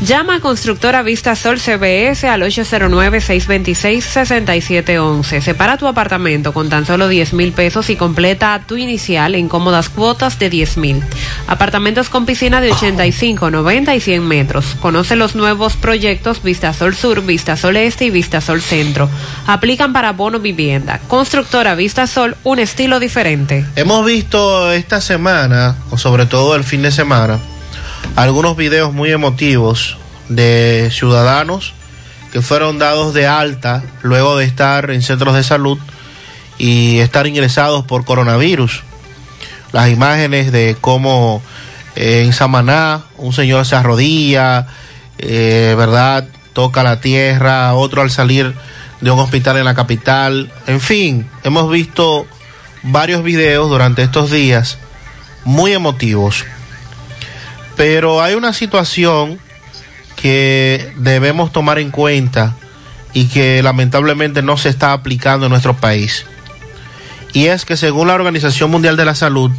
Llama 0.01 0.35
a 0.35 0.41
Constructora 0.41 1.03
Vista 1.03 1.37
Sol 1.37 1.61
CBS 1.61 2.29
al 2.29 2.43
809-626-6711. 2.43 5.41
Separa 5.41 5.79
tu 5.79 5.87
apartamento 5.87 6.53
con 6.53 6.69
tan 6.69 6.85
solo 6.85 7.07
10 7.09 7.33
mil 7.33 7.53
pesos 7.53 7.89
y 7.91 7.97
completa 7.97 8.61
tu 8.67 8.77
inicial 8.77 9.37
en 9.37 9.49
cómodas 9.49 9.89
cuotas 9.89 10.41
de 10.41 10.51
10 10.51 10.79
mil. 10.79 11.01
Apartamentos 11.47 12.09
con 12.09 12.27
piscina 12.27 12.61
de 12.61 12.73
85, 12.73 13.53
90 13.53 13.95
y 13.95 14.01
100 14.01 14.27
metros. 14.27 14.77
Conoce 14.81 15.15
los 15.15 15.37
nuevos 15.37 15.77
proyectos 15.77 16.43
Vista 16.43 16.73
Sol 16.75 16.97
Sur, 16.97 17.25
Vista 17.25 17.57
Sol 17.57 17.77
Este 17.77 18.07
y 18.07 18.11
Vista 18.11 18.41
Sol 18.41 18.61
Centro. 18.61 19.09
Aplican 19.47 19.93
para 19.93 20.11
bono 20.13 20.41
vivienda. 20.41 20.99
Constructora 21.07 21.77
Vista 21.77 22.09
Sol, 22.09 22.37
un 22.43 22.59
estilo 22.59 22.99
diferente. 22.99 23.65
Hemos 23.77 24.05
visto 24.05 24.73
esta 24.73 25.01
semana, 25.01 25.77
o 25.91 25.99
sobre 25.99 26.27
todo 26.27 26.57
el 26.57 26.65
fin 26.65 26.83
de 26.83 26.91
semana, 26.91 27.39
algunos 28.17 28.57
videos 28.57 28.93
muy 28.93 29.11
emotivos 29.11 29.97
de 30.29 30.91
ciudadanos 30.93 31.75
que 32.33 32.43
fueron 32.43 32.79
dados 32.79 33.15
de 33.15 33.27
alta 33.27 33.83
luego 34.03 34.37
de 34.37 34.45
estar 34.45 34.91
en 34.91 35.03
centros 35.03 35.35
de 35.35 35.45
salud 35.45 35.79
y 36.59 36.99
estar 36.99 37.27
ingresados 37.27 37.85
por 37.85 38.05
coronavirus. 38.05 38.83
Las 39.73 39.89
imágenes 39.91 40.53
de 40.53 40.77
cómo 40.81 41.43
eh, 41.97 42.23
en 42.25 42.33
Samaná 42.33 43.03
un 43.19 43.33
señor 43.33 43.67
se 43.67 43.77
arrodilla, 43.77 44.67
eh, 45.19 45.75
¿verdad? 45.77 46.27
Toca 46.53 46.83
la 46.83 47.01
tierra, 47.01 47.75
otro 47.75 48.03
al 48.03 48.11
salir 48.11 48.55
de 49.01 49.11
un 49.11 49.19
hospital 49.19 49.59
en 49.59 49.65
la 49.65 49.75
capital. 49.75 50.53
En 50.67 50.81
fin, 50.81 51.29
hemos 51.43 51.71
visto 51.71 52.27
varios 52.83 53.23
videos 53.23 53.69
durante 53.69 54.03
estos 54.03 54.31
días 54.31 54.79
muy 55.45 55.73
emotivos. 55.73 56.45
Pero 57.77 58.23
hay 58.23 58.35
una 58.35 58.53
situación 58.53 59.39
que 60.17 60.93
debemos 60.97 61.53
tomar 61.53 61.79
en 61.79 61.91
cuenta 61.91 62.55
y 63.13 63.27
que 63.27 63.63
lamentablemente 63.63 64.43
no 64.43 64.57
se 64.57 64.69
está 64.69 64.93
aplicando 64.93 65.47
en 65.47 65.51
nuestro 65.51 65.75
país. 65.75 66.27
Y 67.33 67.47
es 67.47 67.65
que 67.65 67.77
según 67.77 68.09
la 68.09 68.15
Organización 68.15 68.71
Mundial 68.71 68.97
de 68.97 69.05
la 69.05 69.15
Salud, 69.15 69.51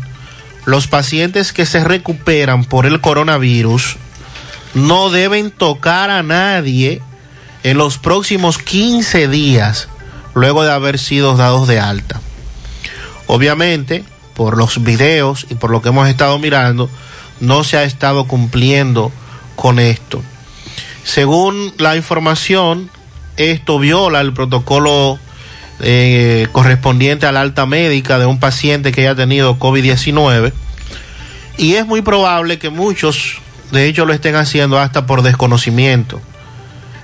los 0.65 0.87
pacientes 0.87 1.53
que 1.53 1.65
se 1.65 1.83
recuperan 1.83 2.65
por 2.65 2.85
el 2.85 3.01
coronavirus 3.01 3.97
no 4.73 5.09
deben 5.09 5.51
tocar 5.51 6.09
a 6.09 6.23
nadie 6.23 7.01
en 7.63 7.77
los 7.77 7.97
próximos 7.97 8.57
15 8.57 9.27
días 9.27 9.87
luego 10.33 10.63
de 10.63 10.71
haber 10.71 10.99
sido 10.99 11.35
dados 11.35 11.67
de 11.67 11.79
alta. 11.79 12.19
Obviamente, 13.27 14.03
por 14.35 14.57
los 14.57 14.83
videos 14.83 15.47
y 15.49 15.55
por 15.55 15.71
lo 15.71 15.81
que 15.81 15.89
hemos 15.89 16.07
estado 16.09 16.37
mirando, 16.39 16.89
no 17.40 17.64
se 17.64 17.78
ha 17.78 17.84
estado 17.84 18.26
cumpliendo 18.26 19.12
con 19.56 19.80
esto. 19.80 20.22
Según 21.03 21.74
la 21.78 21.95
información, 21.95 22.90
esto 23.38 23.80
viola 23.80 24.22
el 24.22 24.34
protocolo 24.34 25.20
eh, 25.82 26.48
correspondiente 26.52 27.26
a 27.26 27.32
la 27.32 27.41
alta 27.41 27.66
médica 27.66 28.18
de 28.18 28.26
un 28.26 28.40
paciente 28.40 28.91
que 28.91 29.02
haya 29.02 29.16
tenido 29.16 29.60
COVID-19 29.60 30.53
y 31.57 31.76
es 31.76 31.86
muy 31.86 32.02
probable 32.02 32.60
que 32.60 32.70
muchos 32.70 33.38
de 33.72 33.86
ellos 33.86 34.07
lo 34.07 34.14
estén 34.14 34.36
haciendo 34.36 34.80
hasta 34.80 35.06
por 35.06 35.22
desconocimiento. 35.22 36.22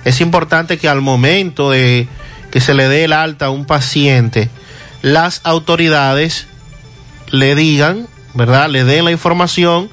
Es 0.04 0.20
importante 0.20 0.78
que 0.78 0.88
al 0.88 1.00
momento 1.00 1.70
de 1.70 2.08
que 2.50 2.60
se 2.60 2.74
le 2.74 2.88
dé 2.88 3.04
el 3.04 3.12
alta 3.12 3.46
a 3.46 3.50
un 3.50 3.64
paciente, 3.64 4.50
las 5.00 5.40
autoridades 5.44 6.46
le 7.30 7.54
digan, 7.54 8.08
¿verdad? 8.34 8.68
Le 8.68 8.84
den 8.84 9.04
la 9.04 9.10
información 9.10 9.90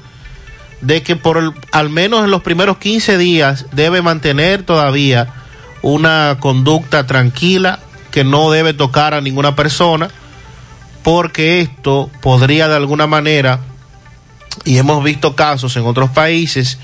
de 0.80 1.02
que 1.02 1.16
por 1.16 1.36
el- 1.36 1.52
al 1.72 1.90
menos 1.90 2.24
en 2.24 2.30
los 2.30 2.42
primeros 2.42 2.78
15 2.78 3.18
días 3.18 3.66
debe 3.72 4.02
mantener 4.02 4.62
todavía 4.62 5.34
una 5.82 6.36
conducta 6.40 7.06
tranquila, 7.06 7.80
que 8.10 8.24
no 8.24 8.50
debe 8.50 8.74
tocar 8.74 9.14
a 9.14 9.20
ninguna 9.20 9.54
persona, 9.54 10.08
porque 11.02 11.60
esto 11.60 12.10
podría 12.20 12.68
de 12.68 12.76
alguna 12.76 13.06
manera, 13.06 13.60
y 14.64 14.78
hemos 14.78 15.02
visto 15.04 15.36
casos 15.36 15.76
en 15.76 15.86
otros 15.86 16.10
países, 16.10 16.78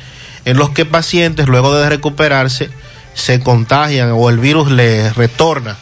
en 0.44 0.56
los 0.56 0.70
que 0.70 0.85
pacientes 0.85 1.48
luego 1.48 1.74
de 1.74 1.89
recuperarse 1.89 2.70
se 3.14 3.40
contagian 3.40 4.12
o 4.12 4.31
el 4.31 4.39
virus 4.39 4.70
les 4.70 5.14
retorna. 5.16 5.77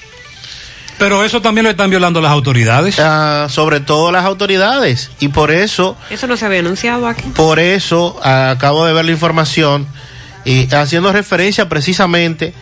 Pero 0.98 1.24
eso 1.24 1.42
también 1.42 1.64
lo 1.64 1.70
están 1.70 1.90
violando 1.90 2.20
las 2.20 2.30
autoridades. 2.30 2.98
Ah, 3.00 3.48
sobre 3.50 3.80
todo 3.80 4.12
las 4.12 4.24
autoridades. 4.24 5.10
Y 5.20 5.28
por 5.28 5.50
eso, 5.50 5.96
Eso 6.10 6.26
no 6.26 6.36
se 6.36 6.46
había 6.46 6.60
anunciado 6.60 7.08
aquí. 7.08 7.22
por 7.34 7.58
eso 7.58 8.18
ah, 8.22 8.50
acabo 8.50 8.86
de 8.86 8.92
ver 8.92 9.04
la 9.04 9.10
información 9.10 9.86
y 10.44 10.72
haciendo 10.74 11.12
referencia 11.12 11.68
precisamente 11.68 12.54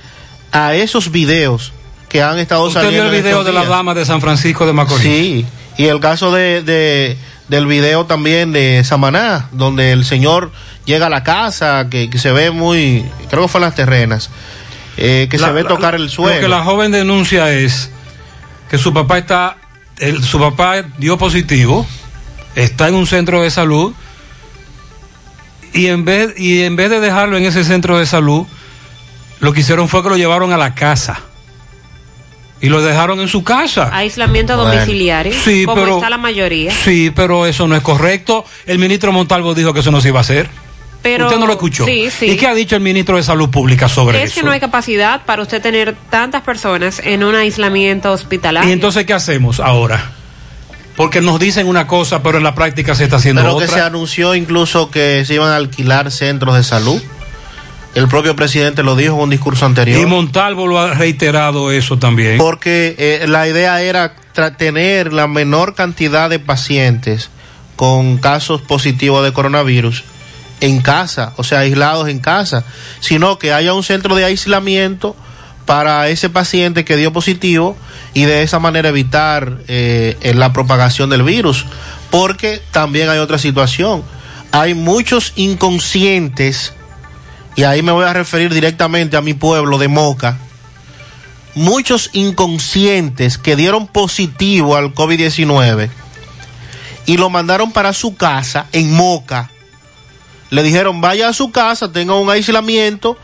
a 0.51 0.75
esos 0.75 1.11
videos 1.11 1.73
que 2.09 2.23
han 2.23 2.39
estado 2.39 2.65
Usted 2.65 2.83
saliendo. 2.83 3.09
vio 3.11 3.17
el 3.19 3.23
video 3.23 3.45
de 3.45 3.53
la 3.53 3.65
dama 3.65 3.95
de 3.95 4.05
San 4.05 4.21
Francisco 4.21 4.67
de 4.67 4.73
Macorís. 4.73 5.03
Sí, 5.03 5.47
y 5.79 5.87
el 5.87 6.01
caso 6.01 6.33
de, 6.33 6.63
de- 6.63 7.17
del 7.49 7.67
video 7.67 8.07
también 8.07 8.53
de 8.53 8.83
Samaná, 8.85 9.49
donde 9.53 9.93
el 9.93 10.05
señor 10.05 10.53
llega 10.87 11.07
a 11.07 11.11
la 11.11 11.23
casa, 11.23 11.89
que, 11.91 12.09
que 12.09 12.19
se 12.19 12.33
ve 12.33 12.51
muy, 12.51 13.05
creo 13.31 13.43
que 13.43 13.49
fue 13.49 13.59
en 13.61 13.65
las 13.67 13.75
terrenas, 13.75 14.31
eh, 14.97 15.27
que 15.31 15.39
La- 15.39 15.49
se 15.49 15.53
ve 15.53 15.63
la- 15.65 15.69
tocar 15.69 15.95
el 15.95 16.09
suelo. 16.09 16.35
Lo 16.37 16.41
que 16.41 16.49
la 16.49 16.63
joven 16.63 16.93
denuncia 16.93 17.51
es 17.53 17.91
que 18.73 18.79
su 18.79 18.93
papá 18.95 19.19
está, 19.19 19.59
el- 19.99 20.25
su 20.25 20.39
papá 20.41 20.83
dio 20.97 21.19
positivo, 21.19 21.87
está 22.55 22.89
en 22.89 22.95
un 22.95 23.07
centro 23.07 23.43
de 23.43 23.51
salud 23.51 23.93
y 25.75 25.89
en 25.89 26.07
vez 26.07 26.33
y 26.39 26.63
en 26.63 26.75
vez 26.75 26.89
de 26.89 26.99
dejarlo 26.99 27.37
en 27.37 27.45
ese 27.45 27.65
centro 27.65 27.99
de 27.99 28.07
salud, 28.07 28.47
lo 29.41 29.53
que 29.53 29.61
hicieron 29.61 29.89
fue 29.91 30.03
que 30.03 30.09
lo 30.09 30.17
llevaron 30.17 30.55
a 30.55 30.57
la 30.57 30.75
casa 30.75 31.21
y 32.63 32.71
lo 32.71 32.81
dejaron 32.81 33.21
en 33.21 33.29
su 33.29 33.45
casa. 33.45 33.91
Aislamiento 33.93 34.57
Bueno. 34.57 34.73
domiciliario, 34.73 35.35
Sí, 35.45 35.67
como 35.67 35.83
pero- 35.83 35.97
está 35.97 36.09
la 36.09 36.17
mayoría. 36.17 36.73
Sí, 36.73 37.13
pero 37.15 37.45
eso 37.45 37.69
no 37.69 37.77
es 37.77 37.83
correcto. 37.83 38.47
El 38.65 38.79
ministro 38.79 39.13
Montalvo 39.13 39.55
dijo 39.55 39.75
que 39.75 39.81
eso 39.81 39.91
no 39.91 40.01
se 40.01 40.09
iba 40.09 40.21
a 40.21 40.23
hacer. 40.23 40.49
Pero, 41.03 41.27
Usted 41.27 41.39
no 41.39 41.47
lo 41.47 41.55
escuchó. 41.55 41.85
Sí, 41.85 42.11
sí. 42.11 42.31
¿Y 42.31 42.37
qué 42.37 42.47
ha 42.47 42.55
dicho 42.55 42.77
el 42.77 42.83
ministro 42.83 43.17
de 43.17 43.25
Salud 43.25 43.51
Pública 43.51 43.89
sobre 43.89 44.23
es 44.23 44.31
eso? 44.31 44.41
que 44.41 44.47
no 44.47 44.53
hay 44.53 44.61
capacidad 44.61 45.25
para 45.25 45.43
usted 45.43 45.61
tener 45.61 45.97
tantas 46.11 46.43
personas 46.43 47.01
en 47.05 47.25
un 47.25 47.35
aislamiento 47.35 48.13
hospitalario. 48.13 48.71
¿Y 48.71 48.73
entonces 48.73 49.05
qué 49.05 49.13
hacemos 49.13 49.59
ahora? 49.59 50.13
Porque 50.97 51.21
nos 51.21 51.41
dicen 51.41 51.67
una 51.67 51.87
cosa, 51.87 52.23
pero 52.23 52.39
en 52.39 52.45
la 52.45 52.55
práctica 52.55 52.95
se 52.95 53.05
está 53.05 53.17
haciendo 53.17 53.43
Pero 53.43 53.57
otra. 53.57 53.67
que 53.67 53.73
se 53.73 53.81
anunció 53.81 54.35
incluso 54.35 54.91
que 54.91 55.25
se 55.25 55.35
iban 55.35 55.51
a 55.51 55.57
alquilar 55.57 56.11
centros 56.11 56.55
de 56.55 56.63
salud. 56.63 57.03
El 57.95 58.09
propio 58.09 58.37
presidente 58.37 58.83
lo 58.83 58.95
dijo 58.95 59.15
en 59.15 59.21
un 59.21 59.31
discurso 59.31 59.67
anterior. 59.67 60.01
Y 60.01 60.07
Montalvo 60.07 60.67
lo 60.67 60.79
ha 60.79 60.95
reiterado 60.95 61.73
eso 61.73 61.99
también. 61.99 62.39
Porque 62.39 62.95
eh, 62.99 63.27
la 63.27 63.49
idea 63.49 63.83
era 63.83 64.15
tener 64.57 65.13
la 65.13 65.27
menor 65.27 65.75
cantidad 65.75 66.31
de 66.31 66.39
pacientes 66.39 67.31
con 67.77 68.19
casos 68.19 68.63
positivos 68.63 69.25
de 69.25 69.33
coronavirus 69.33 70.05
en 70.63 70.81
casa, 70.81 71.33
o 71.37 71.45
sea, 71.45 71.59
aislados 71.59 72.09
en 72.09 72.21
casa, 72.21 72.65
sino 73.01 73.39
que 73.39 73.53
haya 73.53 73.75
un 73.75 73.83
centro 73.83 74.15
de 74.15 74.25
aislamiento 74.25 75.17
para 75.67 76.09
ese 76.09 76.31
paciente 76.31 76.85
que 76.85 76.97
dio 76.97 77.13
positivo 77.13 77.77
y 78.15 78.25
de 78.25 78.45
esa 78.45 78.61
manera 78.61 78.89
evitar 78.89 79.59
eh, 79.67 80.33
la 80.35 80.53
propagación 80.53 81.11
del 81.11 81.25
virus. 81.25 81.67
Porque 82.11 82.63
también 82.71 83.09
hay 83.11 83.19
otra 83.19 83.39
situación. 83.39 84.05
Hay 84.53 84.75
muchos 84.75 85.33
inconscientes, 85.35 86.75
y 87.57 87.65
ahí 87.65 87.83
me 87.83 87.93
voy 87.93 88.05
a 88.05 88.13
referir 88.13 88.55
directamente 88.55 89.17
a 89.17 89.21
mi 89.21 89.35
pueblo 89.35 89.79
de 89.79 89.89
Moca, 89.89 90.39
muchos 91.55 92.11
inconscientes 92.13 93.37
que 93.37 93.57
dieron 93.57 93.89
positivo 93.89 94.77
al 94.77 94.95
COVID-19 94.95 95.91
y 97.07 97.17
lo 97.17 97.31
mandaron 97.31 97.73
para 97.73 97.93
su 97.93 98.15
casa 98.15 98.67
en 98.73 98.93
Moca. 98.93 99.52
Le 100.53 100.63
dijeron, 100.63 101.01
vaya 101.01 101.31
a 101.31 101.33
su 101.33 101.51
casa, 101.51 101.91
tenga 101.91 102.15
un 102.15 102.29
aislamiento, 102.29 103.17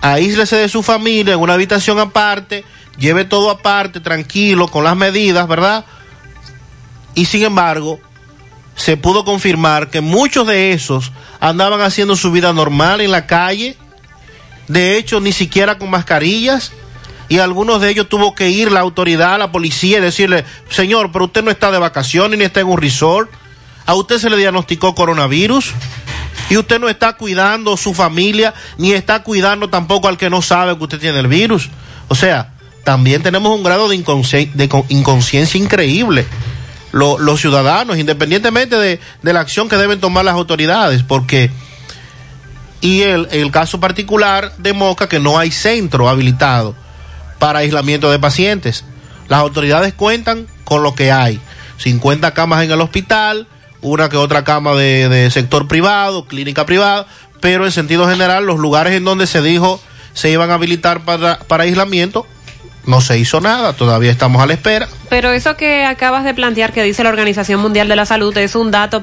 aíslese 0.00 0.56
de 0.56 0.68
su 0.68 0.82
familia 0.82 1.34
en 1.34 1.38
una 1.38 1.54
habitación 1.54 2.00
aparte, 2.00 2.64
lleve 2.98 3.24
todo 3.24 3.50
aparte, 3.50 4.00
tranquilo, 4.00 4.66
con 4.66 4.82
las 4.82 4.96
medidas, 4.96 5.46
¿verdad? 5.46 5.84
Y 7.14 7.26
sin 7.26 7.44
embargo, 7.44 8.00
se 8.74 8.96
pudo 8.96 9.24
confirmar 9.24 9.90
que 9.90 10.00
muchos 10.00 10.44
de 10.44 10.72
esos 10.72 11.12
andaban 11.38 11.82
haciendo 11.82 12.16
su 12.16 12.32
vida 12.32 12.52
normal 12.52 13.00
en 13.00 13.12
la 13.12 13.28
calle, 13.28 13.76
de 14.66 14.98
hecho, 14.98 15.20
ni 15.20 15.30
siquiera 15.30 15.78
con 15.78 15.88
mascarillas, 15.88 16.72
y 17.28 17.38
algunos 17.38 17.80
de 17.80 17.90
ellos 17.90 18.08
tuvo 18.08 18.34
que 18.34 18.50
ir 18.50 18.72
la 18.72 18.80
autoridad, 18.80 19.38
la 19.38 19.52
policía, 19.52 19.98
y 19.98 20.00
decirle, 20.00 20.44
señor, 20.68 21.12
pero 21.12 21.26
usted 21.26 21.44
no 21.44 21.52
está 21.52 21.70
de 21.70 21.78
vacaciones 21.78 22.36
ni 22.36 22.44
está 22.44 22.58
en 22.58 22.66
un 22.66 22.80
resort, 22.80 23.30
a 23.86 23.94
usted 23.94 24.18
se 24.18 24.28
le 24.28 24.36
diagnosticó 24.36 24.96
coronavirus, 24.96 25.74
y 26.50 26.56
usted 26.58 26.78
no 26.78 26.88
está 26.90 27.14
cuidando 27.14 27.76
su 27.78 27.94
familia, 27.94 28.52
ni 28.76 28.92
está 28.92 29.22
cuidando 29.22 29.70
tampoco 29.70 30.08
al 30.08 30.18
que 30.18 30.28
no 30.28 30.42
sabe 30.42 30.76
que 30.76 30.82
usted 30.84 30.98
tiene 31.00 31.18
el 31.20 31.28
virus. 31.28 31.70
O 32.08 32.14
sea, 32.14 32.52
también 32.84 33.22
tenemos 33.22 33.56
un 33.56 33.62
grado 33.62 33.88
de, 33.88 33.96
inconsci- 33.96 34.84
inconsciencia 34.88 35.58
increíble. 35.58 36.26
Lo- 36.92 37.18
los 37.18 37.40
ciudadanos, 37.40 37.98
independientemente 37.98 38.76
de, 38.76 39.00
de 39.22 39.32
la 39.32 39.40
acción 39.40 39.68
que 39.68 39.76
deben 39.76 40.00
tomar 40.00 40.24
las 40.24 40.34
autoridades, 40.34 41.02
porque 41.04 41.50
y 42.80 43.02
el, 43.02 43.28
el 43.30 43.50
caso 43.50 43.78
particular 43.78 44.52
de 44.58 44.72
Moca, 44.72 45.08
que 45.08 45.20
no 45.20 45.38
hay 45.38 45.50
centro 45.50 46.08
habilitado 46.08 46.74
para 47.38 47.60
aislamiento 47.60 48.10
de 48.10 48.18
pacientes. 48.18 48.84
Las 49.28 49.40
autoridades 49.40 49.94
cuentan 49.94 50.46
con 50.64 50.82
lo 50.82 50.94
que 50.94 51.12
hay. 51.12 51.38
50 51.78 52.32
camas 52.34 52.64
en 52.64 52.70
el 52.72 52.80
hospital, 52.80 53.46
una 53.82 54.08
que 54.08 54.16
otra 54.16 54.44
cama 54.44 54.74
de, 54.74 55.28
sector 55.30 55.68
privado, 55.68 56.24
clínica 56.24 56.66
privada, 56.66 57.06
pero 57.40 57.64
en 57.64 57.72
sentido 57.72 58.08
general 58.08 58.44
los 58.44 58.58
lugares 58.58 58.94
en 58.94 59.04
donde 59.04 59.26
se 59.26 59.42
dijo 59.42 59.80
se 60.12 60.30
iban 60.30 60.50
a 60.50 60.54
habilitar 60.54 61.00
para, 61.04 61.38
para 61.38 61.64
aislamiento, 61.64 62.26
no 62.84 63.00
se 63.00 63.18
hizo 63.18 63.40
nada, 63.40 63.72
todavía 63.72 64.10
estamos 64.10 64.42
a 64.42 64.46
la 64.46 64.54
espera. 64.54 64.88
Pero 65.08 65.30
eso 65.30 65.56
que 65.56 65.84
acabas 65.84 66.24
de 66.24 66.34
plantear 66.34 66.72
que 66.72 66.82
dice 66.82 67.04
la 67.04 67.10
Organización 67.10 67.60
Mundial 67.60 67.88
de 67.88 67.96
la 67.96 68.06
Salud 68.06 68.36
es 68.36 68.54
un 68.54 68.70
dato 68.70 69.02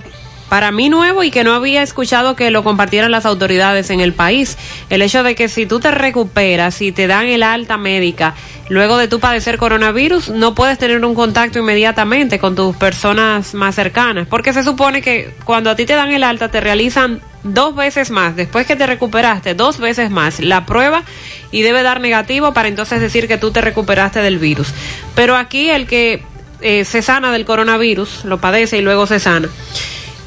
para 0.49 0.71
mí 0.71 0.89
nuevo 0.89 1.23
y 1.23 1.31
que 1.31 1.43
no 1.43 1.53
había 1.53 1.81
escuchado 1.81 2.35
que 2.35 2.51
lo 2.51 2.63
compartieran 2.63 3.11
las 3.11 3.25
autoridades 3.25 3.89
en 3.89 3.99
el 3.99 4.13
país. 4.13 4.57
El 4.89 5.01
hecho 5.01 5.23
de 5.23 5.35
que 5.35 5.49
si 5.49 5.65
tú 5.65 5.79
te 5.79 5.91
recuperas 5.91 6.81
y 6.81 6.91
te 6.91 7.07
dan 7.07 7.27
el 7.27 7.43
alta 7.43 7.77
médica 7.77 8.33
luego 8.69 8.97
de 8.97 9.07
tú 9.07 9.19
padecer 9.19 9.57
coronavirus, 9.57 10.29
no 10.29 10.55
puedes 10.55 10.77
tener 10.77 11.03
un 11.03 11.15
contacto 11.15 11.59
inmediatamente 11.59 12.39
con 12.39 12.55
tus 12.55 12.75
personas 12.75 13.53
más 13.53 13.75
cercanas, 13.75 14.27
porque 14.27 14.53
se 14.53 14.63
supone 14.63 15.01
que 15.01 15.33
cuando 15.45 15.69
a 15.69 15.75
ti 15.75 15.85
te 15.85 15.93
dan 15.93 16.11
el 16.11 16.23
alta 16.23 16.49
te 16.49 16.59
realizan 16.59 17.21
dos 17.43 17.75
veces 17.75 18.11
más, 18.11 18.35
después 18.35 18.65
que 18.67 18.75
te 18.75 18.85
recuperaste, 18.85 19.53
dos 19.53 19.79
veces 19.79 20.09
más 20.09 20.39
la 20.39 20.65
prueba 20.65 21.03
y 21.51 21.61
debe 21.61 21.83
dar 21.83 22.01
negativo 22.01 22.53
para 22.53 22.67
entonces 22.67 22.99
decir 22.99 23.27
que 23.27 23.37
tú 23.37 23.51
te 23.51 23.61
recuperaste 23.61 24.21
del 24.21 24.37
virus. 24.37 24.73
Pero 25.15 25.37
aquí 25.37 25.69
el 25.69 25.87
que 25.87 26.23
eh, 26.61 26.85
se 26.85 27.01
sana 27.01 27.31
del 27.31 27.45
coronavirus, 27.45 28.25
lo 28.25 28.39
padece 28.39 28.77
y 28.77 28.81
luego 28.81 29.07
se 29.07 29.19
sana, 29.19 29.47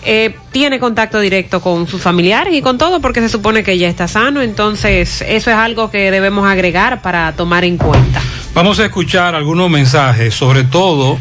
eh, 0.05 0.37
tiene 0.53 0.79
contacto 0.79 1.21
directo 1.21 1.61
con 1.61 1.87
sus 1.87 2.01
familiares 2.01 2.55
y 2.55 2.63
con 2.63 2.79
todo 2.79 3.01
porque 3.01 3.21
se 3.21 3.29
supone 3.29 3.63
que 3.63 3.79
ya 3.79 3.89
está 3.89 4.09
sano, 4.09 4.43
entonces 4.43 5.23
eso 5.23 5.51
es 5.51 5.57
algo 5.57 5.91
que 5.91 6.11
debemos 6.11 6.47
agregar 6.47 7.03
para 7.03 7.33
tomar 7.33 7.65
en 7.65 7.77
cuenta. 7.77 8.21
Vamos 8.55 8.81
a 8.81 8.87
escuchar 8.87 9.35
algunos 9.35 9.71
mensajes, 9.71 10.35
sobre 10.35 10.65
todo 10.65 11.19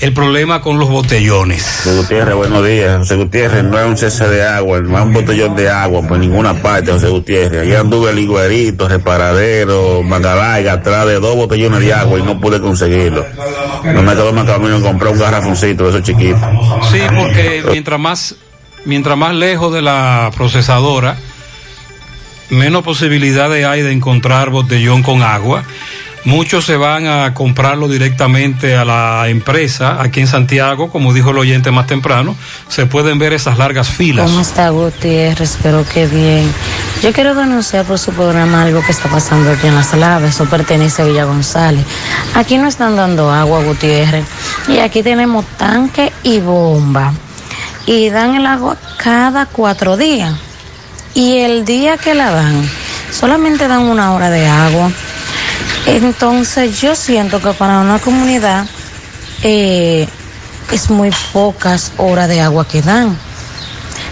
el 0.00 0.12
problema 0.12 0.60
con 0.60 0.78
los 0.78 0.88
botellones. 0.88 1.82
José 1.84 1.96
Gutiérrez, 1.96 2.34
buenos 2.34 2.66
días. 2.66 2.98
José 2.98 3.16
Gutiérrez, 3.16 3.64
no 3.64 3.78
es 3.78 3.86
un 3.86 3.96
cese 3.96 4.28
de 4.28 4.42
agua, 4.42 4.80
no 4.80 4.98
es 4.98 5.04
un 5.04 5.12
botellón 5.12 5.56
de 5.56 5.70
agua 5.70 6.06
por 6.06 6.18
ninguna 6.18 6.54
parte, 6.54 6.92
José 6.92 7.08
Gutiérrez. 7.08 7.62
Allá 7.62 7.80
anduve 7.80 8.10
el 8.10 8.18
higuerito, 8.18 8.88
reparadero, 8.88 10.02
Mangalaiga, 10.02 10.74
atrás 10.74 11.06
de 11.06 11.14
dos 11.14 11.36
botellones 11.36 11.80
de 11.80 11.92
agua 11.92 12.18
y 12.18 12.22
no 12.22 12.40
pude 12.40 12.60
conseguirlo. 12.60 13.24
No 13.84 14.02
me 14.02 14.12
quedó 14.12 14.32
más 14.32 14.46
camino 14.46 14.76
en 14.76 14.82
comprar 14.82 15.12
un 15.12 15.18
garrafoncito 15.18 15.84
de 15.84 15.90
esos 15.90 16.02
chiquitos. 16.02 16.40
Sí, 16.90 17.00
porque 17.16 17.62
mientras 17.70 18.00
más, 18.00 18.34
mientras 18.84 19.16
más 19.16 19.34
lejos 19.34 19.72
de 19.72 19.82
la 19.82 20.30
procesadora, 20.36 21.16
menos 22.50 22.82
posibilidades 22.82 23.64
hay 23.64 23.82
de 23.82 23.92
encontrar 23.92 24.50
botellón 24.50 25.02
con 25.02 25.22
agua. 25.22 25.64
Muchos 26.24 26.64
se 26.64 26.76
van 26.76 27.06
a 27.06 27.34
comprarlo 27.34 27.86
directamente 27.86 28.76
a 28.76 28.84
la 28.86 29.28
empresa 29.28 30.00
aquí 30.00 30.20
en 30.20 30.26
Santiago, 30.26 30.90
como 30.90 31.12
dijo 31.12 31.30
el 31.30 31.38
oyente 31.38 31.70
más 31.70 31.86
temprano, 31.86 32.34
se 32.68 32.86
pueden 32.86 33.18
ver 33.18 33.34
esas 33.34 33.58
largas 33.58 33.88
filas. 33.88 34.30
¿Cómo 34.30 34.40
está 34.40 34.70
Gutiérrez? 34.70 35.50
Espero 35.50 35.84
que 35.86 36.06
bien. 36.06 36.50
Yo 37.02 37.12
quiero 37.12 37.34
denunciar 37.34 37.84
por 37.84 37.98
su 37.98 38.12
programa 38.12 38.62
algo 38.62 38.80
que 38.80 38.92
está 38.92 39.10
pasando 39.10 39.50
aquí 39.50 39.66
en 39.66 39.74
Las 39.74 39.92
Laves. 39.92 40.30
Eso 40.30 40.46
pertenece 40.46 41.02
a 41.02 41.04
Villa 41.04 41.24
González. 41.24 41.84
Aquí 42.34 42.56
no 42.56 42.68
están 42.68 42.96
dando 42.96 43.30
agua, 43.30 43.62
Gutiérrez. 43.62 44.24
Y 44.66 44.78
aquí 44.78 45.02
tenemos 45.02 45.44
tanque 45.58 46.10
y 46.22 46.40
bomba. 46.40 47.12
Y 47.84 48.08
dan 48.08 48.34
el 48.34 48.46
agua 48.46 48.78
cada 48.96 49.44
cuatro 49.44 49.98
días. 49.98 50.34
Y 51.12 51.36
el 51.36 51.66
día 51.66 51.98
que 51.98 52.14
la 52.14 52.30
dan, 52.30 52.66
solamente 53.12 53.68
dan 53.68 53.82
una 53.82 54.12
hora 54.12 54.30
de 54.30 54.46
agua. 54.46 54.90
Entonces 55.86 56.80
yo 56.80 56.94
siento 56.94 57.40
que 57.40 57.52
para 57.52 57.80
una 57.80 57.98
comunidad 57.98 58.66
eh, 59.42 60.08
es 60.72 60.90
muy 60.90 61.10
pocas 61.32 61.92
horas 61.98 62.28
de 62.28 62.40
agua 62.40 62.66
que 62.66 62.82
dan. 62.82 63.16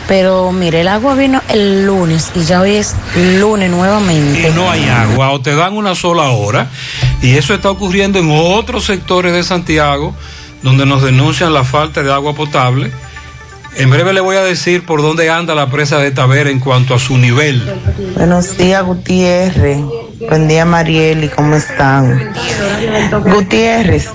Pero 0.08 0.52
mire, 0.52 0.80
el 0.82 0.88
agua 0.88 1.14
vino 1.14 1.40
el 1.48 1.86
lunes 1.86 2.32
y 2.34 2.44
ya 2.44 2.60
hoy 2.60 2.76
es 2.76 2.94
lunes 3.16 3.70
nuevamente. 3.70 4.48
Y 4.48 4.52
no 4.52 4.70
hay 4.70 4.84
agua, 4.84 5.30
o 5.30 5.40
te 5.40 5.54
dan 5.54 5.74
una 5.74 5.94
sola 5.94 6.30
hora. 6.30 6.68
Y 7.22 7.36
eso 7.36 7.54
está 7.54 7.70
ocurriendo 7.70 8.18
en 8.18 8.30
otros 8.30 8.84
sectores 8.84 9.32
de 9.32 9.42
Santiago, 9.42 10.14
donde 10.62 10.86
nos 10.86 11.02
denuncian 11.02 11.54
la 11.54 11.64
falta 11.64 12.02
de 12.02 12.12
agua 12.12 12.34
potable. 12.34 12.90
En 13.76 13.88
breve 13.88 14.12
le 14.12 14.20
voy 14.20 14.36
a 14.36 14.42
decir 14.42 14.84
por 14.84 15.00
dónde 15.00 15.30
anda 15.30 15.54
la 15.54 15.70
presa 15.70 15.98
de 15.98 16.10
Tavera 16.10 16.50
en 16.50 16.60
cuanto 16.60 16.94
a 16.94 16.98
su 16.98 17.16
nivel. 17.16 17.62
Buenos 18.14 18.58
días, 18.58 18.84
Gutiérrez. 18.84 19.78
Buen 20.28 20.48
día, 20.48 20.64
Marieli, 20.64 21.28
¿cómo 21.28 21.56
están? 21.56 22.32
Gutiérrez, 23.24 24.08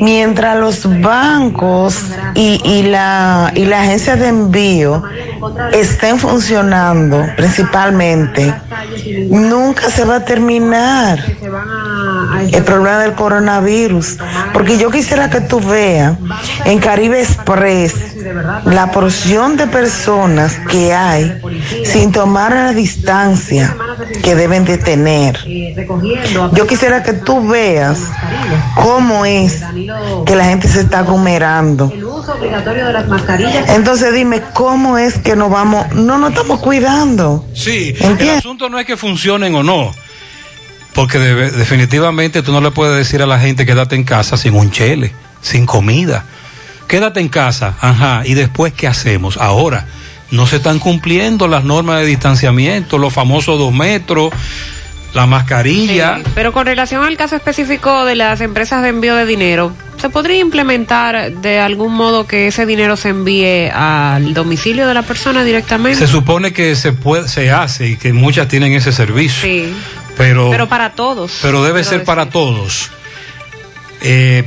mientras 0.00 0.58
los 0.58 1.00
bancos 1.00 1.98
y, 2.34 2.60
y 2.64 2.82
la, 2.84 3.52
y 3.54 3.64
la 3.64 3.82
agencia 3.82 4.16
de 4.16 4.28
envío 4.28 5.02
estén 5.72 6.18
funcionando 6.18 7.26
principalmente, 7.36 8.54
nunca 9.28 9.90
se 9.90 10.04
va 10.04 10.16
a 10.16 10.24
terminar 10.24 11.18
el 12.52 12.62
problema 12.64 12.98
del 12.98 13.12
coronavirus. 13.14 14.18
Porque 14.52 14.78
yo 14.78 14.90
quisiera 14.90 15.30
que 15.30 15.40
tú 15.40 15.60
veas 15.60 16.16
en 16.64 16.78
Caribe 16.78 17.20
Express 17.20 17.94
la 18.64 18.90
porción 18.90 19.56
de 19.56 19.66
personas 19.66 20.58
que 20.70 20.92
hay 20.92 21.40
sin 21.84 22.12
tomar 22.12 22.52
la 22.52 22.72
distancia 22.72 23.76
que 24.22 24.34
deben 24.34 24.64
de 24.64 24.78
tener. 24.78 25.38
Yo 26.54 26.66
quisiera 26.66 27.02
que 27.02 27.12
tú 27.14 27.46
veas 27.48 27.98
cómo 28.76 29.24
es 29.24 29.62
que 30.26 30.36
la 30.36 30.44
gente 30.46 30.68
se 30.68 30.80
está 30.80 31.00
aglomerando. 31.00 31.92
Entonces 33.68 34.14
dime, 34.14 34.42
¿cómo 34.54 34.98
es 34.98 35.18
que 35.18 35.36
nos 35.36 35.50
vamos? 35.50 35.92
No 35.94 36.18
nos 36.18 36.30
estamos 36.30 36.60
cuidando. 36.60 37.44
Sí, 37.54 37.94
el 38.18 38.30
asunto 38.30 38.68
no 38.68 38.78
es 38.78 38.86
que 38.86 38.96
funcionen 38.96 39.54
o 39.54 39.62
no. 39.62 39.92
Porque 40.94 41.18
de- 41.18 41.50
definitivamente 41.50 42.42
tú 42.42 42.52
no 42.52 42.60
le 42.60 42.70
puedes 42.70 42.96
decir 42.96 43.20
a 43.22 43.26
la 43.26 43.38
gente 43.40 43.66
quédate 43.66 43.96
en 43.96 44.04
casa 44.04 44.36
sin 44.36 44.54
un 44.54 44.70
chele, 44.70 45.12
sin 45.42 45.66
comida. 45.66 46.24
Quédate 46.86 47.18
en 47.20 47.28
casa, 47.28 47.74
ajá, 47.80 48.22
y 48.24 48.34
después 48.34 48.72
¿qué 48.74 48.86
hacemos? 48.86 49.36
Ahora, 49.38 49.86
no 50.30 50.46
se 50.46 50.56
están 50.56 50.78
cumpliendo 50.78 51.48
las 51.48 51.64
normas 51.64 52.00
de 52.00 52.06
distanciamiento, 52.06 52.98
los 52.98 53.12
famosos 53.12 53.58
dos 53.58 53.72
metros, 53.72 54.30
la 55.14 55.26
mascarilla. 55.26 56.20
Pero 56.34 56.52
con 56.52 56.66
relación 56.66 57.04
al 57.04 57.16
caso 57.16 57.36
específico 57.36 58.04
de 58.04 58.16
las 58.16 58.40
empresas 58.40 58.82
de 58.82 58.88
envío 58.88 59.14
de 59.14 59.24
dinero, 59.26 59.72
¿se 60.00 60.10
podría 60.10 60.38
implementar 60.40 61.32
de 61.32 61.60
algún 61.60 61.94
modo 61.94 62.26
que 62.26 62.48
ese 62.48 62.66
dinero 62.66 62.96
se 62.96 63.10
envíe 63.10 63.70
al 63.72 64.34
domicilio 64.34 64.86
de 64.88 64.94
la 64.94 65.02
persona 65.02 65.44
directamente? 65.44 65.98
Se 65.98 66.06
supone 66.10 66.52
que 66.52 66.74
se 66.76 66.92
puede, 66.92 67.28
se 67.28 67.50
hace 67.52 67.88
y 67.90 67.96
que 67.96 68.12
muchas 68.12 68.48
tienen 68.48 68.72
ese 68.72 68.92
servicio. 68.92 69.42
Sí, 69.42 69.72
Pero, 70.16 70.50
pero 70.50 70.68
para 70.68 70.90
todos. 70.92 71.38
pero 71.42 71.62
debe 71.62 71.84
ser 71.84 71.92
decir. 72.00 72.06
para 72.06 72.26
todos. 72.28 72.90
Eh, 74.02 74.44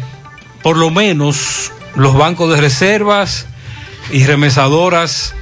por 0.61 0.77
lo 0.77 0.89
menos 0.89 1.71
los 1.95 2.13
bancos 2.15 2.53
de 2.53 2.61
reservas 2.61 3.47
y 4.11 4.25
remesadoras, 4.25 5.33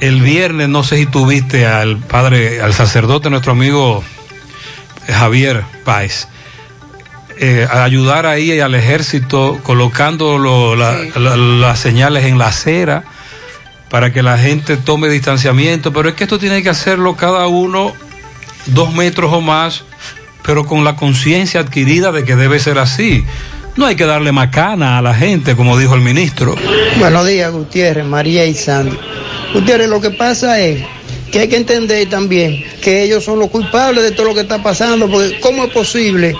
el 0.00 0.22
viernes, 0.22 0.68
no 0.68 0.84
sé 0.84 0.96
si 0.96 1.06
tuviste 1.06 1.66
al 1.66 1.98
padre, 1.98 2.62
al 2.62 2.72
sacerdote, 2.72 3.30
nuestro 3.30 3.52
amigo 3.52 4.02
Javier 5.08 5.62
Páez, 5.84 6.28
eh, 7.38 7.66
a 7.70 7.84
ayudar 7.84 8.26
ahí 8.26 8.58
al 8.60 8.74
ejército 8.74 9.58
colocando 9.62 10.38
lo- 10.38 10.74
la- 10.76 10.98
la- 11.16 11.36
las 11.36 11.78
señales 11.78 12.24
en 12.24 12.38
la 12.38 12.48
acera 12.48 13.04
para 13.90 14.12
que 14.12 14.22
la 14.22 14.36
gente 14.38 14.76
tome 14.76 15.08
distanciamiento, 15.08 15.92
pero 15.92 16.08
es 16.08 16.14
que 16.14 16.24
esto 16.24 16.38
tiene 16.38 16.62
que 16.62 16.68
hacerlo 16.68 17.16
cada 17.16 17.46
uno 17.46 17.92
dos 18.66 18.92
metros 18.92 19.32
o 19.32 19.40
más, 19.40 19.84
pero 20.42 20.66
con 20.66 20.84
la 20.84 20.96
conciencia 20.96 21.60
adquirida 21.60 22.12
de 22.12 22.24
que 22.24 22.36
debe 22.36 22.58
ser 22.58 22.78
así. 22.78 23.24
No 23.76 23.86
hay 23.86 23.94
que 23.94 24.04
darle 24.06 24.32
macana 24.32 24.98
a 24.98 25.02
la 25.02 25.14
gente, 25.14 25.54
como 25.54 25.78
dijo 25.78 25.94
el 25.94 26.00
ministro. 26.00 26.56
Buenos 26.98 27.26
días, 27.26 27.52
Gutiérrez, 27.52 28.04
María 28.04 28.44
y 28.44 28.54
Sandy. 28.54 28.98
Gutiérrez, 29.54 29.88
lo 29.88 30.00
que 30.00 30.10
pasa 30.10 30.58
es 30.60 30.84
que 31.30 31.40
hay 31.40 31.48
que 31.48 31.56
entender 31.56 32.08
también 32.08 32.64
que 32.80 33.02
ellos 33.02 33.24
son 33.24 33.38
los 33.38 33.50
culpables 33.50 34.02
de 34.04 34.12
todo 34.12 34.26
lo 34.28 34.34
que 34.34 34.40
está 34.42 34.62
pasando, 34.62 35.08
porque 35.10 35.38
¿cómo 35.40 35.64
es 35.64 35.70
posible 35.72 36.34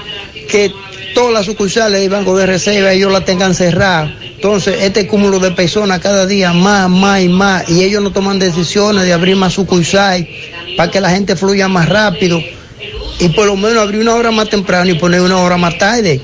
que 0.51 0.73
todas 1.15 1.32
las 1.32 1.47
sucursales 1.47 2.01
del 2.01 2.10
Banco 2.10 2.36
de 2.36 2.47
Reserva 2.47 2.93
ellos 2.93 3.12
la 3.12 3.24
tengan 3.24 3.55
cerrada? 3.55 4.15
Entonces, 4.23 4.77
este 4.82 5.06
cúmulo 5.06 5.40
de 5.40 5.51
personas 5.51 5.98
cada 6.01 6.24
día 6.27 6.52
más, 6.52 6.89
más 6.89 7.20
y 7.20 7.28
más, 7.28 7.69
y 7.69 7.82
ellos 7.82 8.02
no 8.02 8.12
toman 8.12 8.39
decisiones 8.39 9.05
de 9.05 9.12
abrir 9.12 9.35
más 9.36 9.52
sucursales 9.55 10.27
para 10.77 10.90
que 10.90 11.01
la 11.01 11.10
gente 11.10 11.35
fluya 11.36 11.66
más 11.69 11.89
rápido 11.89 12.40
y 13.19 13.28
por 13.31 13.47
lo 13.47 13.56
menos 13.56 13.78
abrir 13.82 14.01
una 14.01 14.15
hora 14.15 14.31
más 14.31 14.48
temprano 14.48 14.89
y 14.90 14.94
poner 14.94 15.20
una 15.20 15.39
hora 15.39 15.56
más 15.56 15.77
tarde, 15.77 16.20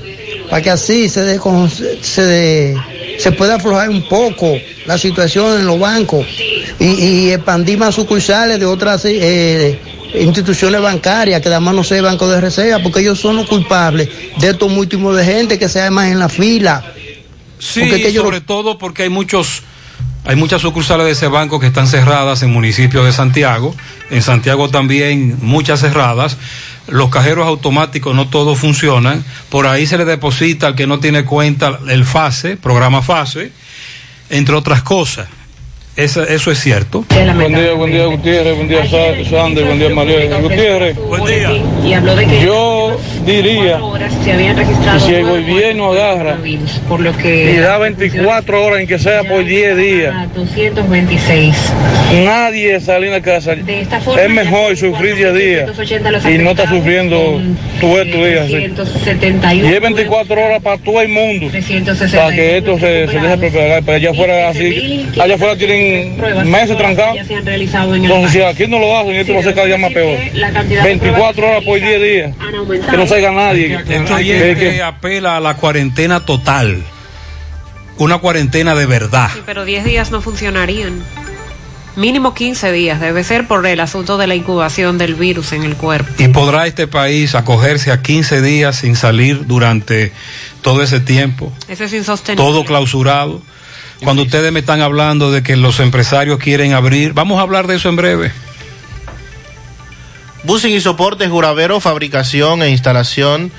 para 0.49 0.61
que 0.61 0.69
así 0.69 1.09
se, 1.09 1.37
con- 1.39 1.69
se, 1.69 2.73
se 3.17 3.31
pueda 3.31 3.55
aflojar 3.55 3.89
un 3.89 4.07
poco 4.07 4.53
la 4.85 4.97
situación 4.97 5.59
en 5.59 5.67
los 5.67 5.79
bancos 5.79 6.25
y, 6.79 6.85
y 6.85 7.31
expandir 7.31 7.77
más 7.77 7.95
sucursales 7.95 8.59
de 8.59 8.65
otras 8.65 9.05
eh, 9.05 9.79
instituciones 10.19 10.81
bancarias, 10.81 11.41
que 11.41 11.49
además 11.49 11.75
no 11.75 11.83
sea 11.83 12.01
banco 12.01 12.27
de 12.27 12.41
reserva, 12.41 12.79
porque 12.81 13.01
ellos 13.01 13.19
son 13.19 13.35
los 13.35 13.47
culpables 13.47 14.09
de 14.39 14.49
estos 14.49 14.71
múltiples 14.71 15.15
de 15.15 15.25
gente 15.25 15.59
que 15.59 15.69
se 15.69 15.89
más 15.89 16.07
en 16.07 16.19
la 16.19 16.29
fila. 16.29 16.83
Sí, 17.59 17.81
Porque 17.81 17.95
es 17.95 18.01
que 18.07 18.13
yo 18.13 18.23
sobre 18.23 18.41
todo 18.41 18.77
porque 18.77 19.03
hay 19.03 19.09
muchos, 19.09 19.63
hay 20.25 20.35
muchas 20.35 20.61
sucursales 20.61 21.05
de 21.05 21.11
ese 21.13 21.27
banco 21.27 21.59
que 21.59 21.67
están 21.67 21.87
cerradas 21.87 22.43
en 22.43 22.51
municipios 22.51 23.05
de 23.05 23.13
Santiago. 23.13 23.75
En 24.09 24.21
Santiago 24.21 24.69
también 24.69 25.37
muchas 25.41 25.79
cerradas. 25.79 26.37
Los 26.87 27.09
cajeros 27.09 27.47
automáticos 27.47 28.15
no 28.15 28.27
todos 28.29 28.59
funcionan. 28.59 29.23
Por 29.49 29.65
ahí 29.67 29.85
se 29.87 29.97
le 29.97 30.05
deposita 30.05 30.67
al 30.67 30.75
que 30.75 30.85
no 30.87 30.99
tiene 30.99 31.25
cuenta 31.25 31.79
el 31.89 32.05
FASE, 32.05 32.57
programa 32.57 33.01
FASE, 33.01 33.51
entre 34.29 34.55
otras 34.55 34.81
cosas. 34.83 35.27
Eso, 35.95 36.23
eso 36.23 36.51
es 36.51 36.59
cierto. 36.59 37.05
Buen 37.09 37.53
día, 37.55 37.73
buen 37.73 37.91
día 37.91 38.05
Gutiérrez, 38.05 38.55
buen 38.55 38.67
día 38.67 38.83
Sa- 38.83 39.29
Sander, 39.29 39.63
buen 39.65 39.79
día 39.79 39.89
María. 39.91 40.39
Gutiérrez, 40.41 40.97
Y 41.85 41.93
habló 41.93 42.15
de 42.17 42.27
que 42.27 42.41
yo 42.45 42.99
diría 43.25 43.79
que 43.79 44.99
si 44.99 45.13
el 45.13 45.25
gobierno 45.25 45.91
agarra 45.91 46.37
por 46.87 46.99
lo 46.99 47.15
que 47.17 47.53
y 47.53 47.57
da 47.57 47.77
24 47.77 48.63
horas 48.63 48.79
en 48.81 48.87
que 48.87 48.99
sea 48.99 49.23
por 49.23 49.43
10 49.43 49.77
días, 49.77 50.33
226. 50.35 51.55
nadie 52.25 52.79
sale 52.79 53.07
en 53.07 53.13
la 53.13 53.21
casa. 53.21 53.53
Es 53.53 54.29
mejor 54.29 54.77
sufrir 54.77 55.15
10 55.15 55.33
días 55.33 55.69
y 56.29 56.37
no 56.37 56.51
está 56.51 56.67
sufriendo 56.69 57.41
tu 57.79 57.97
estos 57.97 58.25
días. 58.25 58.45
así. 58.45 59.57
Y 59.57 59.73
es 59.73 59.81
24 59.81 60.45
horas 60.45 60.61
para 60.61 60.77
todo 60.77 61.01
el 61.01 61.09
mundo, 61.09 61.47
para 61.47 62.31
que 62.31 62.57
esto 62.57 62.77
se, 62.79 63.07
se 63.07 63.19
deje 63.19 63.37
preparar, 63.37 63.83
para 63.83 63.97
allá 63.97 64.11
afuera 64.11 64.49
así, 64.49 65.07
allá 65.19 65.35
afuera 65.35 65.55
tienen 65.55 66.17
meses 66.45 66.77
trancados. 66.77 67.17
Entonces 67.29 68.31
si 68.31 68.41
aquí 68.41 68.67
no 68.67 68.79
lo 68.79 68.97
hacen, 68.97 69.15
esto 69.15 69.33
va 69.33 69.39
a 69.39 69.43
ser 69.43 69.53
cada 69.53 69.67
día 69.67 69.77
más 69.77 69.93
peor. 69.93 70.17
24 70.83 71.47
horas 71.47 71.63
por 71.63 71.79
10 71.79 72.01
días, 72.01 72.31
que 72.89 72.97
no 72.97 73.07
salga 73.23 73.31
nadie. 73.31 73.75
Esto 73.87 74.15
hay 74.15 74.25
Que- 74.27 74.39
que- 74.39 74.55
que 74.71 74.83
apela 74.83 75.37
a 75.37 75.39
la 75.39 75.55
cuarentena 75.55 76.25
total. 76.25 76.83
Una 77.97 78.17
cuarentena 78.17 78.75
de 78.75 78.85
verdad. 78.85 79.29
Sí, 79.33 79.41
pero 79.45 79.63
10 79.65 79.85
días 79.85 80.11
no 80.11 80.21
funcionarían. 80.21 81.01
Mínimo 81.95 82.33
15 82.33 82.73
días 82.73 82.99
debe 82.99 83.23
ser 83.23 83.47
por 83.47 83.65
el 83.65 83.79
asunto 83.79 84.17
de 84.17 84.27
la 84.27 84.35
incubación 84.35 84.97
del 84.97 85.15
virus 85.15 85.53
en 85.53 85.63
el 85.63 85.77
cuerpo. 85.77 86.11
¿Y 86.21 86.27
podrá 86.27 86.67
este 86.67 86.87
país 86.87 87.35
acogerse 87.35 87.89
a 87.93 88.01
15 88.01 88.41
días 88.41 88.75
sin 88.75 88.97
salir 88.97 89.45
durante 89.47 90.11
todo 90.61 90.83
ese 90.83 90.99
tiempo? 90.99 91.53
Eso 91.69 91.85
es 91.85 91.93
insostenible. 91.93 92.43
Todo 92.45 92.65
clausurado. 92.65 93.41
Cuando 94.03 94.23
ustedes 94.23 94.51
me 94.51 94.59
están 94.59 94.81
hablando 94.81 95.31
de 95.31 95.41
que 95.41 95.55
los 95.55 95.79
empresarios 95.79 96.37
quieren 96.37 96.73
abrir, 96.73 97.13
vamos 97.13 97.39
a 97.39 97.43
hablar 97.43 97.65
de 97.65 97.77
eso 97.77 97.87
en 97.87 97.95
breve. 97.95 98.31
Busing 100.45 100.75
y 100.75 100.79
soportes 100.79 101.31
Juravero, 101.31 101.79
fabricación 101.79 102.61
e 102.61 102.69
instalación 102.69 103.51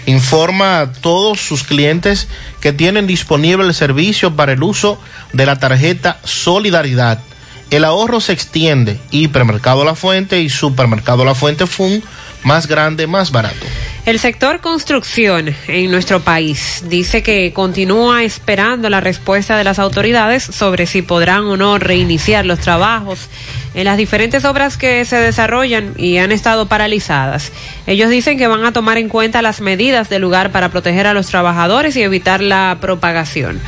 informa 0.05 0.81
a 0.81 0.91
todos 0.91 1.39
sus 1.39 1.63
clientes 1.63 2.27
que 2.59 2.73
tienen 2.73 3.07
disponible 3.07 3.65
el 3.65 3.73
servicio 3.73 4.35
para 4.35 4.51
el 4.53 4.63
uso 4.63 4.99
de 5.33 5.45
la 5.45 5.59
tarjeta 5.59 6.19
Solidaridad. 6.23 7.19
El 7.69 7.83
ahorro 7.83 8.21
se 8.21 8.31
extiende. 8.31 8.99
Hipermercado 9.11 9.83
La 9.83 9.95
Fuente 9.95 10.41
y 10.41 10.49
Supermercado 10.49 11.25
La 11.25 11.35
Fuente 11.35 11.67
Fun, 11.67 12.01
más 12.43 12.67
grande, 12.67 13.07
más 13.07 13.31
barato. 13.31 13.65
El 14.05 14.19
sector 14.19 14.61
construcción 14.61 15.53
en 15.67 15.91
nuestro 15.91 16.21
país 16.21 16.85
dice 16.87 17.21
que 17.21 17.51
continúa 17.51 18.23
esperando 18.23 18.89
la 18.89 19.01
respuesta 19.01 19.57
de 19.57 19.65
las 19.65 19.79
autoridades 19.79 20.43
sobre 20.43 20.85
si 20.85 21.01
podrán 21.01 21.43
o 21.43 21.57
no 21.57 21.77
reiniciar 21.77 22.45
los 22.45 22.59
trabajos 22.59 23.27
en 23.73 23.83
las 23.83 23.97
diferentes 23.97 24.45
obras 24.45 24.77
que 24.77 25.03
se 25.03 25.17
desarrollan 25.17 25.93
y 25.97 26.19
han 26.19 26.31
estado 26.31 26.67
paralizadas. 26.67 27.51
Ellos 27.85 28.09
dicen 28.09 28.37
que 28.37 28.47
van 28.47 28.63
a 28.63 28.71
tomar 28.71 28.97
en 28.97 29.09
cuenta 29.09 29.41
las 29.41 29.59
medidas 29.59 30.07
del 30.07 30.21
lugar 30.21 30.53
para 30.53 30.69
proteger 30.69 31.05
a 31.05 31.13
los 31.13 31.27
trabajadores 31.27 31.97
y 31.97 32.01
evitar 32.01 32.39
la 32.41 32.77
propagación. 32.79 33.59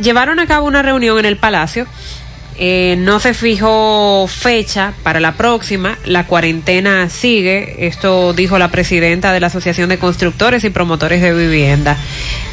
Llevaron 0.00 0.38
a 0.38 0.46
cabo 0.46 0.66
una 0.66 0.82
reunión 0.82 1.18
en 1.18 1.24
el 1.24 1.36
Palacio 1.36 1.86
eh, 2.58 2.96
no 2.98 3.20
se 3.20 3.34
fijó 3.34 4.26
fecha 4.28 4.94
para 5.02 5.20
la 5.20 5.32
próxima, 5.36 5.98
la 6.04 6.26
cuarentena 6.26 7.10
sigue, 7.10 7.86
esto 7.86 8.32
dijo 8.32 8.58
la 8.58 8.70
presidenta 8.70 9.32
de 9.32 9.40
la 9.40 9.48
Asociación 9.48 9.88
de 9.88 9.98
Constructores 9.98 10.64
y 10.64 10.70
Promotores 10.70 11.20
de 11.20 11.34
Vivienda. 11.34 11.96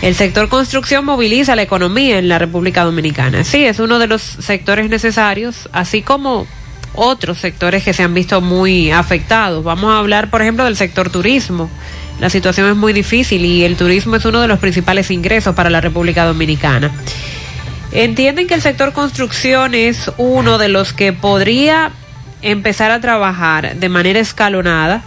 El 0.01 0.15
sector 0.15 0.49
construcción 0.49 1.05
moviliza 1.05 1.55
la 1.55 1.61
economía 1.61 2.19
en 2.19 2.27
la 2.27 2.37
República 2.37 2.83
Dominicana. 2.83 3.43
Sí, 3.43 3.63
es 3.63 3.79
uno 3.79 3.97
de 3.99 4.07
los 4.07 4.21
sectores 4.21 4.89
necesarios, 4.89 5.69
así 5.71 6.01
como 6.01 6.47
otros 6.95 7.39
sectores 7.39 7.83
que 7.83 7.93
se 7.93 8.03
han 8.03 8.13
visto 8.13 8.41
muy 8.41 8.91
afectados. 8.91 9.63
Vamos 9.63 9.93
a 9.93 9.99
hablar, 9.99 10.29
por 10.29 10.41
ejemplo, 10.41 10.65
del 10.65 10.75
sector 10.75 11.09
turismo. 11.09 11.69
La 12.19 12.29
situación 12.29 12.69
es 12.69 12.75
muy 12.75 12.93
difícil 12.93 13.43
y 13.45 13.63
el 13.63 13.75
turismo 13.75 14.15
es 14.15 14.25
uno 14.25 14.41
de 14.41 14.47
los 14.47 14.59
principales 14.59 15.09
ingresos 15.11 15.55
para 15.55 15.69
la 15.69 15.81
República 15.81 16.25
Dominicana. 16.25 16.91
Entienden 17.93 18.47
que 18.47 18.55
el 18.55 18.61
sector 18.63 18.91
construcción 18.91 19.75
es 19.75 20.11
uno 20.17 20.57
de 20.57 20.67
los 20.67 20.93
que 20.93 21.13
podría 21.13 21.91
empezar 22.41 22.89
a 22.89 22.99
trabajar 22.99 23.75
de 23.75 23.87
manera 23.87 24.19
escalonada, 24.19 25.03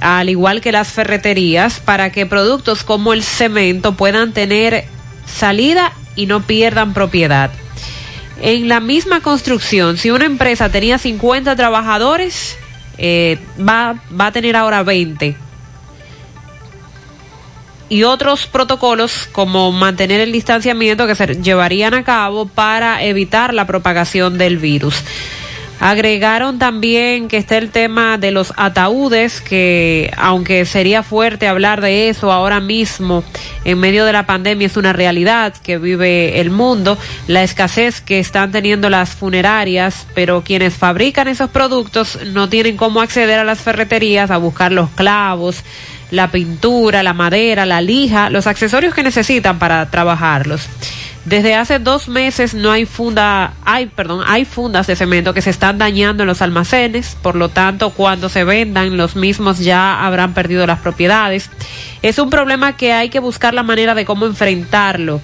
al 0.00 0.30
igual 0.30 0.62
que 0.62 0.72
las 0.72 0.88
ferreterías, 0.88 1.78
para 1.78 2.10
que 2.12 2.24
productos 2.24 2.84
como 2.84 3.12
el 3.12 3.22
cemento 3.22 3.98
puedan 3.98 4.32
tener 4.32 4.86
salida 5.26 5.92
y 6.14 6.24
no 6.24 6.40
pierdan 6.40 6.94
propiedad. 6.94 7.50
En 8.40 8.66
la 8.66 8.80
misma 8.80 9.20
construcción, 9.20 9.98
si 9.98 10.10
una 10.10 10.24
empresa 10.24 10.70
tenía 10.70 10.96
50 10.96 11.54
trabajadores, 11.54 12.56
eh, 12.96 13.38
va, 13.60 13.96
va 14.18 14.28
a 14.28 14.32
tener 14.32 14.56
ahora 14.56 14.82
20 14.82 15.45
y 17.88 18.02
otros 18.02 18.46
protocolos 18.46 19.28
como 19.32 19.72
mantener 19.72 20.20
el 20.20 20.32
distanciamiento 20.32 21.06
que 21.06 21.14
se 21.14 21.26
llevarían 21.42 21.94
a 21.94 22.04
cabo 22.04 22.46
para 22.46 23.02
evitar 23.04 23.54
la 23.54 23.66
propagación 23.66 24.38
del 24.38 24.58
virus. 24.58 25.04
Agregaron 25.78 26.58
también 26.58 27.28
que 27.28 27.36
está 27.36 27.58
el 27.58 27.70
tema 27.70 28.16
de 28.16 28.30
los 28.30 28.54
ataúdes, 28.56 29.42
que 29.42 30.10
aunque 30.16 30.64
sería 30.64 31.02
fuerte 31.02 31.48
hablar 31.48 31.82
de 31.82 32.08
eso 32.08 32.32
ahora 32.32 32.60
mismo, 32.60 33.22
en 33.64 33.78
medio 33.78 34.06
de 34.06 34.14
la 34.14 34.24
pandemia 34.24 34.66
es 34.66 34.78
una 34.78 34.94
realidad 34.94 35.52
que 35.54 35.76
vive 35.76 36.40
el 36.40 36.50
mundo, 36.50 36.96
la 37.26 37.42
escasez 37.42 38.00
que 38.00 38.18
están 38.18 38.52
teniendo 38.52 38.88
las 38.88 39.10
funerarias, 39.10 40.06
pero 40.14 40.42
quienes 40.42 40.72
fabrican 40.72 41.28
esos 41.28 41.50
productos 41.50 42.20
no 42.24 42.48
tienen 42.48 42.78
cómo 42.78 43.02
acceder 43.02 43.38
a 43.38 43.44
las 43.44 43.60
ferreterías 43.60 44.30
a 44.30 44.38
buscar 44.38 44.72
los 44.72 44.88
clavos, 44.90 45.62
la 46.10 46.30
pintura, 46.30 47.02
la 47.02 47.12
madera, 47.12 47.66
la 47.66 47.80
lija, 47.80 48.30
los 48.30 48.46
accesorios 48.46 48.94
que 48.94 49.02
necesitan 49.02 49.58
para 49.58 49.90
trabajarlos. 49.90 50.68
Desde 51.24 51.56
hace 51.56 51.80
dos 51.80 52.06
meses 52.06 52.54
no 52.54 52.70
hay 52.70 52.86
funda, 52.86 53.54
hay, 53.64 53.86
perdón, 53.86 54.22
hay 54.28 54.44
fundas 54.44 54.86
de 54.86 54.94
cemento 54.94 55.34
que 55.34 55.42
se 55.42 55.50
están 55.50 55.76
dañando 55.76 56.22
en 56.22 56.28
los 56.28 56.40
almacenes, 56.40 57.16
por 57.20 57.34
lo 57.34 57.48
tanto, 57.48 57.90
cuando 57.90 58.28
se 58.28 58.44
vendan, 58.44 58.96
los 58.96 59.16
mismos 59.16 59.58
ya 59.58 60.06
habrán 60.06 60.34
perdido 60.34 60.64
las 60.68 60.78
propiedades. 60.78 61.50
Es 62.02 62.20
un 62.20 62.30
problema 62.30 62.76
que 62.76 62.92
hay 62.92 63.08
que 63.08 63.18
buscar 63.18 63.54
la 63.54 63.64
manera 63.64 63.96
de 63.96 64.04
cómo 64.04 64.26
enfrentarlo 64.26 65.20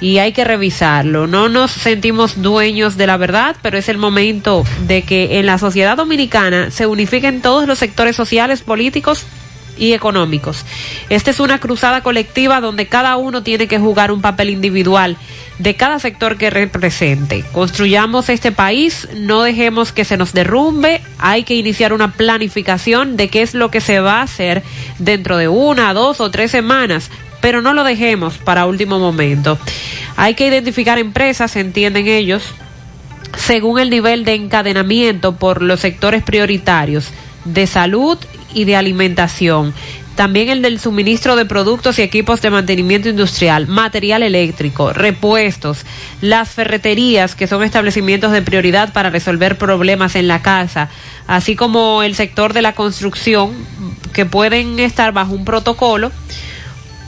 y 0.00 0.18
hay 0.18 0.32
que 0.32 0.42
revisarlo. 0.42 1.28
No 1.28 1.48
nos 1.48 1.70
sentimos 1.70 2.42
dueños 2.42 2.96
de 2.96 3.06
la 3.06 3.16
verdad, 3.16 3.54
pero 3.62 3.78
es 3.78 3.88
el 3.88 3.96
momento 3.96 4.64
de 4.88 5.02
que 5.02 5.38
en 5.38 5.46
la 5.46 5.58
sociedad 5.58 5.96
dominicana 5.96 6.72
se 6.72 6.88
unifiquen 6.88 7.42
todos 7.42 7.68
los 7.68 7.78
sectores 7.78 8.16
sociales, 8.16 8.62
políticos 8.62 9.24
y 9.76 9.92
económicos. 9.92 10.64
Esta 11.08 11.30
es 11.30 11.40
una 11.40 11.60
cruzada 11.60 12.02
colectiva 12.02 12.60
donde 12.60 12.86
cada 12.86 13.16
uno 13.16 13.42
tiene 13.42 13.66
que 13.68 13.78
jugar 13.78 14.12
un 14.12 14.20
papel 14.20 14.50
individual 14.50 15.16
de 15.58 15.74
cada 15.76 15.98
sector 15.98 16.36
que 16.36 16.50
represente. 16.50 17.44
Construyamos 17.52 18.28
este 18.28 18.52
país, 18.52 19.08
no 19.14 19.42
dejemos 19.42 19.92
que 19.92 20.04
se 20.04 20.16
nos 20.16 20.32
derrumbe, 20.32 21.00
hay 21.18 21.44
que 21.44 21.54
iniciar 21.54 21.92
una 21.92 22.12
planificación 22.12 23.16
de 23.16 23.28
qué 23.28 23.42
es 23.42 23.54
lo 23.54 23.70
que 23.70 23.80
se 23.80 24.00
va 24.00 24.18
a 24.18 24.22
hacer 24.22 24.62
dentro 24.98 25.36
de 25.36 25.48
una, 25.48 25.94
dos 25.94 26.20
o 26.20 26.30
tres 26.30 26.50
semanas, 26.50 27.10
pero 27.40 27.62
no 27.62 27.72
lo 27.72 27.84
dejemos 27.84 28.38
para 28.38 28.66
último 28.66 28.98
momento. 28.98 29.58
Hay 30.16 30.34
que 30.34 30.46
identificar 30.46 30.98
empresas, 30.98 31.56
entienden 31.56 32.08
ellos, 32.08 32.42
según 33.36 33.78
el 33.78 33.90
nivel 33.90 34.24
de 34.24 34.34
encadenamiento 34.34 35.36
por 35.36 35.62
los 35.62 35.80
sectores 35.80 36.22
prioritarios 36.22 37.08
de 37.44 37.66
salud 37.66 38.18
y 38.54 38.64
de 38.64 38.76
alimentación. 38.76 39.74
También 40.16 40.48
el 40.48 40.62
del 40.62 40.78
suministro 40.78 41.34
de 41.34 41.44
productos 41.44 41.98
y 41.98 42.02
equipos 42.02 42.40
de 42.40 42.50
mantenimiento 42.50 43.08
industrial, 43.08 43.66
material 43.66 44.22
eléctrico, 44.22 44.92
repuestos, 44.92 45.84
las 46.20 46.50
ferreterías, 46.50 47.34
que 47.34 47.48
son 47.48 47.64
establecimientos 47.64 48.30
de 48.30 48.40
prioridad 48.40 48.92
para 48.92 49.10
resolver 49.10 49.58
problemas 49.58 50.14
en 50.14 50.28
la 50.28 50.40
casa, 50.40 50.88
así 51.26 51.56
como 51.56 52.04
el 52.04 52.14
sector 52.14 52.52
de 52.52 52.62
la 52.62 52.74
construcción, 52.74 53.52
que 54.12 54.24
pueden 54.24 54.78
estar 54.78 55.12
bajo 55.12 55.32
un 55.32 55.44
protocolo 55.44 56.12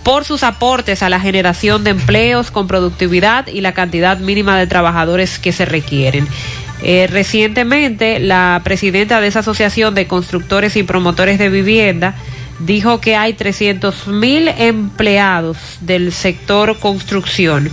por 0.02 0.24
sus 0.24 0.42
aportes 0.42 1.02
a 1.02 1.08
la 1.08 1.20
generación 1.20 1.82
de 1.82 1.90
empleos 1.90 2.50
con 2.50 2.68
productividad 2.68 3.46
y 3.48 3.60
la 3.60 3.72
cantidad 3.72 4.18
mínima 4.18 4.58
de 4.58 4.66
trabajadores 4.66 5.38
que 5.38 5.52
se 5.52 5.64
requieren. 5.64 6.28
Eh, 6.82 7.06
recientemente, 7.10 8.18
la 8.18 8.60
presidenta 8.62 9.20
de 9.20 9.28
esa 9.28 9.40
asociación 9.40 9.94
de 9.94 10.06
constructores 10.06 10.76
y 10.76 10.82
promotores 10.82 11.38
de 11.38 11.48
vivienda 11.48 12.14
dijo 12.60 13.00
que 13.00 13.16
hay 13.16 13.34
300 13.34 14.08
mil 14.08 14.48
empleados 14.48 15.56
del 15.80 16.12
sector 16.12 16.78
construcción 16.78 17.70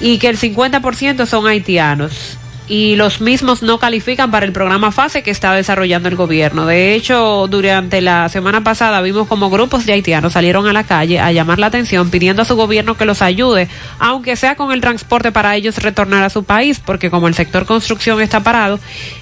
y 0.00 0.18
que 0.18 0.28
el 0.28 0.38
50% 0.38 1.26
son 1.26 1.46
haitianos 1.46 2.38
y 2.70 2.94
los 2.94 3.20
mismos 3.20 3.62
no 3.62 3.80
califican 3.80 4.30
para 4.30 4.46
el 4.46 4.52
programa 4.52 4.92
FASE 4.92 5.24
que 5.24 5.32
está 5.32 5.52
desarrollando 5.52 6.08
el 6.08 6.14
gobierno. 6.14 6.66
De 6.66 6.94
hecho, 6.94 7.48
durante 7.50 8.00
la 8.00 8.28
semana 8.28 8.62
pasada 8.62 9.02
vimos 9.02 9.26
como 9.26 9.50
grupos 9.50 9.86
de 9.86 9.94
haitianos 9.94 10.34
salieron 10.34 10.68
a 10.68 10.72
la 10.72 10.84
calle 10.84 11.18
a 11.18 11.32
llamar 11.32 11.58
la 11.58 11.66
atención 11.66 12.10
pidiendo 12.10 12.42
a 12.42 12.44
su 12.44 12.54
gobierno 12.54 12.96
que 12.96 13.06
los 13.06 13.22
ayude, 13.22 13.68
aunque 13.98 14.36
sea 14.36 14.54
con 14.54 14.70
el 14.70 14.80
transporte 14.80 15.32
para 15.32 15.56
ellos 15.56 15.78
retornar 15.78 16.22
a 16.22 16.30
su 16.30 16.44
país, 16.44 16.78
porque 16.78 17.10
como 17.10 17.26
el 17.26 17.34
sector 17.34 17.66
construcción 17.66 18.20
está 18.20 18.44
parado, 18.44 18.78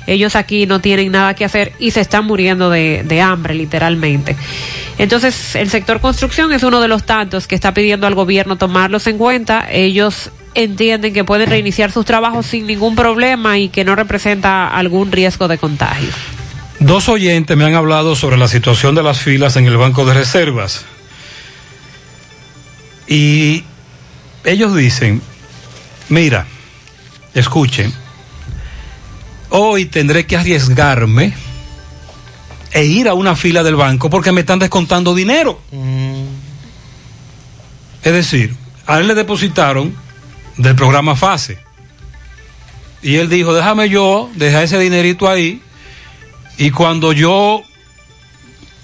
ellos 0.07 0.37
aquí 0.37 0.66
no 0.66 0.81
tienen 0.83 1.11
nada 1.11 1.33
que 1.33 1.47
hacer 1.47 1.73
y 1.79 1.93
se 1.93 2.03
están 2.03 2.27
muriendo 2.27 2.69
de, 2.69 3.03
de 3.03 3.23
hambre, 3.23 3.55
literalmente. 3.55 4.37
Entonces, 4.99 5.55
el 5.55 5.70
sector 5.70 6.01
construcción 6.01 6.53
es 6.53 6.65
uno 6.65 6.81
de 6.81 6.89
los 6.89 7.05
tantos 7.05 7.47
que 7.47 7.55
está 7.55 7.73
pidiendo 7.73 8.07
al 8.07 8.15
gobierno 8.15 8.57
tomarlos 8.57 9.07
en 9.07 9.16
cuenta. 9.16 9.66
Ellos 9.70 10.33
entienden 10.64 11.12
que 11.12 11.24
pueden 11.24 11.48
reiniciar 11.48 11.93
sus 11.93 12.05
trabajos 12.05 12.47
sin 12.47 12.66
ningún 12.66 12.97
problema 12.97 13.59
y 13.59 13.68
que 13.68 13.85
no 13.85 13.94
representa 13.94 14.68
algún 14.68 15.12
riesgo 15.12 15.47
de 15.48 15.56
contagio. 15.56 16.09
Dos 16.80 17.09
oyentes 17.09 17.56
me 17.56 17.64
han 17.64 17.74
hablado 17.74 18.16
sobre 18.16 18.36
la 18.36 18.48
situación 18.48 18.94
de 18.94 19.02
las 19.02 19.20
filas 19.20 19.56
en 19.56 19.66
el 19.66 19.76
Banco 19.76 20.05
de 20.05 20.14
Reservas. 20.14 20.85
Y 23.06 23.64
ellos 24.44 24.74
dicen, 24.74 25.22
mira, 26.09 26.47
escuchen, 27.35 27.93
hoy 29.51 29.86
tendré 29.86 30.26
que 30.26 30.36
arriesgarme 30.36 31.35
e 32.72 32.85
ir 32.85 33.09
a 33.09 33.14
una 33.14 33.35
fila 33.35 33.62
del 33.62 33.76
banco 33.76 34.10
porque 34.10 34.32
me 34.32 34.40
están 34.40 34.59
descontando 34.59 35.14
dinero. 35.14 35.60
Es 38.02 38.12
decir, 38.12 38.55
a 38.86 38.98
él 38.98 39.06
le 39.06 39.14
depositaron 39.14 39.94
del 40.59 40.74
programa 40.76 41.16
FASE. 41.16 41.59
Y 43.01 43.16
él 43.16 43.30
dijo, 43.30 43.55
déjame 43.55 43.89
yo 43.89 44.28
dejar 44.35 44.64
ese 44.64 44.78
dinerito 44.78 45.28
ahí 45.28 45.62
y 46.59 46.70
cuando 46.72 47.12
yo 47.12 47.62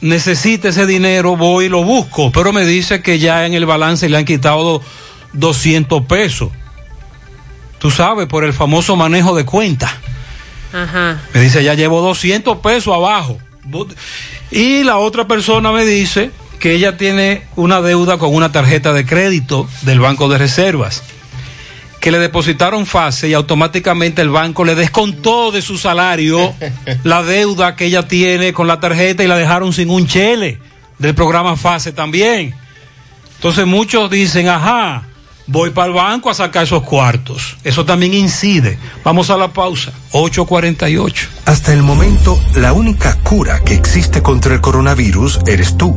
necesite 0.00 0.68
ese 0.68 0.86
dinero 0.86 1.36
voy 1.36 1.66
y 1.66 1.68
lo 1.68 1.82
busco, 1.82 2.30
pero 2.30 2.52
me 2.52 2.64
dice 2.64 3.02
que 3.02 3.18
ya 3.18 3.46
en 3.46 3.54
el 3.54 3.66
balance 3.66 4.08
le 4.08 4.16
han 4.16 4.24
quitado 4.24 4.80
200 5.32 6.04
pesos. 6.06 6.50
Tú 7.78 7.90
sabes, 7.90 8.26
por 8.28 8.44
el 8.44 8.52
famoso 8.52 8.96
manejo 8.96 9.34
de 9.34 9.44
cuenta. 9.44 9.92
Ajá. 10.72 11.20
Me 11.34 11.40
dice, 11.40 11.62
ya 11.62 11.74
llevo 11.74 12.00
200 12.00 12.58
pesos 12.58 12.94
abajo. 12.94 13.38
Y 14.50 14.84
la 14.84 14.98
otra 14.98 15.26
persona 15.26 15.72
me 15.72 15.84
dice 15.84 16.30
que 16.60 16.72
ella 16.72 16.96
tiene 16.96 17.42
una 17.56 17.80
deuda 17.80 18.16
con 18.18 18.34
una 18.34 18.52
tarjeta 18.52 18.92
de 18.92 19.04
crédito 19.04 19.68
del 19.82 20.00
Banco 20.00 20.28
de 20.28 20.38
Reservas, 20.38 21.02
que 22.04 22.10
le 22.10 22.18
depositaron 22.18 22.84
fase 22.84 23.30
y 23.30 23.32
automáticamente 23.32 24.20
el 24.20 24.28
banco 24.28 24.62
le 24.62 24.74
descontó 24.74 25.50
de 25.50 25.62
su 25.62 25.78
salario 25.78 26.54
la 27.02 27.22
deuda 27.22 27.76
que 27.76 27.86
ella 27.86 28.06
tiene 28.06 28.52
con 28.52 28.66
la 28.66 28.78
tarjeta 28.78 29.24
y 29.24 29.26
la 29.26 29.38
dejaron 29.38 29.72
sin 29.72 29.88
un 29.88 30.06
chele 30.06 30.58
del 30.98 31.14
programa 31.14 31.56
fase 31.56 31.92
también. 31.92 32.54
Entonces 33.36 33.66
muchos 33.66 34.10
dicen, 34.10 34.48
ajá, 34.48 35.04
voy 35.46 35.70
para 35.70 35.86
el 35.86 35.94
banco 35.94 36.28
a 36.28 36.34
sacar 36.34 36.64
esos 36.64 36.82
cuartos. 36.82 37.56
Eso 37.64 37.86
también 37.86 38.12
incide. 38.12 38.78
Vamos 39.02 39.30
a 39.30 39.38
la 39.38 39.54
pausa. 39.54 39.90
848. 40.10 41.28
Hasta 41.46 41.72
el 41.72 41.82
momento, 41.82 42.38
la 42.56 42.74
única 42.74 43.16
cura 43.22 43.64
que 43.64 43.72
existe 43.72 44.22
contra 44.22 44.52
el 44.52 44.60
coronavirus 44.60 45.40
eres 45.46 45.78
tú. 45.78 45.96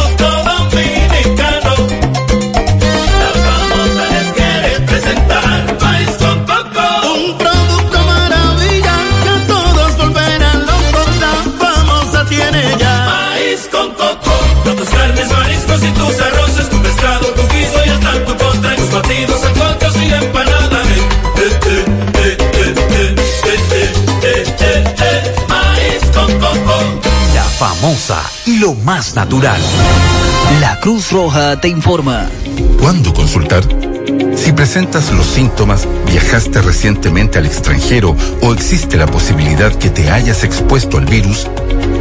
famosa 27.61 28.19
y 28.47 28.57
lo 28.57 28.73
más 28.73 29.13
natural. 29.13 29.61
La 30.59 30.79
Cruz 30.79 31.11
Roja 31.11 31.61
te 31.61 31.67
informa. 31.67 32.27
¿Cuándo 32.79 33.13
consultar? 33.13 33.63
Si 34.35 34.51
presentas 34.51 35.11
los 35.11 35.27
síntomas, 35.27 35.87
viajaste 36.07 36.59
recientemente 36.63 37.37
al 37.37 37.45
extranjero 37.45 38.17
o 38.41 38.51
existe 38.51 38.97
la 38.97 39.05
posibilidad 39.05 39.71
que 39.75 39.91
te 39.91 40.09
hayas 40.09 40.43
expuesto 40.43 40.97
al 40.97 41.05
virus, 41.05 41.45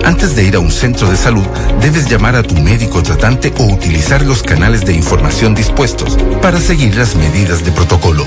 antes 0.06 0.34
de 0.34 0.44
ir 0.44 0.56
a 0.56 0.60
un 0.60 0.70
centro 0.70 1.10
de 1.10 1.16
salud, 1.18 1.44
debes 1.82 2.08
llamar 2.08 2.36
a 2.36 2.42
tu 2.42 2.54
médico 2.54 3.02
tratante 3.02 3.52
o 3.58 3.64
utilizar 3.64 4.22
los 4.22 4.42
canales 4.42 4.86
de 4.86 4.94
información 4.94 5.54
dispuestos 5.54 6.16
para 6.40 6.58
seguir 6.58 6.96
las 6.96 7.16
medidas 7.16 7.66
de 7.66 7.72
protocolo. 7.72 8.26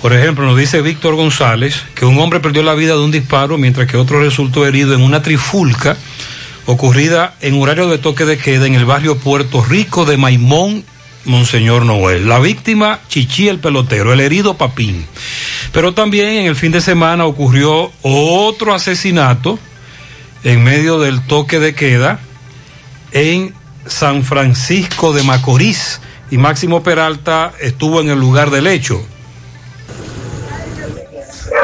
Por 0.00 0.12
ejemplo, 0.12 0.44
nos 0.44 0.58
dice 0.58 0.82
Víctor 0.82 1.14
González 1.14 1.82
que 1.94 2.04
un 2.04 2.18
hombre 2.18 2.40
perdió 2.40 2.62
la 2.62 2.74
vida 2.74 2.92
de 2.92 3.00
un 3.00 3.10
disparo 3.10 3.56
mientras 3.56 3.88
que 3.88 3.96
otro 3.96 4.20
resultó 4.20 4.66
herido 4.66 4.94
en 4.94 5.00
una 5.00 5.22
trifulca 5.22 5.96
ocurrida 6.66 7.34
en 7.40 7.60
horario 7.60 7.88
de 7.88 7.98
toque 7.98 8.24
de 8.24 8.38
queda 8.38 8.66
en 8.66 8.74
el 8.74 8.84
barrio 8.84 9.16
Puerto 9.16 9.64
Rico 9.64 10.04
de 10.04 10.16
Maimón, 10.16 10.84
Monseñor 11.24 11.84
Noel. 11.84 12.28
La 12.28 12.38
víctima, 12.38 13.00
Chichi 13.08 13.48
el 13.48 13.60
pelotero, 13.60 14.12
el 14.12 14.20
herido 14.20 14.58
Papín. 14.58 15.06
Pero 15.72 15.94
también 15.94 16.28
en 16.28 16.46
el 16.46 16.56
fin 16.56 16.72
de 16.72 16.80
semana 16.80 17.24
ocurrió 17.24 17.90
otro 18.02 18.74
asesinato 18.74 19.58
en 20.42 20.62
medio 20.62 20.98
del 20.98 21.26
toque 21.26 21.58
de 21.58 21.74
queda 21.74 22.20
en 23.12 23.54
San 23.86 24.22
Francisco 24.22 25.12
de 25.12 25.22
Macorís 25.22 26.00
y 26.30 26.38
Máximo 26.38 26.82
Peralta 26.82 27.52
estuvo 27.60 28.00
en 28.00 28.10
el 28.10 28.18
lugar 28.18 28.50
del 28.50 28.66
hecho. 28.66 29.00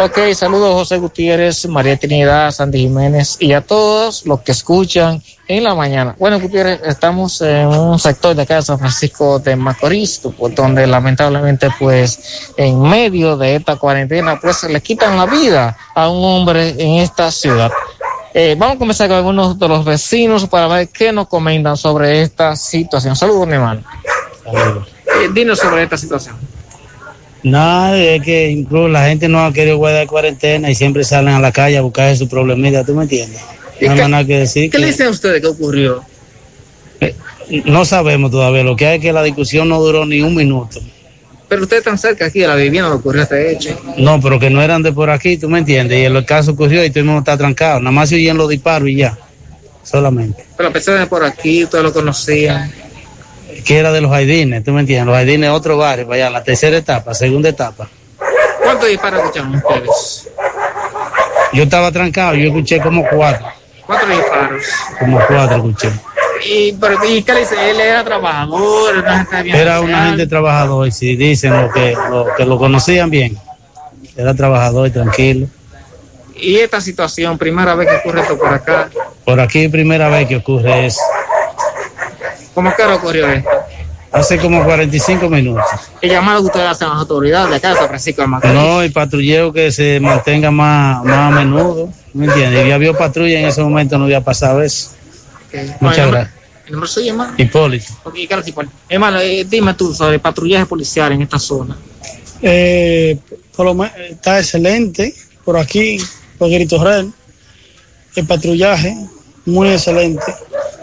Ok, 0.03 0.19
saludos 0.35 0.73
José 0.75 0.97
Gutiérrez, 0.97 1.67
María 1.67 1.97
Trinidad, 1.97 2.51
Sandy 2.53 2.79
Jiménez 2.79 3.37
y 3.39 3.53
a 3.53 3.61
todos 3.61 4.25
los 4.25 4.41
que 4.41 4.53
escuchan 4.53 5.23
en 5.47 5.65
la 5.65 5.75
mañana. 5.75 6.15
Bueno, 6.19 6.41
Gutiérrez, 6.41 6.81
estamos 6.85 7.41
en 7.43 7.67
un 7.67 7.99
sector 7.99 8.35
de 8.35 8.43
acá 8.43 8.57
de 8.57 8.63
San 8.63 8.79
Francisco 8.79 9.39
de 9.41 9.57
Macorís, 9.57 10.23
pues, 10.39 10.55
donde 10.55 10.87
lamentablemente 10.87 11.69
pues 11.79 12.53
en 12.57 12.81
medio 12.81 13.37
de 13.37 13.57
esta 13.57 13.77
cuarentena 13.77 14.39
pues 14.41 14.63
le 14.65 14.81
quitan 14.81 15.19
la 15.19 15.27
vida 15.27 15.77
a 15.95 16.09
un 16.09 16.25
hombre 16.25 16.71
en 16.79 17.03
esta 17.03 17.31
ciudad. 17.31 17.71
Eh, 18.33 18.55
vamos 18.57 18.77
a 18.77 18.79
comenzar 18.79 19.09
con 19.09 19.17
algunos 19.17 19.59
de 19.59 19.69
los 19.69 19.85
vecinos 19.85 20.47
para 20.47 20.69
ver 20.69 20.89
qué 20.89 21.13
nos 21.13 21.27
comentan 21.27 21.77
sobre 21.77 22.23
esta 22.23 22.55
situación. 22.55 23.17
Saludos, 23.17 23.47
mi 23.47 23.55
hermano. 23.55 23.83
Eh, 24.47 25.29
dinos 25.35 25.59
sobre 25.59 25.83
esta 25.83 25.97
situación. 25.97 26.37
Nada, 27.43 27.97
es 27.99 28.23
que 28.23 28.51
incluso 28.51 28.89
la 28.89 29.07
gente 29.07 29.29
no 29.29 29.45
ha 29.45 29.53
querido 29.53 29.79
guardar 29.79 30.07
cuarentena 30.07 30.71
y 30.71 30.75
siempre 30.75 31.05
salen 31.05 31.35
a 31.35 31.41
la 31.41 31.53
calle 31.53 31.79
a 31.79 31.81
buscar 31.83 32.15
su 32.17 32.29
problemita, 32.29 32.85
¿tú 32.85 32.95
me 32.95 33.05
entiendes? 33.05 33.41
¿Y 33.81 33.87
No 33.87 33.93
hay 33.93 33.99
qué- 33.99 34.09
nada 34.09 34.25
que 34.27 34.39
decir. 34.41 34.65
¿Qué 34.65 34.71
que- 34.71 34.79
le 34.79 34.87
dicen 34.89 35.07
a 35.07 35.11
ustedes 35.11 35.41
que 35.41 35.47
ocurrió? 35.47 36.03
No 37.65 37.85
sabemos 37.85 38.31
todavía, 38.31 38.63
lo 38.63 38.77
que 38.77 38.87
hay 38.87 38.97
es 38.99 39.03
que 39.03 39.13
la 39.13 39.23
discusión 39.23 39.69
no 39.69 39.81
duró 39.81 40.05
ni 40.07 40.21
un 40.21 40.35
minuto. 40.37 40.79
Pero 41.49 41.63
ustedes 41.63 41.81
están 41.81 41.99
cerca 41.99 42.27
aquí 42.27 42.41
de 42.41 42.47
la 42.47 42.55
vivienda 42.55 42.89
donde 42.91 43.01
ocurrió 43.01 43.23
este 43.23 43.51
hecho. 43.53 43.77
No, 43.97 44.21
pero 44.21 44.39
que 44.39 44.51
no 44.51 44.63
eran 44.63 44.83
de 44.85 44.93
por 44.93 45.11
aquí, 45.11 45.37
¿tú 45.37 45.49
me 45.49 45.59
entiendes? 45.59 45.99
Y 45.99 46.05
el 46.05 46.25
caso 46.25 46.53
ocurrió 46.53 46.85
y 46.85 46.91
todo 46.91 47.01
el 47.01 47.07
mundo 47.07 47.21
está 47.21 47.37
trancado, 47.37 47.81
nada 47.81 47.91
más 47.91 48.09
se 48.11 48.17
oyen 48.17 48.37
los 48.37 48.49
disparos 48.49 48.89
y 48.89 48.97
ya, 48.97 49.19
solamente. 49.83 50.45
Pero 50.57 50.69
a 50.69 50.73
pesar 50.73 50.99
de 51.01 51.07
por 51.07 51.25
aquí, 51.25 51.65
ustedes 51.65 51.83
lo 51.83 51.93
conocían. 51.93 52.71
Que 53.65 53.79
era 53.79 53.93
de 53.93 54.01
los 54.01 54.11
Jaidines, 54.11 54.65
¿tú 54.65 54.73
me 54.73 54.81
entiendes? 54.81 55.07
Los 55.07 55.15
Jaidines 55.17 55.51
otro 55.51 55.77
barrio, 55.77 56.07
para 56.07 56.17
allá, 56.17 56.31
la 56.31 56.43
tercera 56.45 56.77
etapa, 56.77 57.15
segunda 57.15 57.49
etapa. 57.49 57.89
¿Cuántos 58.63 58.89
disparos 58.89 59.21
escucharon 59.21 59.55
ustedes? 59.57 60.29
Yo 61.53 61.65
estaba 61.65 61.91
trancado, 61.91 62.35
yo 62.35 62.49
escuché 62.49 62.81
como 62.81 63.05
cuatro, 63.09 63.47
Cuatro 63.87 64.09
disparos. 64.09 64.65
como 64.99 65.21
cuatro 65.27 65.57
escuché. 65.57 65.91
¿Y, 66.47 66.73
pero, 66.73 67.05
¿y 67.05 67.23
qué 67.23 67.35
le 67.35 67.41
dice? 67.41 67.71
¿Él 67.71 67.81
era 67.81 68.03
trabajador? 68.05 68.97
Una 68.99 69.19
gente 69.19 69.43
bien 69.43 69.57
Era 69.57 69.81
una 69.81 70.07
gente 70.07 70.27
trabajador, 70.27 70.87
y 70.89 70.93
si 70.93 71.17
dicen 71.17 71.61
lo 71.61 71.71
que, 71.71 71.95
lo 72.11 72.27
que 72.37 72.45
lo 72.47 72.57
conocían 72.59 73.11
bien. 73.11 73.37
Era 74.17 74.35
trabajador 74.35 74.89
y 74.89 74.91
tranquilo. 74.91 75.47
¿Y 76.37 76.57
esta 76.57 76.81
situación, 76.81 77.37
primera 77.37 77.75
vez 77.75 77.89
que 77.89 77.97
ocurre 77.97 78.23
esto 78.23 78.39
por 78.39 78.49
acá? 78.55 78.89
Por 79.25 79.41
aquí 79.41 79.69
primera 79.69 80.09
vez 80.09 80.27
que 80.29 80.37
ocurre 80.37 80.87
eso. 80.87 81.01
¿Cómo 82.61 82.77
que 82.77 82.83
ocurrió 82.83 83.27
esto? 83.27 83.49
Hace 84.13 84.37
como 84.37 84.63
45 84.63 85.31
minutos. 85.31 85.65
¿Qué 85.99 86.09
llamado 86.09 86.41
que 86.41 86.47
ustedes 86.49 86.67
hacen 86.67 86.89
a 86.89 86.91
las 86.91 86.99
autoridades 87.01 87.49
de 87.49 87.57
acá 87.57 87.71
de 87.71 87.77
San 87.77 87.89
Francisco 87.89 88.21
de 88.21 88.29
Macorís? 88.29 88.55
No, 88.55 88.83
el 88.83 88.93
patrullero 88.93 89.51
que 89.51 89.73
se 89.73 89.99
mantenga 89.99 90.51
más, 90.51 91.03
más 91.05 91.33
a 91.33 91.37
menudo. 91.37 91.89
¿Me 92.13 92.27
entiendes? 92.27 92.67
Y 92.67 92.71
había 92.71 92.93
patrulla 92.93 93.41
en 93.41 93.47
ese 93.47 93.63
momento, 93.63 93.97
no 93.97 94.05
había 94.05 94.21
pasado 94.21 94.61
eso. 94.61 94.91
Muchas 95.81 95.99
el 95.99 96.05
nombre- 96.05 96.21
gracias. 96.21 96.35
¿El 96.67 96.73
nombre 96.73 96.89
suyo, 96.91 97.11
hermano? 97.13 97.35
Hipólito. 97.39 97.93
Ok, 98.05 98.15
claro, 98.29 98.43
Poli. 98.55 98.69
Hermano, 98.91 99.21
eh, 99.21 99.47
dime 99.49 99.73
tú 99.73 99.95
sobre 99.95 100.19
patrullaje 100.19 100.67
policial 100.67 101.13
en 101.13 101.23
esta 101.23 101.39
zona. 101.39 101.79
Eh, 102.43 103.17
por 103.57 103.65
lo 103.65 103.75
me- 103.75 103.91
está 104.11 104.39
excelente 104.39 105.15
por 105.47 105.57
aquí, 105.57 105.97
por 106.37 106.51
Grito 106.51 106.83
Real. 106.85 107.11
El 108.17 108.27
patrullaje, 108.27 108.95
muy 109.47 109.71
excelente. 109.71 110.23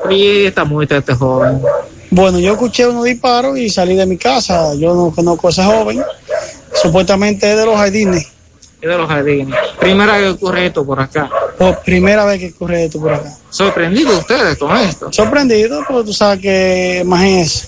Y 0.10 0.46
esta 0.46 0.64
muerte 0.64 0.94
de 0.96 1.00
este 1.02 1.14
joven. 1.14 1.62
Bueno, 2.10 2.40
yo 2.40 2.54
escuché 2.54 2.88
unos 2.88 3.04
disparos 3.04 3.58
y 3.58 3.70
salí 3.70 3.96
de 3.96 4.06
mi 4.06 4.18
casa. 4.18 4.74
Yo 4.76 4.94
no 4.94 5.12
conozco 5.12 5.48
a 5.48 5.52
ese 5.52 5.64
joven. 5.64 6.02
Supuestamente 6.74 7.52
es 7.52 7.58
de 7.58 7.66
los 7.66 7.76
jardines. 7.76 8.28
Es 8.82 8.90
de 8.90 8.98
los 8.98 9.08
jardines. 9.08 9.56
Primera 9.80 10.14
vez 10.18 10.24
que 10.24 10.30
ocurre 10.30 10.68
esto 10.68 10.86
por 10.86 11.00
acá. 11.00 11.30
Por 11.58 11.80
primera 11.82 12.24
vez 12.26 12.40
que 12.40 12.54
ocurre 12.56 12.86
esto 12.86 13.00
por 13.00 13.14
acá. 13.14 13.36
¿Sorprendidos 13.50 14.20
ustedes 14.20 14.58
con 14.58 14.76
esto? 14.78 15.12
Sorprendido, 15.12 15.84
porque 15.88 16.06
tú 16.06 16.14
sabes 16.14 16.40
que, 16.40 17.00
imagínense, 17.04 17.68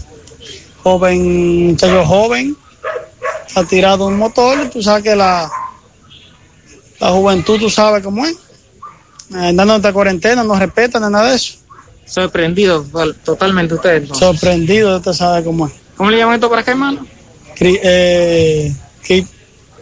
joven, 0.84 1.68
muchacho 1.72 2.06
joven, 2.06 2.56
ha 3.56 3.64
tirado 3.64 4.06
un 4.06 4.18
motor, 4.18 4.60
y 4.66 4.70
tú 4.70 4.82
sabes 4.82 5.04
que 5.04 5.16
la, 5.16 5.52
la 7.00 7.10
juventud, 7.10 7.60
tú 7.60 7.70
sabes 7.70 8.04
cómo 8.04 8.26
es. 8.26 8.36
Eh, 9.32 9.52
dando 9.54 9.76
esta 9.76 9.92
cuarentena, 9.92 10.44
no 10.44 10.58
respetan 10.58 11.12
nada 11.12 11.30
de 11.30 11.36
eso. 11.36 11.56
Sorprendidos 12.10 12.92
to- 12.92 13.14
totalmente 13.14 13.76
ustedes. 13.76 14.04
entonces. 14.04 14.28
Sorprendido, 14.28 14.98
usted 14.98 15.14
sabe 15.14 15.44
cómo 15.44 15.68
es. 15.68 15.74
¿Cómo 15.96 16.10
le 16.12 16.18
llaman 16.18 16.36
esto 16.36 16.50
por 16.50 16.58
acá, 16.60 16.72
hermano? 16.72 17.06
Cri- 17.58 17.80
eh, 17.84 18.74
Cri- 19.06 19.28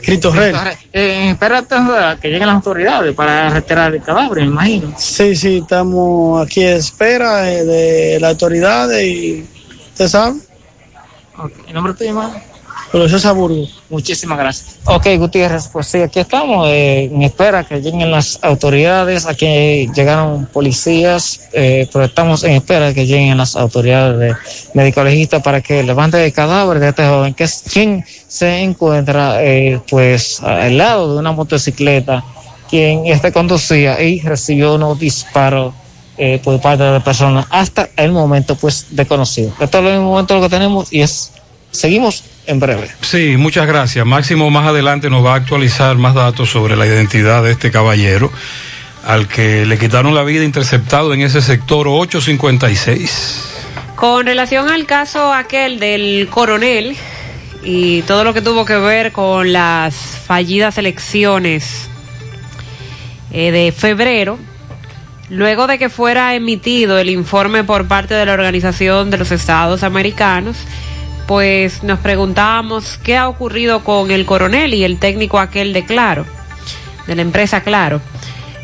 Cristo 0.01 0.31
Rey. 0.31 0.53
Eh, 0.93 1.29
espérate 1.31 1.75
a 1.75 2.17
que 2.21 2.27
lleguen 2.29 2.47
las 2.47 2.55
autoridades 2.57 3.15
para 3.15 3.49
retirar 3.49 3.93
el 3.95 4.01
cadáver, 4.01 4.39
me 4.41 4.47
imagino. 4.47 4.93
Sí, 4.97 5.35
sí, 5.35 5.57
estamos 5.57 6.45
aquí 6.45 6.63
a 6.63 6.75
espera 6.75 7.51
eh, 7.51 7.63
de 7.65 8.19
las 8.19 8.31
autoridades 8.31 9.03
y 9.05 9.45
usted 9.91 10.07
sabe, 10.07 10.39
Ok, 11.39 11.51
¿El 11.67 11.73
nombre 11.75 11.93
tuyo, 11.93 12.09
hermano? 12.09 12.33
Profesor 12.91 13.35
Burgos. 13.35 13.81
Muchísimas 13.89 14.38
gracias. 14.38 14.77
Ok, 14.85 15.07
Gutiérrez, 15.18 15.69
pues 15.72 15.88
sí, 15.88 15.99
aquí 15.99 16.19
estamos 16.19 16.68
eh, 16.69 17.05
en 17.05 17.22
espera 17.23 17.64
que 17.64 17.81
lleguen 17.81 18.11
las 18.11 18.39
autoridades. 18.41 19.26
Aquí 19.26 19.89
llegaron 19.93 20.45
policías, 20.45 21.49
eh, 21.53 21.88
pero 21.91 22.05
estamos 22.05 22.43
en 22.43 22.53
espera 22.53 22.93
que 22.93 23.05
lleguen 23.05 23.38
las 23.38 23.55
autoridades 23.55 24.19
de 24.19 24.35
médico-legistas 24.73 25.41
para 25.43 25.61
que 25.61 25.84
levanten 25.84 26.22
el 26.22 26.31
cadáver 26.34 26.80
de 26.80 26.89
este 26.89 27.05
joven, 27.07 27.34
que 27.34 27.43
es 27.43 27.64
quien 27.72 28.05
se 28.27 28.61
encuentra 28.61 29.43
eh, 29.43 29.81
pues 29.89 30.41
al 30.41 30.77
lado 30.77 31.14
de 31.14 31.19
una 31.19 31.31
motocicleta, 31.34 32.23
quien 32.69 33.05
este 33.05 33.31
conducía 33.31 34.01
y 34.01 34.22
recibió 34.22 34.76
unos 34.76 34.97
disparos 34.99 35.73
eh, 36.19 36.41
por 36.43 36.59
parte 36.59 36.84
de 36.84 36.99
personas 37.01 37.45
hasta 37.51 37.89
el 37.95 38.11
momento 38.11 38.55
pues 38.55 38.88
desconocido. 38.89 39.53
Esto 39.59 39.80
es 39.80 39.85
el 39.85 39.99
momento 39.99 40.34
lo 40.35 40.41
que 40.41 40.49
tenemos 40.49 40.91
y 40.91 41.01
es 41.01 41.31
seguimos 41.72 42.23
en 42.45 42.60
breve. 42.60 42.89
Sí, 43.02 43.35
muchas 43.38 43.68
gracias. 43.68 44.06
Máximo 44.06 44.49
más 44.49 44.68
adelante 44.68 45.10
nos 45.10 45.26
va 45.26 45.34
a 45.34 45.35
actualizar 45.35 45.98
más 45.98 46.15
datos 46.15 46.49
sobre 46.49 46.76
la 46.76 46.85
identidad 46.85 47.44
de 47.44 47.52
este 47.52 47.72
caballero 47.72 48.31
al 49.06 49.27
que 49.27 49.65
le 49.65 49.77
quitaron 49.77 50.14
la 50.14 50.23
vida 50.23 50.44
interceptado 50.44 51.14
en 51.14 51.22
ese 51.22 51.41
sector 51.41 51.88
856. 51.88 53.44
Con 53.95 54.26
relación 54.26 54.69
al 54.69 54.85
caso 54.85 55.34
aquel 55.34 55.80
del 55.80 56.27
coronel 56.30 56.95
y 57.64 58.02
todo 58.03 58.23
lo 58.23 58.34
que 58.34 58.41
tuvo 58.41 58.65
que 58.65 58.76
ver 58.76 59.11
con 59.11 59.52
las 59.53 59.95
fallidas 59.95 60.77
elecciones 60.77 61.88
eh, 63.31 63.52
de 63.52 63.72
febrero, 63.72 64.38
luego 65.30 65.68
de 65.68 65.77
que 65.77 65.89
fuera 65.89 66.35
emitido 66.35 66.98
el 66.98 67.10
informe 67.10 67.64
por 67.64 67.88
parte 67.88 68.14
de 68.14 68.26
la 68.26 68.34
Organización 68.34 69.10
de 69.10 69.18
los 69.18 69.31
Estados 69.31 69.84
Americanos, 69.84 70.57
pues 71.27 71.83
nos 71.83 71.99
preguntábamos 71.99 72.97
qué 73.03 73.17
ha 73.17 73.27
ocurrido 73.27 73.83
con 73.83 74.11
el 74.11 74.25
coronel 74.25 74.73
y 74.73 74.83
el 74.83 74.97
técnico 74.97 75.39
aquel 75.39 75.73
de 75.73 75.85
Claro, 75.85 76.25
de 77.05 77.15
la 77.15 77.21
empresa 77.21 77.61
Claro. 77.61 78.01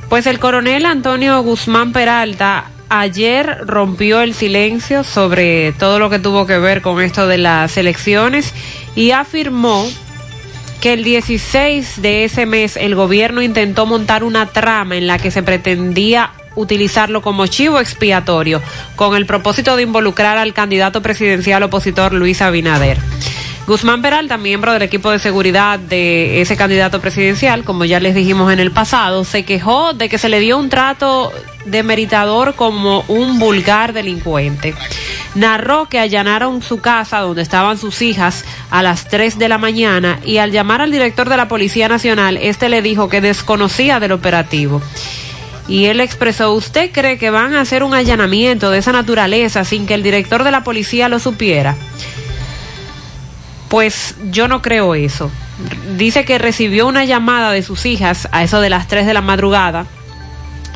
Pues 0.10 0.26
el 0.28 0.40
coronel 0.40 0.86
Antonio 0.86 1.42
Guzmán 1.42 1.92
Peralta 1.92 2.66
ayer 2.90 3.58
rompió 3.66 4.22
el 4.22 4.34
silencio 4.34 5.04
sobre 5.04 5.74
todo 5.74 6.00
lo 6.00 6.10
que 6.10 6.20
tuvo 6.20 6.46
que 6.46 6.60
ver 6.60 6.82
con 6.82 7.02
esto 7.02 7.28
de 7.28 7.40
las 7.40 7.76
elecciones 7.78 8.54
y 8.96 9.12
afirmó 9.12 9.86
que 10.80 10.94
el 10.94 11.04
16 11.04 12.02
de 12.02 12.26
ese 12.26 12.46
mes 12.46 12.78
el 12.78 12.94
gobierno 12.94 13.42
intentó 13.42 13.86
montar 13.86 14.24
una 14.24 14.48
trama 14.48 14.96
en 14.96 15.08
la 15.08 15.18
que 15.18 15.32
se 15.32 15.42
pretendía 15.42 16.32
utilizarlo 16.56 17.22
como 17.22 17.48
chivo 17.48 17.80
expiatorio 17.80 18.62
con 18.96 19.16
el 19.16 19.26
propósito 19.26 19.76
de 19.76 19.84
involucrar 19.84 20.38
al 20.38 20.54
candidato 20.54 21.02
presidencial 21.02 21.64
opositor 21.64 22.14
Luis 22.14 22.42
Abinader. 22.42 22.98
Guzmán 23.66 24.02
Peralta, 24.02 24.38
miembro 24.38 24.74
del 24.74 24.82
equipo 24.82 25.10
de 25.10 25.20
seguridad 25.20 25.80
de 25.80 26.42
ese 26.42 26.58
candidato 26.58 27.00
presidencial, 27.00 27.64
como 27.64 27.86
ya 27.86 28.02
les 28.02 28.14
dijimos 28.14 28.52
en 28.52 28.60
el 28.60 28.72
pasado, 28.72 29.24
se 29.24 29.46
quejó 29.46 29.94
de 29.94 30.10
que 30.10 30.18
se 30.18 30.28
le 30.28 30.42
dio 30.42 30.58
un 30.58 30.68
trato 30.68 31.32
de 31.64 31.82
meritador 31.82 32.56
como 32.56 33.06
un 33.08 33.40
vulgar 33.40 33.94
delincuente. 33.94 34.76
Narró 35.36 35.88
que 35.88 36.00
allanaron 36.00 36.62
su 36.62 36.82
casa 36.82 37.20
donde 37.20 37.42
estaban 37.42 37.78
sus 37.78 38.02
hijas 38.02 38.44
a 38.70 38.84
las 38.84 39.08
3 39.08 39.40
de 39.40 39.48
la 39.48 39.58
mañana 39.58 40.20
y 40.26 40.40
al 40.40 40.52
llamar 40.52 40.82
al 40.82 40.92
director 40.92 41.30
de 41.30 41.38
la 41.38 41.48
Policía 41.48 41.88
Nacional, 41.88 42.36
este 42.36 42.68
le 42.68 42.82
dijo 42.82 43.08
que 43.08 43.22
desconocía 43.22 44.02
del 44.02 44.12
operativo. 44.12 44.82
Y 45.68 45.86
él 45.86 46.02
expresó, 46.02 46.54
¿usted 46.54 46.92
cree 46.92 47.18
que 47.18 47.30
van 47.30 47.54
a 47.54 47.62
hacer 47.62 47.84
un 47.84 47.94
allanamiento 47.94 48.70
de 48.70 48.80
esa 48.80 48.92
naturaleza 48.92 49.64
sin 49.64 49.86
que 49.86 49.94
el 49.94 50.04
director 50.04 50.44
de 50.44 50.52
la 50.52 50.64
policía 50.64 51.10
lo 51.10 51.20
supiera? 51.20 51.76
Pues 53.70 54.16
yo 54.30 54.48
no 54.48 54.62
creo 54.62 54.94
eso. 54.94 55.32
Dice 55.98 56.26
que 56.26 56.38
recibió 56.38 56.88
una 56.88 57.06
llamada 57.06 57.52
de 57.52 57.64
sus 57.64 57.86
hijas 57.86 58.28
a 58.32 58.44
eso 58.44 58.60
de 58.60 58.70
las 58.70 58.88
3 58.88 59.06
de 59.06 59.14
la 59.14 59.22
madrugada 59.22 59.86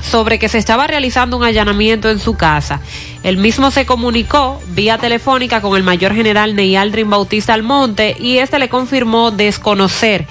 sobre 0.02 0.40
que 0.40 0.50
se 0.50 0.58
estaba 0.58 0.88
realizando 0.88 1.38
un 1.38 1.44
allanamiento 1.44 2.10
en 2.10 2.20
su 2.20 2.36
casa. 2.36 2.82
El 3.24 3.38
mismo 3.38 3.72
se 3.72 3.86
comunicó 3.86 4.62
vía 4.70 4.98
telefónica 4.98 5.62
con 5.62 5.76
el 5.76 5.84
mayor 5.84 6.14
general 6.14 6.56
Neyaldrin 6.56 7.10
Bautista 7.10 7.54
Almonte 7.54 8.16
y 8.20 8.38
este 8.38 8.60
le 8.60 8.70
confirmó 8.70 9.32
desconocer 9.32 10.28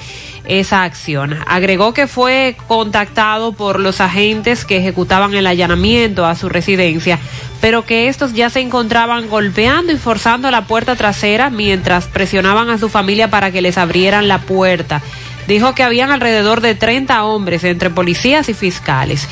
esa 0.46 0.84
acción. 0.84 1.36
Agregó 1.46 1.92
que 1.92 2.06
fue 2.06 2.56
contactado 2.66 3.52
por 3.52 3.80
los 3.80 4.00
agentes 4.00 4.64
que 4.64 4.78
ejecutaban 4.78 5.34
el 5.34 5.46
allanamiento 5.46 6.26
a 6.26 6.34
su 6.34 6.48
residencia, 6.48 7.18
pero 7.60 7.84
que 7.84 8.08
estos 8.08 8.32
ya 8.32 8.50
se 8.50 8.60
encontraban 8.60 9.28
golpeando 9.28 9.92
y 9.92 9.96
forzando 9.96 10.50
la 10.50 10.66
puerta 10.66 10.96
trasera 10.96 11.50
mientras 11.50 12.06
presionaban 12.06 12.70
a 12.70 12.78
su 12.78 12.88
familia 12.88 13.28
para 13.28 13.50
que 13.50 13.62
les 13.62 13.78
abrieran 13.78 14.28
la 14.28 14.38
puerta. 14.38 15.02
Dijo 15.46 15.74
que 15.74 15.82
habían 15.82 16.10
alrededor 16.10 16.60
de 16.60 16.74
30 16.74 17.24
hombres 17.24 17.62
entre 17.64 17.90
policías 17.90 18.48
y 18.48 18.54
fiscales 18.54 19.28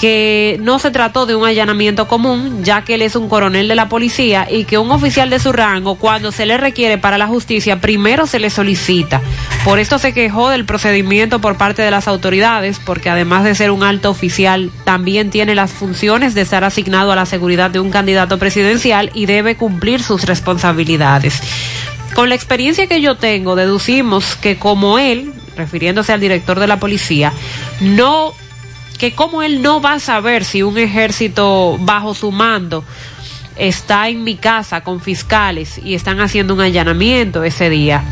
que 0.00 0.56
no 0.62 0.78
se 0.78 0.90
trató 0.90 1.26
de 1.26 1.34
un 1.34 1.44
allanamiento 1.46 2.08
común, 2.08 2.64
ya 2.64 2.84
que 2.84 2.94
él 2.94 3.02
es 3.02 3.16
un 3.16 3.28
coronel 3.28 3.68
de 3.68 3.74
la 3.74 3.90
policía 3.90 4.48
y 4.50 4.64
que 4.64 4.78
un 4.78 4.90
oficial 4.90 5.28
de 5.28 5.38
su 5.38 5.52
rango, 5.52 5.96
cuando 5.96 6.32
se 6.32 6.46
le 6.46 6.56
requiere 6.56 6.96
para 6.96 7.18
la 7.18 7.26
justicia, 7.26 7.82
primero 7.82 8.26
se 8.26 8.38
le 8.38 8.48
solicita. 8.48 9.20
Por 9.62 9.78
esto 9.78 9.98
se 9.98 10.14
quejó 10.14 10.48
del 10.48 10.64
procedimiento 10.64 11.42
por 11.42 11.58
parte 11.58 11.82
de 11.82 11.90
las 11.90 12.08
autoridades, 12.08 12.80
porque 12.82 13.10
además 13.10 13.44
de 13.44 13.54
ser 13.54 13.70
un 13.70 13.82
alto 13.82 14.08
oficial, 14.08 14.70
también 14.84 15.28
tiene 15.28 15.54
las 15.54 15.70
funciones 15.70 16.32
de 16.32 16.40
estar 16.40 16.64
asignado 16.64 17.12
a 17.12 17.16
la 17.16 17.26
seguridad 17.26 17.70
de 17.70 17.80
un 17.80 17.90
candidato 17.90 18.38
presidencial 18.38 19.10
y 19.12 19.26
debe 19.26 19.56
cumplir 19.56 20.02
sus 20.02 20.24
responsabilidades. 20.24 21.42
Con 22.14 22.30
la 22.30 22.36
experiencia 22.36 22.86
que 22.86 23.02
yo 23.02 23.16
tengo, 23.16 23.54
deducimos 23.54 24.34
que 24.36 24.56
como 24.56 24.98
él, 24.98 25.34
refiriéndose 25.58 26.14
al 26.14 26.20
director 26.20 26.58
de 26.58 26.68
la 26.68 26.80
policía, 26.80 27.34
no 27.82 28.32
que 29.00 29.14
como 29.14 29.42
él 29.42 29.62
no 29.62 29.80
va 29.80 29.94
a 29.94 29.98
saber 29.98 30.44
si 30.44 30.62
un 30.62 30.76
ejército 30.76 31.78
bajo 31.80 32.12
su 32.12 32.30
mando 32.30 32.84
está 33.56 34.10
en 34.10 34.22
mi 34.24 34.36
casa 34.36 34.82
con 34.82 35.00
fiscales 35.00 35.80
y 35.82 35.94
están 35.94 36.20
haciendo 36.20 36.52
un 36.52 36.60
allanamiento 36.60 37.42
ese 37.42 37.70
día. 37.70 38.04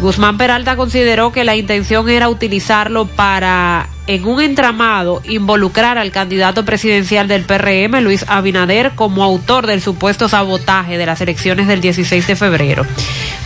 Guzmán 0.00 0.36
Peralta 0.36 0.74
consideró 0.74 1.30
que 1.30 1.44
la 1.44 1.54
intención 1.54 2.08
era 2.08 2.28
utilizarlo 2.28 3.06
para, 3.06 3.88
en 4.08 4.24
un 4.26 4.42
entramado, 4.42 5.22
involucrar 5.24 5.96
al 5.96 6.10
candidato 6.10 6.64
presidencial 6.64 7.28
del 7.28 7.44
PRM, 7.44 8.02
Luis 8.02 8.24
Abinader, 8.26 8.96
como 8.96 9.22
autor 9.22 9.68
del 9.68 9.80
supuesto 9.80 10.28
sabotaje 10.28 10.98
de 10.98 11.06
las 11.06 11.20
elecciones 11.20 11.68
del 11.68 11.80
16 11.80 12.26
de 12.26 12.34
febrero. 12.34 12.84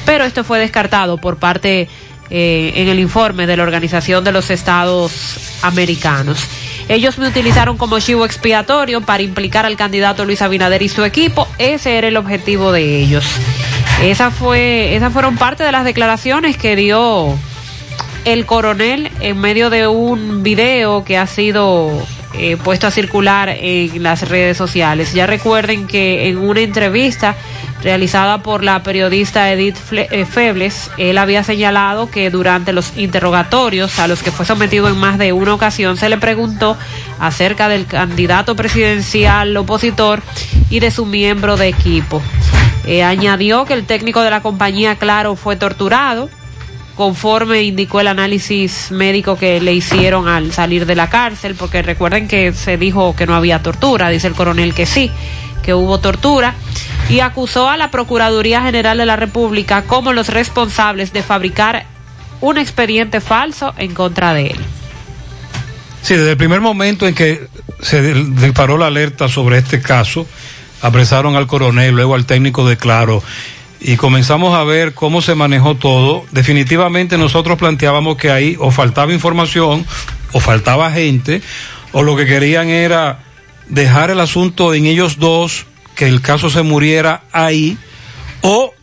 Pero 0.06 0.24
esto 0.24 0.44
fue 0.44 0.58
descartado 0.58 1.18
por 1.18 1.36
parte 1.36 1.88
eh, 2.30 2.72
en 2.74 2.88
el 2.88 3.00
informe 3.00 3.46
de 3.46 3.58
la 3.58 3.64
Organización 3.64 4.24
de 4.24 4.32
los 4.32 4.50
Estados 4.50 5.58
Americanos. 5.62 6.48
Ellos 6.90 7.18
me 7.18 7.28
utilizaron 7.28 7.78
como 7.78 8.00
chivo 8.00 8.24
expiatorio 8.24 9.00
para 9.00 9.22
implicar 9.22 9.64
al 9.64 9.76
candidato 9.76 10.24
Luis 10.24 10.42
Abinader 10.42 10.82
y 10.82 10.88
su 10.88 11.04
equipo. 11.04 11.46
Ese 11.56 11.96
era 11.96 12.08
el 12.08 12.16
objetivo 12.16 12.72
de 12.72 12.98
ellos. 12.98 13.24
Esa 14.02 14.32
fue, 14.32 14.96
esas 14.96 15.12
fueron 15.12 15.36
parte 15.36 15.62
de 15.62 15.70
las 15.70 15.84
declaraciones 15.84 16.56
que 16.56 16.74
dio 16.74 17.38
el 18.24 18.44
coronel 18.44 19.08
en 19.20 19.38
medio 19.38 19.70
de 19.70 19.86
un 19.86 20.42
video 20.42 21.04
que 21.04 21.16
ha 21.16 21.28
sido 21.28 21.92
eh, 22.34 22.56
puesto 22.56 22.88
a 22.88 22.90
circular 22.90 23.50
en 23.50 24.02
las 24.02 24.28
redes 24.28 24.56
sociales. 24.56 25.12
Ya 25.12 25.28
recuerden 25.28 25.86
que 25.86 26.28
en 26.28 26.38
una 26.38 26.58
entrevista 26.58 27.36
realizada 27.82 28.42
por 28.42 28.62
la 28.62 28.82
periodista 28.82 29.50
Edith 29.50 29.76
eh, 29.92 30.24
Febles, 30.24 30.90
él 30.98 31.18
había 31.18 31.42
señalado 31.42 32.10
que 32.10 32.30
durante 32.30 32.72
los 32.72 32.96
interrogatorios 32.96 33.98
a 33.98 34.08
los 34.08 34.22
que 34.22 34.30
fue 34.30 34.46
sometido 34.46 34.88
en 34.88 34.98
más 34.98 35.18
de 35.18 35.32
una 35.32 35.54
ocasión 35.54 35.96
se 35.96 36.08
le 36.08 36.18
preguntó 36.18 36.76
acerca 37.18 37.68
del 37.68 37.86
candidato 37.86 38.56
presidencial 38.56 39.56
opositor 39.56 40.22
y 40.68 40.80
de 40.80 40.90
su 40.90 41.06
miembro 41.06 41.56
de 41.56 41.68
equipo. 41.68 42.22
Eh, 42.86 43.02
añadió 43.02 43.64
que 43.64 43.74
el 43.74 43.84
técnico 43.84 44.22
de 44.22 44.30
la 44.30 44.40
compañía 44.40 44.96
Claro 44.96 45.36
fue 45.36 45.56
torturado 45.56 46.28
conforme 47.00 47.62
indicó 47.62 48.00
el 48.00 48.08
análisis 48.08 48.90
médico 48.90 49.36
que 49.36 49.58
le 49.58 49.72
hicieron 49.72 50.28
al 50.28 50.52
salir 50.52 50.84
de 50.84 50.94
la 50.94 51.08
cárcel, 51.08 51.54
porque 51.54 51.80
recuerden 51.80 52.28
que 52.28 52.52
se 52.52 52.76
dijo 52.76 53.16
que 53.16 53.26
no 53.26 53.34
había 53.34 53.62
tortura, 53.62 54.10
dice 54.10 54.26
el 54.26 54.34
coronel 54.34 54.74
que 54.74 54.84
sí, 54.84 55.10
que 55.62 55.74
hubo 55.74 55.98
tortura 55.98 56.54
y 57.08 57.20
acusó 57.20 57.68
a 57.68 57.76
la 57.76 57.90
Procuraduría 57.90 58.62
General 58.62 58.96
de 58.98 59.06
la 59.06 59.16
República 59.16 59.82
como 59.82 60.12
los 60.12 60.28
responsables 60.28 61.12
de 61.12 61.22
fabricar 61.22 61.86
un 62.40 62.58
expediente 62.58 63.20
falso 63.20 63.74
en 63.76 63.94
contra 63.94 64.32
de 64.32 64.48
él. 64.48 64.58
Sí, 66.02 66.14
desde 66.14 66.30
el 66.30 66.36
primer 66.36 66.60
momento 66.60 67.06
en 67.06 67.14
que 67.14 67.46
se 67.80 68.14
disparó 68.14 68.78
la 68.78 68.86
alerta 68.86 69.28
sobre 69.28 69.58
este 69.58 69.82
caso, 69.82 70.26
apresaron 70.82 71.36
al 71.36 71.46
coronel, 71.46 71.94
luego 71.94 72.14
al 72.14 72.26
técnico 72.26 72.66
de 72.66 72.76
Claro, 72.76 73.22
y 73.80 73.96
comenzamos 73.96 74.54
a 74.54 74.64
ver 74.64 74.94
cómo 74.94 75.22
se 75.22 75.34
manejó 75.34 75.74
todo. 75.74 76.24
Definitivamente 76.32 77.18
nosotros 77.18 77.58
planteábamos 77.58 78.16
que 78.16 78.30
ahí 78.30 78.56
o 78.58 78.70
faltaba 78.70 79.12
información, 79.12 79.86
o 80.32 80.40
faltaba 80.40 80.90
gente, 80.92 81.42
o 81.92 82.02
lo 82.02 82.16
que 82.16 82.26
querían 82.26 82.68
era 82.68 83.20
dejar 83.70 84.10
el 84.10 84.20
asunto 84.20 84.74
en 84.74 84.86
ellos 84.86 85.18
dos 85.18 85.66
que 85.94 86.06
el 86.08 86.20
caso 86.20 86.50
se 86.50 86.62
muriera 86.62 87.22
ahí 87.32 87.78
o 88.42 88.74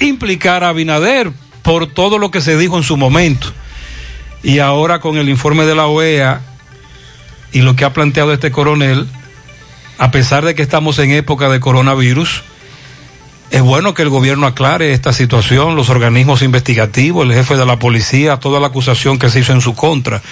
implicar 0.00 0.64
a 0.64 0.70
Abinader 0.70 1.30
por 1.62 1.86
todo 1.86 2.18
lo 2.18 2.30
que 2.30 2.40
se 2.40 2.58
dijo 2.58 2.76
en 2.76 2.82
su 2.82 2.96
momento. 2.96 3.48
Y 4.42 4.58
ahora 4.58 5.00
con 5.00 5.16
el 5.16 5.28
informe 5.28 5.64
de 5.64 5.74
la 5.74 5.86
OEA 5.86 6.42
y 7.52 7.62
lo 7.62 7.76
que 7.76 7.84
ha 7.84 7.92
planteado 7.92 8.32
este 8.32 8.50
coronel, 8.50 9.08
a 9.98 10.10
pesar 10.10 10.44
de 10.44 10.54
que 10.54 10.62
estamos 10.62 10.98
en 10.98 11.12
época 11.12 11.48
de 11.48 11.60
coronavirus, 11.60 12.42
es 13.50 13.62
bueno 13.62 13.94
que 13.94 14.02
el 14.02 14.08
gobierno 14.08 14.46
aclare 14.46 14.92
esta 14.92 15.12
situación, 15.12 15.76
los 15.76 15.88
organismos 15.88 16.42
investigativos, 16.42 17.24
el 17.24 17.34
jefe 17.34 17.56
de 17.56 17.64
la 17.64 17.78
policía, 17.78 18.38
toda 18.38 18.58
la 18.58 18.66
acusación 18.66 19.18
que 19.18 19.30
se 19.30 19.40
hizo 19.40 19.52
en 19.52 19.60
su 19.60 19.74
contra. 19.74 20.22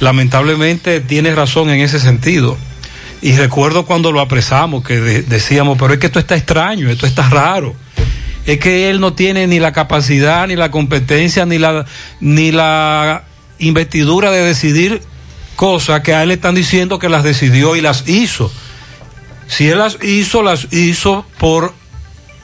Lamentablemente 0.00 1.00
tiene 1.00 1.34
razón 1.34 1.68
en 1.68 1.80
ese 1.80 2.00
sentido. 2.00 2.56
Y 3.22 3.32
recuerdo 3.32 3.86
cuando 3.86 4.12
lo 4.12 4.20
apresamos 4.20 4.84
que 4.84 5.00
decíamos, 5.00 5.78
pero 5.78 5.94
es 5.94 5.98
que 5.98 6.06
esto 6.06 6.18
está 6.18 6.36
extraño, 6.36 6.90
esto 6.90 7.06
está 7.06 7.28
raro. 7.28 7.74
Es 8.44 8.58
que 8.58 8.90
él 8.90 9.00
no 9.00 9.14
tiene 9.14 9.46
ni 9.46 9.58
la 9.58 9.72
capacidad, 9.72 10.46
ni 10.46 10.54
la 10.54 10.70
competencia, 10.70 11.46
ni 11.46 11.58
la, 11.58 11.84
ni 12.20 12.52
la 12.52 13.24
investidura 13.58 14.30
de 14.30 14.42
decidir 14.42 15.02
cosas 15.56 16.02
que 16.02 16.14
a 16.14 16.22
él 16.22 16.28
le 16.28 16.34
están 16.34 16.54
diciendo 16.54 16.98
que 16.98 17.08
las 17.08 17.24
decidió 17.24 17.74
y 17.74 17.80
las 17.80 18.08
hizo. 18.08 18.52
Si 19.48 19.68
él 19.68 19.78
las 19.78 19.98
hizo, 20.02 20.42
las 20.42 20.72
hizo 20.72 21.26
por 21.38 21.72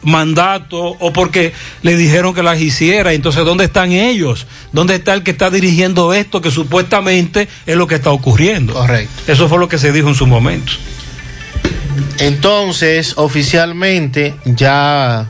mandato 0.02 0.78
o 0.78 1.12
porque 1.12 1.52
le 1.82 1.96
dijeron 1.96 2.34
que 2.34 2.42
las 2.42 2.60
hiciera. 2.60 3.12
Entonces, 3.12 3.44
¿dónde 3.44 3.64
están 3.64 3.92
ellos? 3.92 4.46
¿Dónde 4.72 4.96
está 4.96 5.14
el 5.14 5.22
que 5.22 5.30
está 5.30 5.50
dirigiendo 5.50 6.12
esto 6.12 6.40
que 6.40 6.50
supuestamente 6.50 7.48
es 7.66 7.76
lo 7.76 7.86
que 7.86 7.96
está 7.96 8.10
ocurriendo? 8.10 8.74
Correcto. 8.74 9.12
Eso 9.26 9.48
fue 9.48 9.58
lo 9.58 9.68
que 9.68 9.78
se 9.78 9.92
dijo 9.92 10.08
en 10.08 10.14
su 10.14 10.26
momento. 10.26 10.72
Entonces, 12.18 13.14
oficialmente 13.16 14.34
ya 14.44 15.28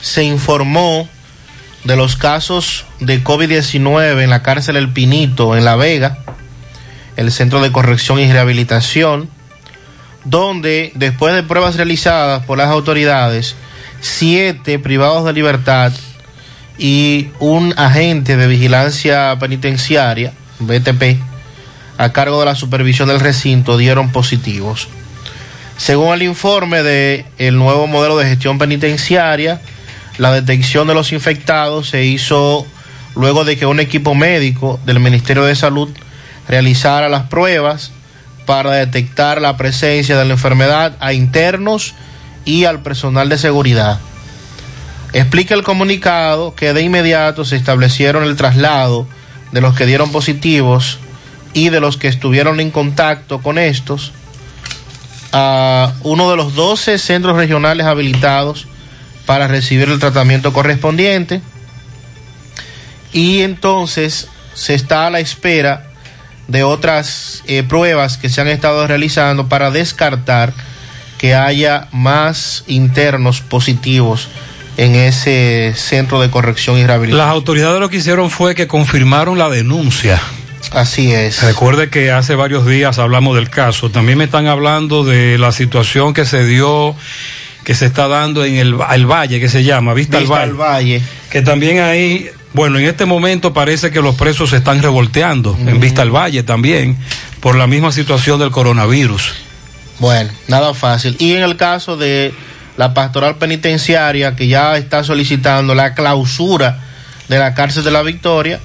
se 0.00 0.24
informó 0.24 1.08
de 1.84 1.96
los 1.96 2.16
casos 2.16 2.86
de 3.00 3.22
COVID-19 3.22 4.22
en 4.22 4.30
la 4.30 4.42
cárcel 4.42 4.76
El 4.76 4.92
Pinito, 4.92 5.56
en 5.56 5.64
La 5.64 5.76
Vega, 5.76 6.18
el 7.16 7.32
Centro 7.32 7.60
de 7.60 7.72
Corrección 7.72 8.18
y 8.20 8.30
Rehabilitación, 8.30 9.28
donde 10.24 10.92
después 10.94 11.34
de 11.34 11.42
pruebas 11.42 11.76
realizadas 11.76 12.44
por 12.44 12.58
las 12.58 12.68
autoridades, 12.68 13.56
siete 14.00 14.78
privados 14.78 15.24
de 15.24 15.32
libertad 15.32 15.92
y 16.78 17.28
un 17.40 17.74
agente 17.76 18.36
de 18.36 18.46
vigilancia 18.46 19.36
penitenciaria, 19.38 20.32
BTP, 20.60 21.20
a 21.98 22.12
cargo 22.12 22.38
de 22.40 22.46
la 22.46 22.54
supervisión 22.54 23.08
del 23.08 23.20
recinto, 23.20 23.76
dieron 23.76 24.12
positivos. 24.12 24.88
Según 25.76 26.14
el 26.14 26.22
informe 26.22 26.82
del 26.82 27.24
el 27.38 27.56
nuevo 27.56 27.86
modelo 27.86 28.16
de 28.16 28.28
gestión 28.28 28.58
penitenciaria, 28.58 29.60
la 30.18 30.32
detección 30.32 30.88
de 30.88 30.94
los 30.94 31.12
infectados 31.12 31.90
se 31.90 32.04
hizo 32.04 32.66
luego 33.14 33.44
de 33.44 33.56
que 33.56 33.66
un 33.66 33.80
equipo 33.80 34.14
médico 34.14 34.80
del 34.84 35.00
Ministerio 35.00 35.44
de 35.44 35.54
Salud 35.54 35.88
realizara 36.48 37.08
las 37.08 37.24
pruebas 37.24 37.92
para 38.46 38.72
detectar 38.72 39.40
la 39.40 39.56
presencia 39.56 40.16
de 40.16 40.24
la 40.24 40.32
enfermedad 40.32 40.96
a 41.00 41.12
internos 41.12 41.94
y 42.48 42.64
al 42.64 42.80
personal 42.80 43.28
de 43.28 43.36
seguridad. 43.36 44.00
Explica 45.12 45.54
el 45.54 45.62
comunicado 45.62 46.54
que 46.54 46.72
de 46.72 46.80
inmediato 46.80 47.44
se 47.44 47.56
establecieron 47.56 48.24
el 48.24 48.36
traslado 48.36 49.06
de 49.52 49.60
los 49.60 49.76
que 49.76 49.84
dieron 49.84 50.10
positivos 50.10 50.98
y 51.52 51.68
de 51.68 51.80
los 51.80 51.98
que 51.98 52.08
estuvieron 52.08 52.58
en 52.60 52.70
contacto 52.70 53.42
con 53.42 53.58
estos 53.58 54.12
a 55.30 55.92
uno 56.04 56.30
de 56.30 56.36
los 56.38 56.54
12 56.54 56.96
centros 56.96 57.36
regionales 57.36 57.86
habilitados 57.86 58.66
para 59.26 59.46
recibir 59.46 59.90
el 59.90 59.98
tratamiento 59.98 60.54
correspondiente 60.54 61.42
y 63.12 63.42
entonces 63.42 64.28
se 64.54 64.74
está 64.74 65.06
a 65.06 65.10
la 65.10 65.20
espera 65.20 65.90
de 66.46 66.62
otras 66.62 67.42
eh, 67.46 67.62
pruebas 67.62 68.16
que 68.16 68.30
se 68.30 68.40
han 68.40 68.48
estado 68.48 68.86
realizando 68.86 69.48
para 69.48 69.70
descartar 69.70 70.54
que 71.18 71.34
haya 71.34 71.88
más 71.92 72.64
internos 72.68 73.40
positivos 73.40 74.28
en 74.76 74.94
ese 74.94 75.74
centro 75.76 76.20
de 76.20 76.30
corrección 76.30 76.78
y 76.78 76.86
rehabilitación. 76.86 77.26
Las 77.26 77.34
autoridades 77.34 77.80
lo 77.80 77.90
que 77.90 77.96
hicieron 77.96 78.30
fue 78.30 78.54
que 78.54 78.68
confirmaron 78.68 79.36
la 79.36 79.50
denuncia. 79.50 80.22
Así 80.70 81.12
es. 81.12 81.42
Recuerde 81.42 81.90
que 81.90 82.12
hace 82.12 82.36
varios 82.36 82.64
días 82.64 82.98
hablamos 82.98 83.34
del 83.34 83.50
caso. 83.50 83.90
También 83.90 84.18
me 84.18 84.24
están 84.24 84.46
hablando 84.46 85.04
de 85.04 85.36
la 85.38 85.50
situación 85.50 86.14
que 86.14 86.24
se 86.24 86.44
dio, 86.44 86.94
que 87.64 87.74
se 87.74 87.86
está 87.86 88.06
dando 88.06 88.44
en 88.44 88.54
el, 88.54 88.76
el 88.94 89.06
valle, 89.06 89.40
que 89.40 89.48
se 89.48 89.64
llama 89.64 89.94
Vista, 89.94 90.18
Vista 90.20 90.36
al 90.36 90.50
al 90.50 90.54
Valle. 90.54 90.98
Valle. 90.98 91.02
Que 91.30 91.42
también 91.42 91.80
ahí, 91.80 92.28
bueno, 92.54 92.78
en 92.78 92.86
este 92.86 93.04
momento 93.04 93.52
parece 93.52 93.90
que 93.90 94.00
los 94.00 94.14
presos 94.14 94.50
se 94.50 94.58
están 94.58 94.80
revolteando 94.80 95.58
en 95.66 95.80
Vista 95.80 96.02
al 96.02 96.14
Valle 96.14 96.44
también 96.44 96.96
por 97.40 97.56
la 97.56 97.66
misma 97.66 97.90
situación 97.90 98.38
del 98.38 98.50
coronavirus. 98.50 99.47
Bueno, 99.98 100.30
nada 100.46 100.74
fácil. 100.74 101.16
Y 101.18 101.34
en 101.34 101.42
el 101.42 101.56
caso 101.56 101.96
de 101.96 102.32
la 102.76 102.94
pastoral 102.94 103.36
penitenciaria 103.36 104.36
que 104.36 104.46
ya 104.46 104.76
está 104.76 105.02
solicitando 105.02 105.74
la 105.74 105.94
clausura 105.94 106.80
de 107.28 107.38
la 107.38 107.54
cárcel 107.54 107.84
de 107.84 107.90
la 107.90 108.02
Victoria, 108.02 108.60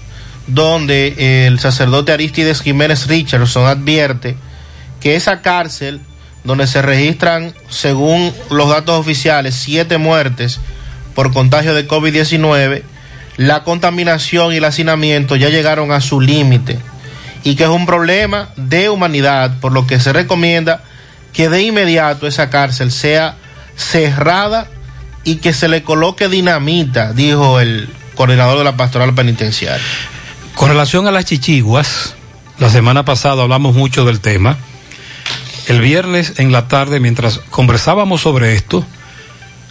donde 0.47 1.47
el 1.47 1.59
sacerdote 1.59 2.11
Aristides 2.11 2.61
Jiménez 2.61 3.07
Richardson 3.07 3.65
advierte 3.65 4.35
que 4.99 5.15
esa 5.15 5.41
cárcel 5.41 6.01
donde 6.43 6.67
se 6.67 6.81
registran, 6.81 7.53
según 7.69 8.33
los 8.51 8.69
datos 8.69 8.99
oficiales, 8.99 9.55
siete 9.55 9.97
muertes 9.97 10.59
por 11.15 11.33
contagio 11.33 11.73
de 11.73 11.87
COVID-19, 11.87 12.83
la 13.37 13.63
contaminación 13.63 14.53
y 14.53 14.57
el 14.57 14.65
hacinamiento 14.65 15.35
ya 15.35 15.49
llegaron 15.49 15.91
a 15.91 16.01
su 16.01 16.21
límite 16.21 16.77
y 17.43 17.55
que 17.55 17.63
es 17.63 17.69
un 17.69 17.85
problema 17.85 18.49
de 18.55 18.89
humanidad, 18.89 19.59
por 19.59 19.71
lo 19.71 19.87
que 19.87 19.99
se 19.99 20.13
recomienda 20.13 20.83
que 21.33 21.49
de 21.49 21.63
inmediato 21.63 22.27
esa 22.27 22.49
cárcel 22.49 22.91
sea 22.91 23.35
cerrada 23.75 24.67
y 25.23 25.37
que 25.37 25.53
se 25.53 25.67
le 25.67 25.83
coloque 25.83 26.29
dinamita, 26.29 27.13
dijo 27.13 27.59
el 27.59 27.89
coordinador 28.15 28.59
de 28.59 28.63
la 28.63 28.77
pastoral 28.77 29.13
penitenciaria. 29.13 29.85
Con 30.55 30.69
relación 30.69 31.07
a 31.07 31.11
las 31.11 31.25
chichiguas, 31.25 32.15
la 32.59 32.69
semana 32.69 33.03
pasada 33.03 33.43
hablamos 33.43 33.75
mucho 33.75 34.05
del 34.05 34.19
tema. 34.19 34.57
El 35.67 35.81
viernes 35.81 36.33
en 36.37 36.51
la 36.51 36.67
tarde, 36.67 36.99
mientras 36.99 37.39
conversábamos 37.49 38.21
sobre 38.21 38.53
esto 38.53 38.85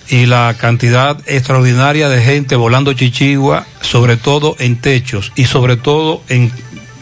y 0.08 0.26
la 0.26 0.54
cantidad 0.58 1.18
extraordinaria 1.26 2.08
de 2.08 2.22
gente 2.22 2.56
volando 2.56 2.92
chichigua, 2.94 3.66
sobre 3.80 4.16
todo 4.16 4.56
en 4.58 4.76
techos 4.76 5.32
y 5.36 5.44
sobre 5.44 5.76
todo 5.76 6.22
en 6.28 6.50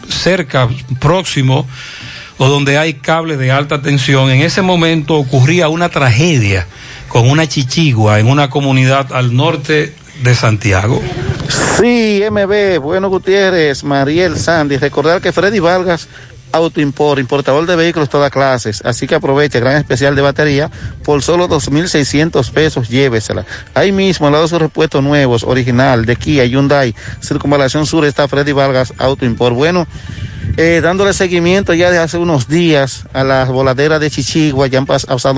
cerca, 0.07 0.69
próximo 0.99 1.67
o 2.37 2.47
donde 2.47 2.77
hay 2.77 2.95
cables 2.95 3.37
de 3.37 3.51
alta 3.51 3.81
tensión, 3.81 4.29
en 4.29 4.41
ese 4.41 4.61
momento 4.61 5.15
ocurría 5.15 5.69
una 5.69 5.89
tragedia 5.89 6.67
con 7.07 7.29
una 7.29 7.47
chichigua 7.47 8.19
en 8.19 8.27
una 8.27 8.49
comunidad 8.49 9.11
al 9.13 9.35
norte 9.35 9.93
de 10.23 10.35
Santiago. 10.35 11.01
Sí, 11.79 12.23
MB, 12.29 12.79
Bueno 12.79 13.09
Gutiérrez, 13.09 13.83
Mariel 13.83 14.37
Sandy. 14.37 14.77
Recordar 14.77 15.21
que 15.21 15.31
Freddy 15.31 15.59
Vargas 15.59 16.07
Autoimport, 16.53 17.19
importador 17.19 17.65
de 17.65 17.75
vehículos 17.75 18.09
todas 18.09 18.31
clases. 18.31 18.81
Así 18.85 19.07
que 19.07 19.15
aproveche, 19.15 19.59
gran 19.59 19.77
especial 19.77 20.15
de 20.15 20.21
batería, 20.21 20.69
por 21.03 21.21
solo 21.21 21.47
2.600 21.47 22.51
pesos, 22.51 22.89
llévesela. 22.89 23.45
Ahí 23.73 23.91
mismo, 23.91 24.27
al 24.27 24.33
lado 24.33 24.43
de 24.43 24.49
sus 24.49 24.59
repuestos 24.59 25.03
nuevos, 25.03 25.43
original, 25.43 26.05
de 26.05 26.15
Kia, 26.15 26.45
Hyundai, 26.45 26.93
Circunvalación 27.21 27.85
Sur, 27.85 28.05
está 28.05 28.27
Freddy 28.27 28.51
Vargas 28.51 28.93
Autoimport. 28.97 29.55
Bueno, 29.55 29.87
eh, 30.57 30.81
dándole 30.83 31.13
seguimiento 31.13 31.73
ya 31.73 31.91
de 31.91 31.97
hace 31.97 32.17
unos 32.17 32.47
días 32.47 33.05
a 33.13 33.23
las 33.23 33.49
voladeras 33.49 33.99
de 33.99 34.11
Chichigua, 34.11 34.67
ya 34.67 34.79
han, 34.79 34.87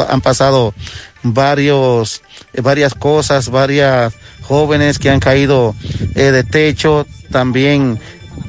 han 0.09 0.21
pasado 0.21 0.73
varios, 1.21 2.21
eh, 2.53 2.61
varias 2.61 2.93
cosas, 2.93 3.49
varias 3.49 4.13
jóvenes 4.41 4.99
que 4.99 5.09
han 5.09 5.19
caído 5.19 5.75
eh, 6.15 6.31
de 6.31 6.43
techo, 6.43 7.05
también 7.31 7.99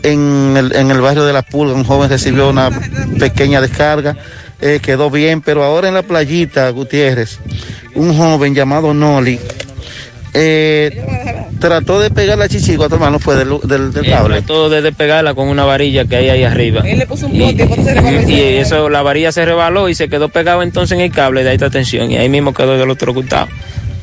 en 0.03 0.57
el, 0.57 0.75
en 0.75 0.91
el 0.91 1.01
barrio 1.01 1.25
de 1.25 1.33
La 1.33 1.43
Pulga, 1.43 1.75
un 1.75 1.85
joven 1.85 2.09
recibió 2.09 2.49
una 2.49 2.71
pequeña 3.19 3.61
descarga, 3.61 4.17
quedó 4.81 5.11
bien, 5.11 5.43
pero 5.43 5.63
ahora 5.63 5.89
en 5.89 5.95
la 5.95 6.03
playita, 6.03 6.71
Gutiérrez, 6.71 7.39
un 7.95 8.17
joven 8.17 8.55
llamado 8.55 8.95
Noli, 8.95 9.39
eh, 10.35 11.03
trató 11.61 12.01
de 12.01 12.11
pegar 12.11 12.37
la 12.37 12.49
chichigua, 12.49 12.89
tu 12.89 12.97
hermano 12.97 13.19
fue 13.19 13.37
del, 13.37 13.49
del, 13.65 13.93
del 13.93 14.05
Él 14.05 14.11
cable. 14.11 14.37
trató 14.39 14.69
de 14.69 14.83
despegarla 14.83 15.35
con 15.35 15.49
una 15.49 15.65
varilla 15.65 16.05
que 16.05 16.17
hay 16.17 16.29
ahí 16.29 16.43
arriba. 16.45 16.83
Él 16.85 16.99
le 16.99 17.07
puso 17.07 17.27
un 17.27 17.35
Y, 17.37 17.41
bote, 17.41 17.67
¿cuánto 17.67 17.85
se 17.85 17.95
rebaló? 17.95 18.29
y 18.29 18.41
eso, 18.41 18.89
la 18.91 19.03
varilla 19.03 19.33
se 19.33 19.45
rebaló 19.45 19.89
y 19.89 19.95
se 19.95 20.09
quedó 20.09 20.29
pegado 20.29 20.63
entonces 20.63 20.97
en 20.99 21.05
el 21.05 21.11
cable 21.13 21.45
de 21.45 21.51
alta 21.51 21.71
tensión 21.71 22.11
y 22.11 22.17
ahí 22.17 22.29
mismo 22.29 22.53
quedó 22.53 22.77
del 22.77 22.91
otro 22.91 23.15
costado. 23.15 23.49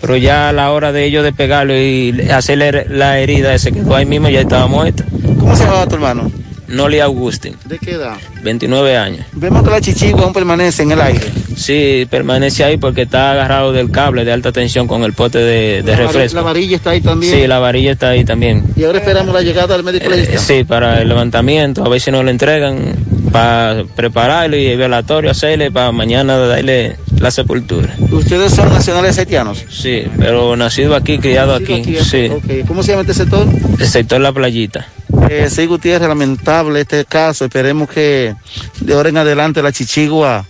Pero 0.02 0.18
ya 0.18 0.50
a 0.50 0.54
la 0.54 0.72
hora 0.72 0.92
de 0.92 1.06
ellos 1.06 1.24
despegarlo 1.24 1.78
y 1.78 2.28
hacerle 2.34 2.88
la 2.90 3.20
herida, 3.20 3.56
se 3.60 3.72
quedó 3.72 3.96
ahí 3.96 4.06
mismo, 4.08 4.30
ya 4.30 4.42
estaba 4.42 4.66
muerta. 4.68 5.04
¿Cómo 5.40 5.56
se 5.56 5.64
llamaba 5.64 5.86
tu 5.86 5.96
hermano? 5.96 6.32
Noli 6.72 7.00
Augustin, 7.00 7.56
¿De 7.66 7.78
qué 7.78 7.92
edad? 7.92 8.18
29 8.44 8.98
años. 8.98 9.26
Vemos 9.34 9.64
que 9.64 9.70
la 9.70 9.82
chichigua 9.82 10.24
aún 10.24 10.34
permanece 10.34 10.84
en 10.84 10.92
el 10.92 11.02
aire. 11.02 11.26
Sí, 11.56 12.08
permanece 12.10 12.64
ahí 12.64 12.78
porque 12.78 13.04
está 13.04 13.32
agarrado 13.32 13.72
del 13.74 13.92
cable 13.92 14.24
de 14.26 14.32
alta 14.32 14.52
tensión 14.52 14.88
con 14.88 15.04
el 15.04 15.14
pote 15.14 15.38
de, 15.40 15.84
de 15.84 15.92
La 15.92 15.98
vari- 15.98 16.08
refresco. 16.08 16.36
La 16.38 16.42
varilla 16.44 16.76
está 16.78 16.90
ahí 16.92 17.02
también. 17.02 17.34
Sí, 17.34 17.48
la 17.48 17.60
varilla 17.60 17.92
está 17.92 18.10
ahí 18.10 18.24
también. 18.24 18.64
Y 18.76 18.84
ahora 18.84 19.00
esperamos 19.00 19.34
la 19.34 19.42
llegada 19.42 19.76
del 19.76 19.84
médico. 19.84 20.06
Eh, 20.12 20.38
sí, 20.38 20.64
para 20.64 21.02
el 21.02 21.10
levantamiento, 21.10 21.84
a 21.86 21.90
ver 21.90 22.00
si 22.02 22.10
nos 22.12 22.24
lo 22.24 22.32
entregan 22.32 22.96
para 23.32 23.84
prepararlo 23.96 24.58
y 24.58 24.66
el 24.68 24.78
velatorio 24.78 25.32
hacerle 25.32 25.72
para 25.72 25.92
mañana 25.92 26.38
darle 26.38 26.98
la 27.20 27.32
sepultura. 27.32 27.94
¿Ustedes 28.12 28.54
son 28.54 28.70
nacionales 28.70 29.18
haitianos? 29.18 29.64
Sí, 29.70 30.04
pero 30.18 30.56
nacido 30.56 30.96
aquí, 30.96 31.18
criado 31.20 31.54
aquí, 31.56 31.84
sí. 32.04 32.30
¿Cómo 32.68 32.82
se 32.84 32.92
llama 32.92 33.02
este 33.02 33.14
sector? 33.14 33.46
El 33.80 33.88
sector 33.88 34.20
La 34.20 34.32
Playita. 34.34 34.88
Eh, 35.30 35.50
sí, 35.50 35.66
Gutiérrez, 35.66 36.08
lamentable 36.08 36.82
este 36.82 37.06
caso. 37.06 37.46
Esperemos 37.46 37.90
que 37.90 38.36
de 38.82 38.94
ahora 38.94 39.10
en 39.10 39.18
adelante 39.18 39.62
la 39.62 39.72
chichigua 39.72 40.46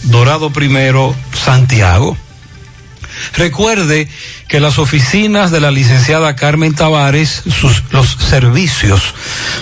Dorado 0.04 0.50
Primero, 0.50 1.16
Santiago. 1.34 2.18
Recuerde 3.36 4.08
que 4.48 4.60
las 4.60 4.80
oficinas 4.80 5.52
de 5.52 5.60
la 5.60 5.72
licenciada 5.72 6.36
Carmen 6.36 6.74
Tavares, 6.74 7.44
sus, 7.50 7.84
los 7.92 8.10
servicios 8.10 9.14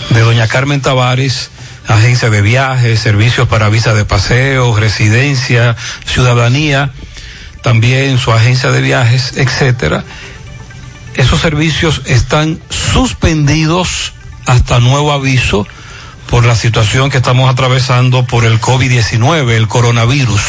de 0.09 0.21
doña 0.21 0.47
Carmen 0.47 0.81
Tavares, 0.81 1.51
agencia 1.87 2.29
de 2.29 2.41
viajes, 2.41 2.99
servicios 2.99 3.47
para 3.47 3.69
visa 3.69 3.93
de 3.93 4.05
paseo, 4.05 4.75
residencia, 4.77 5.75
ciudadanía, 6.05 6.91
también 7.61 8.17
su 8.17 8.31
agencia 8.31 8.71
de 8.71 8.81
viajes, 8.81 9.33
etcétera. 9.37 10.03
Esos 11.15 11.41
servicios 11.41 12.01
están 12.05 12.59
suspendidos 12.69 14.13
hasta 14.45 14.79
nuevo 14.79 15.11
aviso 15.11 15.67
por 16.29 16.45
la 16.45 16.55
situación 16.55 17.09
que 17.09 17.17
estamos 17.17 17.49
atravesando 17.49 18.25
por 18.25 18.45
el 18.45 18.61
COVID-19, 18.61 19.49
el 19.51 19.67
coronavirus. 19.67 20.41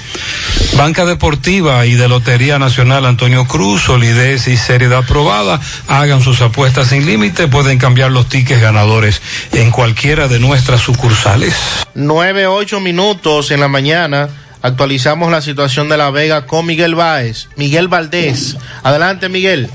Banca 0.76 1.04
Deportiva 1.04 1.86
y 1.86 1.94
de 1.94 2.08
Lotería 2.08 2.58
Nacional 2.58 3.04
Antonio 3.06 3.46
Cruz, 3.46 3.82
solidez 3.82 4.46
y 4.48 4.56
seriedad 4.56 5.04
probada. 5.06 5.60
Hagan 5.88 6.20
sus 6.20 6.40
apuestas 6.40 6.88
sin 6.88 7.06
límite, 7.06 7.48
pueden 7.48 7.78
cambiar 7.78 8.12
los 8.12 8.28
tickets 8.28 8.60
ganadores 8.60 9.20
en 9.52 9.70
cualquiera 9.70 10.28
de 10.28 10.38
nuestras 10.38 10.80
sucursales. 10.80 11.54
Nueve, 11.94 12.46
ocho 12.46 12.80
minutos 12.80 13.50
en 13.50 13.60
la 13.60 13.68
mañana. 13.68 14.28
Actualizamos 14.62 15.30
la 15.30 15.40
situación 15.40 15.88
de 15.88 15.96
La 15.96 16.10
Vega 16.10 16.46
con 16.46 16.66
Miguel 16.66 16.94
Báez. 16.94 17.48
Miguel 17.56 17.88
Valdés. 17.88 18.56
Adelante, 18.82 19.28
Miguel. 19.28 19.68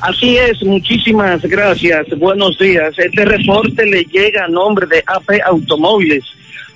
Así 0.00 0.36
es, 0.36 0.62
muchísimas 0.62 1.42
gracias. 1.42 2.06
Buenos 2.18 2.58
días. 2.58 2.94
Este 2.98 3.24
reporte 3.24 3.84
le 3.86 4.04
llega 4.04 4.44
a 4.44 4.48
nombre 4.48 4.86
de 4.86 5.02
AP 5.06 5.40
Automóviles. 5.46 6.24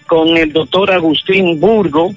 con 0.06 0.36
el 0.36 0.52
doctor 0.52 0.90
Agustín 0.90 1.58
Burgo, 1.60 2.12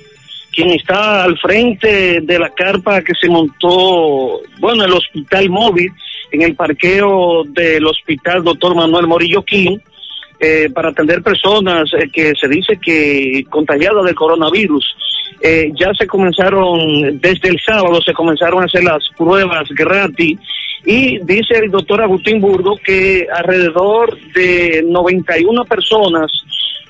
quien 0.55 0.71
está 0.71 1.23
al 1.23 1.37
frente 1.37 2.21
de 2.21 2.39
la 2.39 2.49
carpa 2.49 3.01
que 3.01 3.13
se 3.19 3.27
montó, 3.27 4.41
bueno, 4.59 4.85
el 4.85 4.93
hospital 4.93 5.49
móvil, 5.49 5.91
en 6.31 6.41
el 6.41 6.55
parqueo 6.55 7.43
del 7.43 7.85
hospital 7.85 8.43
doctor 8.43 8.75
Manuel 8.75 9.07
Morillo 9.07 9.43
King, 9.43 9.77
eh, 10.39 10.69
para 10.73 10.89
atender 10.89 11.21
personas 11.21 11.89
eh, 11.93 12.09
que 12.11 12.33
se 12.39 12.47
dice 12.47 12.77
que 12.81 13.45
contagiadas 13.49 14.03
del 14.05 14.15
coronavirus. 14.15 14.95
Eh, 15.41 15.71
ya 15.75 15.93
se 15.93 16.07
comenzaron, 16.07 17.19
desde 17.19 17.49
el 17.49 17.59
sábado 17.59 18.01
se 18.01 18.13
comenzaron 18.13 18.61
a 18.61 18.65
hacer 18.65 18.83
las 18.83 19.09
pruebas 19.17 19.67
gratis 19.69 20.37
y 20.85 21.19
dice 21.19 21.57
el 21.63 21.71
doctor 21.71 22.01
Agustín 22.01 22.39
Burgo 22.41 22.77
que 22.77 23.27
alrededor 23.33 24.17
de 24.33 24.83
91 24.85 25.65
personas 25.65 26.31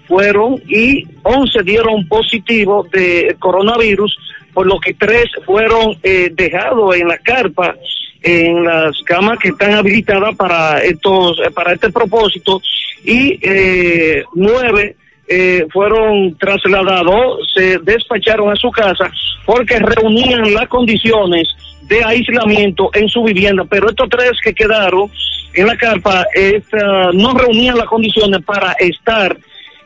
fueron 0.08 0.62
y 0.68 1.06
11 1.24 1.64
dieron 1.64 2.08
positivo 2.08 2.88
de 2.92 3.36
coronavirus, 3.40 4.18
por 4.54 4.68
lo 4.68 4.80
que 4.80 4.94
tres 4.94 5.26
fueron 5.46 5.98
eh, 6.04 6.32
dejados 6.34 6.96
en 6.96 7.08
la 7.08 7.18
carpa, 7.18 7.76
en 8.22 8.64
las 8.64 8.96
camas 9.06 9.38
que 9.40 9.50
están 9.50 9.74
habilitadas 9.74 10.36
para 10.36 10.80
estos, 10.80 11.40
eh, 11.40 11.52
para 11.52 11.74
este 11.74 11.92
propósito, 11.92 12.62
y 13.04 13.40
eh, 13.42 14.24
nueve 14.34 14.96
eh, 15.28 15.66
fueron 15.72 16.38
trasladados, 16.38 17.52
se 17.54 17.80
despacharon 17.80 18.52
a 18.52 18.56
su 18.56 18.70
casa 18.72 19.12
porque 19.46 19.80
reunían 19.80 20.54
las 20.54 20.68
condiciones 20.68 21.48
de 21.84 22.04
aislamiento 22.04 22.90
en 22.94 23.08
su 23.10 23.24
vivienda, 23.24 23.64
pero 23.70 23.90
estos 23.90 24.10
tres 24.10 24.32
que 24.44 24.54
quedaron 24.54 25.10
en 25.54 25.68
la 25.68 25.78
carpa 25.78 26.26
esta, 26.34 27.12
no 27.14 27.34
reunían 27.34 27.78
las 27.78 27.88
condiciones 27.88 28.44
para 28.44 28.74
estar 28.74 29.36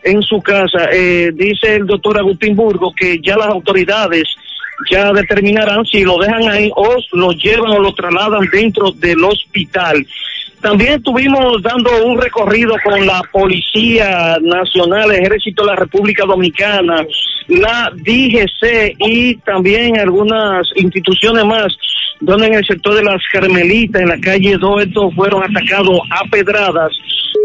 en 0.03 0.21
su 0.21 0.41
casa. 0.41 0.89
Eh, 0.91 1.31
dice 1.33 1.75
el 1.75 1.85
doctor 1.85 2.17
Agustín 2.17 2.55
Burgo 2.55 2.93
que 2.95 3.19
ya 3.21 3.37
las 3.37 3.47
autoridades 3.47 4.23
ya 4.89 5.11
determinarán 5.11 5.85
si 5.85 6.03
lo 6.03 6.17
dejan 6.17 6.47
ahí 6.49 6.71
o 6.75 6.95
lo 7.13 7.31
llevan 7.31 7.71
o 7.71 7.79
lo 7.79 7.93
trasladan 7.93 8.47
dentro 8.51 8.91
del 8.91 9.23
hospital. 9.23 10.05
También 10.61 10.93
estuvimos 10.93 11.61
dando 11.61 11.89
un 12.05 12.19
recorrido 12.19 12.75
con 12.83 13.05
la 13.05 13.21
Policía 13.31 14.37
Nacional, 14.41 15.11
Ejército 15.11 15.63
de 15.63 15.69
la 15.69 15.75
República 15.77 16.25
Dominicana, 16.25 17.05
la 17.47 17.91
DGC 17.95 18.95
y 18.99 19.35
también 19.37 19.97
algunas 19.97 20.67
instituciones 20.75 21.45
más, 21.45 21.77
donde 22.19 22.47
en 22.47 22.55
el 22.55 22.65
sector 22.65 22.93
de 22.93 23.03
las 23.03 23.21
Carmelitas, 23.31 24.01
en 24.01 24.09
la 24.09 24.19
calle 24.19 24.57
2, 24.57 24.83
estos 24.83 25.15
fueron 25.15 25.43
atacados 25.43 25.99
a 26.11 26.25
pedradas, 26.25 26.91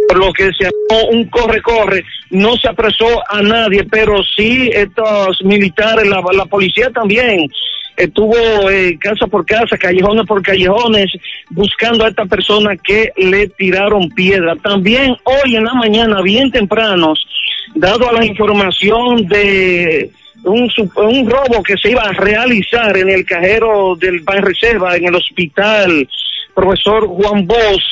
por 0.09 0.19
lo 0.19 0.33
que 0.33 0.51
se 0.53 0.67
armó 0.67 1.09
un 1.11 1.25
corre-corre, 1.29 2.05
no 2.31 2.57
se 2.57 2.69
apresó 2.69 3.23
a 3.29 3.43
nadie, 3.43 3.85
pero 3.85 4.23
sí 4.23 4.71
estos 4.73 5.43
militares, 5.45 6.07
la, 6.07 6.23
la 6.33 6.47
policía 6.47 6.91
también, 6.91 7.49
estuvo 7.97 8.35
eh, 8.71 8.99
casa 8.99 9.27
por 9.27 9.47
casa, 9.47 9.77
callejones 9.79 10.27
por 10.27 10.43
callejones, 10.43 11.13
buscando 11.51 12.05
a 12.05 12.09
esta 12.09 12.27
persona 12.27 12.77
que 12.77 13.13
le 13.17 13.49
tiraron 13.49 14.09
piedra. 14.11 14.57
También 14.57 15.17
hoy 15.25 15.57
en 15.57 15.65
la 15.65 15.75
mañana, 15.75 16.21
bien 16.23 16.51
tempranos, 16.51 17.27
dado 17.75 18.09
a 18.09 18.13
la 18.13 18.25
información 18.25 19.27
de 19.27 20.11
un, 20.45 20.71
un 20.97 21.31
robo 21.31 21.63
que 21.63 21.77
se 21.77 21.91
iba 21.91 22.03
a 22.03 22.13
realizar 22.13 22.97
en 22.97 23.09
el 23.09 23.25
cajero 23.25 23.97
del 23.97 24.21
Banreserva, 24.21 24.97
en 24.97 25.07
el 25.07 25.15
hospital 25.15 26.09
profesor 26.55 27.07
Juan 27.07 27.47
Bosch, 27.47 27.83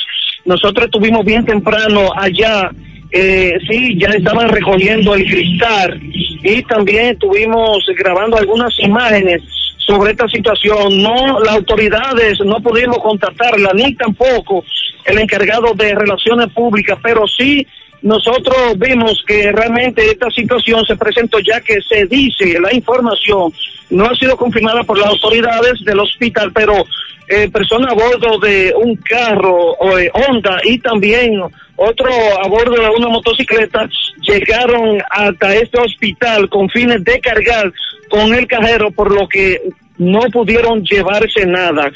nosotros 0.44 0.86
estuvimos 0.86 1.24
bien 1.24 1.44
temprano 1.44 2.10
allá, 2.16 2.70
eh, 3.10 3.58
sí, 3.68 3.98
ya 3.98 4.08
estaban 4.08 4.48
recogiendo 4.48 5.14
el 5.14 5.24
cristal 5.24 6.00
y 6.02 6.62
también 6.62 7.10
estuvimos 7.10 7.84
grabando 7.96 8.36
algunas 8.36 8.78
imágenes 8.80 9.42
sobre 9.78 10.12
esta 10.12 10.28
situación. 10.28 11.02
No, 11.02 11.40
las 11.40 11.56
autoridades 11.56 12.38
no 12.44 12.60
pudimos 12.60 12.98
contactarla, 12.98 13.70
ni 13.74 13.94
tampoco 13.94 14.64
el 15.04 15.18
encargado 15.18 15.74
de 15.74 15.94
relaciones 15.94 16.48
públicas, 16.52 16.98
pero 17.02 17.26
sí 17.26 17.66
nosotros 18.02 18.76
vimos 18.78 19.22
que 19.26 19.52
realmente 19.52 20.04
esta 20.10 20.28
situación 20.30 20.84
se 20.84 20.96
presentó 20.96 21.38
ya 21.38 21.60
que 21.60 21.80
se 21.82 22.04
dice, 22.06 22.58
la 22.60 22.74
información 22.74 23.52
no 23.90 24.06
ha 24.06 24.14
sido 24.16 24.36
confirmada 24.36 24.82
por 24.82 24.98
las 24.98 25.08
autoridades 25.08 25.84
del 25.84 26.00
hospital, 26.00 26.50
pero 26.52 26.84
eh, 27.28 27.48
personas 27.50 27.92
a 27.92 27.94
bordo 27.94 28.38
de 28.38 28.74
un 28.76 28.96
carro 28.96 29.98
eh, 29.98 30.10
Honda 30.12 30.60
y 30.64 30.78
también 30.78 31.40
otro 31.76 32.10
a 32.44 32.48
bordo 32.48 32.80
de 32.80 32.88
una 32.88 33.08
motocicleta 33.08 33.88
llegaron 34.20 35.02
hasta 35.10 35.54
este 35.54 35.80
hospital 35.80 36.48
con 36.48 36.68
fines 36.68 37.02
de 37.04 37.20
cargar 37.20 37.72
con 38.10 38.34
el 38.34 38.46
cajero, 38.46 38.90
por 38.90 39.12
lo 39.12 39.26
que 39.26 39.60
no 39.98 40.20
pudieron 40.32 40.82
llevarse 40.84 41.46
nada. 41.46 41.90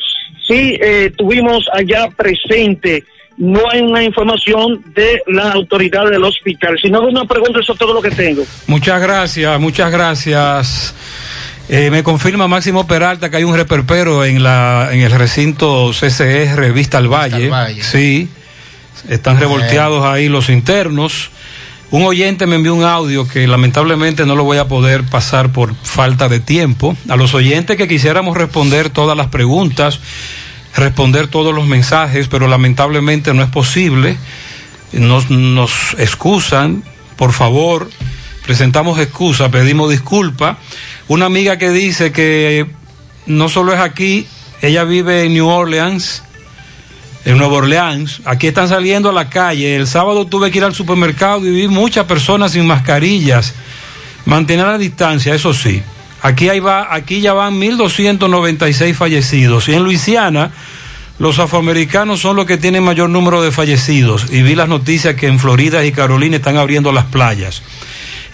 Sí, 0.47 0.79
eh, 0.81 1.13
tuvimos 1.17 1.69
allá 1.73 2.09
presente, 2.17 3.05
no 3.37 3.61
hay 3.71 3.83
una 3.83 4.03
información 4.03 4.83
de 4.95 5.23
la 5.27 5.53
autoridad 5.53 6.09
del 6.09 6.25
hospital. 6.25 6.79
Si 6.81 6.89
no 6.89 7.01
una 7.03 7.25
pregunta, 7.25 7.61
eso 7.61 7.73
es 7.73 7.79
todo 7.79 7.93
lo 7.93 8.01
que 8.01 8.11
tengo. 8.11 8.45
Muchas 8.67 9.01
gracias, 9.03 9.61
muchas 9.61 9.93
gracias. 9.93 10.95
Eh, 11.69 11.91
me 11.91 12.05
confirma 12.05 12.47
Máximo 12.47 12.87
Peralta 12.87 13.29
que 13.29 13.39
hay 13.39 13.45
un 13.45 13.57
reperpero 13.57 14.25
en 14.25 14.43
la 14.43 14.91
en 14.93 15.01
el 15.01 15.11
recinto 15.11 15.91
CCR 15.91 16.73
Vista 16.73 16.99
al 16.99 17.09
Valle. 17.09 17.51
Sí, 17.83 18.29
están 19.09 19.41
revolteados 19.41 20.05
ahí 20.05 20.29
los 20.29 20.49
internos. 20.49 21.31
Un 21.91 22.05
oyente 22.05 22.47
me 22.47 22.57
envió 22.57 22.75
un 22.75 22.85
audio 22.85 23.27
que 23.29 23.47
lamentablemente 23.47 24.27
no 24.27 24.35
lo 24.35 24.45
voy 24.45 24.59
a 24.59 24.67
poder 24.67 25.05
pasar 25.05 25.53
por 25.53 25.75
falta 25.75 26.29
de 26.29 26.41
tiempo. 26.41 26.97
A 27.09 27.17
los 27.17 27.35
oyentes 27.35 27.77
que 27.77 27.89
quisiéramos 27.89 28.37
responder 28.37 28.91
todas 28.91 29.17
las 29.17 29.29
preguntas, 29.29 30.01
responder 30.75 31.29
todos 31.29 31.55
los 31.55 31.67
mensajes, 31.67 32.29
pero 32.29 32.49
lamentablemente 32.49 33.33
no 33.35 33.43
es 33.43 33.51
posible. 33.51 34.17
Nos, 34.93 35.31
nos 35.31 35.95
excusan, 35.99 36.83
por 37.17 37.33
favor, 37.33 37.89
presentamos 38.47 38.99
excusa, 38.99 39.51
pedimos 39.51 39.91
disculpa. 39.91 40.59
Una 41.09 41.27
amiga 41.27 41.59
que 41.59 41.71
dice 41.71 42.13
que 42.13 42.67
no 43.27 43.49
solo 43.49 43.73
es 43.75 43.81
aquí, 43.81 44.27
ella 44.63 44.85
vive 44.85 45.25
en 45.25 45.35
New 45.35 45.49
Orleans, 45.49 46.23
en 47.25 47.39
Nueva 47.39 47.57
Orleans. 47.57 48.23
Aquí 48.25 48.47
están 48.47 48.69
saliendo 48.69 49.11
a 49.11 49.13
la 49.13 49.29
calle. 49.29 49.77
El 49.77 49.87
sábado 49.87 50.27
tuve 50.27 50.51
que 50.51 50.59
ir 50.59 50.65
al 50.65 50.75
supermercado 50.75 51.47
y 51.47 51.51
vi 51.51 51.69
muchas 51.69 52.07
personas 52.07 52.53
sin 52.53 52.67
mascarillas. 52.67 53.55
Mantener 54.25 54.67
la 54.67 54.79
distancia, 54.79 55.35
eso 55.35 55.53
sí. 55.53 55.83
Aquí, 56.23 56.49
ahí 56.49 56.61
va, 56.61 56.95
aquí 56.95 57.21
ya 57.21 57.33
van 57.33 57.61
1.296 57.61 58.95
fallecidos. 58.95 59.69
Y 59.69 59.75
en 59.75 59.85
Luisiana, 59.85 60.51
los 61.19 61.39
afroamericanos 61.39 62.21
son 62.21 62.37
los 62.37 62.47
que 62.47 62.57
tienen 62.57 62.83
mayor 62.83 63.11
número 63.11 63.43
de 63.43 63.53
fallecidos. 63.53 64.27
Y 64.31 64.43
vi 64.43 64.55
las 64.55 64.69
noticias 64.69 65.15
que 65.15 65.27
en 65.27 65.39
Florida 65.39 65.85
y 65.85 65.93
Carolina 65.93 66.37
están 66.37 66.57
abriendo 66.57 66.93
las 66.93 67.05
playas. 67.05 67.63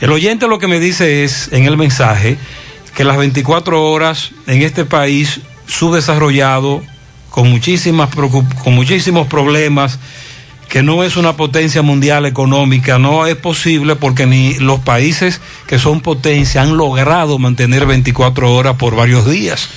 El 0.02 0.10
oyente 0.10 0.48
lo 0.48 0.58
que 0.58 0.66
me 0.66 0.80
dice 0.80 1.22
es, 1.22 1.52
en 1.52 1.64
el 1.64 1.76
mensaje, 1.76 2.36
que 2.96 3.04
las 3.04 3.16
24 3.16 3.84
horas 3.84 4.32
en 4.48 4.60
este 4.62 4.84
país 4.84 5.38
subdesarrollado, 5.66 6.82
con, 7.30 7.48
muchísimas, 7.48 8.10
con 8.12 8.74
muchísimos 8.74 9.28
problemas, 9.28 10.00
que 10.68 10.82
no 10.82 11.04
es 11.04 11.16
una 11.16 11.36
potencia 11.36 11.82
mundial 11.82 12.26
económica, 12.26 12.98
no 12.98 13.28
es 13.28 13.36
posible 13.36 13.94
porque 13.94 14.26
ni 14.26 14.54
los 14.54 14.80
países 14.80 15.40
que 15.68 15.78
son 15.78 16.00
potencia 16.00 16.62
han 16.62 16.76
logrado 16.76 17.38
mantener 17.38 17.86
24 17.86 18.52
horas 18.52 18.74
por 18.78 18.96
varios 18.96 19.30
días, 19.30 19.68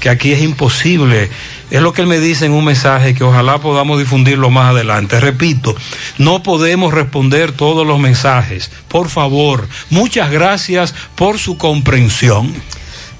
que 0.00 0.10
aquí 0.10 0.32
es 0.32 0.42
imposible. 0.42 1.30
Es 1.70 1.82
lo 1.82 1.92
que 1.92 2.02
él 2.02 2.06
me 2.06 2.20
dice 2.20 2.46
en 2.46 2.52
un 2.52 2.64
mensaje 2.64 3.14
que 3.14 3.24
ojalá 3.24 3.58
podamos 3.58 3.98
difundirlo 3.98 4.50
más 4.50 4.70
adelante. 4.70 5.20
Repito, 5.20 5.74
no 6.18 6.42
podemos 6.42 6.92
responder 6.92 7.52
todos 7.52 7.86
los 7.86 7.98
mensajes. 7.98 8.70
Por 8.88 9.08
favor, 9.08 9.66
muchas 9.90 10.30
gracias 10.30 10.94
por 11.16 11.38
su 11.38 11.56
comprensión. 11.56 12.54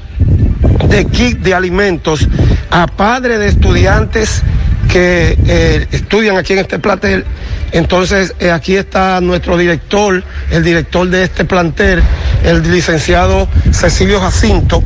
de 0.88 1.04
kit 1.04 1.40
de 1.40 1.54
alimentos 1.54 2.26
a 2.72 2.88
padres 2.88 3.40
de 3.40 3.48
estudiantes 3.50 4.42
que 4.88 5.38
eh, 5.48 5.88
estudian 5.92 6.38
aquí 6.38 6.54
en 6.54 6.60
este 6.60 6.80
plantel. 6.80 7.26
Entonces, 7.72 8.34
eh, 8.40 8.52
aquí 8.52 8.76
está 8.76 9.20
nuestro 9.22 9.58
director, 9.58 10.24
el 10.52 10.64
director 10.64 11.08
de 11.10 11.24
este 11.24 11.46
plantel, 11.46 12.02
el 12.44 12.70
licenciado 12.72 13.48
Cecilio 13.72 14.20
Jacinto, 14.20 14.84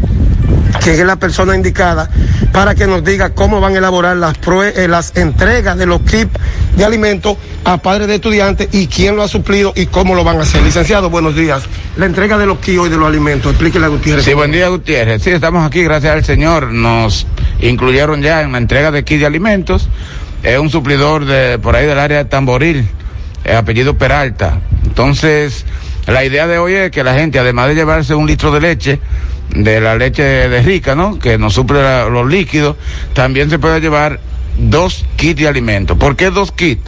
que 0.84 0.94
es 0.94 1.06
la 1.06 1.16
persona 1.16 1.56
indicada 1.56 2.10
para 2.52 2.76
que 2.76 2.88
nos 2.88 3.04
diga 3.04 3.30
cómo 3.32 3.62
van 3.62 3.76
a 3.76 3.78
elaborar 3.78 4.18
eh, 4.18 4.88
las 4.88 5.16
entregas 5.16 5.78
de 5.78 5.86
los 5.86 6.02
kits 6.02 6.32
de 6.76 6.86
alimentos 6.86 7.38
a 7.64 7.78
padres 7.78 8.08
de 8.08 8.16
estudiantes 8.16 8.70
y 8.72 8.88
quién 8.88 9.16
lo 9.16 9.24
ha 9.24 9.28
suplido 9.28 9.74
y 9.76 9.86
cómo 9.86 10.16
lo 10.16 10.24
van 10.24 10.38
a 10.38 10.42
hacer. 10.42 10.62
Licenciado, 10.64 11.10
buenos 11.10 11.36
días. 11.36 11.64
La 11.98 12.06
entrega 12.06 12.38
de 12.38 12.46
los 12.46 12.60
kits 12.60 12.80
hoy 12.80 12.90
de 12.90 12.98
los 12.98 13.08
alimentos, 13.08 13.52
explíquele 13.52 13.86
a 13.86 13.90
Gutiérrez. 13.90 14.24
Sí, 14.24 14.34
buen 14.34 14.52
día 14.52 14.70
Gutiérrez. 14.70 15.22
Sí, 15.22 15.32
estamos 15.32 15.66
aquí, 15.66 15.84
gracias 15.84 16.14
al 16.14 16.24
Señor. 16.24 16.72
Nos 16.72 17.28
incluyeron 17.60 18.22
ya 18.22 18.42
en 18.42 18.54
la 18.54 18.58
entrega 18.60 18.92
de 18.92 19.04
kit 19.04 19.20
de 19.20 19.26
alimentos. 19.26 19.90
Es 20.42 20.58
un 20.58 20.70
suplidor 20.70 21.26
de 21.26 21.60
por 21.60 21.76
ahí 21.76 21.86
del 21.86 22.00
área 22.00 22.20
de 22.20 22.26
Tamboril, 22.26 22.88
apellido 23.46 23.98
Peralta. 23.98 24.62
Entonces, 24.86 25.66
La 26.08 26.26
idea 26.26 26.48
de 26.48 26.58
hoy 26.58 26.74
es 26.74 26.92
que 26.92 27.04
la 27.04 27.14
gente, 27.14 27.40
además 27.40 27.68
de 27.68 27.76
llevarse 27.76 28.16
un 28.16 28.26
litro 28.26 28.52
de 28.52 28.60
leche, 28.60 29.00
de 29.50 29.80
la 29.80 29.96
leche 29.96 30.24
de 30.24 30.62
rica, 30.62 30.96
¿no? 30.96 31.20
Que 31.20 31.38
nos 31.38 31.54
suple 31.54 31.80
los 32.10 32.28
líquidos, 32.28 32.76
también 33.14 33.50
se 33.50 33.60
puede 33.60 33.80
llevar 33.80 34.20
dos 34.58 35.06
kits 35.16 35.42
de 35.42 35.48
alimentos. 35.48 35.98
¿Por 35.98 36.16
qué 36.16 36.32
dos 36.32 36.52
kits? 36.52 36.82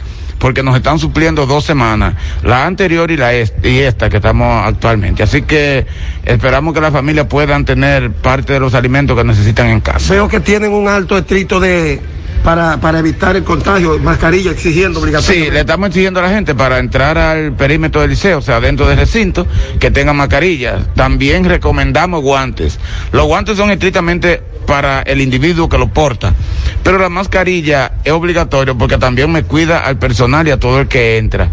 Porque 0.44 0.62
nos 0.62 0.76
están 0.76 0.98
supliendo 0.98 1.46
dos 1.46 1.64
semanas, 1.64 2.16
la 2.42 2.66
anterior 2.66 3.10
y 3.10 3.16
la 3.16 3.34
y 3.34 3.78
esta 3.78 4.10
que 4.10 4.18
estamos 4.18 4.66
actualmente. 4.66 5.22
Así 5.22 5.40
que 5.40 5.86
esperamos 6.22 6.74
que 6.74 6.82
las 6.82 6.92
familias 6.92 7.28
puedan 7.28 7.64
tener 7.64 8.10
parte 8.10 8.52
de 8.52 8.60
los 8.60 8.74
alimentos 8.74 9.16
que 9.16 9.24
necesitan 9.24 9.68
en 9.68 9.80
casa. 9.80 10.12
Veo 10.12 10.28
que 10.28 10.40
tienen 10.40 10.74
un 10.74 10.86
alto 10.86 11.16
estricto 11.16 11.60
de 11.60 11.98
para, 12.44 12.76
para 12.76 12.98
evitar 12.98 13.34
el 13.34 13.42
contagio, 13.42 13.98
mascarilla 13.98 14.50
exigiendo 14.50 15.00
Sí, 15.00 15.04
obligatoriamente. 15.04 15.50
le 15.52 15.60
estamos 15.60 15.88
exigiendo 15.88 16.20
a 16.20 16.24
la 16.24 16.28
gente 16.28 16.54
para 16.54 16.78
entrar 16.78 17.16
al 17.16 17.54
perímetro 17.54 18.02
del 18.02 18.10
liceo, 18.10 18.38
o 18.38 18.42
sea, 18.42 18.60
dentro 18.60 18.86
del 18.86 18.98
recinto, 18.98 19.46
que 19.80 19.90
tengan 19.90 20.16
mascarillas. 20.16 20.82
También 20.94 21.44
recomendamos 21.46 22.22
guantes. 22.22 22.78
Los 23.12 23.24
guantes 23.26 23.56
son 23.56 23.70
estrictamente 23.70 24.42
para 24.66 25.00
el 25.02 25.20
individuo 25.22 25.68
que 25.68 25.78
lo 25.78 25.88
porta, 25.88 26.34
pero 26.82 26.98
la 26.98 27.08
mascarilla 27.08 27.92
es 28.04 28.12
obligatorio 28.12 28.76
porque 28.76 28.98
también 28.98 29.32
me 29.32 29.42
cuida 29.42 29.80
al 29.80 29.98
personal 29.98 30.46
y 30.46 30.50
a 30.50 30.58
todo 30.58 30.80
el 30.80 30.88
que 30.88 31.16
entra. 31.18 31.48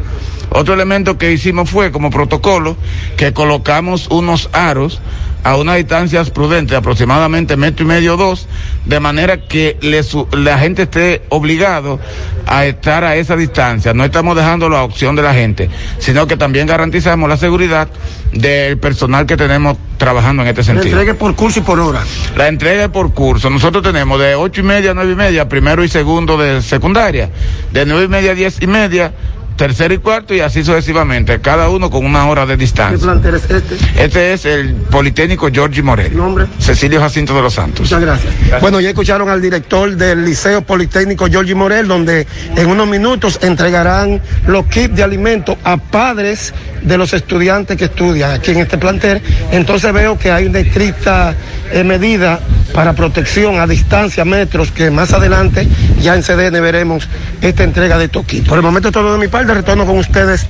Otro 0.54 0.74
elemento 0.74 1.18
que 1.18 1.32
hicimos 1.32 1.70
fue, 1.70 1.92
como 1.92 2.10
protocolo, 2.10 2.76
que 3.16 3.32
colocamos 3.34 4.08
unos 4.10 4.50
aros 4.52 5.02
a 5.44 5.56
unas 5.56 5.78
distancias 5.78 6.30
prudentes, 6.30 6.78
aproximadamente 6.78 7.58
metro 7.58 7.86
y 7.86 7.88
medio 7.88 8.14
o 8.14 8.18
dos, 8.18 8.48
de 8.86 9.00
manera 9.00 9.48
que 9.48 9.78
le 9.82 10.02
la 10.38 10.60
gente 10.60 10.84
esté 10.84 11.24
obligado 11.30 12.00
a 12.46 12.66
estar 12.66 13.04
a 13.04 13.16
esa 13.16 13.36
distancia. 13.36 13.94
No 13.94 14.04
estamos 14.04 14.36
dejando 14.36 14.70
la 14.70 14.84
opción 14.84 15.16
de 15.16 15.22
la 15.22 15.34
gente, 15.34 15.70
sino 16.00 16.28
que 16.28 16.38
también 16.38 16.68
garantizamos 16.68 17.28
la 17.30 17.38
seguridad 17.38 17.88
del 18.34 18.78
personal 18.78 19.26
que 19.26 19.38
tenemos 19.38 19.78
trabajando 19.98 20.44
en 20.44 20.50
este 20.50 20.64
sentido. 20.64 21.00
entregue 21.00 21.14
por 21.14 21.36
curso 21.36 21.60
y 21.60 21.64
por 21.64 21.80
hora. 21.80 22.04
La 22.36 22.48
entrega 22.48 22.92
por 22.92 23.14
curso. 23.14 23.50
Nosotros 23.50 23.84
tenemos 23.84 24.20
de 24.20 24.36
ocho 24.36 24.62
y 24.62 24.64
media 24.64 24.92
a 24.92 24.94
nueve 24.94 25.14
y 25.14 25.16
media, 25.16 25.48
primero 25.48 25.84
y 25.84 25.88
segundo 25.88 26.38
de 26.38 26.62
secundaria, 26.62 27.30
de 27.72 27.86
nueve 27.86 28.06
y 28.06 28.10
media 28.10 28.32
a 28.32 28.36
diez 28.36 28.62
y 28.62 28.68
media, 28.68 29.12
tercero 29.62 29.94
y 29.94 30.00
cuarto 30.00 30.34
y 30.34 30.40
así 30.40 30.64
sucesivamente, 30.64 31.40
cada 31.40 31.70
uno 31.70 31.92
con 31.92 32.04
una 32.04 32.28
hora 32.28 32.48
de 32.48 32.56
¿Qué 32.56 32.62
distancia. 32.62 32.98
plantel 32.98 33.36
es 33.36 33.44
este? 33.48 34.04
Este 34.04 34.34
es 34.34 34.46
el 34.46 34.74
Politécnico 34.74 35.50
Giorgi 35.50 35.84
Morel. 35.84 36.18
¿Nombre? 36.18 36.48
Cecilio 36.58 37.00
Jacinto 37.00 37.36
de 37.36 37.44
los 37.44 37.54
Santos. 37.54 37.82
Muchas 37.82 38.02
gracias. 38.02 38.34
Bueno, 38.60 38.82
ya 38.82 38.90
escucharon 38.90 39.30
al 39.30 39.40
director 39.40 39.96
del 39.96 40.26
Liceo 40.26 40.64
Politécnico, 40.64 41.28
Giorgi 41.28 41.54
Morel, 41.54 41.88
donde 41.88 42.26
en 42.56 42.68
unos 42.68 42.88
minutos 42.88 43.38
entregarán 43.44 44.20
los 44.48 44.66
kits 44.66 44.96
de 44.96 45.04
alimentos 45.04 45.56
a 45.64 45.78
padres 45.78 46.56
de 46.82 46.98
los 46.98 47.14
estudiantes 47.14 47.78
que 47.78 47.86
estudian 47.86 48.32
aquí 48.32 48.52
en 48.52 48.62
este 48.62 48.80
plantel. 48.80 49.22
Entonces 49.52 49.94
veo 49.94 50.18
que 50.18 50.32
hay 50.32 50.48
una 50.48 50.58
estricta 50.58 51.36
eh, 51.72 51.84
medida 51.84 52.40
para 52.74 52.94
protección 52.94 53.60
a 53.60 53.68
distancia, 53.68 54.26
metros, 54.26 54.72
que 54.72 54.90
más 54.90 55.14
adelante 55.14 55.68
ya 56.02 56.16
en 56.16 56.24
CDN 56.24 56.62
veremos 56.62 57.08
esta 57.42 57.64
entrega 57.64 57.98
de 57.98 58.06
estos 58.06 58.26
kits. 58.26 58.48
Por 58.48 58.58
el 58.58 58.64
momento 58.64 58.92
todo 58.92 59.14
de 59.14 59.20
mi 59.20 59.28
parte, 59.28 59.51
retorno 59.54 59.86
con 59.86 59.98
ustedes 59.98 60.48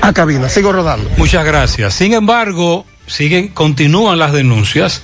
a 0.00 0.12
cabina. 0.12 0.48
Sigo 0.48 0.72
rodando. 0.72 1.10
Muchas 1.16 1.44
gracias. 1.44 1.94
Sin 1.94 2.12
embargo, 2.12 2.86
siguen, 3.06 3.48
continúan 3.48 4.18
las 4.18 4.32
denuncias 4.32 5.02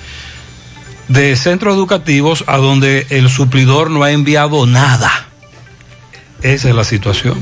de 1.09 1.35
centros 1.37 1.75
educativos 1.75 2.45
a 2.47 2.59
donde 2.59 3.07
el 3.11 3.29
suplidor 3.29 3.91
no 3.91 4.03
ha 4.03 4.13
enviado 4.13 4.67
nada. 4.67 5.27
Esa 6.43 6.69
es 6.69 6.75
la 6.75 6.85
situación. 6.85 7.39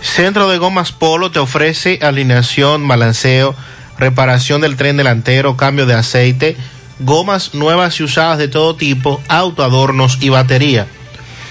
Centro 0.00 0.48
de 0.48 0.58
Gomas 0.58 0.92
Polo 0.92 1.30
te 1.30 1.38
ofrece 1.38 1.98
alineación, 2.02 2.88
balanceo, 2.88 3.54
reparación 3.98 4.60
del 4.60 4.76
tren 4.76 4.96
delantero, 4.96 5.56
cambio 5.56 5.86
de 5.86 5.94
aceite, 5.94 6.56
gomas 6.98 7.54
nuevas 7.54 8.00
y 8.00 8.04
usadas 8.04 8.38
de 8.38 8.48
todo 8.48 8.74
tipo, 8.76 9.22
autoadornos 9.28 10.18
y 10.20 10.30
batería. 10.30 10.86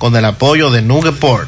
con 0.00 0.16
el 0.16 0.24
apoyo 0.24 0.70
de 0.70 0.80
Nugeport. 0.80 1.46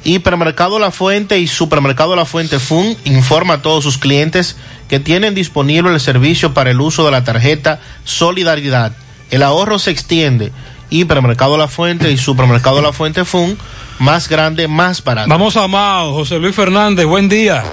Hipermercado 0.03 0.77
La 0.77 0.92
Fuente 0.92 1.40
y 1.40 1.48
Supermercado 1.48 2.16
La 2.16 2.26
Fuente 2.26 2.60
Fun 2.60 2.95
informa 3.06 3.56
a 3.56 3.61
todos 3.64 3.84
sus 3.84 3.98
clientes 3.98 4.56
que 4.88 5.00
tienen 5.00 5.34
disponible 5.34 5.92
el 5.92 6.00
servicio 6.00 6.53
para 6.53 6.69
el 6.69 6.80
uso 6.80 7.03
de 7.06 7.11
la 7.11 7.24
tarjeta 7.24 7.80
Solidaridad. 8.03 8.92
El 9.32 9.42
ahorro 9.42 9.80
se 9.80 9.90
extiende. 9.90 10.52
Hipermercado 10.90 11.58
La 11.58 11.68
Fuente 11.68 12.12
y 12.12 12.18
Supermercado 12.18 12.82
La 12.82 12.94
Fuente 12.94 13.26
Fun, 13.26 13.58
más 14.00 14.30
grande, 14.30 14.68
más 14.68 15.04
barato. 15.04 15.30
Vamos 15.30 15.58
a 15.58 15.68
Mao, 15.68 16.14
José 16.14 16.40
Luis 16.40 16.56
Fernández, 16.56 17.06
buen 17.06 17.30
día. 17.30 17.64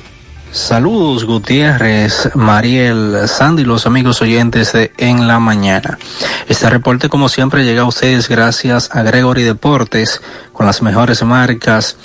Saludos 0.52 1.24
Gutiérrez, 1.24 2.30
Mariel, 2.34 3.26
Sandy, 3.26 3.64
los 3.64 3.86
amigos 3.86 4.20
oyentes 4.20 4.72
de 4.74 4.92
En 4.98 5.26
la 5.26 5.38
Mañana. 5.38 5.98
Este 6.46 6.68
reporte 6.68 7.08
como 7.08 7.30
siempre 7.30 7.64
llega 7.64 7.82
a 7.82 7.86
ustedes 7.86 8.28
gracias 8.28 8.90
a 8.92 9.02
Gregory 9.02 9.44
Deportes 9.44 10.20
con 10.52 10.66
las 10.66 10.82
mejores 10.82 11.22
marcas 11.22 11.96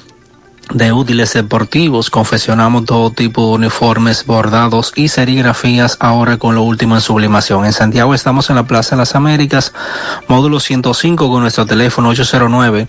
de 0.73 0.91
útiles 0.91 1.33
deportivos. 1.33 2.09
Confeccionamos 2.09 2.85
todo 2.85 3.11
tipo 3.11 3.47
de 3.47 3.55
uniformes, 3.55 4.25
bordados 4.25 4.91
y 4.95 5.07
serigrafías 5.07 5.97
ahora 5.99 6.37
con 6.37 6.55
lo 6.55 6.63
último 6.63 6.95
en 6.95 7.01
sublimación. 7.01 7.65
En 7.65 7.73
Santiago 7.73 8.13
estamos 8.13 8.49
en 8.49 8.57
la 8.57 8.67
Plaza 8.67 8.95
de 8.95 9.01
las 9.01 9.15
Américas, 9.15 9.73
módulo 10.27 10.59
105 10.59 11.29
con 11.29 11.41
nuestro 11.41 11.65
teléfono 11.65 12.09
809 12.09 12.87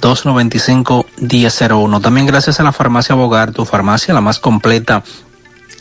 295-1001. 0.00 2.02
También 2.02 2.26
gracias 2.26 2.60
a 2.60 2.62
la 2.62 2.72
farmacia 2.72 3.14
Bogar, 3.14 3.52
tu 3.52 3.64
farmacia 3.64 4.12
la 4.12 4.20
más 4.20 4.38
completa 4.38 5.02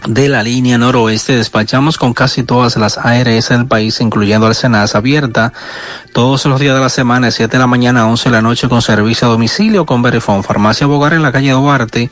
de 0.08 0.30
la 0.30 0.44
línea 0.44 0.78
noroeste. 0.78 1.36
Despachamos 1.36 1.98
con 1.98 2.14
casi 2.14 2.44
todas 2.44 2.78
las 2.78 2.98
ARS 2.98 3.50
del 3.50 3.66
país, 3.66 4.00
incluyendo 4.02 4.48
Arsenas 4.48 4.96
abierta 4.96 5.54
todos 6.14 6.46
los 6.46 6.60
días 6.60 6.76
de 6.76 6.82
la 6.82 6.90
semana, 6.90 7.28
de 7.28 7.32
7 7.32 7.52
de 7.52 7.60
la 7.60 7.68
mañana 7.68 8.02
a 8.02 8.08
11 8.08 8.30
de 8.30 8.36
la 8.36 8.42
noche, 8.42 8.68
con 8.70 8.82
servicio 8.82 9.28
a 9.28 9.32
domicilio 9.32 9.86
con 9.86 10.02
Verifone. 10.02 10.44
Farmacia 10.44 10.88
Bogar 10.88 11.14
en 11.14 11.24
la 11.24 11.32
calle 11.32 11.52
Duarte, 11.52 12.10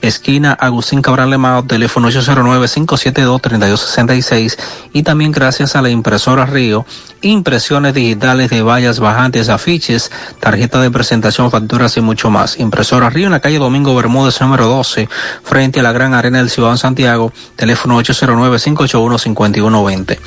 esquina 0.00 0.52
Agustín 0.52 1.02
Cabral 1.02 1.30
Lemao, 1.30 1.64
teléfono 1.64 2.08
809-572-3266. 2.10 4.58
Y 4.92 5.02
también 5.02 5.32
gracias 5.32 5.76
a 5.76 5.82
la 5.82 5.90
impresora 5.90 6.46
Río, 6.46 6.86
impresiones 7.22 7.94
digitales 7.94 8.50
de 8.50 8.62
vallas 8.62 9.00
bajantes, 9.00 9.48
afiches, 9.48 10.10
tarjeta 10.38 10.80
de 10.80 10.90
presentación, 10.90 11.50
facturas 11.50 11.96
y 11.96 12.00
mucho 12.00 12.30
más. 12.30 12.58
Impresora 12.58 13.10
Río 13.10 13.26
en 13.26 13.32
la 13.32 13.40
calle 13.40 13.58
Domingo 13.58 13.94
Bermúdez, 13.94 14.40
número 14.40 14.66
12, 14.66 15.08
frente 15.42 15.80
a 15.80 15.82
la 15.82 15.92
Gran 15.92 16.14
Arena 16.14 16.38
del 16.38 16.50
Ciudad 16.50 16.72
de 16.72 16.78
Santiago, 16.78 17.29
teléfono 17.56 17.98
809-581-5120. 18.00 20.18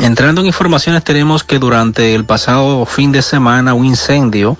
Entrando 0.00 0.40
en 0.40 0.46
informaciones, 0.46 1.02
tenemos 1.02 1.42
que 1.42 1.58
durante 1.58 2.14
el 2.14 2.24
pasado 2.24 2.86
fin 2.86 3.10
de 3.10 3.22
semana 3.22 3.74
un 3.74 3.84
incendio 3.84 4.56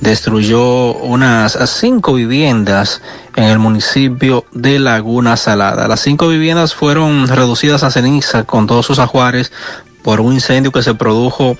destruyó 0.00 0.94
unas 0.94 1.58
cinco 1.70 2.14
viviendas 2.14 3.02
en 3.34 3.44
el 3.44 3.58
municipio 3.58 4.44
de 4.52 4.78
Laguna 4.78 5.36
Salada. 5.36 5.88
Las 5.88 6.00
cinco 6.00 6.28
viviendas 6.28 6.74
fueron 6.74 7.28
reducidas 7.28 7.82
a 7.82 7.90
ceniza 7.90 8.44
con 8.44 8.66
todos 8.66 8.86
sus 8.86 8.98
ajuares 8.98 9.52
por 10.02 10.20
un 10.20 10.32
incendio 10.32 10.72
que 10.72 10.82
se 10.82 10.94
produjo 10.94 11.56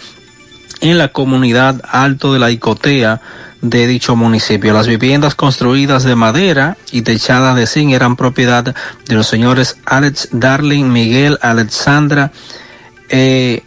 en 0.81 0.99
la 0.99 1.09
comunidad 1.09 1.81
Alto 1.89 2.33
de 2.33 2.39
la 2.39 2.51
Icotea 2.51 3.21
de 3.61 3.87
dicho 3.87 4.17
municipio. 4.17 4.73
Las 4.73 4.87
viviendas 4.87 5.35
construidas 5.35 6.05
de 6.05 6.17
madera 6.17 6.77
y 6.93 7.03
techadas 7.03 7.57
de 7.57 7.67
zinc 7.67 7.93
eran 7.93 8.17
propiedad 8.17 8.65
de 8.65 9.15
los 9.15 9.27
señores 9.27 9.79
Alex 9.85 10.29
Darling, 10.33 10.85
Miguel, 10.85 11.39
Alexandra, 11.43 12.33
eh, 13.09 13.63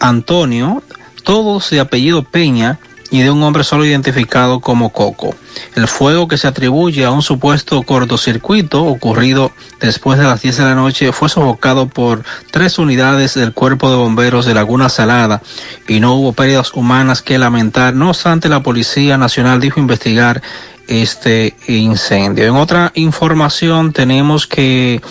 Antonio, 0.00 0.82
todos 1.24 1.70
de 1.70 1.80
apellido 1.80 2.22
Peña 2.22 2.78
y 3.12 3.20
de 3.20 3.30
un 3.30 3.42
hombre 3.42 3.62
solo 3.62 3.84
identificado 3.84 4.60
como 4.60 4.90
Coco. 4.90 5.36
El 5.76 5.86
fuego 5.86 6.26
que 6.26 6.38
se 6.38 6.48
atribuye 6.48 7.04
a 7.04 7.10
un 7.10 7.20
supuesto 7.20 7.82
cortocircuito 7.82 8.82
ocurrido 8.84 9.52
después 9.80 10.18
de 10.18 10.24
las 10.24 10.40
10 10.40 10.56
de 10.56 10.64
la 10.64 10.74
noche 10.74 11.12
fue 11.12 11.28
sofocado 11.28 11.86
por 11.88 12.24
tres 12.50 12.78
unidades 12.78 13.34
del 13.34 13.52
cuerpo 13.52 13.90
de 13.90 13.96
bomberos 13.96 14.46
de 14.46 14.54
Laguna 14.54 14.88
Salada 14.88 15.42
y 15.86 16.00
no 16.00 16.14
hubo 16.14 16.32
pérdidas 16.32 16.72
humanas 16.72 17.20
que 17.20 17.38
lamentar. 17.38 17.94
No 17.94 18.08
obstante, 18.08 18.48
la 18.48 18.62
Policía 18.62 19.18
Nacional 19.18 19.60
dijo 19.60 19.78
investigar 19.78 20.40
este 20.88 21.54
incendio. 21.68 22.46
En 22.46 22.56
otra 22.56 22.92
información 22.94 23.92
tenemos 23.92 24.46
que 24.46 25.02